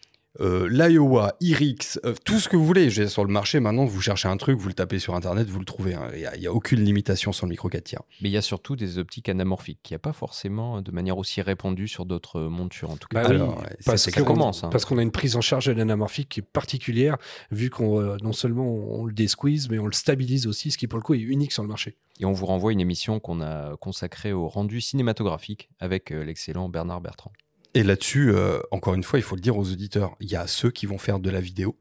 euh, 0.42 0.68
l'Iowa, 0.70 1.34
Irix, 1.40 1.98
euh, 2.04 2.14
tout 2.26 2.40
ce 2.42 2.50
que 2.50 2.58
vous 2.58 2.66
voulez. 2.66 2.90
J'ai- 2.90 3.08
Sur 3.08 3.24
le 3.24 3.32
marché, 3.32 3.62
maintenant, 3.62 3.86
vous 3.86 4.02
cherchez 4.02 4.28
un 4.28 4.36
truc, 4.36 4.60
vous 4.60 4.68
le 4.68 4.74
tapez 4.74 5.00
sur 5.00 5.16
Internet, 5.16 5.48
vous 5.48 5.60
le 5.60 5.66
trouvez. 5.66 5.94
hein. 5.94 6.10
Il 6.14 6.40
n'y 6.42 6.46
a, 6.48 6.54
aucune 6.54 6.82
limitation 6.84 7.32
sur 7.32 7.46
le 7.46 7.52
micro 7.52 7.70
4 7.70 7.86
tiers. 7.86 8.02
Mais 8.22 8.28
il 8.28 8.34
y 8.34 8.38
a 8.38 8.42
surtout 8.42 8.76
des 8.76 8.98
optiques 8.98 9.30
anamorphiques 9.30 9.80
qu'il 9.82 9.94
n'y 9.94 9.96
a 9.96 10.00
pas 10.00 10.12
forcément 10.12 10.82
de 10.82 10.92
manière 10.92 11.18
aussi 11.18 11.42
répandue 11.42 11.88
sur 11.88 12.06
d'autres 12.06 12.42
montures 12.42 12.92
en 12.92 12.98
tout 12.98 13.08
cas. 13.08 13.22
Bah 13.24 13.30
oui, 13.30 13.36
Alors, 13.36 13.60
ouais, 13.62 13.78
parce 13.86 14.02
c'est 14.04 14.12
que- 14.12 14.20
Ça 14.20 14.26
commence. 14.26 14.66
hein. 14.66 14.70
Parce 14.72 14.84
qu'on 14.84 14.98
a 14.98 15.02
une 15.02 15.12
prise 15.12 15.38
en 15.38 15.42
charge 15.42 15.68
de 15.68 15.72
l'anamorphique 15.72 16.28
qui 16.28 16.42
est 16.42 16.44
particulière, 16.44 17.16
vu 17.52 17.70
qu'on 17.70 18.02
euh, 18.02 18.18
non 18.22 18.34
seulement 18.34 18.66
on 18.68 19.06
le 19.06 19.14
désqueeze, 19.14 19.70
mais 19.70 19.80
on 19.80 19.86
le 19.86 19.94
stabilise 19.94 20.48
aussi, 20.48 20.70
ce 20.70 20.78
qui 20.78 20.88
pour 20.88 21.00
le 21.00 21.04
coup 21.04 21.14
est 21.14 21.20
unique 21.20 21.54
sur 21.54 21.64
le 21.64 21.70
marché. 21.70 21.96
Et 22.20 22.26
on 22.26 22.34
vous 22.34 22.46
renvoie 22.46 22.74
une 22.74 22.82
émission 22.82 23.22
qu'on 23.22 23.40
a 23.42 23.78
consacrée 23.78 24.34
au 24.34 24.50
rendu 24.50 24.82
cinématographique 24.82 25.70
avec 25.80 26.12
euh, 26.12 26.26
l'excellent 26.26 26.68
Bernard 26.68 27.00
Bertrand. 27.00 27.32
Et 27.76 27.84
là-dessus, 27.84 28.32
euh, 28.32 28.60
encore 28.72 28.94
une 28.94 29.04
fois, 29.04 29.20
il 29.20 29.22
faut 29.22 29.36
le 29.36 29.42
dire 29.42 29.58
aux 29.58 29.70
auditeurs, 29.70 30.16
il 30.22 30.32
y 30.32 30.38
a 30.38 30.48
ceux 30.48 30.72
qui 30.72 30.86
vont 30.86 30.98
faire 30.98 31.20
de 31.20 31.30
la 31.30 31.42
vidéo 31.42 31.78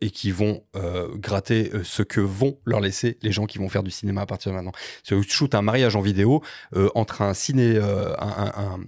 et 0.00 0.10
qui 0.10 0.30
vont 0.30 0.64
euh, 0.74 1.14
gratter 1.16 1.70
euh, 1.74 1.84
ce 1.84 2.02
que 2.02 2.18
vont 2.18 2.58
leur 2.64 2.80
laisser 2.80 3.18
les 3.20 3.30
gens 3.30 3.44
qui 3.44 3.58
vont 3.58 3.68
faire 3.68 3.82
du 3.82 3.90
cinéma 3.90 4.22
à 4.22 4.26
partir 4.26 4.50
de 4.50 4.56
maintenant. 4.56 4.72
Si 5.04 5.14
tu 5.14 5.22
shootes 5.28 5.54
un 5.54 5.60
mariage 5.60 5.96
en 5.96 6.00
vidéo 6.00 6.42
entre 6.94 7.20
un 7.20 7.34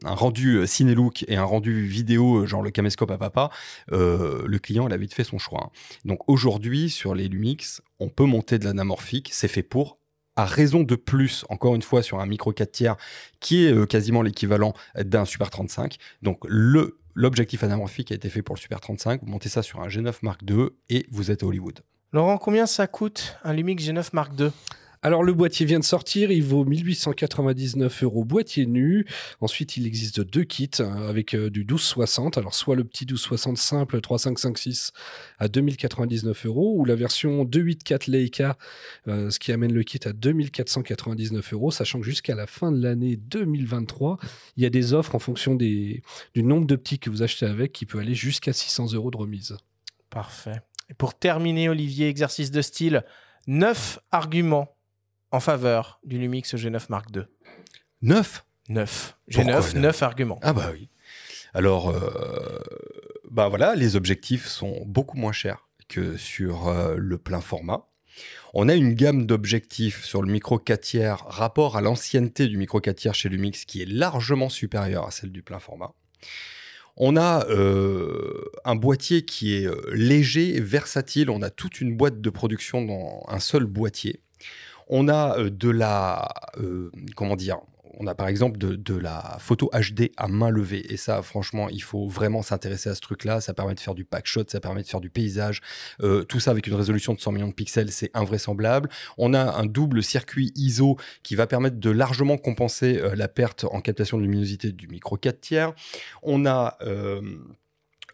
rendu 0.07 0.67
ciné 0.67 0.95
look 0.95 1.27
et 1.29 1.37
un 1.37 1.45
rendu 1.45 1.87
vidéo, 1.87 2.47
genre 2.47 2.63
le 2.63 2.71
caméscope 2.71 3.11
à 3.11 3.19
papa, 3.19 3.51
le 3.91 4.57
client 4.57 4.89
il 4.89 4.95
a 4.95 4.97
vite 4.97 5.13
fait 5.13 5.25
son 5.25 5.39
choix. 5.39 5.67
Hein. 5.67 5.71
Donc 6.07 6.21
aujourd'hui 6.27 6.89
sur 6.89 7.15
les 7.15 7.29
Lumix, 7.29 7.83
on 8.01 8.09
peut 8.09 8.25
monter 8.25 8.59
de 8.59 8.65
l'anamorphique, 8.65 9.29
c'est 9.31 9.47
fait 9.47 9.63
pour 9.63 9.99
à 10.37 10.45
raison 10.45 10.83
de 10.83 10.97
plus, 10.97 11.45
encore 11.49 11.75
une 11.75 11.83
fois, 11.83 12.03
sur 12.03 12.21
un 12.21 12.27
micro 12.27 12.53
4 12.53 12.73
tiers 12.73 12.97
qui 13.41 13.67
est 13.67 13.87
quasiment 13.87 14.23
l'équivalent 14.23 14.75
d'un 14.97 15.25
Super 15.25 15.51
35. 15.51 15.97
Donc 16.23 16.39
le 16.49 16.99
L'objectif 17.15 17.63
anamorphique 17.63 18.11
a 18.11 18.17
été 18.17 18.29
fait 18.29 18.43
pour 18.43 18.57
le 18.57 18.61
Super 18.61 18.81
35. 18.81 19.21
Vous 19.23 19.31
montez 19.31 19.49
ça 19.49 19.63
sur 19.63 19.81
un 19.81 19.87
G9 19.87 20.15
Mark 20.23 20.41
II 20.49 20.71
et 20.91 21.07
vous 21.11 21.31
êtes 21.31 21.45
à 21.45 21.47
Hollywood. 21.47 21.81
Laurent, 22.13 22.39
combien 22.39 22.67
ça 22.67 22.87
coûte 22.89 23.37
un 23.45 23.53
Lumix 23.53 23.85
G9 23.85 24.09
Mark 24.13 24.33
II 24.39 24.51
alors 25.05 25.23
le 25.23 25.35
boîtier 25.35 25.67
vient 25.67 25.81
de 25.81 25.85
sortir, 25.85 26.33
il 26.33 26.43
vaut 26.43 26.65
1899 26.65 28.05
euros 28.05 28.25
boîtier 28.25 28.65
nu. 28.65 29.07
Ensuite, 29.43 29.77
il 29.77 29.87
existe 29.87 30.23
deux 30.23 30.45
kits 30.45 30.71
hein, 30.79 30.97
avec 31.07 31.35
euh, 31.35 31.51
du 31.51 31.61
1260. 31.61 32.39
Alors 32.39 32.55
soit 32.55 32.75
le 32.75 32.85
petit 32.85 33.05
1260 33.05 33.59
simple 33.59 34.01
3556 34.01 34.93
à 35.39 35.49
2099 35.49 36.47
euros 36.47 36.75
ou 36.79 36.87
la 36.87 36.95
version 36.95 37.45
284 37.45 38.07
Leica, 38.07 38.57
euh, 39.07 39.29
ce 39.29 39.39
qui 39.39 39.53
amène 39.53 39.75
le 39.75 39.83
kit 39.83 40.01
à 40.07 40.15
2499 40.15 41.53
euros, 41.53 41.71
sachant 41.71 42.01
que 42.01 42.07
jusqu'à 42.07 42.35
la 42.35 42.47
fin 42.47 42.73
de 42.73 42.83
l'année 42.83 43.17
2023, 43.17 44.17
il 44.57 44.63
y 44.63 44.67
a 44.67 44.71
des 44.71 44.95
offres 44.95 45.15
en 45.15 45.19
fonction 45.19 45.55
des, 45.55 46.03
du 46.35 46.43
nombre 46.43 46.67
de 46.67 46.77
petits 46.77 46.99
que 46.99 47.11
vous 47.11 47.23
achetez 47.23 47.45
avec 47.45 47.75
qui 47.75 47.85
peut 47.85 47.99
aller 47.99 48.15
jusqu'à 48.15 48.55
600 48.55 48.95
euros 48.95 49.11
de 49.11 49.19
remise. 49.19 49.55
Parfait. 50.09 50.63
Et 50.89 50.95
pour 50.95 51.13
terminer, 51.13 51.69
Olivier, 51.69 52.09
exercice 52.09 52.51
de 52.51 52.63
style, 52.63 53.05
9 53.47 53.99
arguments 54.11 54.74
en 55.35 55.41
faveur 55.41 55.99
du 56.05 56.19
Lumix 56.19 56.55
G9 56.55 56.87
Mark 56.91 57.09
II 57.15 57.25
9 58.03 58.45
9. 58.69 59.19
G9, 59.31 59.77
9 59.77 60.03
arguments. 60.05 60.39
Ah 60.43 60.53
bah 60.53 60.71
oui. 60.73 60.89
Alors, 61.55 61.91
euh, 61.91 62.61
bah 63.31 63.49
voilà, 63.49 63.75
les 63.75 63.97
objectifs 63.97 64.47
sont 64.47 64.85
beaucoup 64.87 65.19
moins 65.19 65.33
chers 65.33 65.69
que 65.89 66.17
sur 66.17 66.69
euh, 66.69 66.95
le 66.97 67.19
plein 67.19 67.41
format. 67.41 67.89
On 68.55 68.69
a 68.69 68.75
une 68.75 68.95
gamme 68.95 69.27
d'objectifs 69.27 70.05
sur 70.05 70.23
le 70.23 70.31
micro 70.31 70.59
4 70.59 70.81
tiers 70.81 71.25
rapport 71.27 71.77
à 71.77 71.81
l'ancienneté 71.81 72.47
du 72.47 72.57
micro 72.57 72.81
4 72.81 72.97
tiers 72.97 73.15
chez 73.15 73.29
Lumix 73.29 73.65
qui 73.65 73.83
est 73.83 73.89
largement 73.89 74.49
supérieure 74.49 75.05
à 75.05 75.11
celle 75.11 75.33
du 75.33 75.43
plein 75.43 75.59
format. 75.59 75.93
On 76.97 77.17
a 77.17 77.45
euh, 77.49 78.45
un 78.65 78.77
boîtier 78.77 79.25
qui 79.25 79.57
est 79.57 79.69
léger, 79.93 80.61
versatile. 80.61 81.29
On 81.29 81.43
a 81.43 81.51
toute 81.51 81.81
une 81.81 81.97
boîte 81.97 82.21
de 82.21 82.31
production 82.31 82.85
dans 82.85 83.27
un 83.27 83.41
seul 83.41 83.65
boîtier. 83.65 84.21
On 84.89 85.09
a 85.09 85.39
euh, 85.39 85.51
de 85.51 85.71
la, 85.71 86.29
euh, 86.59 86.91
comment 87.17 87.37
dire, 87.37 87.59
on 88.01 88.09
a 88.09 88.15
par 88.15 88.27
exemple 88.27 88.59
de, 88.59 88.95
la 88.97 89.37
photo 89.39 89.71
HD 89.73 90.11
à 90.17 90.27
main 90.27 90.51
levée. 90.51 90.93
Et 90.93 90.97
ça, 90.97 91.23
franchement, 91.23 91.69
il 91.69 91.83
faut 91.83 92.09
vraiment 92.09 92.43
s'intéresser 92.43 92.91
à 92.91 92.97
ce 92.97 93.01
truc-là. 93.01 93.41
Ça 93.41 93.55
permet 93.55 93.75
de 93.75 93.81
faire 93.81 93.95
du 93.95 94.05
pack 94.05 94.27
shot, 94.27 94.45
ça 94.49 94.59
permet 94.59 94.83
de 94.83 94.89
faire 94.89 95.01
du 95.01 95.11
paysage. 95.11 95.61
Euh, 96.03 96.25
tout 96.25 96.41
ça 96.41 96.51
avec 96.51 96.67
une 96.67 96.75
résolution 96.75 97.15
de 97.15 97.21
100 97.21 97.31
millions 97.33 97.49
de 97.49 97.55
pixels, 97.55 97.93
c'est 97.93 98.11
invraisemblable. 98.15 98.89
On 99.17 99.33
a 99.33 99.41
un 99.41 99.65
double 99.65 100.03
circuit 100.03 100.53
ISO 100.57 100.97
qui 101.23 101.37
va 101.37 101.47
permettre 101.47 101.79
de 101.79 101.91
largement 101.91 102.37
compenser 102.37 103.01
la 103.15 103.29
perte 103.29 103.65
en 103.71 103.81
captation 103.81 104.19
de 104.19 104.23
luminosité 104.23 104.73
du 104.73 104.89
micro 104.89 105.17
4 105.17 105.41
tiers. 105.41 105.73
On 106.25 106.47
a 106.47 106.77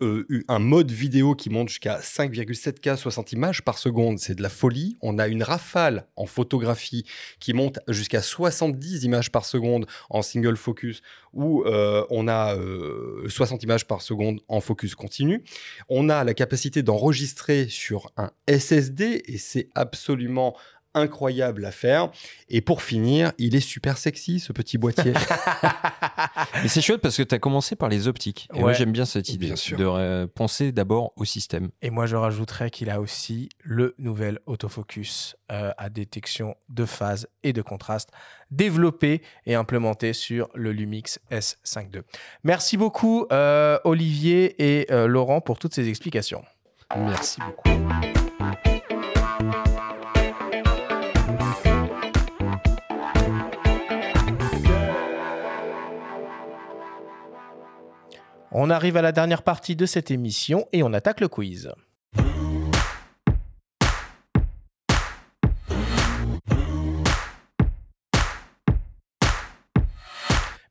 un 0.00 0.58
mode 0.58 0.90
vidéo 0.90 1.34
qui 1.34 1.50
monte 1.50 1.68
jusqu'à 1.68 1.98
5,7K 1.98 2.96
60 2.96 3.32
images 3.32 3.62
par 3.62 3.78
seconde, 3.78 4.18
c'est 4.18 4.34
de 4.34 4.42
la 4.42 4.48
folie. 4.48 4.96
On 5.00 5.18
a 5.18 5.28
une 5.28 5.42
rafale 5.42 6.06
en 6.16 6.26
photographie 6.26 7.04
qui 7.38 7.52
monte 7.52 7.78
jusqu'à 7.88 8.22
70 8.22 9.04
images 9.04 9.30
par 9.30 9.44
seconde 9.44 9.86
en 10.08 10.22
single 10.22 10.56
focus, 10.56 11.02
où 11.32 11.62
euh, 11.64 12.04
on 12.10 12.28
a 12.28 12.56
60 13.28 13.60
euh, 13.60 13.64
images 13.64 13.86
par 13.86 14.02
seconde 14.02 14.40
en 14.48 14.60
focus 14.60 14.94
continu. 14.94 15.42
On 15.88 16.08
a 16.08 16.24
la 16.24 16.34
capacité 16.34 16.82
d'enregistrer 16.82 17.66
sur 17.68 18.12
un 18.16 18.30
SSD 18.48 19.22
et 19.26 19.38
c'est 19.38 19.68
absolument 19.74 20.56
incroyable 20.94 21.64
à 21.64 21.70
faire. 21.70 22.10
Et 22.48 22.60
pour 22.60 22.82
finir, 22.82 23.32
il 23.38 23.54
est 23.54 23.60
super 23.60 23.98
sexy 23.98 24.40
ce 24.40 24.52
petit 24.52 24.78
boîtier. 24.78 25.12
Mais 26.62 26.68
c'est 26.68 26.80
chouette 26.80 27.00
parce 27.00 27.16
que 27.16 27.22
tu 27.22 27.34
as 27.34 27.38
commencé 27.38 27.76
par 27.76 27.88
les 27.88 28.08
optiques. 28.08 28.48
Et 28.54 28.60
moi 28.60 28.72
j'aime 28.72 28.92
bien 28.92 29.04
cette 29.04 29.28
idée 29.28 29.50
de 29.50 30.26
penser 30.26 30.72
d'abord 30.72 31.12
au 31.16 31.24
système. 31.24 31.70
Et 31.82 31.90
moi 31.90 32.06
je 32.06 32.16
rajouterais 32.16 32.70
qu'il 32.70 32.90
a 32.90 33.00
aussi 33.00 33.48
le 33.62 33.94
nouvel 33.98 34.38
autofocus 34.46 35.36
euh, 35.52 35.72
à 35.78 35.88
détection 35.88 36.56
de 36.68 36.84
phase 36.84 37.28
et 37.42 37.52
de 37.52 37.62
contraste 37.62 38.10
développé 38.50 39.22
et 39.46 39.54
implémenté 39.54 40.12
sur 40.12 40.48
le 40.54 40.72
Lumix 40.72 41.20
S5 41.30 41.94
II. 41.94 42.02
Merci 42.44 42.76
beaucoup 42.76 43.26
euh, 43.32 43.78
Olivier 43.84 44.80
et 44.80 44.92
euh, 44.92 45.06
Laurent 45.06 45.40
pour 45.40 45.58
toutes 45.58 45.74
ces 45.74 45.88
explications. 45.88 46.44
Merci 46.96 47.40
beaucoup. 47.40 47.70
On 58.52 58.68
arrive 58.68 58.96
à 58.96 59.02
la 59.02 59.12
dernière 59.12 59.42
partie 59.42 59.76
de 59.76 59.86
cette 59.86 60.10
émission 60.10 60.66
et 60.72 60.82
on 60.82 60.92
attaque 60.92 61.20
le 61.20 61.28
quiz. 61.28 61.70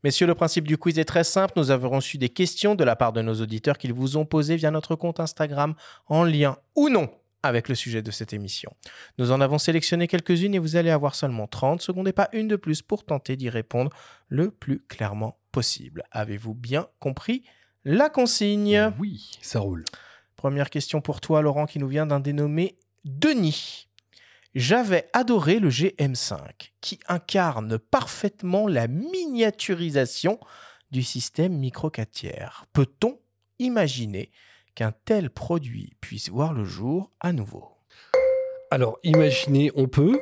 Messieurs, 0.04 0.28
le 0.28 0.36
principe 0.36 0.68
du 0.68 0.78
quiz 0.78 1.00
est 1.00 1.06
très 1.06 1.24
simple. 1.24 1.54
Nous 1.56 1.72
avons 1.72 1.90
reçu 1.90 2.18
des 2.18 2.28
questions 2.28 2.76
de 2.76 2.84
la 2.84 2.98
part 2.98 3.14
de 3.14 3.22
nos 3.22 3.36
auditeurs 3.36 3.78
qu'ils 3.78 3.94
vous 3.94 4.18
ont 4.18 4.26
posées 4.26 4.58
via 4.58 4.72
notre 4.72 4.96
compte 4.96 5.22
Instagram 5.22 5.74
en 6.08 6.26
lien 6.26 6.58
ou 6.76 6.90
non 6.90 7.10
avec 7.44 7.70
le 7.70 7.76
sujet 7.76 8.02
de 8.02 8.12
cette 8.12 8.34
émission. 8.34 8.74
Nous 9.18 9.32
en 9.32 9.40
avons 9.40 9.58
sélectionné 9.58 10.08
quelques-unes 10.08 10.54
et 10.54 10.60
vous 10.60 10.76
allez 10.76 10.90
avoir 10.90 11.16
seulement 11.16 11.48
30 11.48 11.82
secondes 11.82 12.10
et 12.10 12.14
pas 12.14 12.28
une 12.34 12.50
de 12.50 12.58
plus 12.58 12.82
pour 12.82 13.06
tenter 13.06 13.38
d'y 13.38 13.50
répondre 13.50 13.92
le 14.28 14.52
plus 14.52 14.82
clairement 14.90 15.40
possible. 15.54 16.04
Avez-vous 16.12 16.54
bien 16.54 16.88
compris 17.00 17.44
la 17.86 18.10
consigne. 18.10 18.94
Oui, 19.00 19.32
ça 19.42 19.60
roule. 19.60 19.86
Première 20.36 20.70
question 20.70 21.02
pour 21.02 21.22
toi, 21.22 21.42
Laurent, 21.42 21.66
qui 21.66 21.80
nous 21.80 21.88
vient 21.88 22.06
d'un 22.06 22.20
dénommé 22.20 22.78
Denis. 23.06 23.88
J'avais 24.56 25.10
adoré 25.14 25.60
le 25.60 25.70
GM5, 25.70 26.72
qui 26.82 27.00
incarne 27.08 27.78
parfaitement 27.78 28.68
la 28.68 28.88
miniaturisation 28.88 30.40
du 30.92 31.04
système 31.04 31.54
micro 31.54 31.90
4 31.90 32.10
tiers. 32.10 32.66
Peut-on 32.74 33.20
imaginer 33.60 34.32
qu'un 34.76 34.92
tel 35.06 35.30
produit 35.30 35.96
puisse 36.02 36.30
voir 36.30 36.54
le 36.54 36.66
jour 36.66 37.12
à 37.20 37.32
nouveau? 37.32 37.68
Alors, 38.72 39.00
imaginer, 39.04 39.72
on 39.76 39.88
peut. 39.88 40.20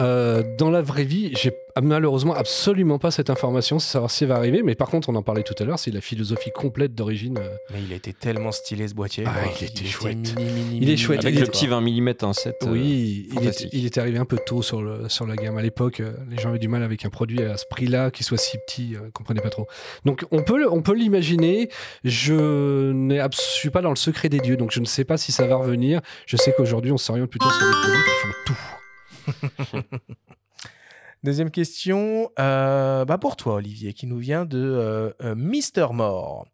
Euh, 0.00 0.42
dans 0.56 0.70
la 0.70 0.80
vraie 0.80 1.04
vie, 1.04 1.30
j'ai 1.34 1.52
malheureusement 1.80 2.34
absolument 2.34 2.98
pas 2.98 3.10
cette 3.10 3.30
information, 3.30 3.78
c'est 3.78 3.92
savoir 3.92 4.10
si 4.10 4.20
ça 4.20 4.26
va 4.26 4.36
arriver. 4.36 4.62
Mais 4.62 4.74
par 4.74 4.88
contre, 4.88 5.08
on 5.10 5.14
en 5.14 5.22
parlait 5.22 5.42
tout 5.42 5.54
à 5.58 5.64
l'heure, 5.64 5.78
c'est 5.78 5.90
la 5.90 6.00
philosophie 6.00 6.50
complète 6.50 6.94
d'origine. 6.94 7.38
Euh. 7.38 7.56
Mais 7.72 7.80
il 7.82 7.92
était 7.92 8.12
tellement 8.12 8.52
stylé 8.52 8.88
ce 8.88 8.94
boîtier. 8.94 9.24
Ah, 9.26 9.32
il, 9.60 9.66
était 9.66 9.84
chouette. 9.84 10.34
il 10.72 10.88
est 10.88 10.96
chouette. 10.96 11.24
Avec 11.24 11.38
le 11.38 11.46
petit 11.46 11.66
20 11.66 11.80
mm 11.80 12.08
1.7. 12.10 12.52
Oui, 12.68 13.28
il, 13.72 13.86
était, 13.86 14.00
arrivé 14.00 14.18
un 14.18 14.24
peu 14.24 14.38
tôt 14.44 14.62
sur, 14.62 14.82
le, 14.82 15.08
sur 15.08 15.26
la 15.26 15.36
gamme. 15.36 15.58
À 15.58 15.62
l'époque, 15.62 16.00
euh, 16.00 16.12
les 16.30 16.38
gens 16.38 16.48
avaient 16.48 16.58
du 16.58 16.68
mal 16.68 16.82
avec 16.82 17.04
un 17.04 17.10
produit 17.10 17.42
à 17.42 17.56
ce 17.56 17.66
prix-là, 17.68 18.10
qui 18.10 18.24
soit 18.24 18.38
si 18.38 18.56
petit, 18.66 18.96
ne 19.02 19.10
comprenaient 19.10 19.40
pas 19.40 19.50
trop. 19.50 19.66
Donc 20.04 20.24
on 20.30 20.42
peut, 20.42 20.66
on 20.70 20.82
peut 20.82 20.94
l'imaginer. 20.94 21.68
Je 22.04 22.92
ne 22.92 23.28
suis 23.32 23.70
pas 23.70 23.82
dans 23.82 23.90
le 23.90 23.96
secret 23.96 24.28
des 24.28 24.40
dieux, 24.40 24.56
donc 24.56 24.70
je 24.70 24.80
ne 24.80 24.86
sais 24.86 25.04
pas 25.04 25.18
si 25.18 25.32
ça 25.32 25.46
va 25.46 25.56
revenir. 25.56 26.00
Je 26.26 26.36
sais 26.36 26.54
qu'aujourd'hui, 26.56 26.92
on 26.92 26.98
s'oriente 26.98 27.30
plutôt 27.30 27.50
sur 27.50 27.66
des 27.66 27.72
produits 27.72 28.02
qui 28.02 28.26
font 28.26 28.34
tout. 28.46 28.79
Deuxième 31.22 31.50
question, 31.50 32.30
euh, 32.38 33.04
bah 33.04 33.18
pour 33.18 33.36
toi, 33.36 33.56
Olivier, 33.56 33.92
qui 33.92 34.06
nous 34.06 34.16
vient 34.16 34.46
de 34.46 34.58
euh, 34.58 35.10
euh, 35.20 35.34
Mister 35.34 35.88
More. 35.92 36.46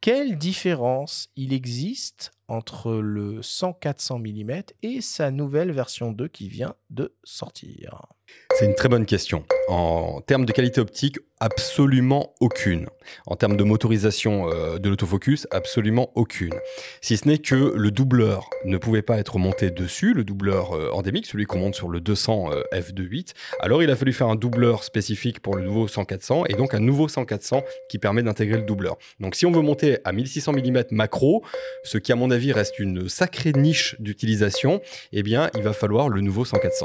Quelle 0.00 0.38
différence 0.38 1.30
il 1.34 1.52
existe 1.52 2.30
entre 2.46 2.92
le 2.92 3.40
100-400 3.40 4.20
mm 4.20 4.62
et 4.82 5.00
sa 5.00 5.32
nouvelle 5.32 5.72
version 5.72 6.12
2 6.12 6.28
qui 6.28 6.48
vient 6.48 6.76
de 6.90 7.16
sortir? 7.24 8.06
C'est 8.54 8.66
une 8.66 8.76
très 8.76 8.88
bonne 8.88 9.06
question. 9.06 9.44
En 9.68 10.20
termes 10.20 10.44
de 10.44 10.52
qualité 10.52 10.80
optique, 10.80 11.18
absolument 11.40 12.34
aucune. 12.40 12.86
En 13.26 13.34
termes 13.34 13.56
de 13.56 13.64
motorisation 13.64 14.48
euh, 14.48 14.78
de 14.78 14.88
l'autofocus, 14.88 15.46
absolument 15.50 16.10
aucune. 16.14 16.54
Si 17.00 17.16
ce 17.16 17.26
n'est 17.26 17.38
que 17.38 17.72
le 17.74 17.90
doubleur 17.90 18.48
ne 18.64 18.78
pouvait 18.78 19.02
pas 19.02 19.18
être 19.18 19.38
monté 19.38 19.70
dessus, 19.70 20.14
le 20.14 20.22
doubleur 20.22 20.72
euh, 20.72 20.90
endémique, 20.92 21.26
celui 21.26 21.46
qu'on 21.46 21.58
monte 21.58 21.74
sur 21.74 21.88
le 21.88 22.00
200 22.00 22.52
euh, 22.52 22.62
f2.8. 22.72 23.34
Alors 23.60 23.82
il 23.82 23.90
a 23.90 23.96
fallu 23.96 24.12
faire 24.12 24.28
un 24.28 24.36
doubleur 24.36 24.84
spécifique 24.84 25.40
pour 25.40 25.56
le 25.56 25.62
nouveau 25.62 25.88
100-400 25.88 26.44
et 26.48 26.54
donc 26.54 26.74
un 26.74 26.80
nouveau 26.80 27.08
100-400 27.08 27.62
qui 27.88 27.98
permet 27.98 28.22
d'intégrer 28.22 28.58
le 28.58 28.64
doubleur. 28.64 28.96
Donc 29.18 29.34
si 29.34 29.46
on 29.46 29.52
veut 29.52 29.62
monter 29.62 29.98
à 30.04 30.12
1600 30.12 30.52
mm 30.52 30.84
macro, 30.92 31.44
ce 31.82 31.98
qui 31.98 32.12
à 32.12 32.16
mon 32.16 32.30
avis 32.30 32.52
reste 32.52 32.78
une 32.78 33.08
sacrée 33.08 33.52
niche 33.52 33.96
d'utilisation, 33.98 34.80
eh 35.12 35.22
bien 35.22 35.50
il 35.56 35.62
va 35.62 35.72
falloir 35.72 36.08
le 36.08 36.20
nouveau 36.20 36.44
100-400. 36.44 36.84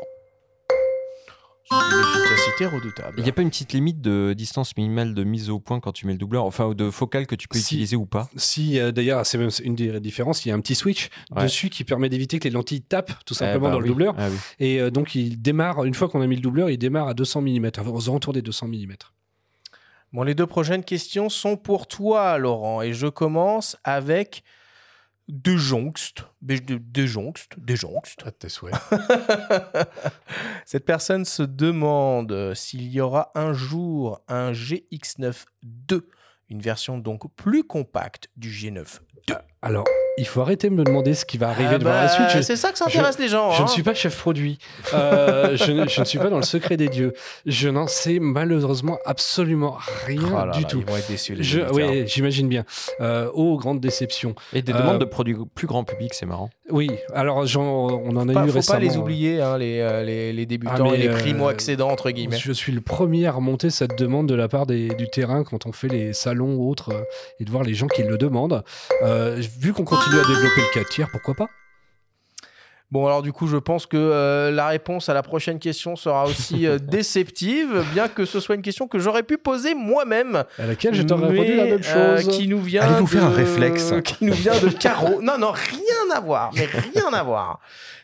Une 1.72 2.00
efficacité 2.00 2.66
redoutable. 2.66 3.16
Il 3.18 3.24
n'y 3.24 3.30
a 3.30 3.34
pas 3.34 3.42
une 3.42 3.50
petite 3.50 3.72
limite 3.74 4.02
de 4.02 4.34
distance 4.34 4.76
minimale 4.76 5.14
de 5.14 5.24
mise 5.24 5.50
au 5.50 5.60
point 5.60 5.80
quand 5.80 5.94
tu 5.94 6.06
mets 6.06 6.12
le 6.12 6.18
doubleur, 6.18 6.44
enfin 6.46 6.74
de 6.74 6.90
focale 6.90 7.28
que 7.28 7.36
tu 7.36 7.48
peux 7.48 7.58
Si. 7.58 7.76
utiliser 7.76 7.96
ou 7.96 8.06
pas? 8.06 8.30
Si, 8.36 8.78
euh, 8.80 8.92
d'ailleurs, 8.92 9.26
c'est 9.26 9.38
même 9.38 9.50
une 9.64 9.76
des 9.76 10.00
différences, 10.02 10.46
il 10.46 10.50
y 10.50 10.52
a 10.52 10.56
un 10.56 10.60
petit 10.60 10.76
switch 10.76 11.10
Ouais. 11.34 11.44
dessus 11.44 11.70
qui 11.70 11.84
permet 11.86 12.10
d'éviter 12.10 12.40
que 12.40 12.44
les 12.46 12.50
lentilles 12.50 12.82
tapent 12.82 13.24
tout 13.26 13.34
simplement 13.34 13.68
Eh 13.68 13.70
bah 13.70 13.74
dans 13.76 13.80
le 13.80 13.88
doubleur. 13.88 14.16
Ah 14.18 14.28
oui. 14.30 14.38
Et 14.60 14.80
euh, 14.82 14.90
donc, 14.92 15.16
il 15.16 15.42
démarre, 15.42 15.84
une 15.86 15.94
fois 15.94 16.10
qu'on 16.10 16.22
a 16.22 16.28
mis 16.28 16.36
le 16.36 16.42
doubleur, 16.42 16.70
il 16.70 16.78
démarre 16.78 17.08
à 17.08 17.14
200 17.14 17.42
mm, 17.42 17.72
aux 17.88 18.10
alentours 18.10 18.34
des 18.34 18.42
200 18.42 18.68
mm. 18.68 18.94
Bon, 20.14 20.24
les 20.24 20.36
deux 20.36 20.48
prochaines 20.48 20.84
questions 20.84 21.30
sont 21.30 21.56
pour 21.56 21.88
toi, 21.88 22.38
Laurent, 22.38 22.82
et 22.82 22.92
je 22.94 23.08
commence 23.08 23.78
avec 23.86 24.44
de 25.32 25.56
Jongst. 25.56 26.26
De, 26.42 26.58
de 26.58 27.06
Jongst. 27.06 27.58
De 27.58 27.74
Jongst. 27.74 28.22
À 28.26 28.32
tes 28.32 28.50
souhaits. 28.50 28.76
Cette 30.66 30.86
personne 30.86 31.24
se 31.24 31.42
demande 31.42 32.54
s'il 32.54 32.92
y 32.92 33.00
aura 33.00 33.32
un 33.34 33.54
jour 33.54 34.22
un 34.28 34.52
GX9 34.52 35.46
2, 35.64 36.10
une 36.50 36.60
version 36.60 36.98
donc 36.98 37.34
plus 37.36 37.64
compacte 37.64 38.30
du 38.36 38.52
G9 38.52 39.00
2. 39.28 39.36
Alors, 39.62 39.86
il 40.18 40.28
faut 40.28 40.42
arrêter 40.42 40.70
de 40.70 40.74
me 40.76 40.84
demander 40.84 41.14
ce 41.14 41.26
qui 41.26 41.38
va 41.38 41.50
arriver 41.50 41.70
Ah 41.76 41.78
devant 41.78 41.92
bah, 41.92 42.02
la 42.04 42.10
suite. 42.10 42.30
Je- 42.36 42.42
C'est 42.42 42.56
ça 42.56 42.72
que 42.72 42.78
ça 42.78 42.86
intéresse 42.86 43.18
les 43.20 43.28
gens. 43.28 43.52
Je 43.52 43.62
hein. 43.62 43.66
ne 43.66 43.70
suis 43.70 43.84
pas 43.84 43.94
chef 43.94 44.18
produit. 44.18 44.58
Euh, 44.94 45.56
je, 45.58 45.72
ne, 45.72 45.88
je 45.88 46.00
ne 46.02 46.06
suis 46.06 46.18
pas 46.20 46.30
dans 46.30 46.38
le 46.38 46.44
secret 46.44 46.78
des 46.78 46.90
dieux. 46.90 47.14
Je 47.46 47.70
n'en 47.70 47.88
sais 47.88 48.20
malheureusement 48.20 48.98
absolument 49.06 49.78
rien 50.06 50.22
Oh 50.32 50.46
là 50.46 50.52
du 50.54 50.62
là, 50.62 50.68
tout. 50.68 50.80
Ils 50.80 50.86
vont 50.86 50.98
être 50.98 51.08
déçus, 51.10 51.36
les 51.36 51.44
Je, 51.44 51.60
auditeurs. 51.62 51.76
oui, 51.92 52.04
j'imagine 52.08 52.48
bien. 52.48 52.64
Euh, 53.00 53.30
oh, 53.34 53.58
grande 53.58 53.80
déception. 53.80 54.36
Et 54.54 54.62
des 54.62 54.74
Euh, 54.74 54.78
demandes 54.80 55.00
de 55.00 55.06
produits 55.06 55.36
plus 55.56 55.68
grand 55.68 55.84
public, 55.84 56.14
c'est 56.14 56.26
marrant. 56.26 56.50
Oui, 56.70 56.90
alors 57.14 57.44
on 57.58 58.16
en 58.16 58.30
a 58.30 58.34
Pas- 58.34 58.46
eu 58.46 58.50
faut 58.50 58.54
récemment. 58.56 58.80
pas 58.80 58.86
les 58.86 58.98
oublier, 58.98 59.42
hein, 59.42 59.58
les, 59.58 59.80
euh, 59.80 60.04
les, 60.04 60.32
les 60.34 60.46
débutants 60.46 60.90
Ah, 60.92 60.96
et 60.96 60.98
les 60.98 61.08
euh, 61.10 61.18
primo-accédants, 61.18 61.90
entre 61.90 62.12
guillemets. 62.12 62.38
Je 62.38 62.52
suis 62.54 62.72
le 62.72 62.80
premier 62.82 63.28
à 63.28 63.32
remonter 63.34 63.70
cette 63.70 63.98
demande 63.98 64.28
de 64.28 64.36
la 64.36 64.48
part 64.48 64.66
des- 64.66 64.90
du 64.90 65.10
terrain 65.10 65.44
quand 65.44 65.66
on 65.66 65.72
fait 65.74 65.90
les 65.90 66.14
salons 66.14 66.56
ou 66.56 66.70
autres 66.70 66.94
euh, 66.94 67.02
et 67.40 67.46
de 67.46 67.52
voir 67.52 67.64
les 67.64 67.74
gens 67.74 67.88
qui 67.88 68.04
le 68.04 68.18
demandent. 68.18 68.64
Euh, 69.04 69.42
vu 69.60 69.74
qu'on 69.74 69.84
continue 70.04 70.20
à 70.22 70.26
développer 70.28 70.62
le 70.62 70.74
4 70.74 70.90
tiers, 70.90 71.10
pourquoi 71.12 71.34
pas? 71.36 71.48
Bon, 72.90 73.06
alors 73.06 73.22
du 73.22 73.32
coup, 73.32 73.48
je 73.48 73.56
pense 73.56 73.86
que 73.86 73.96
euh, 73.96 74.52
la 74.52 74.68
réponse 74.68 75.08
à 75.08 75.14
la 75.14 75.24
prochaine 75.24 75.60
question 75.60 75.96
sera 75.96 76.26
aussi 76.26 76.68
euh, 76.68 76.78
déceptive, 76.82 77.86
bien 77.94 78.10
que 78.10 78.26
ce 78.26 78.40
soit 78.42 78.56
une 78.56 78.62
question 78.62 78.88
que 78.88 79.00
j'aurais 79.00 79.24
pu 79.24 79.38
poser 79.38 79.76
moi-même. 79.76 80.44
À 80.60 80.66
laquelle 80.66 80.94
je 80.94 81.04
t'aurais 81.04 81.30
répondu 81.30 81.56
la 81.56 81.66
même 81.66 81.82
euh, 81.86 82.18
chose. 82.18 82.28
qui 82.36 82.48
nous 82.50 82.62
vient 82.62 82.82
Allez 82.82 82.96
vous 82.96 83.06
de- 83.06 83.10
faire 83.10 83.24
un 83.26 83.30
réflexe? 83.30 83.94
Qui 84.04 84.26
nous 84.26 84.34
vient 84.34 84.60
de 84.60 84.70
Caro. 84.70 85.22
Non, 85.22 85.38
non, 85.38 85.52
rien 85.52 86.16
à 86.16 86.20
voir, 86.20 86.52
mais 86.54 86.66
rien 86.66 87.14
à 87.14 87.24
voir. 87.24 87.60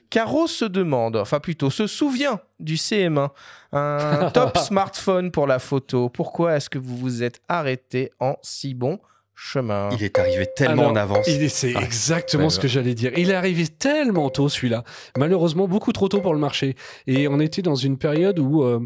Caro 0.10 0.48
se 0.48 0.64
demande, 0.64 1.18
enfin 1.18 1.41
plutôt 1.41 1.69
se 1.69 1.86
souvient 1.86 2.40
du 2.61 2.76
CM1, 2.76 3.30
un 3.74 4.30
top 4.34 4.57
smartphone 4.57 5.32
pour 5.32 5.48
la 5.48 5.60
photo. 5.60 6.07
Pourquoi 6.07 6.56
est-ce 6.56 6.69
que 6.69 6.78
vous 6.80 6.95
vous 6.95 7.24
êtes 7.24 7.41
arrêté 7.49 8.14
en 8.22 8.38
si 8.41 8.74
bon? 8.74 8.99
Chemin 9.40 9.90
Il 9.92 10.04
est 10.04 10.18
arrivé 10.18 10.48
tellement 10.56 10.82
Alors, 10.82 10.92
en 10.92 10.96
avance. 10.96 11.28
Il 11.28 11.44
est- 11.44 11.50
C'est 11.50 11.74
Ah, 11.76 11.82
exactement 11.84 12.50
ce 12.50 12.60
que 12.60 12.68
j'allais 12.68 12.96
dire. 12.96 13.12
Il 13.18 13.30
est 13.30 13.36
arrivé 13.36 13.68
tellement 13.68 14.30
tôt 14.32 14.50
celui-là, 14.50 14.84
malheureusement 15.18 15.68
beaucoup 15.68 15.94
trop 15.94 16.08
tôt 16.10 16.22
pour 16.22 16.34
le 16.34 16.40
marché. 16.40 16.76
Et 17.06 17.28
on 17.28 17.40
était 17.40 17.62
dans 17.62 17.76
une 17.76 17.98
période 18.00 18.40
où, 18.40 18.64
euh, 18.64 18.80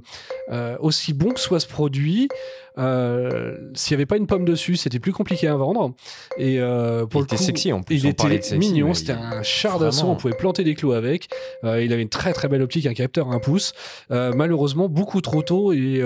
euh, 0.52 0.76
aussi 0.82 1.14
bon 1.14 1.32
que 1.32 1.40
soit 1.40 1.62
ce 1.62 1.68
produit, 1.68 2.28
euh, 2.78 3.58
s'il 3.74 3.96
n'y 3.96 4.00
avait 4.02 4.06
pas 4.06 4.18
une 4.18 4.28
pomme 4.28 4.46
dessus, 4.46 4.76
c'était 4.76 5.00
plus 5.00 5.12
compliqué 5.14 5.48
à 5.48 5.56
vendre. 5.56 5.94
Et 6.38 6.60
euh, 6.60 7.06
pour 7.06 7.20
Il 7.20 7.24
le 7.24 7.26
était 7.28 7.36
coup, 7.38 7.44
sexy, 7.44 7.74
en 7.74 7.82
plus, 7.84 7.96
Il 7.98 8.06
était 8.08 8.28
sexy, 8.42 8.58
mignon, 8.58 8.94
c'était 8.94 9.14
il- 9.14 9.20
un 9.20 9.44
char 9.44 9.80
d'assaut, 9.80 10.08
on 10.08 10.16
pouvait 10.16 10.36
planter 10.36 10.64
des 10.64 10.76
clous 10.76 10.94
avec. 10.94 11.28
Euh, 11.64 11.84
il 11.84 11.92
avait 11.94 12.02
une 12.04 12.10
très 12.10 12.34
très 12.34 12.48
belle 12.48 12.62
optique, 12.62 12.86
un 12.86 12.94
capteur 12.94 13.30
à 13.32 13.34
un 13.36 13.40
pouce. 13.40 13.74
Malheureusement 14.10 14.90
beaucoup 14.90 15.22
trop 15.22 15.42
tôt 15.42 15.74
et 15.74 16.02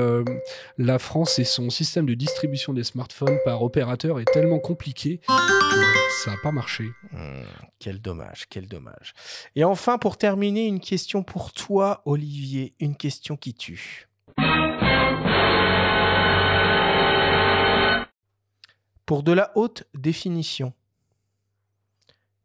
la 0.78 1.00
France 1.00 1.40
et 1.40 1.44
son 1.44 1.70
système 1.70 2.06
de 2.06 2.14
distribution 2.14 2.74
des 2.74 2.84
smartphones 2.84 3.38
par 3.46 3.62
opérateur 3.64 4.20
est 4.20 4.26
tellement 4.32 4.60
compliqué 4.60 5.20
ça 6.24 6.32
n'a 6.32 6.38
pas 6.42 6.52
marché. 6.52 6.86
Hmm, 7.12 7.42
quel 7.78 8.00
dommage, 8.00 8.46
quel 8.50 8.68
dommage. 8.68 9.14
Et 9.56 9.64
enfin, 9.66 9.98
pour 9.98 10.18
terminer, 10.18 10.66
une 10.66 10.80
question 10.80 11.24
pour 11.24 11.52
toi, 11.52 12.02
Olivier, 12.06 12.74
une 12.80 12.96
question 12.96 13.36
qui 13.36 13.54
tue. 13.54 14.08
Pour 19.06 19.22
de 19.22 19.32
la 19.32 19.52
haute 19.56 19.84
définition, 19.94 20.74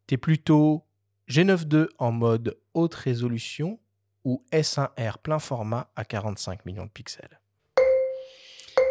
t'es 0.06 0.18
plutôt 0.18 0.84
G9.2 1.28 1.88
en 1.98 2.12
mode 2.12 2.58
haute 2.74 2.94
résolution 2.94 3.78
ou 4.24 4.44
S1R 4.52 5.18
plein 5.22 5.38
format 5.38 5.90
à 5.96 6.04
45 6.04 6.66
millions 6.66 6.84
de 6.84 6.90
pixels? 6.90 7.40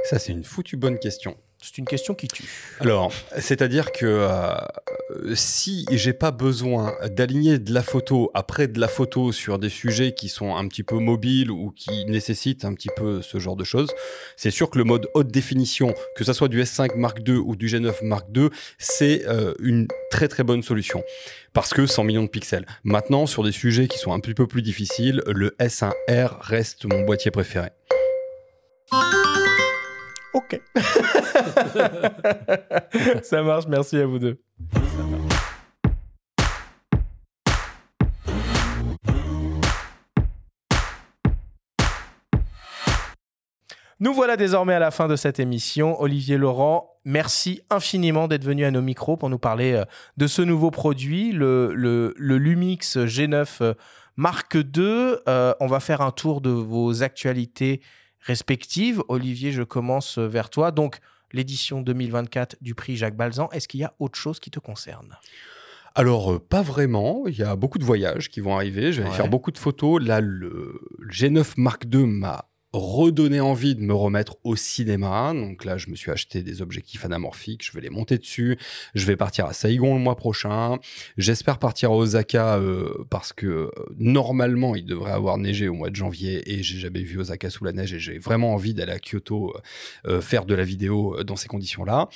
Ça, 0.06 0.18
c'est 0.18 0.32
une 0.32 0.44
foutue 0.44 0.78
bonne 0.78 0.98
question. 0.98 1.38
C'est 1.62 1.78
une 1.78 1.86
question 1.86 2.14
qui 2.14 2.30
tue. 2.30 2.46
Alors, 2.80 3.12
c'est-à-dire 3.38 3.92
que 3.92 4.06
euh, 4.06 5.36
si 5.36 5.86
j'ai 5.92 6.14
pas 6.14 6.32
besoin 6.32 6.96
d'aligner 7.10 7.60
de 7.60 7.74
la 7.74 7.84
photo 7.84 8.32
après 8.34 8.70
de 8.70 8.80
la 8.80 8.88
photo 8.88 9.34
sur 9.34 9.60
des 9.60 9.68
sujets 9.68 10.14
qui 10.14 10.30
sont 10.30 10.56
un 10.56 10.68
petit 10.70 10.84
peu 10.84 10.96
mobiles 11.00 11.52
ou 11.52 11.72
qui 11.72 12.06
nécessitent 12.06 12.64
un 12.64 12.74
petit 12.74 12.90
peu 12.96 13.22
ce 13.22 13.40
genre 13.40 13.58
de 13.58 13.66
choses, 13.66 13.92
c'est 14.38 14.52
sûr 14.52 14.70
que 14.70 14.78
le 14.78 14.86
mode 14.86 15.08
haute 15.14 15.28
définition, 15.28 15.94
que 16.16 16.24
ça 16.24 16.34
soit 16.34 16.48
du 16.48 16.62
S5 16.62 16.96
Mark 16.96 17.20
II 17.28 17.36
ou 17.36 17.58
du 17.58 17.68
G9 17.68 18.06
Mark 18.06 18.28
II, 18.34 18.50
c'est 18.78 19.28
euh, 19.28 19.54
une 19.60 19.88
très 20.12 20.30
très 20.30 20.44
bonne 20.44 20.64
solution 20.64 21.04
parce 21.52 21.74
que 21.74 21.86
100 21.86 22.06
millions 22.06 22.24
de 22.24 22.30
pixels. 22.30 22.66
Maintenant, 22.86 23.26
sur 23.26 23.44
des 23.44 23.52
sujets 23.52 23.90
qui 23.90 23.98
sont 23.98 24.14
un 24.14 24.22
petit 24.22 24.34
peu 24.34 24.48
plus 24.48 24.62
difficiles, 24.62 25.22
le 25.28 25.56
S1R 25.60 26.38
reste 26.40 26.86
mon 26.86 27.02
boîtier 27.02 27.32
préféré. 27.32 27.70
Ça 33.24 33.44
marche, 33.44 33.66
merci 33.68 33.98
à 33.98 34.06
vous 34.06 34.20
deux. 34.20 34.40
Nous 44.02 44.14
voilà 44.14 44.38
désormais 44.38 44.74
à 44.74 44.80
la 44.80 44.92
fin 44.92 45.10
de 45.10 45.18
cette 45.18 45.42
émission. 45.42 46.02
Olivier 46.02 46.38
Laurent, 46.38 46.90
merci 47.04 47.62
infiniment 47.70 48.30
d'être 48.30 48.46
venu 48.46 48.64
à 48.64 48.72
nos 48.72 48.82
micros 48.82 49.18
pour 49.18 49.30
nous 49.30 49.40
parler 49.40 49.74
euh, 49.74 49.84
de 50.16 50.26
ce 50.26 50.42
nouveau 50.42 50.72
produit, 50.72 51.34
le 51.34 52.14
Lumix 52.18 52.96
G9 52.96 53.58
euh, 53.60 53.74
Mark 54.16 54.56
II. 54.56 55.16
Euh, 55.28 55.54
on 55.60 55.68
va 55.68 55.80
faire 55.80 56.02
un 56.02 56.12
tour 56.12 56.42
de 56.42 56.50
vos 56.50 57.04
actualités 57.04 57.82
respectives. 58.22 59.02
Olivier, 59.08 59.52
je 59.52 59.64
commence 59.64 60.18
vers 60.18 60.50
toi. 60.50 60.72
Donc, 60.72 61.00
l'édition 61.32 61.82
2024 61.82 62.58
du 62.62 62.76
prix 62.76 62.96
Jacques 62.98 63.16
Balzan, 63.16 63.50
est-ce 63.52 63.68
qu'il 63.68 63.80
y 63.80 63.84
a 63.84 63.94
autre 64.00 64.18
chose 64.18 64.40
qui 64.40 64.50
te 64.52 64.60
concerne? 64.60 65.16
Alors, 65.96 66.34
euh, 66.34 66.40
pas 66.40 66.62
vraiment. 66.62 67.24
Il 67.28 67.38
y 67.38 67.44
a 67.44 67.56
beaucoup 67.56 67.78
de 67.80 67.84
voyages 67.84 68.30
qui 68.30 68.40
vont 68.42 68.56
arriver. 68.56 68.94
Je 68.94 69.02
vais 69.02 69.10
Ouais. 69.10 69.16
faire 69.16 69.28
beaucoup 69.28 69.52
de 69.52 69.58
photos. 69.58 70.02
Là, 70.04 70.22
le 70.22 70.80
G9 71.10 71.54
Mark 71.58 71.86
II 71.92 72.06
m'a 72.06 72.46
redonné 72.72 73.40
envie 73.40 73.76
de 73.76 73.82
me 73.82 73.94
remettre 73.94 74.38
au 74.44 74.56
cinéma. 74.56 75.34
Donc 75.34 75.66
là, 75.66 75.78
je 75.78 75.90
me 75.90 75.96
suis 75.96 76.12
acheté 76.12 76.44
des 76.44 76.62
objectifs 76.62 77.04
anamorphiques. 77.04 77.66
Je 77.66 77.72
vais 77.72 77.82
les 77.82 77.90
monter 77.90 78.18
dessus. 78.18 78.58
Je 78.94 79.06
vais 79.06 79.16
partir 79.16 79.46
à 79.46 79.54
Saigon 79.54 79.96
le 79.96 80.02
mois 80.02 80.16
prochain. 80.16 80.78
J'espère 81.18 81.58
partir 81.58 81.92
à 81.92 81.96
Osaka 81.96 82.58
euh, 82.58 83.06
parce 83.10 83.34
que 83.34 83.48
euh, 83.48 83.72
normalement, 83.98 84.76
il 84.76 84.86
devrait 84.86 85.12
avoir 85.12 85.38
neigé 85.38 85.68
au 85.68 85.74
mois 85.74 85.90
de 85.90 85.96
janvier 85.96 86.54
et 86.54 86.62
j'ai 86.62 86.78
jamais 86.78 87.02
vu 87.02 87.20
Osaka 87.20 87.50
sous 87.50 87.64
la 87.64 87.72
neige 87.72 87.94
et 87.94 88.00
j'ai 88.00 88.20
vraiment 88.20 88.54
envie 88.54 88.76
d'aller 88.76 88.92
à 88.92 89.00
Kyoto 89.00 89.56
euh, 90.06 90.22
faire 90.22 90.46
de 90.46 90.54
la 90.54 90.64
vidéo 90.64 91.24
dans 91.24 91.36
ces 91.36 91.48
conditions-là. 91.48 92.10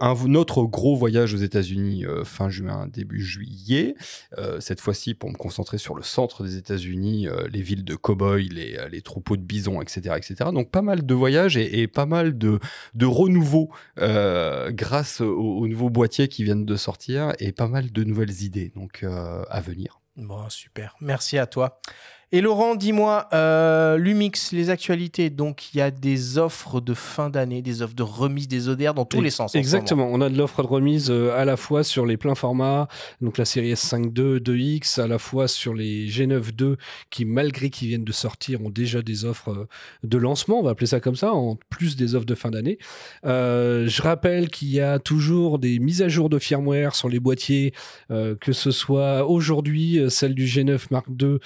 Un 0.00 0.34
autre 0.34 0.64
gros 0.64 0.94
voyage 0.94 1.34
aux 1.34 1.38
États-Unis 1.38 2.04
fin 2.24 2.50
juin, 2.50 2.86
début 2.86 3.22
juillet. 3.22 3.94
Cette 4.58 4.80
fois-ci, 4.80 5.14
pour 5.14 5.30
me 5.30 5.36
concentrer 5.36 5.78
sur 5.78 5.94
le 5.94 6.02
centre 6.02 6.44
des 6.44 6.56
États-Unis, 6.56 7.28
les 7.50 7.62
villes 7.62 7.84
de 7.84 7.94
cow-boys, 7.94 8.48
les, 8.50 8.78
les 8.90 9.02
troupeaux 9.02 9.36
de 9.36 9.42
bisons, 9.42 9.79
etc., 9.82 10.16
etc. 10.16 10.50
Donc 10.52 10.70
pas 10.70 10.82
mal 10.82 11.04
de 11.04 11.14
voyages 11.14 11.56
et, 11.56 11.86
pas 11.86 12.06
mal 12.06 12.38
de, 12.38 12.58
de 12.94 13.06
renouveau 13.06 13.70
euh, 13.98 14.70
grâce 14.70 15.20
aux, 15.20 15.58
aux 15.58 15.68
nouveaux 15.68 15.90
boîtiers 15.90 16.28
qui 16.28 16.44
viennent 16.44 16.66
de 16.66 16.76
sortir 16.76 17.32
et 17.38 17.52
pas 17.52 17.68
mal 17.68 17.90
de 17.90 18.04
nouvelles 18.04 18.42
idées 18.42 18.72
donc 18.74 19.00
euh, 19.02 19.42
à 19.48 19.60
venir. 19.60 20.00
Bon, 20.16 20.48
super. 20.50 20.96
Merci 21.00 21.38
à 21.38 21.46
toi. 21.46 21.80
Et 22.32 22.40
Laurent, 22.42 22.76
dis-moi, 22.76 23.26
euh, 23.32 23.96
Lumix, 23.96 24.52
les 24.52 24.70
actualités. 24.70 25.30
Donc, 25.30 25.74
il 25.74 25.78
y 25.78 25.80
a 25.80 25.90
des 25.90 26.38
offres 26.38 26.80
de 26.80 26.94
fin 26.94 27.28
d'année, 27.28 27.60
des 27.60 27.82
offres 27.82 27.96
de 27.96 28.04
remise 28.04 28.46
des 28.46 28.68
ODR 28.68 28.94
dans 28.94 29.04
tous 29.04 29.20
les 29.20 29.30
sens. 29.30 29.56
Exactement. 29.56 30.08
On 30.12 30.20
a 30.20 30.28
de 30.28 30.38
l'offre 30.38 30.62
de 30.62 30.68
remise 30.68 31.10
euh, 31.10 31.36
à 31.36 31.44
la 31.44 31.56
fois 31.56 31.82
sur 31.82 32.06
les 32.06 32.16
pleins 32.16 32.36
formats, 32.36 32.86
donc 33.20 33.36
la 33.36 33.44
série 33.44 33.72
S5 33.72 34.16
II, 34.16 34.38
2X, 34.38 35.00
à 35.00 35.08
la 35.08 35.18
fois 35.18 35.48
sur 35.48 35.74
les 35.74 36.06
G9 36.06 36.52
II 36.60 36.76
qui, 37.10 37.24
malgré 37.24 37.68
qu'ils 37.68 37.88
viennent 37.88 38.04
de 38.04 38.12
sortir, 38.12 38.62
ont 38.62 38.70
déjà 38.70 39.02
des 39.02 39.24
offres 39.24 39.50
euh, 39.50 39.68
de 40.04 40.16
lancement, 40.16 40.60
on 40.60 40.62
va 40.62 40.70
appeler 40.70 40.86
ça 40.86 41.00
comme 41.00 41.16
ça, 41.16 41.32
en 41.32 41.58
plus 41.68 41.96
des 41.96 42.14
offres 42.14 42.26
de 42.26 42.36
fin 42.36 42.50
d'année. 42.50 42.78
Euh, 43.26 43.88
je 43.88 44.02
rappelle 44.02 44.50
qu'il 44.50 44.68
y 44.68 44.80
a 44.80 45.00
toujours 45.00 45.58
des 45.58 45.80
mises 45.80 46.00
à 46.00 46.08
jour 46.08 46.28
de 46.30 46.38
firmware 46.38 46.94
sur 46.94 47.08
les 47.08 47.18
boîtiers, 47.18 47.74
que 48.08 48.52
ce 48.52 48.70
soit 48.70 49.26
aujourd'hui 49.26 50.00
celle 50.08 50.34
du 50.34 50.44
G9 50.44 50.78
Mark 50.90 51.06
II 51.20 51.38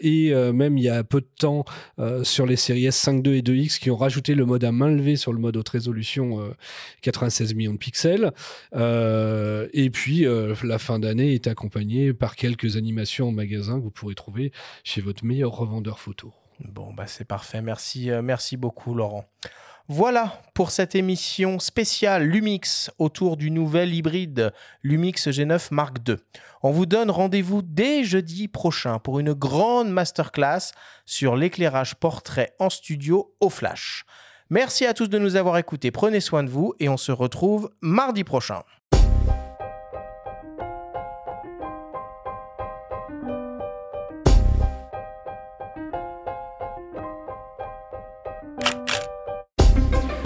et 0.00 0.32
euh, 0.32 0.52
même 0.52 0.78
il 0.78 0.84
y 0.84 0.88
a 0.88 1.04
peu 1.04 1.20
de 1.20 1.28
temps 1.38 1.64
euh, 1.98 2.24
sur 2.24 2.46
les 2.46 2.56
séries 2.56 2.88
S5 2.88 3.26
II 3.26 3.38
et 3.38 3.42
2X 3.42 3.78
qui 3.78 3.90
ont 3.90 3.96
rajouté 3.96 4.34
le 4.34 4.44
mode 4.44 4.64
à 4.64 4.72
main 4.72 4.88
levée 4.88 5.16
sur 5.16 5.32
le 5.32 5.38
mode 5.38 5.56
haute 5.56 5.68
résolution 5.68 6.40
euh, 6.40 6.54
96 7.02 7.54
millions 7.54 7.72
de 7.72 7.78
pixels. 7.78 8.32
Euh, 8.74 9.68
et 9.72 9.90
puis 9.90 10.26
euh, 10.26 10.54
la 10.64 10.78
fin 10.78 10.98
d'année 10.98 11.34
est 11.34 11.46
accompagnée 11.46 12.12
par 12.12 12.36
quelques 12.36 12.76
animations 12.76 13.28
en 13.28 13.32
magasin 13.32 13.78
que 13.78 13.84
vous 13.84 13.90
pourrez 13.90 14.14
trouver 14.14 14.52
chez 14.84 15.00
votre 15.00 15.24
meilleur 15.24 15.52
revendeur 15.52 15.98
photo. 15.98 16.32
Bon, 16.68 16.92
bah 16.92 17.06
c'est 17.06 17.24
parfait. 17.24 17.62
Merci, 17.62 18.10
euh, 18.10 18.22
merci 18.22 18.56
beaucoup, 18.56 18.94
Laurent. 18.94 19.24
Voilà 19.88 20.40
pour 20.54 20.70
cette 20.70 20.94
émission 20.94 21.58
spéciale 21.58 22.22
Lumix 22.22 22.90
autour 22.98 23.36
du 23.36 23.50
nouvel 23.50 23.92
hybride 23.92 24.52
Lumix 24.84 25.26
G9 25.26 25.68
Mark 25.72 25.96
II. 26.08 26.16
On 26.62 26.70
vous 26.70 26.86
donne 26.86 27.10
rendez-vous 27.10 27.62
dès 27.62 28.04
jeudi 28.04 28.46
prochain 28.46 29.00
pour 29.00 29.18
une 29.18 29.32
grande 29.32 29.90
masterclass 29.90 30.70
sur 31.04 31.34
l'éclairage 31.34 31.96
portrait 31.96 32.54
en 32.60 32.70
studio 32.70 33.34
au 33.40 33.50
flash. 33.50 34.04
Merci 34.50 34.86
à 34.86 34.94
tous 34.94 35.08
de 35.08 35.18
nous 35.18 35.34
avoir 35.34 35.58
écoutés. 35.58 35.90
Prenez 35.90 36.20
soin 36.20 36.44
de 36.44 36.50
vous 36.50 36.74
et 36.78 36.88
on 36.88 36.96
se 36.96 37.10
retrouve 37.10 37.70
mardi 37.80 38.22
prochain. 38.22 38.62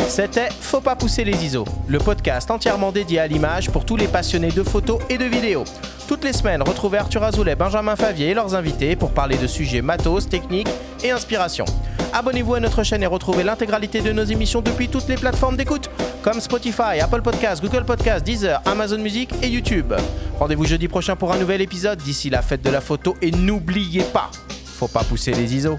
C'était 0.08 0.48
Faut 0.60 0.80
pas 0.80 0.96
pousser 0.96 1.24
les 1.24 1.44
ISO, 1.44 1.64
le 1.88 1.98
podcast 1.98 2.50
entièrement 2.50 2.92
dédié 2.92 3.18
à 3.18 3.26
l'image 3.26 3.70
pour 3.70 3.84
tous 3.84 3.96
les 3.96 4.06
passionnés 4.06 4.50
de 4.50 4.62
photos 4.62 5.00
et 5.10 5.18
de 5.18 5.24
vidéos. 5.24 5.64
Toutes 6.08 6.24
les 6.24 6.32
semaines, 6.32 6.62
retrouvez 6.62 6.98
Arthur 6.98 7.22
Azoulay, 7.24 7.56
Benjamin 7.56 7.96
Favier 7.96 8.30
et 8.30 8.34
leurs 8.34 8.54
invités 8.54 8.96
pour 8.96 9.10
parler 9.10 9.36
de 9.36 9.46
sujets 9.46 9.82
matos, 9.82 10.28
techniques 10.28 10.68
et 11.02 11.10
inspiration. 11.10 11.64
Abonnez-vous 12.12 12.54
à 12.54 12.60
notre 12.60 12.82
chaîne 12.82 13.02
et 13.02 13.06
retrouvez 13.06 13.42
l'intégralité 13.42 14.00
de 14.00 14.12
nos 14.12 14.24
émissions 14.24 14.62
depuis 14.62 14.88
toutes 14.88 15.08
les 15.08 15.16
plateformes 15.16 15.56
d'écoute, 15.56 15.90
comme 16.22 16.40
Spotify, 16.40 17.00
Apple 17.02 17.22
Podcasts, 17.22 17.62
Google 17.62 17.84
Podcasts, 17.84 18.24
Deezer, 18.24 18.62
Amazon 18.64 18.98
Music 18.98 19.30
et 19.42 19.48
YouTube. 19.48 19.92
Rendez-vous 20.38 20.64
jeudi 20.64 20.88
prochain 20.88 21.16
pour 21.16 21.32
un 21.32 21.38
nouvel 21.38 21.60
épisode. 21.60 21.98
D'ici 21.98 22.30
la 22.30 22.42
fête 22.42 22.62
de 22.62 22.70
la 22.70 22.80
photo 22.80 23.16
et 23.20 23.32
n'oubliez 23.32 24.02
pas, 24.02 24.30
faut 24.64 24.88
pas 24.88 25.02
pousser 25.02 25.32
les 25.32 25.54
ISO. 25.56 25.78